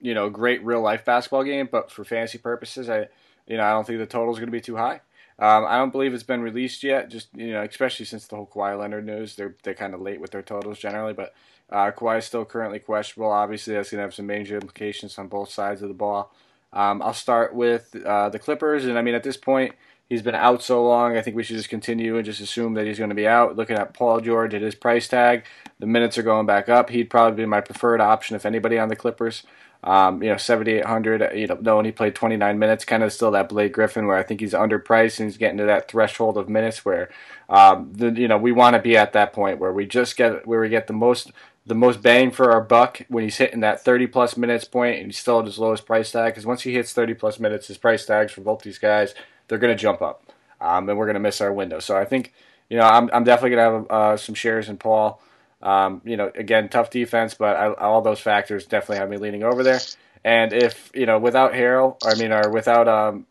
you 0.00 0.14
know, 0.14 0.30
great 0.30 0.64
real 0.64 0.80
life 0.80 1.04
basketball 1.04 1.44
game. 1.44 1.68
But 1.70 1.90
for 1.90 2.04
fantasy 2.04 2.38
purposes, 2.38 2.88
I, 2.88 3.08
you 3.46 3.56
know, 3.56 3.64
I 3.64 3.70
don't 3.70 3.86
think 3.86 3.98
the 3.98 4.06
total 4.06 4.32
is 4.32 4.38
going 4.38 4.48
to 4.48 4.52
be 4.52 4.60
too 4.60 4.76
high. 4.76 5.00
Um, 5.40 5.66
I 5.66 5.78
don't 5.78 5.92
believe 5.92 6.14
it's 6.14 6.24
been 6.24 6.42
released 6.42 6.82
yet. 6.82 7.10
Just 7.10 7.28
you 7.34 7.52
know, 7.52 7.62
especially 7.62 8.06
since 8.06 8.26
the 8.26 8.36
whole 8.36 8.50
Kawhi 8.52 8.78
Leonard 8.78 9.06
news, 9.06 9.36
they're 9.36 9.54
they're 9.62 9.74
kind 9.74 9.94
of 9.94 10.00
late 10.00 10.20
with 10.20 10.32
their 10.32 10.42
totals 10.42 10.78
generally. 10.78 11.12
But 11.12 11.34
uh, 11.70 11.92
Kawhi 11.92 12.18
is 12.18 12.24
still 12.24 12.44
currently 12.44 12.80
questionable. 12.80 13.30
Obviously, 13.30 13.74
that's 13.74 13.90
going 13.90 13.98
to 13.98 14.02
have 14.02 14.14
some 14.14 14.26
major 14.26 14.56
implications 14.56 15.18
on 15.18 15.28
both 15.28 15.50
sides 15.50 15.80
of 15.82 15.88
the 15.88 15.94
ball. 15.94 16.32
Um, 16.72 17.00
I'll 17.02 17.14
start 17.14 17.54
with 17.54 17.94
uh, 18.04 18.28
the 18.30 18.38
Clippers, 18.38 18.84
and 18.84 18.98
I 18.98 19.02
mean 19.02 19.14
at 19.14 19.22
this 19.22 19.36
point, 19.36 19.74
he's 20.08 20.22
been 20.22 20.34
out 20.34 20.62
so 20.62 20.84
long. 20.84 21.16
I 21.16 21.22
think 21.22 21.36
we 21.36 21.44
should 21.44 21.56
just 21.56 21.68
continue 21.68 22.16
and 22.16 22.24
just 22.24 22.40
assume 22.40 22.74
that 22.74 22.86
he's 22.86 22.98
going 22.98 23.10
to 23.10 23.16
be 23.16 23.26
out. 23.26 23.56
Looking 23.56 23.76
at 23.76 23.94
Paul 23.94 24.20
George 24.20 24.54
at 24.54 24.62
his 24.62 24.74
price 24.74 25.06
tag, 25.08 25.44
the 25.78 25.86
minutes 25.86 26.18
are 26.18 26.22
going 26.22 26.46
back 26.46 26.68
up. 26.68 26.90
He'd 26.90 27.10
probably 27.10 27.42
be 27.42 27.46
my 27.46 27.60
preferred 27.60 28.00
option 28.00 28.34
if 28.34 28.44
anybody 28.44 28.78
on 28.78 28.88
the 28.88 28.96
Clippers. 28.96 29.44
Um, 29.84 30.22
you 30.22 30.30
know, 30.30 30.36
7,800, 30.36 31.36
you 31.36 31.46
know, 31.46 31.56
knowing 31.60 31.84
he 31.84 31.92
played 31.92 32.16
29 32.16 32.58
minutes, 32.58 32.84
kind 32.84 33.04
of 33.04 33.12
still 33.12 33.30
that 33.30 33.48
Blake 33.48 33.72
Griffin 33.72 34.06
where 34.06 34.16
I 34.16 34.24
think 34.24 34.40
he's 34.40 34.52
underpriced 34.52 35.20
and 35.20 35.28
he's 35.28 35.36
getting 35.36 35.58
to 35.58 35.64
that 35.66 35.88
threshold 35.88 36.36
of 36.36 36.48
minutes 36.48 36.84
where, 36.84 37.08
um, 37.48 37.92
the, 37.92 38.10
you 38.10 38.26
know, 38.26 38.36
we 38.38 38.50
want 38.50 38.74
to 38.74 38.82
be 38.82 38.96
at 38.96 39.12
that 39.12 39.32
point 39.32 39.60
where 39.60 39.72
we 39.72 39.86
just 39.86 40.16
get, 40.16 40.46
where 40.48 40.60
we 40.60 40.68
get 40.68 40.88
the 40.88 40.92
most 40.92 41.30
the 41.68 41.74
most 41.74 42.02
bang 42.02 42.30
for 42.30 42.50
our 42.50 42.62
buck 42.62 43.02
when 43.08 43.22
he's 43.22 43.36
hitting 43.36 43.60
that 43.60 43.84
30 43.84 44.06
plus 44.06 44.36
minutes 44.38 44.64
point 44.64 44.96
and 44.96 45.06
he's 45.06 45.18
still 45.18 45.38
at 45.38 45.44
his 45.44 45.58
lowest 45.58 45.84
price 45.84 46.10
tag. 46.10 46.32
Because 46.32 46.46
once 46.46 46.62
he 46.62 46.72
hits 46.72 46.94
30 46.94 47.14
plus 47.14 47.38
minutes, 47.38 47.68
his 47.68 47.76
price 47.76 48.06
tags 48.06 48.32
for 48.32 48.40
both 48.40 48.62
these 48.62 48.78
guys, 48.78 49.14
they're 49.46 49.58
going 49.58 49.76
to 49.76 49.80
jump 49.80 50.00
up. 50.00 50.24
Um, 50.60 50.88
and 50.88 50.98
we're 50.98 51.04
going 51.04 51.14
to 51.14 51.20
miss 51.20 51.40
our 51.40 51.52
window. 51.52 51.78
So 51.78 51.96
I 51.96 52.06
think, 52.06 52.32
you 52.70 52.78
know, 52.78 52.84
I'm, 52.84 53.10
I'm 53.12 53.22
definitely 53.22 53.56
going 53.56 53.70
to 53.70 53.78
have 53.78 53.90
uh, 53.90 54.16
some 54.16 54.34
shares 54.34 54.68
in 54.68 54.78
Paul. 54.78 55.20
Um, 55.60 56.02
you 56.04 56.16
know, 56.16 56.30
again, 56.34 56.68
tough 56.68 56.90
defense, 56.90 57.34
but 57.34 57.56
I, 57.56 57.72
all 57.74 58.00
those 58.00 58.20
factors 58.20 58.66
definitely 58.66 58.98
have 58.98 59.10
me 59.10 59.16
leaning 59.16 59.42
over 59.42 59.62
there. 59.62 59.80
And 60.24 60.52
if, 60.52 60.90
you 60.94 61.06
know, 61.06 61.18
without 61.18 61.52
Harrell, 61.52 61.96
I 62.04 62.14
mean, 62.14 62.32
or 62.32 62.50
without 62.50 62.86
um, 62.86 63.26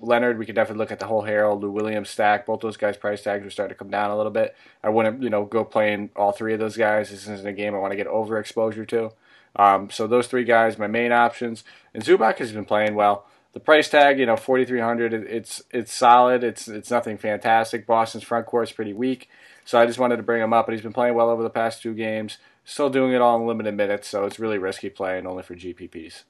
Leonard, 0.00 0.38
we 0.38 0.46
could 0.46 0.54
definitely 0.54 0.80
look 0.80 0.92
at 0.92 1.00
the 1.00 1.06
whole 1.06 1.22
Harrell, 1.22 1.60
Lou 1.60 1.70
Williams 1.70 2.10
stack. 2.10 2.46
Both 2.46 2.60
those 2.60 2.76
guys' 2.76 2.96
price 2.96 3.22
tags 3.22 3.44
are 3.46 3.50
starting 3.50 3.74
to 3.74 3.78
come 3.78 3.90
down 3.90 4.10
a 4.10 4.16
little 4.16 4.32
bit. 4.32 4.54
I 4.82 4.90
wouldn't, 4.90 5.22
you 5.22 5.30
know, 5.30 5.44
go 5.44 5.64
playing 5.64 6.10
all 6.14 6.32
three 6.32 6.54
of 6.54 6.60
those 6.60 6.76
guys. 6.76 7.10
This 7.10 7.22
isn't 7.28 7.46
a 7.46 7.52
game 7.52 7.74
I 7.74 7.78
want 7.78 7.92
to 7.92 7.96
get 7.96 8.08
overexposure 8.08 8.86
to. 8.88 9.12
Um, 9.56 9.90
so 9.90 10.06
those 10.06 10.26
three 10.26 10.44
guys, 10.44 10.78
my 10.78 10.86
main 10.86 11.12
options. 11.12 11.64
And 11.94 12.04
Zubac 12.04 12.38
has 12.38 12.52
been 12.52 12.64
playing 12.64 12.94
well. 12.94 13.26
The 13.54 13.60
price 13.60 13.88
tag, 13.88 14.18
you 14.18 14.26
know, 14.26 14.36
forty 14.36 14.66
three 14.66 14.80
hundred. 14.80 15.14
It's 15.14 15.62
it's 15.70 15.90
solid. 15.90 16.44
It's 16.44 16.68
it's 16.68 16.90
nothing 16.90 17.16
fantastic. 17.16 17.86
Boston's 17.86 18.22
front 18.22 18.44
court 18.44 18.68
is 18.68 18.72
pretty 18.72 18.92
weak, 18.92 19.30
so 19.66 19.78
I 19.78 19.84
just 19.84 19.98
wanted 19.98 20.16
to 20.16 20.22
bring 20.22 20.40
him 20.40 20.54
up. 20.54 20.66
But 20.66 20.72
he's 20.72 20.82
been 20.82 20.94
playing 20.94 21.14
well 21.14 21.28
over 21.28 21.42
the 21.42 21.50
past 21.50 21.82
two 21.82 21.92
games. 21.92 22.38
Still 22.64 22.88
doing 22.88 23.12
it 23.12 23.20
all 23.20 23.38
in 23.38 23.46
limited 23.46 23.76
minutes, 23.76 24.08
so 24.08 24.24
it's 24.24 24.38
really 24.38 24.56
risky 24.56 24.88
playing 24.88 25.26
only 25.26 25.42
for 25.42 25.54
GPPs. 25.54 26.22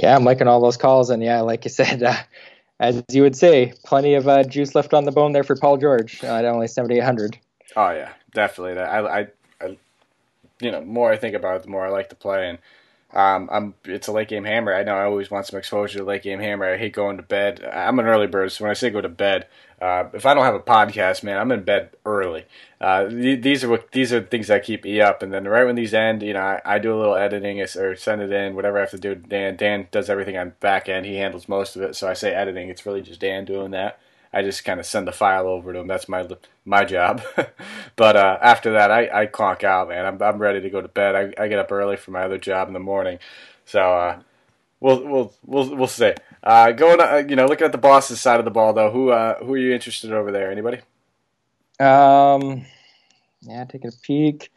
Yeah, 0.00 0.14
I'm 0.14 0.24
liking 0.24 0.46
all 0.46 0.60
those 0.60 0.76
calls, 0.76 1.10
and 1.10 1.22
yeah, 1.22 1.40
like 1.40 1.64
you 1.64 1.70
said, 1.70 2.02
uh, 2.02 2.16
as 2.78 3.02
you 3.10 3.22
would 3.22 3.36
say, 3.36 3.72
plenty 3.84 4.14
of 4.14 4.28
uh, 4.28 4.44
juice 4.44 4.74
left 4.74 4.94
on 4.94 5.04
the 5.04 5.12
bone 5.12 5.32
there 5.32 5.44
for 5.44 5.56
Paul 5.56 5.78
George 5.78 6.22
uh, 6.22 6.36
at 6.36 6.44
only 6.44 6.68
7,800. 6.68 7.38
Oh 7.74 7.90
yeah, 7.90 8.12
definitely. 8.32 8.80
I, 8.80 9.20
I, 9.20 9.26
I, 9.60 9.78
you 10.60 10.70
know, 10.70 10.82
more 10.82 11.10
I 11.10 11.16
think 11.16 11.34
about 11.34 11.56
it, 11.56 11.62
the 11.62 11.70
more 11.70 11.84
I 11.84 11.90
like 11.90 12.10
to 12.10 12.16
play, 12.16 12.48
and 12.48 12.58
um, 13.16 13.48
I'm 13.50 13.74
it's 13.86 14.08
a 14.08 14.12
late 14.12 14.28
game 14.28 14.44
hammer. 14.44 14.74
I 14.74 14.82
know 14.82 14.94
I 14.94 15.04
always 15.04 15.30
want 15.30 15.46
some 15.46 15.58
exposure 15.58 16.00
to 16.00 16.04
late 16.04 16.22
game 16.22 16.38
hammer. 16.38 16.66
I 16.66 16.76
hate 16.76 16.92
going 16.92 17.16
to 17.16 17.22
bed. 17.22 17.64
I'm 17.64 17.98
an 17.98 18.04
early 18.04 18.26
bird, 18.26 18.52
so 18.52 18.64
when 18.64 18.70
I 18.70 18.74
say 18.74 18.90
go 18.90 19.00
to 19.00 19.08
bed, 19.08 19.46
uh, 19.80 20.04
if 20.12 20.26
I 20.26 20.34
don't 20.34 20.44
have 20.44 20.54
a 20.54 20.60
podcast, 20.60 21.22
man, 21.22 21.38
I'm 21.38 21.50
in 21.50 21.64
bed 21.64 21.96
early. 22.04 22.44
Uh, 22.78 23.08
th- 23.08 23.40
these 23.42 23.64
are 23.64 23.70
what 23.70 23.90
these 23.92 24.12
are 24.12 24.20
things 24.20 24.48
that 24.48 24.64
keep 24.64 24.84
me 24.84 25.00
up. 25.00 25.22
And 25.22 25.32
then 25.32 25.48
right 25.48 25.64
when 25.64 25.76
these 25.76 25.94
end, 25.94 26.22
you 26.22 26.34
know, 26.34 26.40
I, 26.40 26.60
I 26.62 26.78
do 26.78 26.94
a 26.94 26.98
little 26.98 27.16
editing 27.16 27.58
or 27.58 27.96
send 27.96 28.20
it 28.20 28.30
in, 28.30 28.54
whatever 28.54 28.76
I 28.76 28.80
have 28.82 28.90
to 28.90 28.98
do. 28.98 29.14
Dan 29.14 29.56
Dan 29.56 29.88
does 29.90 30.10
everything 30.10 30.36
on 30.36 30.52
back 30.60 30.86
end. 30.86 31.06
He 31.06 31.16
handles 31.16 31.48
most 31.48 31.74
of 31.74 31.80
it. 31.80 31.96
So 31.96 32.08
I 32.08 32.12
say 32.12 32.34
editing. 32.34 32.68
It's 32.68 32.84
really 32.84 33.00
just 33.00 33.20
Dan 33.20 33.46
doing 33.46 33.70
that. 33.70 33.98
I 34.36 34.42
just 34.42 34.66
kind 34.66 34.78
of 34.78 34.84
send 34.84 35.08
the 35.08 35.12
file 35.12 35.46
over 35.46 35.72
to 35.72 35.78
him. 35.78 35.86
That's 35.86 36.10
my 36.10 36.28
my 36.66 36.84
job. 36.84 37.22
but 37.96 38.16
uh, 38.16 38.38
after 38.42 38.72
that, 38.72 38.90
I, 38.90 39.22
I 39.22 39.26
clonk 39.26 39.64
out, 39.64 39.88
man. 39.88 40.04
I'm 40.04 40.22
I'm 40.22 40.38
ready 40.38 40.60
to 40.60 40.68
go 40.68 40.82
to 40.82 40.88
bed. 40.88 41.14
I, 41.14 41.42
I 41.42 41.48
get 41.48 41.58
up 41.58 41.72
early 41.72 41.96
for 41.96 42.10
my 42.10 42.24
other 42.24 42.36
job 42.36 42.68
in 42.68 42.74
the 42.74 42.78
morning, 42.80 43.18
so 43.64 43.80
uh, 43.80 44.20
we'll 44.78 45.02
we'll 45.08 45.32
we'll 45.42 45.74
we'll 45.74 45.86
see. 45.86 46.12
Uh, 46.42 46.72
going, 46.72 47.00
uh, 47.00 47.22
you 47.26 47.34
know, 47.34 47.46
looking 47.46 47.64
at 47.64 47.72
the 47.72 47.78
boss's 47.78 48.20
side 48.20 48.38
of 48.38 48.44
the 48.44 48.50
ball 48.50 48.74
though, 48.74 48.90
who 48.90 49.08
uh, 49.08 49.38
who 49.38 49.54
are 49.54 49.58
you 49.58 49.72
interested 49.72 50.10
in 50.10 50.16
over 50.16 50.30
there? 50.30 50.50
Anybody? 50.50 50.80
Um, 51.80 52.66
yeah, 53.40 53.64
taking 53.64 53.88
a 53.88 53.96
peek. 54.02 54.52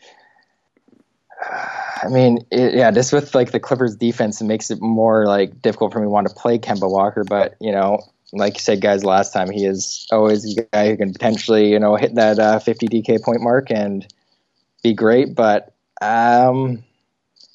I 1.41 2.09
mean, 2.09 2.39
it, 2.51 2.73
yeah, 2.73 2.91
just 2.91 3.13
with 3.13 3.33
like 3.33 3.51
the 3.51 3.61
Clippers 3.61 3.95
defense, 3.95 4.41
it 4.41 4.45
makes 4.45 4.71
it 4.71 4.81
more 4.81 5.25
like 5.25 5.61
difficult 5.61 5.93
for 5.93 5.99
me 5.99 6.05
to 6.05 6.09
want 6.09 6.27
to 6.27 6.35
play 6.35 6.59
Kemba 6.59 6.91
Walker. 6.91 7.23
But 7.23 7.55
you 7.61 7.71
know, 7.71 8.01
like 8.31 8.55
you 8.55 8.59
said, 8.59 8.81
guys, 8.81 9.03
last 9.03 9.33
time 9.33 9.49
he 9.49 9.65
is 9.65 10.07
always 10.11 10.57
a 10.57 10.63
guy 10.63 10.89
who 10.89 10.97
can 10.97 11.13
potentially, 11.13 11.71
you 11.71 11.79
know, 11.79 11.95
hit 11.95 12.15
that 12.15 12.39
uh, 12.39 12.59
50 12.59 12.87
DK 12.87 13.21
point 13.21 13.41
mark 13.41 13.71
and 13.71 14.05
be 14.83 14.93
great. 14.93 15.35
But 15.35 15.73
um, 16.01 16.83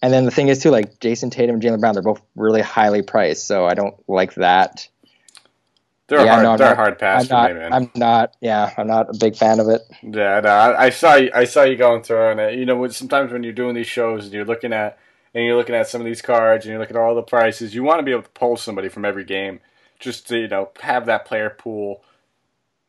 and 0.02 0.12
then 0.12 0.24
the 0.24 0.30
thing 0.30 0.48
is 0.48 0.62
too, 0.62 0.70
like 0.70 1.00
Jayson 1.00 1.30
Tatum 1.30 1.54
and 1.54 1.62
Jaylen 1.62 1.80
Brown, 1.80 1.94
they're 1.94 2.02
both 2.02 2.20
really 2.36 2.60
highly 2.60 3.02
priced, 3.02 3.46
so 3.46 3.66
I 3.66 3.74
don't 3.74 3.94
like 4.08 4.34
that. 4.34 4.88
They're 6.06 6.22
yeah, 6.22 6.32
hard, 6.32 6.42
no, 6.42 6.56
they're 6.58 6.66
not, 6.66 6.72
a 6.72 6.76
hard 6.76 6.98
pass 6.98 7.22
I'm 7.22 7.26
for 7.28 7.32
not, 7.32 7.52
me, 7.52 7.58
man. 7.58 7.72
I'm 7.72 7.90
not. 7.94 8.36
Yeah, 8.40 8.74
I'm 8.76 8.86
not 8.86 9.08
a 9.08 9.18
big 9.18 9.36
fan 9.36 9.60
of 9.60 9.68
it. 9.68 9.80
Yeah, 10.02 10.40
no, 10.40 10.50
I, 10.50 10.84
I 10.84 10.90
saw 10.90 11.14
you, 11.14 11.30
I 11.32 11.44
saw 11.44 11.62
you 11.62 11.76
going 11.76 12.02
through 12.02 12.38
it. 12.38 12.58
You 12.58 12.66
know, 12.66 12.86
sometimes 12.88 13.32
when 13.32 13.42
you're 13.42 13.54
doing 13.54 13.74
these 13.74 13.86
shows 13.86 14.24
and 14.24 14.34
you're 14.34 14.44
looking 14.44 14.74
at 14.74 14.98
and 15.32 15.44
you're 15.44 15.56
looking 15.56 15.74
at 15.74 15.88
some 15.88 16.02
of 16.02 16.04
these 16.04 16.20
cards 16.20 16.66
and 16.66 16.72
you're 16.72 16.80
looking 16.80 16.96
at 16.96 17.02
all 17.02 17.14
the 17.14 17.22
prices, 17.22 17.74
you 17.74 17.82
want 17.82 18.00
to 18.00 18.02
be 18.02 18.10
able 18.10 18.22
to 18.22 18.30
pull 18.30 18.58
somebody 18.58 18.88
from 18.90 19.06
every 19.06 19.24
game 19.24 19.60
just 20.04 20.28
to 20.28 20.38
you 20.38 20.48
know 20.48 20.70
have 20.80 21.06
that 21.06 21.24
player 21.24 21.50
pool, 21.50 22.04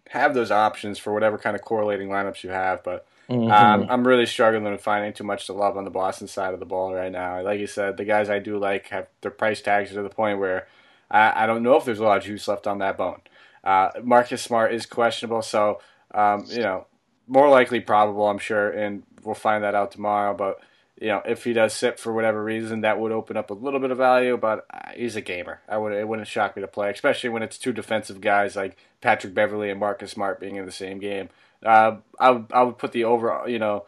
have 0.09 0.33
those 0.33 0.51
options 0.51 0.99
for 0.99 1.13
whatever 1.13 1.37
kind 1.37 1.55
of 1.55 1.61
correlating 1.61 2.09
lineups 2.09 2.43
you 2.43 2.49
have. 2.51 2.83
But 2.83 3.07
mm-hmm. 3.29 3.51
um, 3.51 3.87
I'm 3.89 4.05
really 4.05 4.25
struggling 4.25 4.69
with 4.69 4.81
finding 4.81 5.13
too 5.13 5.23
much 5.23 5.47
to 5.47 5.53
love 5.53 5.77
on 5.77 5.85
the 5.85 5.89
Boston 5.89 6.27
side 6.27 6.53
of 6.53 6.59
the 6.59 6.65
ball 6.65 6.93
right 6.93 7.11
now. 7.11 7.41
Like 7.41 7.59
you 7.59 7.67
said, 7.67 7.97
the 7.97 8.05
guys 8.05 8.29
I 8.29 8.39
do 8.39 8.59
like 8.59 8.89
have 8.89 9.07
their 9.21 9.31
price 9.31 9.61
tags 9.61 9.91
to 9.91 10.03
the 10.03 10.09
point 10.09 10.39
where 10.39 10.67
I, 11.09 11.43
I 11.43 11.45
don't 11.47 11.63
know 11.63 11.77
if 11.77 11.85
there's 11.85 11.99
a 11.99 12.03
lot 12.03 12.17
of 12.17 12.23
juice 12.23 12.47
left 12.47 12.67
on 12.67 12.79
that 12.79 12.97
bone. 12.97 13.21
Uh, 13.63 13.89
Marcus 14.03 14.43
Smart 14.43 14.73
is 14.73 14.85
questionable, 14.85 15.41
so 15.41 15.81
um, 16.13 16.45
you 16.49 16.61
know 16.61 16.85
more 17.27 17.49
likely 17.49 17.79
probable, 17.79 18.27
I'm 18.27 18.37
sure, 18.37 18.69
and 18.69 19.03
we'll 19.23 19.33
find 19.33 19.63
that 19.63 19.73
out 19.73 19.91
tomorrow. 19.91 20.35
But 20.35 20.59
you 20.99 21.07
know, 21.07 21.21
if 21.25 21.43
he 21.43 21.53
does 21.53 21.73
sit 21.73 21.99
for 21.99 22.13
whatever 22.13 22.43
reason, 22.43 22.81
that 22.81 22.99
would 22.99 23.11
open 23.11 23.35
up 23.35 23.49
a 23.49 23.53
little 23.53 23.79
bit 23.79 23.91
of 23.91 23.97
value. 23.97 24.37
But 24.37 24.65
he's 24.95 25.15
a 25.15 25.21
gamer. 25.21 25.61
I 25.67 25.77
would 25.77 25.93
it 25.93 26.07
wouldn't 26.07 26.27
shock 26.27 26.55
me 26.55 26.61
to 26.61 26.67
play, 26.67 26.89
especially 26.89 27.29
when 27.29 27.43
it's 27.43 27.57
two 27.57 27.73
defensive 27.73 28.21
guys 28.21 28.55
like 28.55 28.77
Patrick 29.01 29.33
Beverley 29.33 29.69
and 29.69 29.79
Marcus 29.79 30.11
Smart 30.11 30.39
being 30.39 30.55
in 30.55 30.65
the 30.65 30.71
same 30.71 30.99
game. 30.99 31.29
Uh, 31.63 31.97
I 32.19 32.31
would 32.31 32.45
I 32.53 32.63
would 32.63 32.77
put 32.77 32.93
the 32.93 33.03
over. 33.03 33.43
You 33.47 33.59
know, 33.59 33.85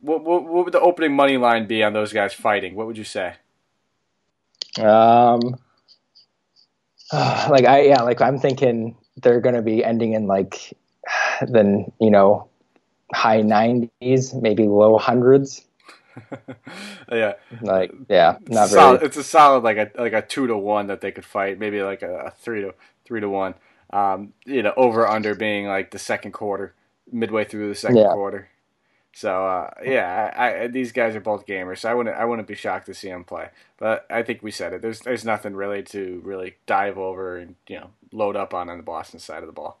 what, 0.00 0.24
what 0.24 0.44
what 0.44 0.64
would 0.64 0.74
the 0.74 0.80
opening 0.80 1.14
money 1.14 1.36
line 1.36 1.66
be 1.66 1.82
on 1.84 1.92
those 1.92 2.12
guys 2.12 2.34
fighting? 2.34 2.74
What 2.74 2.86
would 2.88 2.98
you 2.98 3.04
say? 3.04 3.34
Um, 4.78 5.40
like 7.12 7.64
I 7.64 7.82
yeah, 7.82 8.02
like 8.02 8.20
I'm 8.20 8.38
thinking 8.38 8.96
they're 9.22 9.40
going 9.40 9.54
to 9.54 9.62
be 9.62 9.84
ending 9.84 10.14
in 10.14 10.26
like 10.26 10.76
then 11.46 11.92
you 12.00 12.10
know 12.10 12.48
high 13.14 13.42
90s, 13.42 14.40
maybe 14.40 14.66
low 14.66 14.98
hundreds. 14.98 15.64
yeah, 17.12 17.34
like 17.62 17.92
yeah, 18.08 18.38
not 18.48 18.70
solid, 18.70 19.02
very. 19.02 19.02
It's 19.02 19.16
a 19.16 19.24
solid 19.24 19.64
like 19.64 19.76
a 19.78 19.90
like 20.00 20.12
a 20.12 20.22
two 20.22 20.46
to 20.46 20.56
one 20.56 20.88
that 20.88 21.00
they 21.00 21.12
could 21.12 21.24
fight. 21.24 21.58
Maybe 21.58 21.82
like 21.82 22.02
a, 22.02 22.26
a 22.26 22.30
three 22.32 22.62
to 22.62 22.74
three 23.04 23.20
to 23.20 23.28
one. 23.28 23.54
Um, 23.92 24.34
you 24.46 24.62
know, 24.62 24.74
over 24.76 25.06
under 25.08 25.34
being 25.34 25.66
like 25.66 25.90
the 25.90 25.98
second 25.98 26.32
quarter, 26.32 26.74
midway 27.10 27.44
through 27.44 27.68
the 27.68 27.74
second 27.74 28.06
Yeah. 28.06 28.08
quarter. 28.08 28.48
So 29.14 29.46
uh, 29.46 29.70
yeah, 29.84 30.32
I, 30.36 30.64
I, 30.64 30.68
these 30.68 30.92
guys 30.92 31.16
are 31.16 31.20
both 31.20 31.46
gamers, 31.46 31.78
so 31.80 31.90
I 31.90 31.94
wouldn't 31.94 32.16
I 32.16 32.24
wouldn't 32.24 32.48
be 32.48 32.54
shocked 32.54 32.86
to 32.86 32.94
see 32.94 33.08
them 33.08 33.24
play. 33.24 33.50
But 33.78 34.06
I 34.10 34.22
think 34.22 34.42
we 34.42 34.50
said 34.52 34.72
it. 34.74 34.82
There's 34.82 35.00
there's 35.00 35.24
nothing 35.24 35.54
really 35.56 35.82
to 35.84 36.22
really 36.24 36.56
dive 36.66 36.98
over 36.98 37.38
and 37.38 37.56
you 37.68 37.78
know 37.80 37.90
load 38.12 38.36
up 38.36 38.54
on 38.54 38.70
on 38.70 38.78
the 38.78 38.84
Boston 38.84 39.20
side 39.20 39.42
of 39.42 39.48
the 39.48 39.52
ball. 39.52 39.80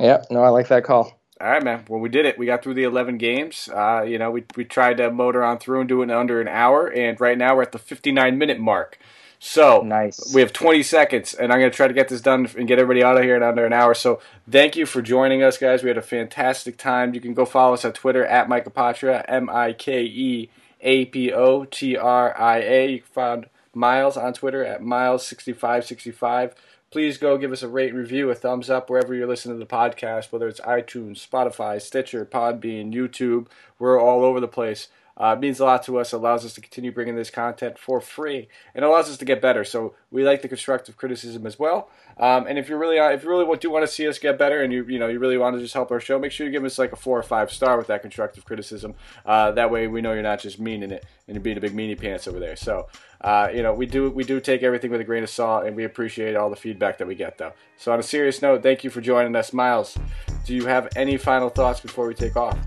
Yeah, 0.00 0.22
no, 0.30 0.42
I 0.42 0.48
like 0.50 0.68
that 0.68 0.84
call. 0.84 1.20
All 1.42 1.48
right, 1.50 1.62
man. 1.62 1.84
Well, 1.88 1.98
we 1.98 2.08
did 2.08 2.24
it. 2.24 2.38
We 2.38 2.46
got 2.46 2.62
through 2.62 2.74
the 2.74 2.84
11 2.84 3.18
games. 3.18 3.68
Uh, 3.68 4.02
you 4.06 4.16
know, 4.16 4.30
we, 4.30 4.44
we 4.54 4.64
tried 4.64 4.98
to 4.98 5.10
motor 5.10 5.42
on 5.42 5.58
through 5.58 5.80
and 5.80 5.88
do 5.88 6.00
it 6.00 6.04
in 6.04 6.10
under 6.12 6.40
an 6.40 6.46
hour, 6.46 6.86
and 6.86 7.20
right 7.20 7.36
now 7.36 7.56
we're 7.56 7.62
at 7.62 7.72
the 7.72 7.80
59 7.80 8.38
minute 8.38 8.60
mark. 8.60 8.96
So 9.40 9.82
Nice. 9.82 10.32
we 10.32 10.40
have 10.40 10.52
20 10.52 10.84
seconds, 10.84 11.34
and 11.34 11.52
I'm 11.52 11.58
going 11.58 11.72
to 11.72 11.76
try 11.76 11.88
to 11.88 11.94
get 11.94 12.08
this 12.08 12.20
done 12.20 12.48
and 12.56 12.68
get 12.68 12.78
everybody 12.78 13.02
out 13.02 13.16
of 13.16 13.24
here 13.24 13.34
in 13.34 13.42
under 13.42 13.66
an 13.66 13.72
hour. 13.72 13.92
So 13.92 14.20
thank 14.48 14.76
you 14.76 14.86
for 14.86 15.02
joining 15.02 15.42
us, 15.42 15.58
guys. 15.58 15.82
We 15.82 15.88
had 15.88 15.98
a 15.98 16.02
fantastic 16.02 16.76
time. 16.78 17.12
You 17.12 17.20
can 17.20 17.34
go 17.34 17.44
follow 17.44 17.74
us 17.74 17.84
on 17.84 17.92
Twitter 17.92 18.24
at 18.24 18.48
Mike 18.48 18.66
Apotria, 18.66 19.24
M 19.26 19.50
I 19.50 19.72
K 19.72 20.04
E 20.04 20.48
A 20.80 21.06
P 21.06 21.32
O 21.32 21.64
T 21.64 21.96
R 21.96 22.40
I 22.40 22.58
A. 22.58 22.90
You 22.92 22.98
can 23.00 23.08
find 23.12 23.46
Miles 23.74 24.16
on 24.16 24.32
Twitter 24.32 24.64
at 24.64 24.80
Miles6565. 24.80 26.52
Please 26.92 27.16
go 27.16 27.38
give 27.38 27.52
us 27.52 27.62
a 27.62 27.68
rate 27.68 27.94
review, 27.94 28.28
a 28.28 28.34
thumbs 28.34 28.68
up 28.68 28.90
wherever 28.90 29.14
you're 29.14 29.26
listening 29.26 29.58
to 29.58 29.64
the 29.64 29.66
podcast, 29.66 30.30
whether 30.30 30.46
it's 30.46 30.60
iTunes, 30.60 31.26
Spotify, 31.26 31.80
Stitcher, 31.80 32.26
Podbean, 32.26 32.92
YouTube. 32.92 33.46
We're 33.78 33.98
all 33.98 34.22
over 34.22 34.40
the 34.40 34.46
place. 34.46 34.88
Uh, 35.16 35.36
means 35.36 35.60
a 35.60 35.64
lot 35.64 35.82
to 35.84 35.98
us. 35.98 36.12
Allows 36.12 36.44
us 36.44 36.54
to 36.54 36.60
continue 36.60 36.92
bringing 36.92 37.16
this 37.16 37.30
content 37.30 37.78
for 37.78 38.00
free, 38.00 38.48
and 38.74 38.84
allows 38.84 39.08
us 39.08 39.16
to 39.18 39.24
get 39.24 39.42
better. 39.42 39.64
So 39.64 39.94
we 40.10 40.24
like 40.24 40.42
the 40.42 40.48
constructive 40.48 40.96
criticism 40.96 41.46
as 41.46 41.58
well. 41.58 41.90
Um, 42.18 42.46
and 42.46 42.58
if 42.58 42.68
you 42.68 42.76
really, 42.76 42.98
uh, 42.98 43.10
if 43.10 43.22
you 43.22 43.30
really 43.30 43.56
do 43.56 43.70
want 43.70 43.84
to 43.84 43.92
see 43.92 44.06
us 44.06 44.18
get 44.18 44.38
better, 44.38 44.62
and 44.62 44.72
you 44.72 44.84
you 44.84 44.98
know 44.98 45.08
you 45.08 45.18
really 45.18 45.38
want 45.38 45.56
to 45.56 45.62
just 45.62 45.74
help 45.74 45.90
our 45.90 46.00
show, 46.00 46.18
make 46.18 46.32
sure 46.32 46.46
you 46.46 46.52
give 46.52 46.64
us 46.64 46.78
like 46.78 46.92
a 46.92 46.96
four 46.96 47.18
or 47.18 47.22
five 47.22 47.50
star 47.50 47.76
with 47.78 47.86
that 47.88 48.02
constructive 48.02 48.44
criticism. 48.44 48.94
Uh, 49.24 49.52
that 49.52 49.70
way 49.70 49.86
we 49.86 50.00
know 50.00 50.12
you're 50.12 50.22
not 50.22 50.40
just 50.40 50.58
meaning 50.58 50.90
it 50.90 51.04
and 51.26 51.34
you're 51.34 51.42
being 51.42 51.56
a 51.56 51.60
big 51.60 51.74
meanie 51.74 51.98
pants 51.98 52.26
over 52.26 52.38
there. 52.38 52.56
So 52.56 52.88
uh, 53.20 53.48
you 53.54 53.62
know 53.62 53.72
we 53.74 53.86
do 53.86 54.10
we 54.10 54.24
do 54.24 54.40
take 54.40 54.62
everything 54.62 54.90
with 54.90 55.00
a 55.00 55.04
grain 55.04 55.22
of 55.22 55.30
salt, 55.30 55.66
and 55.66 55.76
we 55.76 55.84
appreciate 55.84 56.36
all 56.36 56.50
the 56.50 56.56
feedback 56.56 56.98
that 56.98 57.06
we 57.06 57.14
get 57.14 57.38
though. 57.38 57.52
So 57.76 57.92
on 57.92 58.00
a 58.00 58.02
serious 58.02 58.42
note, 58.42 58.62
thank 58.62 58.84
you 58.84 58.90
for 58.90 59.00
joining 59.00 59.34
us, 59.36 59.52
Miles. 59.52 59.98
Do 60.44 60.54
you 60.54 60.66
have 60.66 60.88
any 60.96 61.16
final 61.16 61.48
thoughts 61.48 61.80
before 61.80 62.06
we 62.06 62.14
take 62.14 62.36
off? 62.36 62.58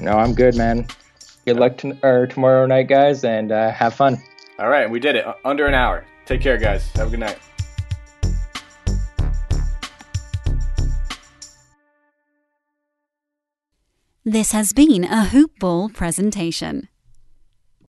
No, 0.00 0.12
I'm 0.12 0.34
good, 0.34 0.54
man. 0.54 0.86
Good 1.48 1.56
luck 1.56 1.78
to, 1.78 1.98
or 2.02 2.26
tomorrow 2.26 2.66
night, 2.66 2.88
guys, 2.88 3.24
and 3.24 3.50
uh, 3.50 3.70
have 3.70 3.94
fun. 3.94 4.18
All 4.58 4.68
right, 4.68 4.90
we 4.90 5.00
did 5.00 5.16
it. 5.16 5.24
Under 5.46 5.66
an 5.66 5.72
hour. 5.72 6.04
Take 6.26 6.42
care, 6.42 6.58
guys. 6.58 6.86
Have 6.92 7.08
a 7.08 7.10
good 7.10 7.20
night. 7.20 7.38
This 14.26 14.52
has 14.52 14.74
been 14.74 15.04
a 15.04 15.24
Hoop 15.24 15.58
Ball 15.58 15.88
presentation. 15.88 16.90